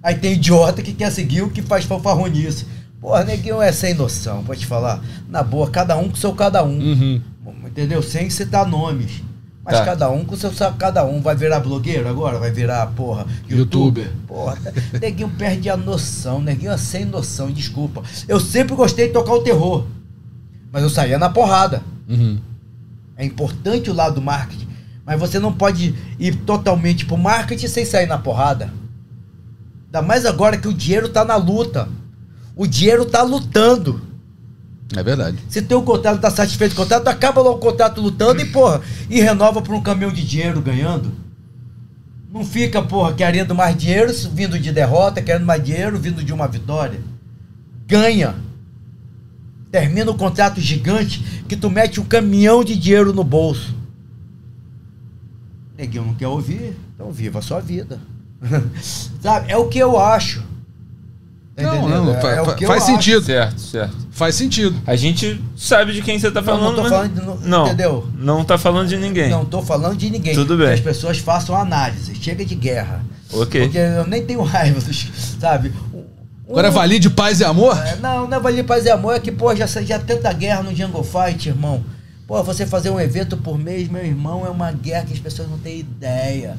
Aí 0.03 0.14
tem 0.14 0.32
idiota 0.34 0.82
que 0.82 0.93
quer 0.93 1.11
seguir 1.11 1.43
o 1.43 1.51
que 1.51 1.61
faz 1.61 1.84
fanfarronice. 1.84 2.66
Porra, 3.01 3.24
neguinho 3.24 3.61
é 3.61 3.72
sem 3.72 3.95
noção, 3.95 4.43
pode 4.45 4.61
te 4.61 4.66
falar. 4.66 5.03
Na 5.28 5.43
boa, 5.43 5.70
cada 5.70 5.97
um 5.97 6.09
com 6.09 6.16
seu 6.16 6.32
cada 6.34 6.62
um. 6.64 6.78
Uhum. 6.78 7.20
Entendeu? 7.66 8.03
Sem 8.03 8.28
citar 8.30 8.66
nomes. 8.66 9.22
Mas 9.70 9.78
Tá. 9.80 9.84
cada 9.84 10.10
um 10.10 10.24
com 10.24 10.34
seu 10.36 10.52
sa- 10.52 10.72
cada 10.76 11.04
um. 11.04 11.20
Vai 11.20 11.36
virar 11.36 11.60
blogueiro 11.60 12.08
agora? 12.08 12.38
Vai 12.38 12.50
virar, 12.50 12.86
porra, 12.88 13.24
Youtuber. 13.48 14.04
youtuber? 14.06 14.10
Porra, 14.26 14.58
neguinho 15.00 15.28
perde 15.38 15.70
a 15.70 15.76
noção. 15.76 16.40
Neguinho 16.42 16.72
é 16.72 16.76
sem 16.76 17.04
noção, 17.04 17.50
desculpa. 17.52 18.02
Eu 18.26 18.40
sempre 18.40 18.74
gostei 18.74 19.06
de 19.06 19.12
tocar 19.12 19.32
o 19.34 19.42
terror. 19.42 19.86
Mas 20.72 20.82
eu 20.82 20.90
saía 20.90 21.18
na 21.18 21.28
porrada. 21.30 21.82
Uhum. 22.08 22.38
É 23.16 23.24
importante 23.24 23.90
o 23.90 23.94
lado 23.94 24.16
do 24.16 24.22
marketing. 24.22 24.68
Mas 25.06 25.18
você 25.18 25.38
não 25.38 25.52
pode 25.52 25.94
ir 26.18 26.34
totalmente 26.36 27.04
pro 27.06 27.16
marketing 27.16 27.66
sem 27.68 27.84
sair 27.84 28.06
na 28.06 28.18
porrada. 28.18 28.72
Ainda 29.86 30.02
mais 30.02 30.24
agora 30.26 30.56
que 30.56 30.68
o 30.68 30.74
dinheiro 30.74 31.08
tá 31.08 31.24
na 31.24 31.36
luta. 31.36 31.88
O 32.56 32.66
dinheiro 32.66 33.04
tá 33.04 33.22
lutando. 33.22 34.00
É 34.97 35.03
verdade. 35.03 35.38
Se 35.49 35.62
teu 35.62 35.82
contrato 35.82 36.20
tá 36.20 36.30
satisfeito 36.30 36.74
com 36.74 36.82
o 36.82 36.84
contrato, 36.84 37.07
acaba 37.09 37.41
logo 37.41 37.57
o 37.57 37.61
contrato 37.61 38.01
lutando 38.01 38.41
e, 38.43 38.47
porra, 38.47 38.80
e 39.09 39.20
renova 39.20 39.62
por 39.62 39.74
um 39.74 39.80
caminhão 39.82 40.12
de 40.12 40.24
dinheiro 40.26 40.61
ganhando. 40.61 41.12
Não 42.32 42.45
fica, 42.45 42.82
porra, 42.82 43.12
querendo 43.12 43.55
mais 43.55 43.76
dinheiro 43.76 44.12
vindo 44.32 44.59
de 44.59 44.72
derrota, 44.72 45.22
querendo 45.22 45.45
mais 45.47 45.62
dinheiro 45.62 45.99
vindo 45.99 46.22
de 46.24 46.32
uma 46.32 46.47
vitória. 46.49 47.01
Ganha. 47.86 48.34
Termina 49.70 50.11
o 50.11 50.16
contrato 50.16 50.61
gigante 50.61 51.20
que 51.49 51.57
tu 51.57 51.70
mete 51.70 52.01
um 52.01 52.05
caminhão 52.05 52.64
de 52.64 52.74
dinheiro 52.76 53.12
no 53.12 53.22
bolso. 53.22 53.74
Neguinho 55.78 56.05
não 56.05 56.14
quer 56.14 56.26
ouvir, 56.28 56.76
então 56.95 57.11
viva 57.12 57.38
a 57.38 57.43
sua 57.43 57.61
vida. 57.61 58.01
Sabe? 59.22 59.51
É 59.51 59.57
o 59.57 59.68
que 59.68 59.78
eu 59.78 59.99
acho. 59.99 60.43
Tá 61.55 61.62
Não, 61.62 61.88
não, 61.88 62.14
É- 62.14 62.18
é 62.18 62.66
faz 62.66 62.82
acho. 62.82 62.86
sentido. 62.93 63.22
Certo, 63.22 63.61
certo. 63.61 63.97
Faz 64.20 64.34
sentido. 64.34 64.76
A 64.86 64.94
gente 64.96 65.42
sabe 65.56 65.94
de 65.94 66.02
quem 66.02 66.18
você 66.18 66.30
tá 66.30 66.42
Não, 66.42 66.52
não 66.52 66.58
falando. 66.60 66.76
tô 66.76 66.88
falando 66.90 67.14
de- 67.14 67.26
não- 67.26 67.36
não, 67.38 67.66
entendeu? 67.68 68.06
Não 68.18 68.44
tá 68.44 68.58
falando 68.58 68.86
de 68.86 68.98
ninguém. 68.98 69.30
Não 69.30 69.46
tô 69.46 69.62
falando 69.62 69.96
de 69.96 70.10
ninguém. 70.10 70.34
Tudo 70.34 70.58
Que 70.58 70.64
bem. 70.64 70.74
as 70.74 70.80
pessoas 70.80 71.16
façam 71.16 71.56
análise. 71.56 72.14
Chega 72.16 72.44
de 72.44 72.54
guerra. 72.54 73.02
Ok. 73.32 73.62
Porque 73.62 73.78
eu 73.78 74.06
nem 74.06 74.22
tenho 74.26 74.42
raiva, 74.42 74.78
dos- 74.78 75.08
sabe? 75.40 75.72
Um- 75.94 76.04
Agora 76.50 76.68
é 76.68 76.70
valide 76.70 77.08
paz 77.08 77.40
e 77.40 77.44
amor? 77.44 77.74
É, 77.78 77.96
Não, 77.96 78.28
não 78.28 78.36
é 78.36 78.40
valer 78.40 78.64
paz 78.64 78.84
e 78.84 78.90
amor, 78.90 79.14
é 79.16 79.20
que, 79.20 79.32
pô, 79.32 79.54
já, 79.56 79.66
já 79.66 79.98
tanta 79.98 80.30
guerra 80.34 80.62
no 80.64 80.76
Jungle 80.76 81.02
Fight, 81.02 81.48
irmão. 81.48 81.82
Pô, 82.26 82.42
você 82.42 82.66
fazer 82.66 82.90
um 82.90 83.00
evento 83.00 83.38
por 83.38 83.58
mês, 83.58 83.88
meu 83.88 84.04
irmão, 84.04 84.44
é 84.44 84.50
uma 84.50 84.70
guerra 84.70 85.06
que 85.06 85.14
as 85.14 85.18
pessoas 85.18 85.48
não 85.48 85.56
têm 85.58 85.78
ideia. 85.80 86.58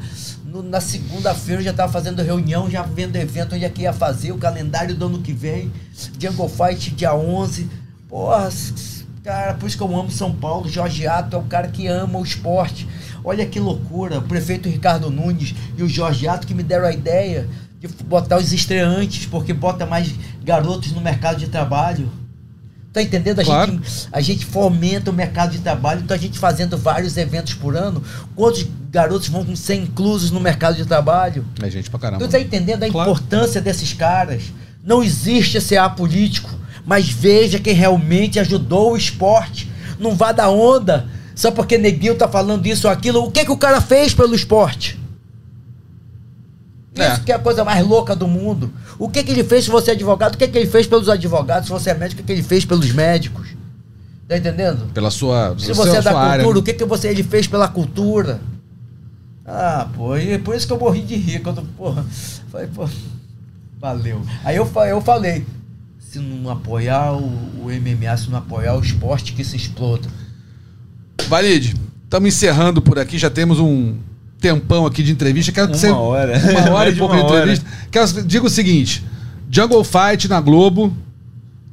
No- 0.52 0.62
na 0.62 0.82
segunda-feira 0.82 1.64
já 1.64 1.72
tava 1.72 1.90
fazendo 1.94 2.22
reunião, 2.22 2.70
já 2.70 2.82
vendo 2.84 3.16
evento 3.16 3.56
onde 3.56 3.64
é 3.64 3.70
que 3.70 3.84
ia 3.84 3.94
fazer, 3.94 4.34
o 4.34 4.38
calendário 4.38 4.94
do 4.94 5.06
ano 5.06 5.22
que 5.22 5.32
vem. 5.32 5.72
Jungle 6.20 6.50
Fight 6.50 6.92
dia 6.92 7.16
11. 7.16 7.70
Porra, 8.10 8.50
cara, 9.24 9.54
por 9.54 9.68
isso 9.68 9.78
que 9.78 9.84
eu 9.84 9.98
amo 9.98 10.12
São 10.12 10.34
Paulo. 10.36 10.68
Jorge 10.68 11.08
Ato 11.08 11.38
é 11.38 11.40
o 11.40 11.44
cara 11.44 11.70
que 11.70 11.88
ama 11.88 12.20
o 12.20 12.24
esporte. 12.24 12.86
Olha 13.24 13.46
que 13.46 13.62
loucura. 13.62 14.20
O 14.20 14.24
prefeito 14.24 14.68
Ricardo 14.68 15.10
Nunes 15.10 15.56
e 15.78 15.84
o 15.84 15.88
Jorge 15.88 16.28
Ato 16.28 16.46
que 16.46 16.54
me 16.54 16.64
deram 16.64 16.86
a 16.88 16.92
ideia 16.92 17.48
de 17.80 17.88
botar 18.04 18.38
os 18.38 18.52
estreantes, 18.52 19.26
porque 19.26 19.54
bota 19.54 19.86
mais 19.86 20.14
garotos 20.44 20.92
no 20.92 21.00
mercado 21.00 21.38
de 21.40 21.48
trabalho. 21.48 22.12
Tá 22.94 23.02
entendendo? 23.02 23.40
A, 23.40 23.44
Claro. 23.46 23.72
gente, 23.72 24.08
a 24.12 24.20
gente 24.22 24.46
fomenta 24.46 25.10
o 25.10 25.14
mercado 25.14 25.52
de 25.52 25.60
trabalho, 25.60 26.02
então 26.02 26.16
a 26.16 26.20
gente 26.20 26.38
fazendo 26.38 26.78
vários 26.78 27.16
eventos 27.16 27.54
por 27.54 27.76
ano, 27.76 28.04
quantos 28.36 28.66
garotos 28.92 29.30
vão 29.30 29.56
ser 29.56 29.76
inclusos 29.76 30.30
no 30.30 30.42
mercado 30.42 30.76
de 30.76 30.86
trabalho? 30.86 31.46
É 31.62 31.70
gente 31.70 31.90
pra 31.90 32.00
caramba. 32.00 32.26
Tu 32.26 32.30
tá 32.32 32.40
entendendo 32.40 32.84
a 32.84 32.90
Claro. 32.90 33.10
importância 33.12 33.62
desses 33.62 33.94
caras? 33.94 34.44
Não 34.84 35.02
existe 35.02 35.62
ser 35.62 35.78
apolítico, 35.78 36.50
mas 36.86 37.08
veja 37.08 37.60
quem 37.60 37.74
realmente 37.74 38.40
ajudou 38.40 38.92
o 38.92 38.98
esporte. 38.98 39.72
Não 39.98 40.14
vá 40.16 40.32
da 40.34 40.50
onda 40.50 41.08
só 41.34 41.50
porque 41.50 41.78
neguinho 41.78 42.16
tá 42.16 42.28
falando 42.28 42.66
isso 42.66 42.88
ou 42.88 42.94
aquilo. 42.94 43.24
O 43.24 43.32
que 43.32 43.46
que 43.46 43.52
o 43.52 43.58
cara 43.58 43.80
fez 43.80 44.14
pelo 44.14 44.36
esporte? 44.36 45.00
É. 46.96 47.14
Isso 47.14 47.24
que 47.24 47.32
é 47.32 47.36
a 47.36 47.40
coisa 47.40 47.64
mais 47.64 47.86
louca 47.86 48.16
do 48.16 48.28
mundo. 48.28 48.72
O 49.00 49.08
que 49.08 49.24
que 49.24 49.32
ele 49.32 49.44
fez 49.44 49.66
se 49.66 49.70
você 49.72 49.92
é 49.92 49.94
advogado? 49.94 50.36
O 50.36 50.38
que 50.38 50.48
que 50.48 50.58
ele 50.58 50.70
fez 50.70 50.86
pelos 50.88 51.08
advogados? 51.08 51.68
Se 51.68 51.72
você 51.72 51.92
é 51.92 51.94
médico, 51.94 52.22
o 52.22 52.24
que 52.24 52.28
que 52.34 52.40
ele 52.40 52.44
fez 52.44 52.66
pelos 52.66 52.92
médicos? 52.92 53.48
Tá 54.28 54.38
entendendo? 54.38 54.92
Pela 54.94 55.12
sua, 55.12 55.56
Se 55.58 55.74
você 55.74 55.98
é 55.98 56.02
da 56.02 56.12
cultura, 56.12 56.20
área. 56.20 56.46
né? 56.46 56.52
o 56.52 56.64
que, 56.64 56.74
que 56.74 56.86
você, 56.86 57.08
ele 57.10 57.24
fez 57.24 57.48
pela 57.48 57.68
cultura? 57.68 58.42
Ah, 59.46 59.90
pô, 59.94 60.16
e 60.18 60.38
por 60.38 60.56
isso 60.56 60.68
que 60.68 60.74
eu 60.74 60.80
morri 60.80 61.02
de 61.02 61.16
rir 61.16 61.40
quando, 61.40 61.62
porra, 61.76 62.06
falei, 62.50 62.68
pô, 62.68 62.88
valeu. 63.80 64.22
Aí 64.44 64.56
eu, 64.56 64.70
eu 64.88 65.02
falei, 65.02 65.46
se 66.00 66.20
não 66.20 66.50
apoiar 66.50 67.14
o, 67.14 67.26
o 67.26 67.66
MMA, 67.66 68.16
se 68.18 68.30
não 68.30 68.38
apoiar 68.38 68.76
o 68.76 68.82
esporte 68.82 69.34
que 69.34 69.44
se 69.44 69.56
exploda. 69.58 70.08
Valide, 71.28 71.76
estamos 72.04 72.30
encerrando 72.30 72.82
por 72.82 73.00
aqui, 73.00 73.18
já 73.18 73.30
temos 73.30 73.60
um 73.60 73.98
tempão 74.42 74.86
aqui 74.86 75.02
de 75.04 75.12
entrevista. 75.12 75.52
Quero 75.52 75.68
que 75.68 75.74
Uma 75.76 75.80
você. 75.80 75.92
hora. 75.92 76.34
Uma 76.68 76.72
hora 76.72 76.90
e 76.90 76.94
de 76.94 77.00
pouco 77.00 77.16
de 77.16 77.22
entrevista. 77.22 77.66
Quero, 77.90 78.24
diga 78.24 78.46
o 78.46 78.50
seguinte: 78.50 79.06
Jungle 79.50 79.84
Fight 79.86 80.28
na 80.28 80.42
Globo. 80.42 80.94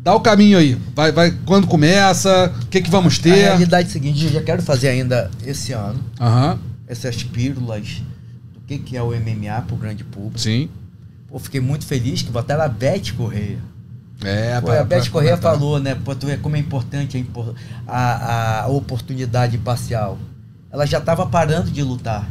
Dá 0.01 0.14
o 0.14 0.21
caminho 0.21 0.57
aí. 0.57 0.79
Vai, 0.95 1.11
vai, 1.11 1.35
quando 1.45 1.66
começa? 1.66 2.53
O 2.62 2.66
que, 2.66 2.81
que 2.81 2.91
vamos 2.91 3.19
A 3.19 3.23
ter? 3.23 3.35
realidade 3.35 3.89
é 3.89 3.91
a 3.91 3.93
seguinte, 3.93 4.25
eu 4.27 4.31
já 4.31 4.41
quero 4.43 4.62
fazer 4.62 4.89
ainda 4.89 5.31
esse 5.45 5.73
ano 5.73 5.99
Aham, 6.21 6.59
essas 6.87 7.23
pílulas 7.25 8.01
do 8.55 8.61
que, 8.66 8.79
que 8.79 8.97
é 8.97 9.03
o 9.03 9.09
MMA 9.11 9.61
pro 9.66 9.77
grande 9.77 10.05
público. 10.05 10.39
sim. 10.39 10.69
Pô, 11.29 11.39
fiquei 11.39 11.61
muito 11.61 11.85
feliz 11.85 12.23
que 12.23 12.31
botaram 12.31 12.62
a 12.62 12.69
Beth 12.69 13.12
Correia. 13.16 13.59
É, 14.25 14.59
Pô, 14.61 14.69
pra- 14.69 14.81
a 14.81 14.85
Beth 14.85 15.03
pra 15.03 15.11
Correia 15.11 15.37
falou, 15.37 15.79
né? 15.79 15.95
Pô, 15.95 16.14
tu 16.14 16.27
vê 16.27 16.39
como 16.39 16.57
é 16.57 16.59
importante 16.59 17.23
a, 17.87 17.93
a, 17.93 18.62
a 18.62 18.66
oportunidade 18.69 19.57
imparcial. 19.57 20.19
Ela 20.73 20.87
já 20.87 20.97
estava 20.99 21.27
parando 21.27 21.71
de 21.71 21.83
lutar. 21.83 22.31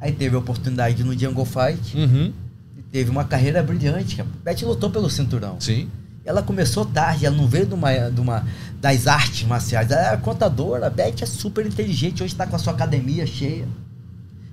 Aí 0.00 0.12
teve 0.12 0.36
a 0.36 0.38
oportunidade 0.38 1.02
no 1.02 1.18
Jungle 1.18 1.44
Fight 1.44 1.96
Uhum, 1.96 2.32
e 2.76 2.82
teve 2.82 3.10
uma 3.10 3.24
carreira 3.24 3.62
brilhante. 3.62 4.20
A 4.20 4.24
Beth 4.44 4.62
lutou 4.62 4.90
pelo 4.90 5.08
cinturão. 5.10 5.56
sim. 5.60 5.88
Ela 6.24 6.42
começou 6.42 6.84
tarde, 6.84 7.24
ela 7.24 7.34
não 7.34 7.48
veio 7.48 7.64
de 7.64 7.72
uma, 7.72 8.10
de 8.10 8.20
uma 8.20 8.44
das 8.82 9.06
artes 9.06 9.48
marciais. 9.48 9.90
Ela 9.90 10.08
era 10.08 10.16
contadora. 10.18 10.86
A 10.86 10.90
Beth 10.90 11.22
é 11.22 11.26
super 11.26 11.64
inteligente, 11.64 12.22
hoje 12.22 12.34
está 12.34 12.46
com 12.46 12.54
a 12.54 12.58
sua 12.58 12.74
academia 12.74 13.26
cheia. 13.26 13.66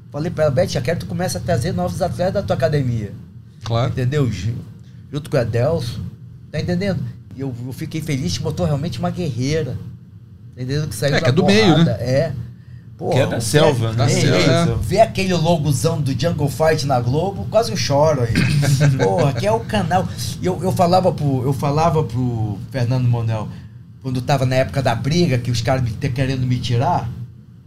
Falei 0.10 0.32
para 0.32 0.46
ela, 0.46 0.54
Beth, 0.54 0.70
já 0.70 0.80
quero 0.82 1.00
que 1.00 1.06
tu 1.06 1.10
comece 1.10 1.36
a 1.36 1.40
trazer 1.42 1.74
novos 1.74 2.02
atletas 2.02 2.34
da 2.36 2.42
tua 2.44 2.56
academia. 2.56 3.12
Claro. 3.66 3.92
Entendeu? 3.92 4.32
Ju- 4.32 4.56
Junto 5.12 5.30
com 5.30 5.36
a 5.36 5.44
Delso. 5.44 6.00
Tá 6.50 6.62
entendendo? 6.62 7.04
E 7.36 7.42
eu, 7.42 7.54
eu 7.66 7.74
fiquei 7.74 8.00
feliz 8.02 8.38
que 8.38 8.44
botou 8.44 8.66
realmente 8.66 8.98
uma 8.98 9.10
guerreira. 9.10 9.74
Tá 10.56 10.62
entendendo? 10.62 10.88
Que 10.88 10.96
saiu 10.96 11.16
É, 11.16 11.18
que 11.18 11.24
da 11.26 11.30
é 11.30 11.32
do 11.34 11.46
meio, 11.46 11.72
porrada. 11.74 11.98
né? 11.98 12.04
É. 12.10 12.34
Pô, 12.98 13.10
Que 13.10 13.20
é 13.20 13.28
da 13.28 13.42
selva, 13.42 13.94
Da 13.94 14.06
né? 14.06 14.14
Ei, 14.14 14.22
selva, 14.22 14.72
é. 14.72 14.76
Ver 14.82 15.02
aquele 15.02 15.34
logozão 15.34 16.00
do 16.00 16.18
Jungle 16.18 16.50
Fight 16.50 16.86
na 16.86 17.00
Globo, 17.00 17.46
quase 17.52 17.72
eu 17.72 17.78
choro 17.78 18.22
aí. 18.22 18.34
Porra, 18.98 19.34
que 19.34 19.46
é 19.46 19.52
o 19.52 19.60
canal. 19.60 20.08
Eu, 20.42 20.64
eu, 20.64 20.72
falava 20.72 21.12
pro, 21.12 21.44
eu 21.44 21.52
falava 21.52 22.04
pro 22.04 22.58
Fernando 22.72 23.08
Monel, 23.08 23.50
quando 24.02 24.22
tava 24.22 24.46
na 24.46 24.56
época 24.56 24.82
da 24.82 24.96
briga, 24.96 25.38
que 25.38 25.52
os 25.52 25.62
caras 25.62 25.84
me 25.84 25.92
querendo 25.92 26.48
me 26.48 26.58
tirar, 26.58 27.10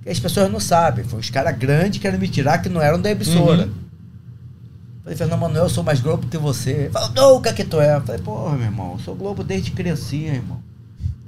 que 0.02 0.08
as 0.08 0.18
pessoas 0.18 0.50
não 0.50 0.60
sabem. 0.60 1.04
Foi 1.04 1.20
os 1.20 1.28
caras 1.28 1.56
grandes 1.58 2.00
querendo 2.00 2.20
me 2.20 2.28
tirar 2.28 2.58
que 2.58 2.70
não 2.70 2.80
eram 2.80 2.98
da 2.98 3.10
emissora. 3.10 3.64
Uhum. 3.64 3.88
Falei, 5.02 5.16
Fernando 5.16 5.40
Manuel, 5.40 5.64
eu 5.64 5.70
sou 5.70 5.84
mais 5.84 6.00
Globo 6.00 6.26
que 6.26 6.38
você. 6.38 6.70
Ele 6.70 6.90
Falou, 6.90 7.10
não, 7.10 7.36
o 7.36 7.42
que 7.42 7.48
é 7.50 7.52
que 7.52 7.64
tu 7.64 7.80
é? 7.80 8.00
Falei, 8.00 8.20
porra, 8.20 8.56
meu 8.56 8.64
irmão, 8.64 8.92
eu 8.92 8.98
sou 8.98 9.14
Globo 9.14 9.44
desde 9.44 9.72
criancinha, 9.72 10.32
irmão. 10.34 10.57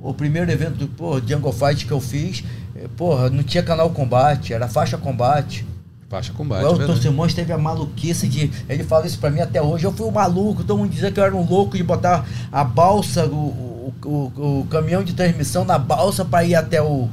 O 0.00 0.14
primeiro 0.14 0.50
evento 0.50 0.76
do 0.76 0.88
pô, 0.88 1.20
Jungle 1.20 1.52
Fight 1.52 1.84
que 1.84 1.92
eu 1.92 2.00
fiz, 2.00 2.42
eh, 2.74 2.88
porra, 2.96 3.28
não 3.28 3.42
tinha 3.42 3.62
canal 3.62 3.90
combate, 3.90 4.54
era 4.54 4.66
faixa 4.66 4.96
combate. 4.96 5.66
Faixa 6.08 6.32
O 6.32 6.34
combate. 6.34 6.64
Elton 6.64 6.78
verdade. 6.78 7.02
Simões 7.02 7.34
teve 7.34 7.52
a 7.52 7.58
maluquice 7.58 8.26
de. 8.26 8.50
Ele 8.68 8.82
fala 8.82 9.06
isso 9.06 9.18
pra 9.18 9.30
mim 9.30 9.40
até 9.40 9.60
hoje. 9.60 9.84
Eu 9.84 9.92
fui 9.92 10.06
um 10.06 10.10
maluco, 10.10 10.64
todo 10.64 10.78
mundo 10.78 10.90
dizia 10.90 11.12
que 11.12 11.20
eu 11.20 11.24
era 11.24 11.36
um 11.36 11.46
louco 11.46 11.76
de 11.76 11.82
botar 11.84 12.26
a 12.50 12.64
balsa, 12.64 13.26
o, 13.26 13.34
o, 13.34 13.94
o, 14.04 14.60
o 14.60 14.66
caminhão 14.70 15.04
de 15.04 15.12
transmissão 15.12 15.64
na 15.64 15.78
balsa 15.78 16.24
pra 16.24 16.42
ir 16.42 16.54
até 16.54 16.80
o, 16.82 17.08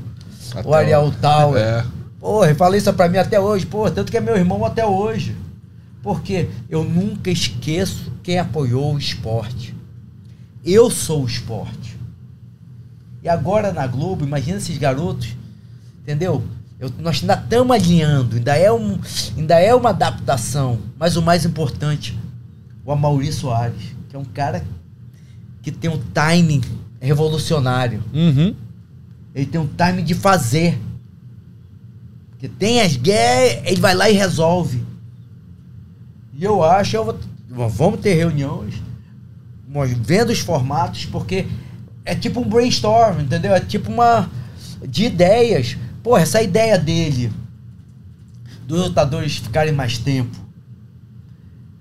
Até 0.56 0.68
o 0.68 0.74
Ariel 0.74 1.14
Tower. 1.22 1.62
É. 1.62 1.86
Porra, 2.20 2.48
ele 2.48 2.56
fala 2.56 2.78
isso 2.78 2.92
pra 2.94 3.10
mim 3.10 3.18
até 3.18 3.40
hoje, 3.40 3.66
porra, 3.66 3.92
tanto 3.92 4.12
que 4.12 4.18
é 4.18 4.22
meu 4.22 4.36
irmão 4.36 4.66
até 4.66 4.86
hoje. 4.86 5.36
Porque 6.02 6.50
eu 6.70 6.84
nunca 6.84 7.30
esqueço 7.30 8.12
quem 8.24 8.40
apoiou 8.40 8.96
o 8.96 8.98
esporte. 8.98 9.76
Eu 10.66 10.90
sou 10.90 11.24
o 11.24 11.28
esporte. 11.28 11.97
E 13.28 13.30
agora 13.30 13.74
na 13.74 13.86
Globo, 13.86 14.24
imagina 14.24 14.58
esses 14.58 14.78
garotos, 14.78 15.36
entendeu? 16.02 16.42
Eu- 16.80 16.90
nós 16.98 17.20
ainda 17.20 17.34
estamos 17.34 17.76
alinhando, 17.76 18.38
ainda 18.38 18.56
é, 18.56 18.72
um, 18.72 18.98
ainda 19.36 19.60
é 19.60 19.76
uma 19.76 19.90
adaptação. 19.90 20.80
Mas 20.98 21.18
o 21.18 21.22
mais 21.22 21.44
importante, 21.44 22.18
o 22.86 22.92
Amaury 22.94 23.34
Soares, 23.34 23.82
que 24.08 24.16
é 24.16 24.20
um 24.20 24.24
cara 24.24 24.64
que 25.62 25.74
tem 25.74 25.90
um 25.90 26.00
timing 26.14 26.62
revolucionário. 27.02 28.02
Uhum. 28.14 28.56
Ele 29.36 29.46
tem 29.46 29.60
um 29.60 29.68
timing 29.68 30.06
de 30.06 30.14
fazer. 30.14 30.80
Porque 32.30 32.48
tem 32.48 32.80
as 32.80 32.96
guerras, 32.96 33.62
ele 33.66 33.82
vai 33.82 33.94
lá 33.94 34.10
e 34.10 34.14
resolve. 34.14 34.82
E 36.34 36.46
eu 36.46 36.64
acho, 36.64 36.96
eu 36.96 37.04
vou- 37.04 37.70
vamos 37.70 38.00
ter 38.00 38.14
reuniões, 38.14 38.76
vendo 39.98 40.30
os 40.30 40.40
formatos, 40.40 41.04
porque 41.08 41.46
é 42.08 42.16
tipo 42.16 42.40
um 42.40 42.48
brainstorm, 42.48 43.20
entendeu? 43.20 43.54
É 43.54 43.60
tipo 43.60 43.92
uma. 43.92 44.30
de 44.88 45.06
ideias. 45.06 45.78
Pô, 46.02 46.18
essa 46.18 46.42
ideia 46.42 46.78
dele, 46.78 47.32
dos 48.66 48.88
lutadores 48.88 49.38
ficarem 49.38 49.74
mais 49.74 49.98
tempo, 49.98 50.38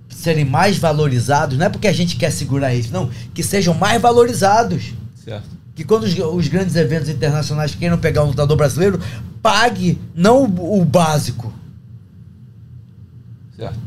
serem 0.08 0.44
mais 0.44 0.76
valorizados, 0.78 1.56
não 1.56 1.66
é 1.66 1.68
porque 1.68 1.86
a 1.86 1.92
gente 1.92 2.16
quer 2.16 2.32
segurar 2.32 2.74
eles, 2.74 2.90
não, 2.90 3.08
que 3.32 3.42
sejam 3.42 3.72
mais 3.72 4.02
valorizados 4.02 4.94
Certo. 5.24 5.48
que 5.74 5.84
quando 5.84 6.02
os, 6.02 6.18
os 6.18 6.48
grandes 6.48 6.74
eventos 6.74 7.08
internacionais 7.08 7.74
queiram 7.76 7.98
pegar 7.98 8.24
um 8.24 8.28
lutador 8.28 8.56
brasileiro, 8.56 9.00
pague 9.40 10.00
não 10.12 10.42
o, 10.42 10.80
o 10.80 10.84
básico. 10.84 11.52
Certo. 13.56 13.78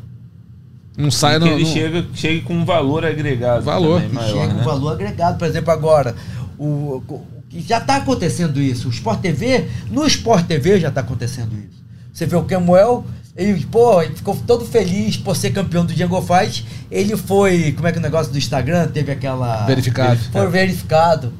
Não 1.00 1.10
sai 1.10 1.38
E 1.38 1.40
que 1.40 1.48
ele 1.48 1.64
no- 1.64 1.70
chega, 1.74 2.06
chegue 2.14 2.42
com 2.42 2.54
um 2.54 2.66
valor 2.66 3.06
agregado. 3.06 3.64
Valor. 3.64 4.04
maior, 4.12 4.28
chega 4.42 4.54
né? 4.54 4.62
um 4.62 4.66
valor 4.66 4.94
agregado. 4.94 5.38
Por 5.40 5.48
exemplo, 5.48 5.72
agora, 5.72 6.14
o, 6.58 7.02
o- 7.08 7.26
que 7.50 7.62
já 7.62 7.78
está 7.80 7.96
acontecendo 7.96 8.62
isso. 8.62 8.88
O 8.88 8.92
Sport 8.92 9.22
TV, 9.22 9.66
no 9.90 10.06
Sport 10.06 10.46
TV 10.46 10.80
já 10.80 10.90
está 10.90 11.02
acontecendo 11.02 11.54
isso. 11.58 11.80
Você 12.14 12.26
vê 12.26 12.36
o 12.36 12.44
Kemuel, 12.44 13.06
ele, 13.36 13.66
pô, 13.66 14.02
ele 14.02 14.14
ficou 14.14 14.36
todo 14.46 14.66
feliz 14.66 15.16
por 15.18 15.36
ser 15.36 15.52
campeão 15.52 15.86
do 15.86 15.94
Jungle 15.94 16.22
Fight. 16.22 16.68
Ele 16.92 17.16
foi, 17.16 17.72
como 17.72 17.88
é 17.88 17.92
que 17.94 17.98
é 17.98 18.02
o 18.02 18.04
negócio 18.04 18.32
do 18.32 18.38
Instagram? 18.38 18.88
Teve 18.90 19.12
aquela. 19.14 19.66
Verificado. 19.66 20.20
Foi 20.32 20.48
verificado. 20.48 21.34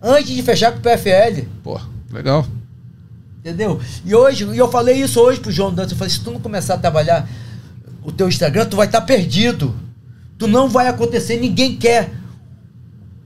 Antes 0.00 0.34
de 0.34 0.42
fechar 0.42 0.72
com 0.72 0.78
o 0.78 0.80
PFL. 0.80 1.42
Pô, 1.62 1.78
legal. 2.10 2.44
Entendeu? 3.40 3.78
E 4.04 4.14
hoje, 4.14 4.44
e 4.52 4.58
eu 4.58 4.70
falei 4.70 4.96
isso 5.02 5.20
hoje 5.20 5.38
pro 5.40 5.50
João 5.52 5.72
Dantas, 5.74 5.92
eu 5.92 5.98
falei, 5.98 6.12
se 6.12 6.20
tu 6.20 6.30
não 6.30 6.40
começar 6.40 6.74
a 6.74 6.78
trabalhar 6.78 7.28
o 8.02 8.10
teu 8.10 8.28
Instagram, 8.28 8.66
tu 8.66 8.76
vai 8.76 8.86
estar 8.86 9.00
perdido. 9.02 9.74
Tu 10.38 10.46
não 10.46 10.68
vai 10.68 10.88
acontecer, 10.88 11.38
ninguém 11.38 11.76
quer 11.76 12.10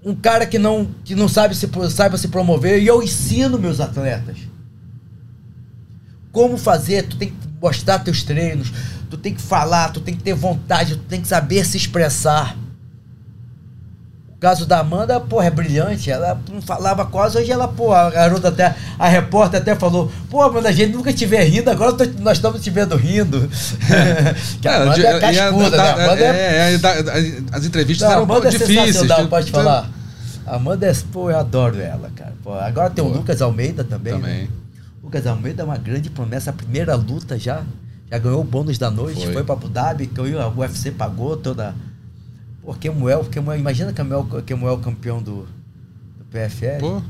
um 0.04 0.14
cara 0.14 0.46
que 0.46 0.58
não, 0.58 0.88
que 1.04 1.14
não 1.14 1.28
sabe 1.28 1.54
se, 1.54 1.68
saiba 1.90 2.16
se 2.16 2.28
promover. 2.28 2.82
E 2.82 2.86
eu 2.86 3.02
ensino 3.02 3.58
meus 3.58 3.80
atletas. 3.80 4.38
Como 6.30 6.58
fazer, 6.58 7.04
tu 7.08 7.16
tem 7.16 7.30
que 7.30 7.36
mostrar 7.60 7.98
teus 8.00 8.22
treinos, 8.22 8.72
tu 9.08 9.16
tem 9.16 9.34
que 9.34 9.40
falar, 9.40 9.90
tu 9.90 10.00
tem 10.00 10.14
que 10.14 10.22
ter 10.22 10.34
vontade, 10.34 10.96
tu 10.96 11.02
tem 11.04 11.20
que 11.20 11.26
saber 11.26 11.64
se 11.64 11.76
expressar. 11.76 12.56
O 14.36 14.38
caso 14.38 14.66
da 14.66 14.80
Amanda, 14.80 15.18
porra, 15.18 15.46
é 15.46 15.50
brilhante. 15.50 16.10
Ela 16.10 16.38
não 16.52 16.60
falava 16.60 17.06
quase, 17.06 17.38
hoje 17.38 17.50
ela, 17.50 17.66
pô, 17.66 17.92
a 17.94 18.10
garota 18.10 18.48
até, 18.48 18.74
a 18.98 19.08
repórter 19.08 19.60
até 19.62 19.74
falou, 19.74 20.12
pô, 20.28 20.42
Amanda, 20.42 20.68
a 20.68 20.72
gente 20.72 20.92
nunca 20.94 21.10
vê 21.10 21.42
rindo, 21.44 21.70
agora 21.70 21.94
tô- 21.94 22.04
nós 22.20 22.36
estamos 22.36 22.62
te 22.62 22.68
vendo 22.68 22.94
rindo. 22.96 23.48
que 24.60 24.68
a 24.68 24.82
Amanda 24.82 25.02
é 25.02 25.14
a- 25.16 25.20
cascuda, 25.20 25.76
né? 25.76 25.90
Amanda 26.04 26.20
é, 26.20 26.26
é, 26.28 26.74
é, 26.74 27.40
as 27.50 27.64
entrevistas 27.64 28.06
não, 28.06 28.14
eram 28.14 28.24
Amanda 28.24 28.48
é 28.48 28.50
difíceis. 28.50 28.78
sensacional, 28.96 29.26
pode 29.28 29.48
Então, 29.48 29.62
falar. 29.64 29.90
A 30.46 30.56
Amanda 30.56 30.86
é, 30.86 30.92
pô, 31.10 31.30
eu 31.30 31.38
adoro 31.38 31.80
ela, 31.80 32.10
cara. 32.14 32.34
Pô, 32.44 32.52
agora 32.54 32.90
tem 32.90 33.02
o 33.04 33.08
Pô. 33.08 33.16
Lucas 33.16 33.40
Almeida 33.40 33.82
também. 33.84 34.12
né? 34.14 34.20
Também. 34.20 34.50
Lucas 35.02 35.26
Almeida 35.26 35.62
é 35.62 35.64
uma 35.64 35.78
grande 35.78 36.10
promessa, 36.10 36.50
a 36.50 36.52
primeira 36.52 36.94
luta 36.94 37.38
já. 37.38 37.62
Já 38.10 38.18
ganhou 38.18 38.40
o 38.42 38.44
bônus 38.44 38.78
da 38.78 38.88
noite, 38.90 39.24
Foi. 39.24 39.32
foi, 39.32 39.42
pra 39.42 39.54
Abu 39.54 39.68
Dhabi, 39.68 40.06
que 40.06 40.20
o 40.20 40.58
UFC 40.60 40.92
pagou 40.92 41.36
toda. 41.36 41.74
Pô, 42.66 42.74
Kemuel, 42.74 43.24
Kemuel, 43.26 43.59
imagina 43.60 43.93
Kemuel, 43.93 44.26
Kemuel 44.44 44.78
campeão 44.78 45.22
do, 45.22 45.47
do 46.18 46.24
PFL. 46.32 46.80
Pô, 46.80 47.02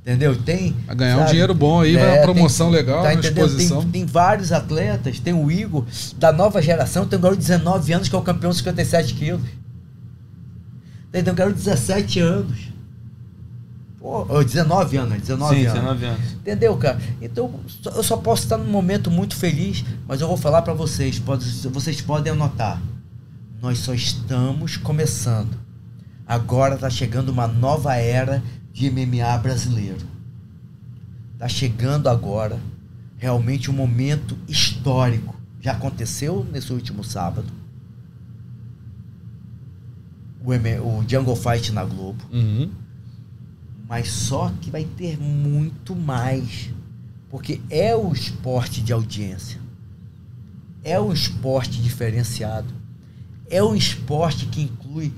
Entendeu? 0.00 0.34
Tem. 0.40 0.74
Vai 0.86 0.96
ganhar 0.96 1.18
um 1.18 1.26
dinheiro 1.26 1.52
bom 1.52 1.80
aí, 1.80 1.96
vai 1.96 2.18
uma 2.18 2.22
promoção 2.22 2.70
legal, 2.70 3.00
uma 3.02 3.12
entendendo? 3.12 3.44
exposição. 3.44 3.82
Tem, 3.82 3.90
tem 3.90 4.06
vários 4.06 4.52
atletas, 4.52 5.18
tem 5.20 5.34
o 5.34 5.50
Igor, 5.50 5.84
da 6.16 6.32
nova 6.32 6.62
geração, 6.62 7.06
tem 7.06 7.18
um 7.18 7.22
garoto 7.22 7.40
de 7.42 7.46
19 7.48 7.92
anos 7.92 8.08
que 8.08 8.14
é 8.14 8.18
o 8.18 8.22
campeão 8.22 8.50
de 8.52 8.56
57 8.56 9.14
quilos. 9.14 9.42
Tem, 11.12 11.22
tem 11.22 11.32
um 11.32 11.36
garoto 11.36 11.58
de 11.58 11.64
17 11.64 12.20
anos. 12.20 12.56
Pô, 13.98 14.24
ou 14.28 14.44
19 14.44 14.96
anos, 14.96 15.20
19 15.20 15.54
Sim, 15.56 15.60
anos. 15.66 15.74
19 15.74 16.04
anos. 16.06 16.32
Entendeu, 16.34 16.76
cara? 16.76 16.98
Então, 17.20 17.52
só- 17.82 17.90
eu 17.90 18.02
só 18.02 18.16
posso 18.16 18.44
estar 18.44 18.56
num 18.56 18.70
momento 18.70 19.10
muito 19.10 19.34
feliz, 19.36 19.84
mas 20.06 20.20
eu 20.20 20.28
vou 20.28 20.36
falar 20.36 20.62
pra 20.62 20.72
vocês, 20.72 21.18
pode, 21.18 21.44
vocês 21.68 22.00
podem 22.00 22.32
anotar. 22.32 22.80
Nós 23.60 23.78
só 23.78 23.94
estamos 23.94 24.76
começando. 24.76 25.56
Agora 26.26 26.76
tá 26.76 26.90
chegando 26.90 27.30
uma 27.30 27.46
nova 27.46 27.94
era 27.96 28.42
de 28.72 28.90
MMA 28.90 29.38
brasileiro. 29.38 30.06
Tá 31.38 31.48
chegando 31.48 32.08
agora 32.08 32.58
realmente 33.18 33.70
um 33.70 33.74
momento 33.74 34.36
histórico. 34.48 35.34
Já 35.60 35.72
aconteceu 35.72 36.46
nesse 36.52 36.72
último 36.72 37.02
sábado. 37.02 37.46
O, 40.44 40.52
M- 40.52 40.78
o 40.80 41.04
Jungle 41.08 41.34
Fight 41.36 41.72
na 41.72 41.84
Globo 41.84 42.22
Uhum. 42.32 42.70
mas 43.88 44.08
só 44.10 44.52
que 44.60 44.70
vai 44.70 44.84
ter 44.84 45.18
muito 45.18 45.94
mais. 45.96 46.70
Porque 47.30 47.60
é 47.68 47.94
o 47.96 48.12
esporte 48.12 48.80
de 48.80 48.92
audiência. 48.92 49.60
É 50.84 51.00
um 51.00 51.12
esporte 51.12 51.82
diferenciado. 51.82 52.72
É 53.50 53.62
um 53.62 53.74
esporte 53.74 54.46
que 54.46 54.62
inclui 54.62 55.12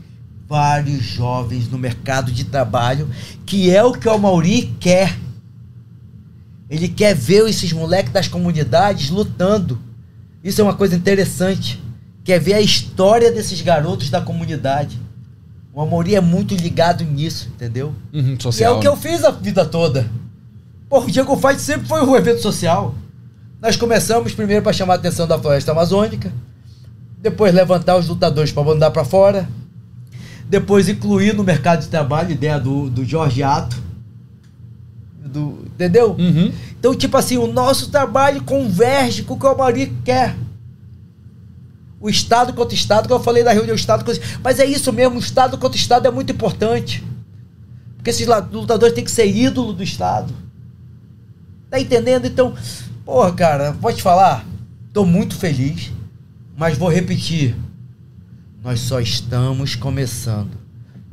vários 0.49 1.03
jovens 1.03 1.69
no 1.71 1.79
mercado 1.79 2.33
de 2.33 2.45
trabalho, 2.45 3.09
que 3.45 3.71
é 3.71 3.83
o 3.85 3.93
que 3.93 4.09
o 4.09 4.19
Mauri 4.19 4.75
quer. 4.81 5.17
Ele 6.71 6.89
quer 6.89 7.15
ver 7.15 7.49
esses 7.49 7.73
moleques 7.73 8.13
das 8.13 8.29
comunidades 8.29 9.11
lutando. 9.11 9.79
Isso 10.45 10.61
é 10.61 10.65
uma 10.65 10.75
coisa 10.75 10.95
interessante. 10.97 11.83
Quer 12.25 12.39
ver 12.39 12.55
a 12.55 12.61
história 12.61 13.33
desses 13.33 13.61
garotos 13.63 14.11
da 14.11 14.21
comunidade. 14.21 14.99
O 15.73 15.81
Amorim 15.81 16.15
é 16.15 16.21
muito 16.21 16.55
ligado 16.55 17.05
nisso, 17.05 17.49
entendeu? 17.55 17.95
Uhum, 18.13 18.31
E 18.33 18.35
é 18.35 18.41
social. 18.41 18.77
o 18.77 18.81
que 18.81 18.89
eu 18.89 18.97
fiz 18.97 19.25
a 19.25 19.31
vida 19.31 19.65
toda. 19.65 20.11
Pô, 20.89 21.01
o 21.01 21.11
Diego 21.11 21.37
Fight 21.37 21.61
sempre 21.61 21.87
foi 21.87 22.05
um 22.05 22.17
evento 22.17 22.43
social. 22.43 22.95
Nós 23.61 23.77
começamos 23.77 24.35
primeiro 24.35 24.63
para 24.63 24.73
chamar 24.73 24.95
a 24.95 24.97
atenção 24.97 25.27
da 25.27 25.39
floresta 25.39 25.73
amazônica, 25.73 26.33
depois 27.21 27.53
levantar 27.53 27.97
os 27.97 28.09
lutadores 28.09 28.53
para 28.53 28.63
mandar 28.63 28.91
para 28.91 29.05
fora, 29.05 29.49
depois 30.49 30.89
incluir 30.89 31.35
no 31.35 31.45
mercado 31.45 31.81
de 31.81 31.89
trabalho, 31.89 32.31
ideia 32.31 32.59
do, 32.59 32.89
do 32.89 33.05
Jorge 33.05 33.43
Ato. 33.43 33.77
Do, 35.25 35.67
entendeu? 35.67 36.17
Uhum. 36.19 36.53
Então, 36.79 36.95
tipo 36.95 37.17
assim, 37.17 37.37
o 37.37 37.47
nosso 37.47 37.91
trabalho 37.91 38.43
converge 38.45 39.25
com 39.25 39.35
o 39.35 39.39
que 39.39 39.45
o 39.45 39.49
Amari 39.49 39.93
quer. 40.05 40.35
O 42.01 42.09
Estado 42.09 42.53
contra 42.53 42.73
o 42.73 42.79
Estado, 42.79 43.09
que 43.09 43.13
eu 43.13 43.21
falei 43.21 43.43
da 43.43 43.53
reunião 43.53 43.75
Estado 43.75 44.05
contra... 44.05 44.23
Mas 44.43 44.59
é 44.59 44.65
isso 44.65 44.93
mesmo, 44.93 45.17
o 45.17 45.21
Estado 45.21 45.59
contra 45.59 45.77
o 45.77 45.81
Estado 45.81 46.07
é 46.07 46.11
muito 46.11 46.33
importante. 46.33 47.05
Porque 47.97 48.11
esses 48.11 48.27
lutadores 48.27 48.95
têm 48.95 49.05
que 49.05 49.11
ser 49.11 49.27
ídolo 49.27 49.73
do 49.73 49.83
Estado. 49.83 50.33
Tá 51.69 51.79
entendendo? 51.79 52.27
Então, 52.27 52.55
porra, 53.05 53.33
cara, 53.33 53.77
pode 53.81 53.99
te 53.99 54.03
falar? 54.03 54.47
Tô 54.95 55.05
muito 55.05 55.37
feliz, 55.37 55.93
mas 56.59 56.77
vou 56.77 56.89
repetir. 56.89 57.55
Nós 58.65 58.81
só 58.81 58.99
estamos 58.99 59.77
começando. 59.77 60.51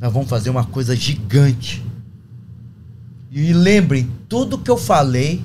Nós 0.00 0.12
vamos 0.12 0.28
fazer 0.28 0.50
uma 0.50 0.64
coisa 0.64 0.96
gigante. 0.96 1.86
E 3.30 3.52
lembrem, 3.52 4.10
tudo 4.28 4.58
que 4.58 4.68
eu 4.68 4.76
falei 4.76 5.44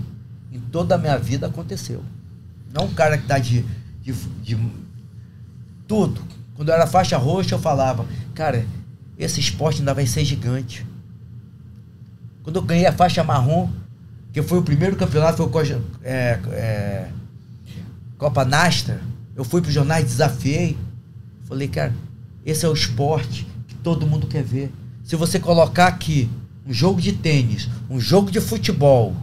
em 0.51 0.59
toda 0.59 0.95
a 0.95 0.97
minha 0.97 1.19
vida 1.19 1.45
aconteceu. 1.45 2.03
Não 2.73 2.85
um 2.85 2.93
cara 2.95 3.15
que 3.15 3.27
tá 3.27 3.37
de, 3.37 3.63
de, 4.01 4.11
de 4.41 4.57
tudo. 5.87 6.19
Quando 6.55 6.69
eu 6.69 6.75
era 6.75 6.87
faixa 6.87 7.15
roxa, 7.15 7.53
eu 7.53 7.59
falava, 7.59 8.03
cara, 8.33 8.65
esse 9.19 9.39
esporte 9.39 9.81
ainda 9.81 9.93
vai 9.93 10.07
ser 10.07 10.25
gigante. 10.25 10.83
Quando 12.41 12.55
eu 12.55 12.63
ganhei 12.63 12.87
a 12.87 12.91
faixa 12.93 13.23
marrom, 13.23 13.69
que 14.33 14.41
foi 14.41 14.57
o 14.57 14.63
primeiro 14.63 14.95
campeonato, 14.95 15.37
foi 15.37 15.45
o 15.45 15.83
é, 16.01 16.39
é, 16.53 17.09
Copa 18.17 18.43
Nastra, 18.43 19.10
eu 19.35 19.43
fui 19.43 19.61
pro 19.61 19.71
jornais, 19.71 20.05
desafiei. 20.05 20.77
Falei, 21.47 21.67
cara, 21.67 21.93
esse 22.45 22.65
é 22.65 22.69
o 22.69 22.73
esporte 22.73 23.47
que 23.67 23.75
todo 23.75 24.07
mundo 24.07 24.27
quer 24.27 24.43
ver. 24.43 24.71
Se 25.03 25.15
você 25.15 25.39
colocar 25.39 25.87
aqui 25.87 26.29
um 26.65 26.73
jogo 26.73 27.01
de 27.01 27.11
tênis, 27.13 27.67
um 27.89 27.99
jogo 27.99 28.31
de 28.31 28.39
futebol, 28.39 29.15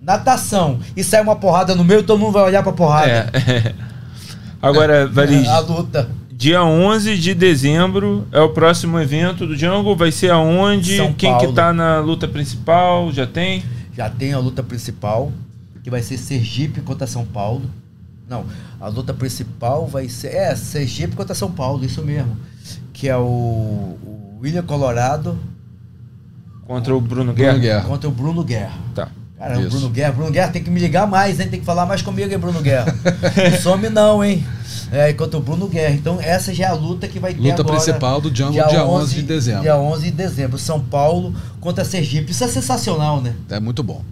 natação, 0.00 0.80
e 0.96 1.02
sai 1.02 1.20
uma 1.20 1.36
porrada 1.36 1.74
no 1.74 1.84
meio, 1.84 2.02
todo 2.02 2.18
mundo 2.18 2.32
vai 2.32 2.44
olhar 2.44 2.62
pra 2.62 2.72
porrada. 2.72 3.10
É. 3.10 3.74
Agora, 4.60 5.06
Valis, 5.06 5.46
a 5.48 5.60
luta. 5.60 6.08
dia 6.32 6.62
11 6.64 7.16
de 7.16 7.34
dezembro 7.34 8.26
é 8.32 8.40
o 8.40 8.48
próximo 8.50 8.98
evento 8.98 9.46
do 9.46 9.56
Jungle. 9.56 9.94
Vai 9.96 10.10
ser 10.10 10.30
aonde? 10.30 10.96
São 10.96 11.12
Quem 11.12 11.32
que 11.34 11.44
Paulo. 11.44 11.52
tá 11.52 11.72
na 11.72 12.00
luta 12.00 12.26
principal? 12.26 13.12
Já 13.12 13.26
tem? 13.26 13.62
Já 13.96 14.10
tem 14.10 14.32
a 14.32 14.38
luta 14.38 14.62
principal. 14.62 15.32
que 15.82 15.90
vai 15.90 16.02
ser 16.02 16.18
Sergipe 16.18 16.80
contra 16.80 17.06
São 17.06 17.24
Paulo. 17.24 17.62
Não, 18.28 18.44
a 18.80 18.88
luta 18.88 19.14
principal 19.14 19.86
vai 19.86 20.08
ser. 20.08 20.28
É, 20.28 20.54
Sergipe 20.54 21.16
contra 21.16 21.34
São 21.34 21.50
Paulo, 21.50 21.84
isso 21.84 22.02
mesmo. 22.02 22.36
Que 22.92 23.08
é 23.08 23.16
o, 23.16 23.20
o 23.22 24.38
William 24.42 24.62
Colorado 24.62 25.38
Contra 26.68 26.94
o 26.94 27.00
Bruno 27.00 27.32
Guerra. 27.32 27.52
Bruno 27.52 27.62
Guerra. 27.62 27.84
contra 27.88 28.08
o 28.08 28.12
Bruno 28.12 28.44
Guerra. 28.44 28.78
Tá. 28.94 29.08
Cara, 29.38 29.58
o. 29.58 29.70
Bruno 29.70 29.88
Guerra, 29.88 30.12
Bruno 30.12 30.30
Guerra 30.30 30.52
tem 30.52 30.62
que 30.62 30.68
me 30.68 30.78
ligar 30.78 31.06
mais, 31.06 31.40
hein? 31.40 31.48
Tem 31.48 31.58
que 31.58 31.64
falar 31.64 31.86
mais 31.86 32.02
comigo, 32.02 32.30
hein, 32.30 32.38
Bruno 32.38 32.60
Guerra? 32.60 32.94
não 33.50 33.56
some 33.58 33.88
não, 33.88 34.22
hein? 34.22 34.44
É, 34.92 35.10
contra 35.14 35.38
o 35.38 35.42
Bruno 35.42 35.66
Guerra. 35.66 35.94
Então, 35.94 36.20
essa 36.20 36.52
já 36.52 36.66
é 36.66 36.68
a 36.68 36.74
luta 36.74 37.08
que 37.08 37.18
vai 37.18 37.32
ter 37.32 37.40
Luta 37.40 37.62
agora. 37.62 37.76
principal 37.78 38.20
do 38.20 38.30
Django, 38.30 38.52
dia 38.52 38.84
11 38.84 39.14
de 39.14 39.22
dezembro. 39.22 39.62
Dia 39.62 39.78
11 39.78 40.04
de 40.04 40.10
dezembro. 40.10 40.58
São 40.58 40.78
Paulo 40.78 41.34
contra 41.58 41.86
Sergipe. 41.86 42.32
Isso 42.32 42.44
é 42.44 42.48
sensacional, 42.48 43.22
né? 43.22 43.34
É 43.48 43.58
muito 43.58 43.82
bom. 43.82 44.04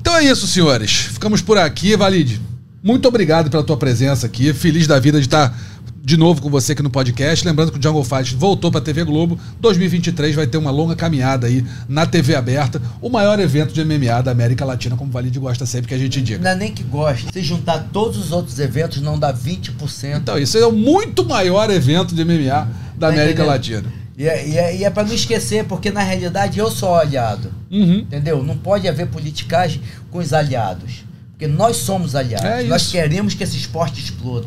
Então 0.00 0.16
é 0.16 0.24
isso, 0.24 0.48
senhores. 0.48 0.90
Ficamos 0.90 1.40
por 1.40 1.58
aqui, 1.58 1.96
Valide. 1.96 2.40
Muito 2.82 3.06
obrigado 3.06 3.48
pela 3.48 3.62
tua 3.62 3.76
presença 3.76 4.26
aqui. 4.26 4.52
Feliz 4.52 4.86
da 4.86 4.98
vida 4.98 5.20
de 5.20 5.26
estar 5.26 5.56
de 6.04 6.16
novo 6.16 6.42
com 6.42 6.50
você 6.50 6.72
aqui 6.72 6.82
no 6.82 6.90
podcast. 6.90 7.46
Lembrando 7.46 7.70
que 7.70 7.78
o 7.78 7.82
Jungle 7.82 8.02
Fight 8.02 8.34
voltou 8.34 8.72
para 8.72 8.80
a 8.80 8.82
TV 8.82 9.04
Globo. 9.04 9.38
2023 9.60 10.34
vai 10.34 10.48
ter 10.48 10.58
uma 10.58 10.70
longa 10.72 10.96
caminhada 10.96 11.46
aí 11.46 11.64
na 11.88 12.04
TV 12.06 12.34
aberta. 12.34 12.82
O 13.00 13.08
maior 13.08 13.38
evento 13.38 13.72
de 13.72 13.84
MMA 13.84 14.20
da 14.22 14.32
América 14.32 14.64
Latina, 14.64 14.96
como 14.96 15.10
o 15.10 15.12
Valide 15.12 15.38
gosta 15.38 15.64
sempre 15.64 15.88
que 15.88 15.94
a 15.94 15.98
gente 15.98 16.18
indica. 16.18 16.42
Não 16.42 16.50
é 16.50 16.54
nem 16.56 16.72
que 16.72 16.82
goste. 16.82 17.28
Se 17.32 17.40
juntar 17.40 17.88
todos 17.92 18.18
os 18.18 18.32
outros 18.32 18.58
eventos, 18.58 19.00
não 19.00 19.16
dá 19.16 19.32
20%. 19.32 20.16
Então, 20.16 20.36
isso 20.36 20.58
é 20.58 20.66
o 20.66 20.72
muito 20.72 21.24
maior 21.24 21.70
evento 21.70 22.16
de 22.16 22.24
MMA 22.24 22.68
da 22.96 23.06
Tá 23.06 23.08
América 23.08 23.44
entendendo? 23.44 23.46
Latina. 23.46 23.84
E 24.18 24.26
é, 24.26 24.48
e 24.48 24.58
é, 24.58 24.76
e 24.78 24.84
é 24.84 24.90
para 24.90 25.04
não 25.04 25.14
esquecer, 25.14 25.64
porque 25.64 25.90
na 25.90 26.02
realidade 26.02 26.58
eu 26.58 26.70
sou 26.70 26.96
aliado. 26.96 27.52
Uhum. 27.70 27.98
Entendeu? 28.00 28.42
Não 28.42 28.56
pode 28.56 28.88
haver 28.88 29.06
politicagem 29.06 29.80
com 30.10 30.18
os 30.18 30.32
aliados. 30.32 31.04
Porque 31.42 31.56
nós 31.56 31.78
somos 31.78 32.14
aliados. 32.14 32.46
É 32.46 32.62
nós 32.62 32.86
queremos 32.92 33.34
que 33.34 33.42
esse 33.42 33.56
esporte 33.56 34.00
exploda. 34.00 34.46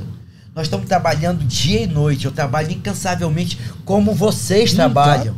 Nós 0.56 0.68
estamos 0.68 0.88
trabalhando 0.88 1.44
dia 1.44 1.82
e 1.84 1.88
noite. 1.88 2.24
Eu 2.26 2.32
trabalho 2.32 2.72
incansavelmente 2.72 3.60
como 3.84 4.14
vocês 4.14 4.72
trabalham. 4.78 5.36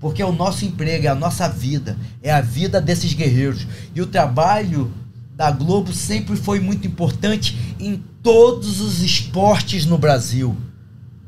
Porque 0.00 0.22
é 0.22 0.24
o 0.26 0.32
nosso 0.32 0.64
emprego, 0.64 1.04
é 1.06 1.10
a 1.10 1.14
nossa 1.14 1.46
vida. 1.48 1.98
É 2.22 2.32
a 2.32 2.40
vida 2.40 2.80
desses 2.80 3.12
guerreiros. 3.12 3.66
E 3.94 4.00
o 4.00 4.06
trabalho 4.06 4.90
da 5.36 5.50
Globo 5.50 5.92
sempre 5.92 6.34
foi 6.34 6.60
muito 6.60 6.86
importante 6.86 7.76
em 7.78 8.02
todos 8.22 8.80
os 8.80 9.02
esportes 9.02 9.84
no 9.84 9.98
Brasil. 9.98 10.56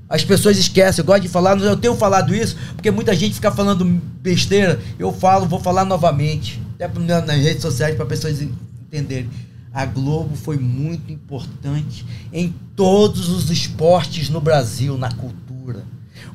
As 0.08 0.24
pessoas 0.24 0.56
esquecem, 0.56 1.02
eu 1.02 1.06
gosto 1.06 1.22
de 1.22 1.28
falar, 1.28 1.58
eu 1.58 1.76
tenho 1.76 1.94
falado 1.96 2.34
isso, 2.34 2.56
porque 2.74 2.90
muita 2.90 3.14
gente 3.14 3.34
fica 3.34 3.50
falando 3.50 3.84
besteira. 4.22 4.80
Eu 4.98 5.12
falo, 5.12 5.44
vou 5.46 5.60
falar 5.60 5.84
novamente, 5.84 6.62
até 6.76 6.88
na- 7.00 7.20
nas 7.20 7.42
redes 7.42 7.60
sociais 7.60 7.96
para 7.96 8.06
pessoas 8.06 8.40
entenderem. 8.86 9.30
A 9.72 9.84
Globo 9.84 10.34
foi 10.34 10.56
muito 10.56 11.12
importante 11.12 12.06
em 12.32 12.54
todos 12.74 13.28
os 13.28 13.50
esportes 13.50 14.30
no 14.30 14.40
Brasil, 14.40 14.96
na 14.96 15.12
cultura. 15.12 15.84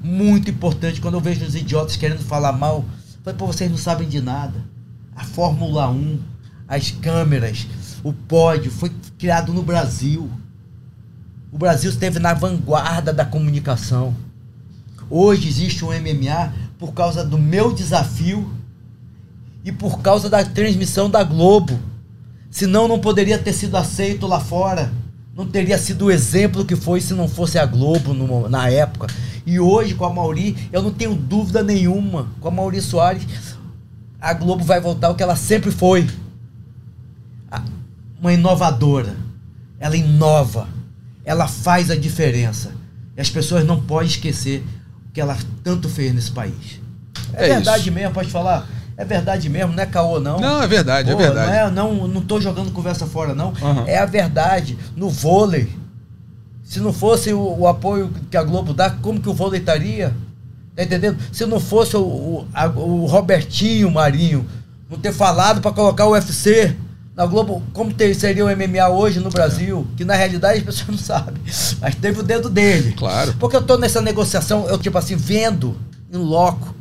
Muito 0.04 0.50
importante. 0.50 1.02
Quando 1.02 1.16
eu 1.16 1.22
vejo 1.22 1.44
os 1.44 1.56
idiotas 1.56 1.96
querendo 1.96 2.22
falar 2.22 2.52
mal, 2.52 2.86
falo, 3.24 3.38
pô, 3.38 3.48
vocês 3.48 3.70
não 3.70 3.78
sabem 3.78 4.08
de 4.08 4.22
nada. 4.22 4.64
A 5.16 5.24
Fórmula 5.24 5.90
1, 5.90 6.20
as 6.68 6.92
câmeras, 6.92 7.68
o 8.04 8.14
pódio 8.14 8.72
foi 8.72 8.92
criado 9.18 9.52
no 9.54 9.64
Brasil. 9.64 10.30
O 11.52 11.58
Brasil 11.58 11.90
esteve 11.90 12.20
na 12.20 12.34
vanguarda 12.34 13.12
da 13.12 13.26
comunicação. 13.26 14.16
Hoje 15.10 15.50
existe 15.50 15.84
um 15.84 15.90
MMA 15.90 16.54
por 16.78 16.94
causa 16.94 17.26
do 17.26 17.38
meu 17.38 17.74
desafio 17.74 18.50
e 19.64 19.72
por 19.72 20.02
causa 20.02 20.30
da 20.30 20.44
transmissão 20.46 21.10
da 21.10 21.24
Globo. 21.24 21.91
Senão 22.52 22.88
não 22.88 23.00
poderia 23.00 23.40
ter 23.40 23.54
sido 23.54 23.76
aceito 23.78 24.28
lá 24.28 24.40
fora. 24.40 24.92
Não 25.36 25.48
teria 25.48 25.78
sido 25.78 26.06
o 26.06 26.12
exemplo 26.12 26.66
que 26.66 26.76
foi 26.76 27.00
se 27.02 27.14
não 27.14 27.28
fosse 27.28 27.58
a 27.58 27.66
Globo 27.66 28.14
no- 28.14 28.50
na 28.50 28.70
época. 28.70 29.08
E 29.46 29.60
hoje, 29.60 29.96
com 29.96 30.06
a 30.06 30.14
Mauri, 30.14 30.56
eu 30.72 30.84
não 30.84 30.92
tenho 30.92 31.16
dúvida 31.16 31.64
nenhuma. 31.64 32.28
Com 32.42 32.50
a 32.50 32.52
Mauri 32.52 32.82
Soares, 32.82 33.24
a 34.20 34.34
Globo 34.34 34.64
vai 34.66 34.80
voltar 34.82 35.08
ao 35.08 35.16
que 35.16 35.24
ela 35.24 35.36
sempre 35.38 35.72
foi. 35.72 36.08
Uma 38.20 38.34
inovadora. 38.34 39.16
Ela 39.80 39.96
inova. 39.98 40.68
Ela 41.26 41.48
faz 41.48 41.90
a 41.90 41.96
diferença. 41.96 42.72
E 43.18 43.22
as 43.22 43.30
pessoas 43.30 43.66
não 43.66 43.82
podem 43.82 44.08
esquecer 44.10 44.64
o 45.10 45.12
que 45.14 45.20
ela 45.22 45.38
tanto 45.64 45.90
fez 45.90 46.14
nesse 46.14 46.32
país. 46.32 46.80
É, 47.34 47.46
É 47.46 47.54
verdade 47.56 47.84
isso. 47.86 47.92
mesmo, 47.92 48.14
pode 48.14 48.30
falar? 48.30 48.68
É 49.02 49.06
verdade 49.06 49.50
mesmo, 49.50 49.74
não 49.74 49.82
é 49.82 49.86
caô 49.88 50.20
não. 50.20 50.40
Não, 50.40 50.62
é 50.62 50.68
verdade, 50.68 51.10
é 51.10 51.14
Pô, 51.14 51.18
verdade. 51.18 51.48
Não, 51.52 51.58
é, 51.58 51.72
não, 51.72 52.08
não 52.08 52.22
tô 52.22 52.40
jogando 52.40 52.72
conversa 52.72 53.08
fora, 53.08 53.34
não. 53.34 53.52
Aham. 53.62 53.84
É 53.88 53.98
a 53.98 54.06
verdade. 54.06 54.78
No 54.96 55.10
vôlei, 55.10 55.70
se 56.64 56.80
não 56.80 56.94
fosse 56.94 57.34
o, 57.34 57.60
o 57.60 57.68
apoio 57.68 58.12
que 58.30 58.38
a 58.38 58.44
Globo 58.44 58.74
dá, 58.74 58.92
como 58.92 59.20
que 59.20 59.28
o 59.28 59.34
vôlei 59.34 59.60
estaria? 59.60 60.14
Tá 60.76 60.84
entendendo? 60.84 61.18
Se 61.32 61.46
não 61.48 61.60
fosse 61.60 61.98
o, 61.98 62.02
o, 62.02 62.48
a- 62.54 62.68
o 62.68 63.06
Robertinho 63.08 63.90
Marinho 63.90 64.46
não 64.90 65.00
ter 65.00 65.12
falado 65.12 65.62
para 65.62 65.72
colocar 65.72 66.06
o 66.06 66.12
UFC 66.12 66.76
na 67.16 67.26
Globo, 67.26 67.64
como 67.74 67.92
ter- 67.92 68.14
seria 68.14 68.46
o 68.46 68.50
MMA 68.56 68.88
hoje 68.90 69.20
no 69.20 69.30
Brasil? 69.32 69.88
Que 69.98 70.06
na 70.06 70.14
realidade 70.14 70.60
as 70.60 70.64
pessoas 70.64 70.88
não 70.94 70.98
sabem. 70.98 71.42
Mas 71.82 71.96
teve 71.96 72.20
o 72.20 72.24
dedo 72.24 72.50
dele. 72.52 72.94
Claro. 72.94 73.34
Porque 73.40 73.56
eu 73.56 73.64
tô 73.64 73.78
nessa 73.78 74.00
negociação, 74.00 74.68
eu 74.68 74.78
tipo 74.78 74.98
assim, 74.98 75.16
vendo 75.16 75.76
em 76.14 76.18
loco. 76.18 76.76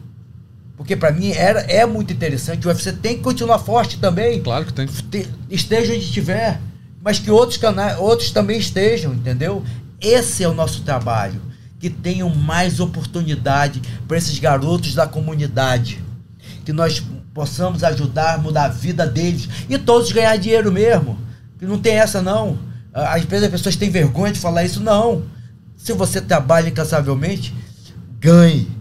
Porque 0.81 0.97
para 0.97 1.13
mim 1.13 1.31
era, 1.33 1.61
é 1.61 1.85
muito 1.85 2.11
interessante. 2.11 2.67
O 2.67 2.71
UFC 2.71 2.91
tem 2.95 3.19
que 3.19 3.23
continuar 3.23 3.59
forte 3.59 3.99
também 3.99 4.41
Claro 4.41 4.65
que 4.65 4.73
tem. 4.73 4.87
te- 4.87 5.29
esteja 5.51 5.93
onde 5.93 6.03
estiver, 6.05 6.59
mas 7.05 7.19
que 7.19 7.31
outros 7.31 7.59
canais, 7.59 7.99
outros 7.99 8.31
também 8.31 8.59
estejam, 8.59 9.13
entendeu? 9.13 9.63
Esse 10.01 10.43
é 10.43 10.49
o 10.49 10.55
nosso 10.55 10.81
trabalho, 10.81 11.39
que 11.79 11.91
tenham 11.91 12.35
mais 12.35 12.81
oportunidade 12.81 13.83
para 14.09 14.17
esses 14.17 14.39
garotos 14.39 14.95
da 14.95 15.07
comunidade, 15.07 16.03
que 16.65 16.73
nós 16.73 17.03
possamos 17.35 17.85
ajudar, 17.85 18.39
mudar 18.39 18.65
a 18.65 18.69
vida 18.69 19.07
deles 19.07 19.51
e 19.69 19.77
todos 19.77 20.11
ganhar 20.13 20.35
dinheiro 20.39 20.73
mesmo. 20.73 21.19
Que 21.59 21.67
não 21.67 21.79
tem 21.79 21.97
essa 21.97 22.23
não. 22.23 22.59
Às 22.95 23.25
vezes 23.25 23.45
as 23.45 23.51
pessoas 23.51 23.77
têm 23.77 23.91
vergonha 23.91 24.33
de 24.33 24.39
falar 24.41 24.65
isso 24.65 24.81
não. 24.81 25.25
Se 25.77 25.93
você 25.93 26.23
trabalha 26.23 26.71
incansavelmente, 26.71 27.55
ganhe. 28.19 28.80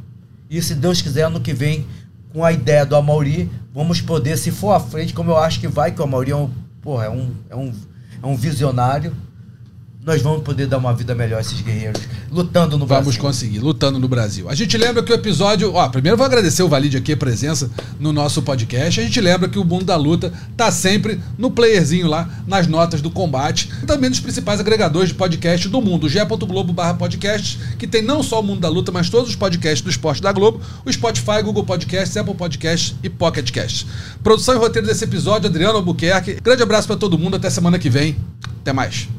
E 0.49 0.61
se 0.61 0.73
Deus 0.73 1.01
quiser, 1.01 1.23
ano 1.23 1.39
que 1.39 1.53
vem, 1.53 1.85
com 2.33 2.43
a 2.43 2.51
ideia 2.51 2.85
do 2.85 2.95
Amauri, 2.95 3.49
vamos 3.73 4.01
poder, 4.01 4.37
se 4.37 4.51
for 4.51 4.71
à 4.71 4.79
frente, 4.79 5.13
como 5.13 5.31
eu 5.31 5.37
acho 5.37 5.59
que 5.59 5.67
vai, 5.67 5.91
que 5.91 6.01
o 6.01 6.03
Amauri 6.03 6.31
é 6.31 6.35
um, 6.35 6.49
porra, 6.81 7.05
é 7.05 7.09
um, 7.09 7.31
é 7.49 7.55
um, 7.55 7.73
é 8.23 8.25
um 8.25 8.35
visionário, 8.35 9.15
nós 10.01 10.21
vamos 10.21 10.43
poder 10.43 10.65
dar 10.65 10.77
uma 10.77 10.93
vida 10.93 11.13
melhor 11.13 11.37
a 11.37 11.41
esses 11.41 11.59
guerreiros, 11.61 12.01
lutando 12.31 12.77
no 12.77 12.85
Vamos 12.85 13.03
Brasil. 13.03 13.21
conseguir, 13.21 13.59
lutando 13.59 13.99
no 13.99 14.07
Brasil. 14.07 14.49
A 14.49 14.55
gente 14.55 14.77
lembra 14.77 15.03
que 15.03 15.11
o 15.11 15.15
episódio. 15.15 15.73
Ó, 15.73 15.89
primeiro 15.89 16.15
vou 16.17 16.25
agradecer 16.25 16.63
o 16.63 16.69
Valide 16.69 16.97
aqui 16.97 17.13
a 17.13 17.17
presença 17.17 17.69
no 17.99 18.13
nosso 18.13 18.41
podcast. 18.41 18.99
A 18.99 19.03
gente 19.03 19.19
lembra 19.19 19.49
que 19.49 19.59
o 19.59 19.65
Mundo 19.65 19.83
da 19.85 19.97
Luta 19.97 20.31
tá 20.55 20.71
sempre 20.71 21.19
no 21.37 21.51
playerzinho 21.51 22.07
lá, 22.07 22.29
nas 22.47 22.65
notas 22.65 23.01
do 23.01 23.11
combate. 23.11 23.69
E 23.83 23.85
também 23.85 24.09
nos 24.09 24.21
principais 24.21 24.59
agregadores 24.59 25.09
de 25.09 25.15
podcast 25.15 25.67
do 25.67 25.81
mundo. 25.81 26.07
ge.globo 26.07 26.71
barra 26.71 26.93
podcast, 26.93 27.59
que 27.77 27.85
tem 27.85 28.01
não 28.01 28.23
só 28.23 28.39
o 28.39 28.43
Mundo 28.43 28.61
da 28.61 28.69
Luta, 28.69 28.91
mas 28.91 29.09
todos 29.09 29.29
os 29.29 29.35
podcasts 29.35 29.81
do 29.81 29.89
esporte 29.89 30.21
da 30.21 30.31
Globo, 30.31 30.61
o 30.85 30.91
Spotify, 30.91 31.43
Google 31.43 31.65
Podcasts, 31.65 32.15
Apple 32.15 32.35
Podcasts 32.35 32.95
e 33.03 33.09
Pocket 33.09 33.51
Cast. 33.51 33.85
Produção 34.23 34.55
e 34.55 34.57
roteiro 34.57 34.87
desse 34.87 35.03
episódio, 35.03 35.49
Adriano 35.49 35.75
Albuquerque. 35.75 36.39
Grande 36.41 36.63
abraço 36.63 36.87
pra 36.87 36.95
todo 36.95 37.19
mundo, 37.19 37.35
até 37.35 37.49
semana 37.49 37.77
que 37.77 37.89
vem. 37.89 38.15
Até 38.61 38.71
mais. 38.71 39.18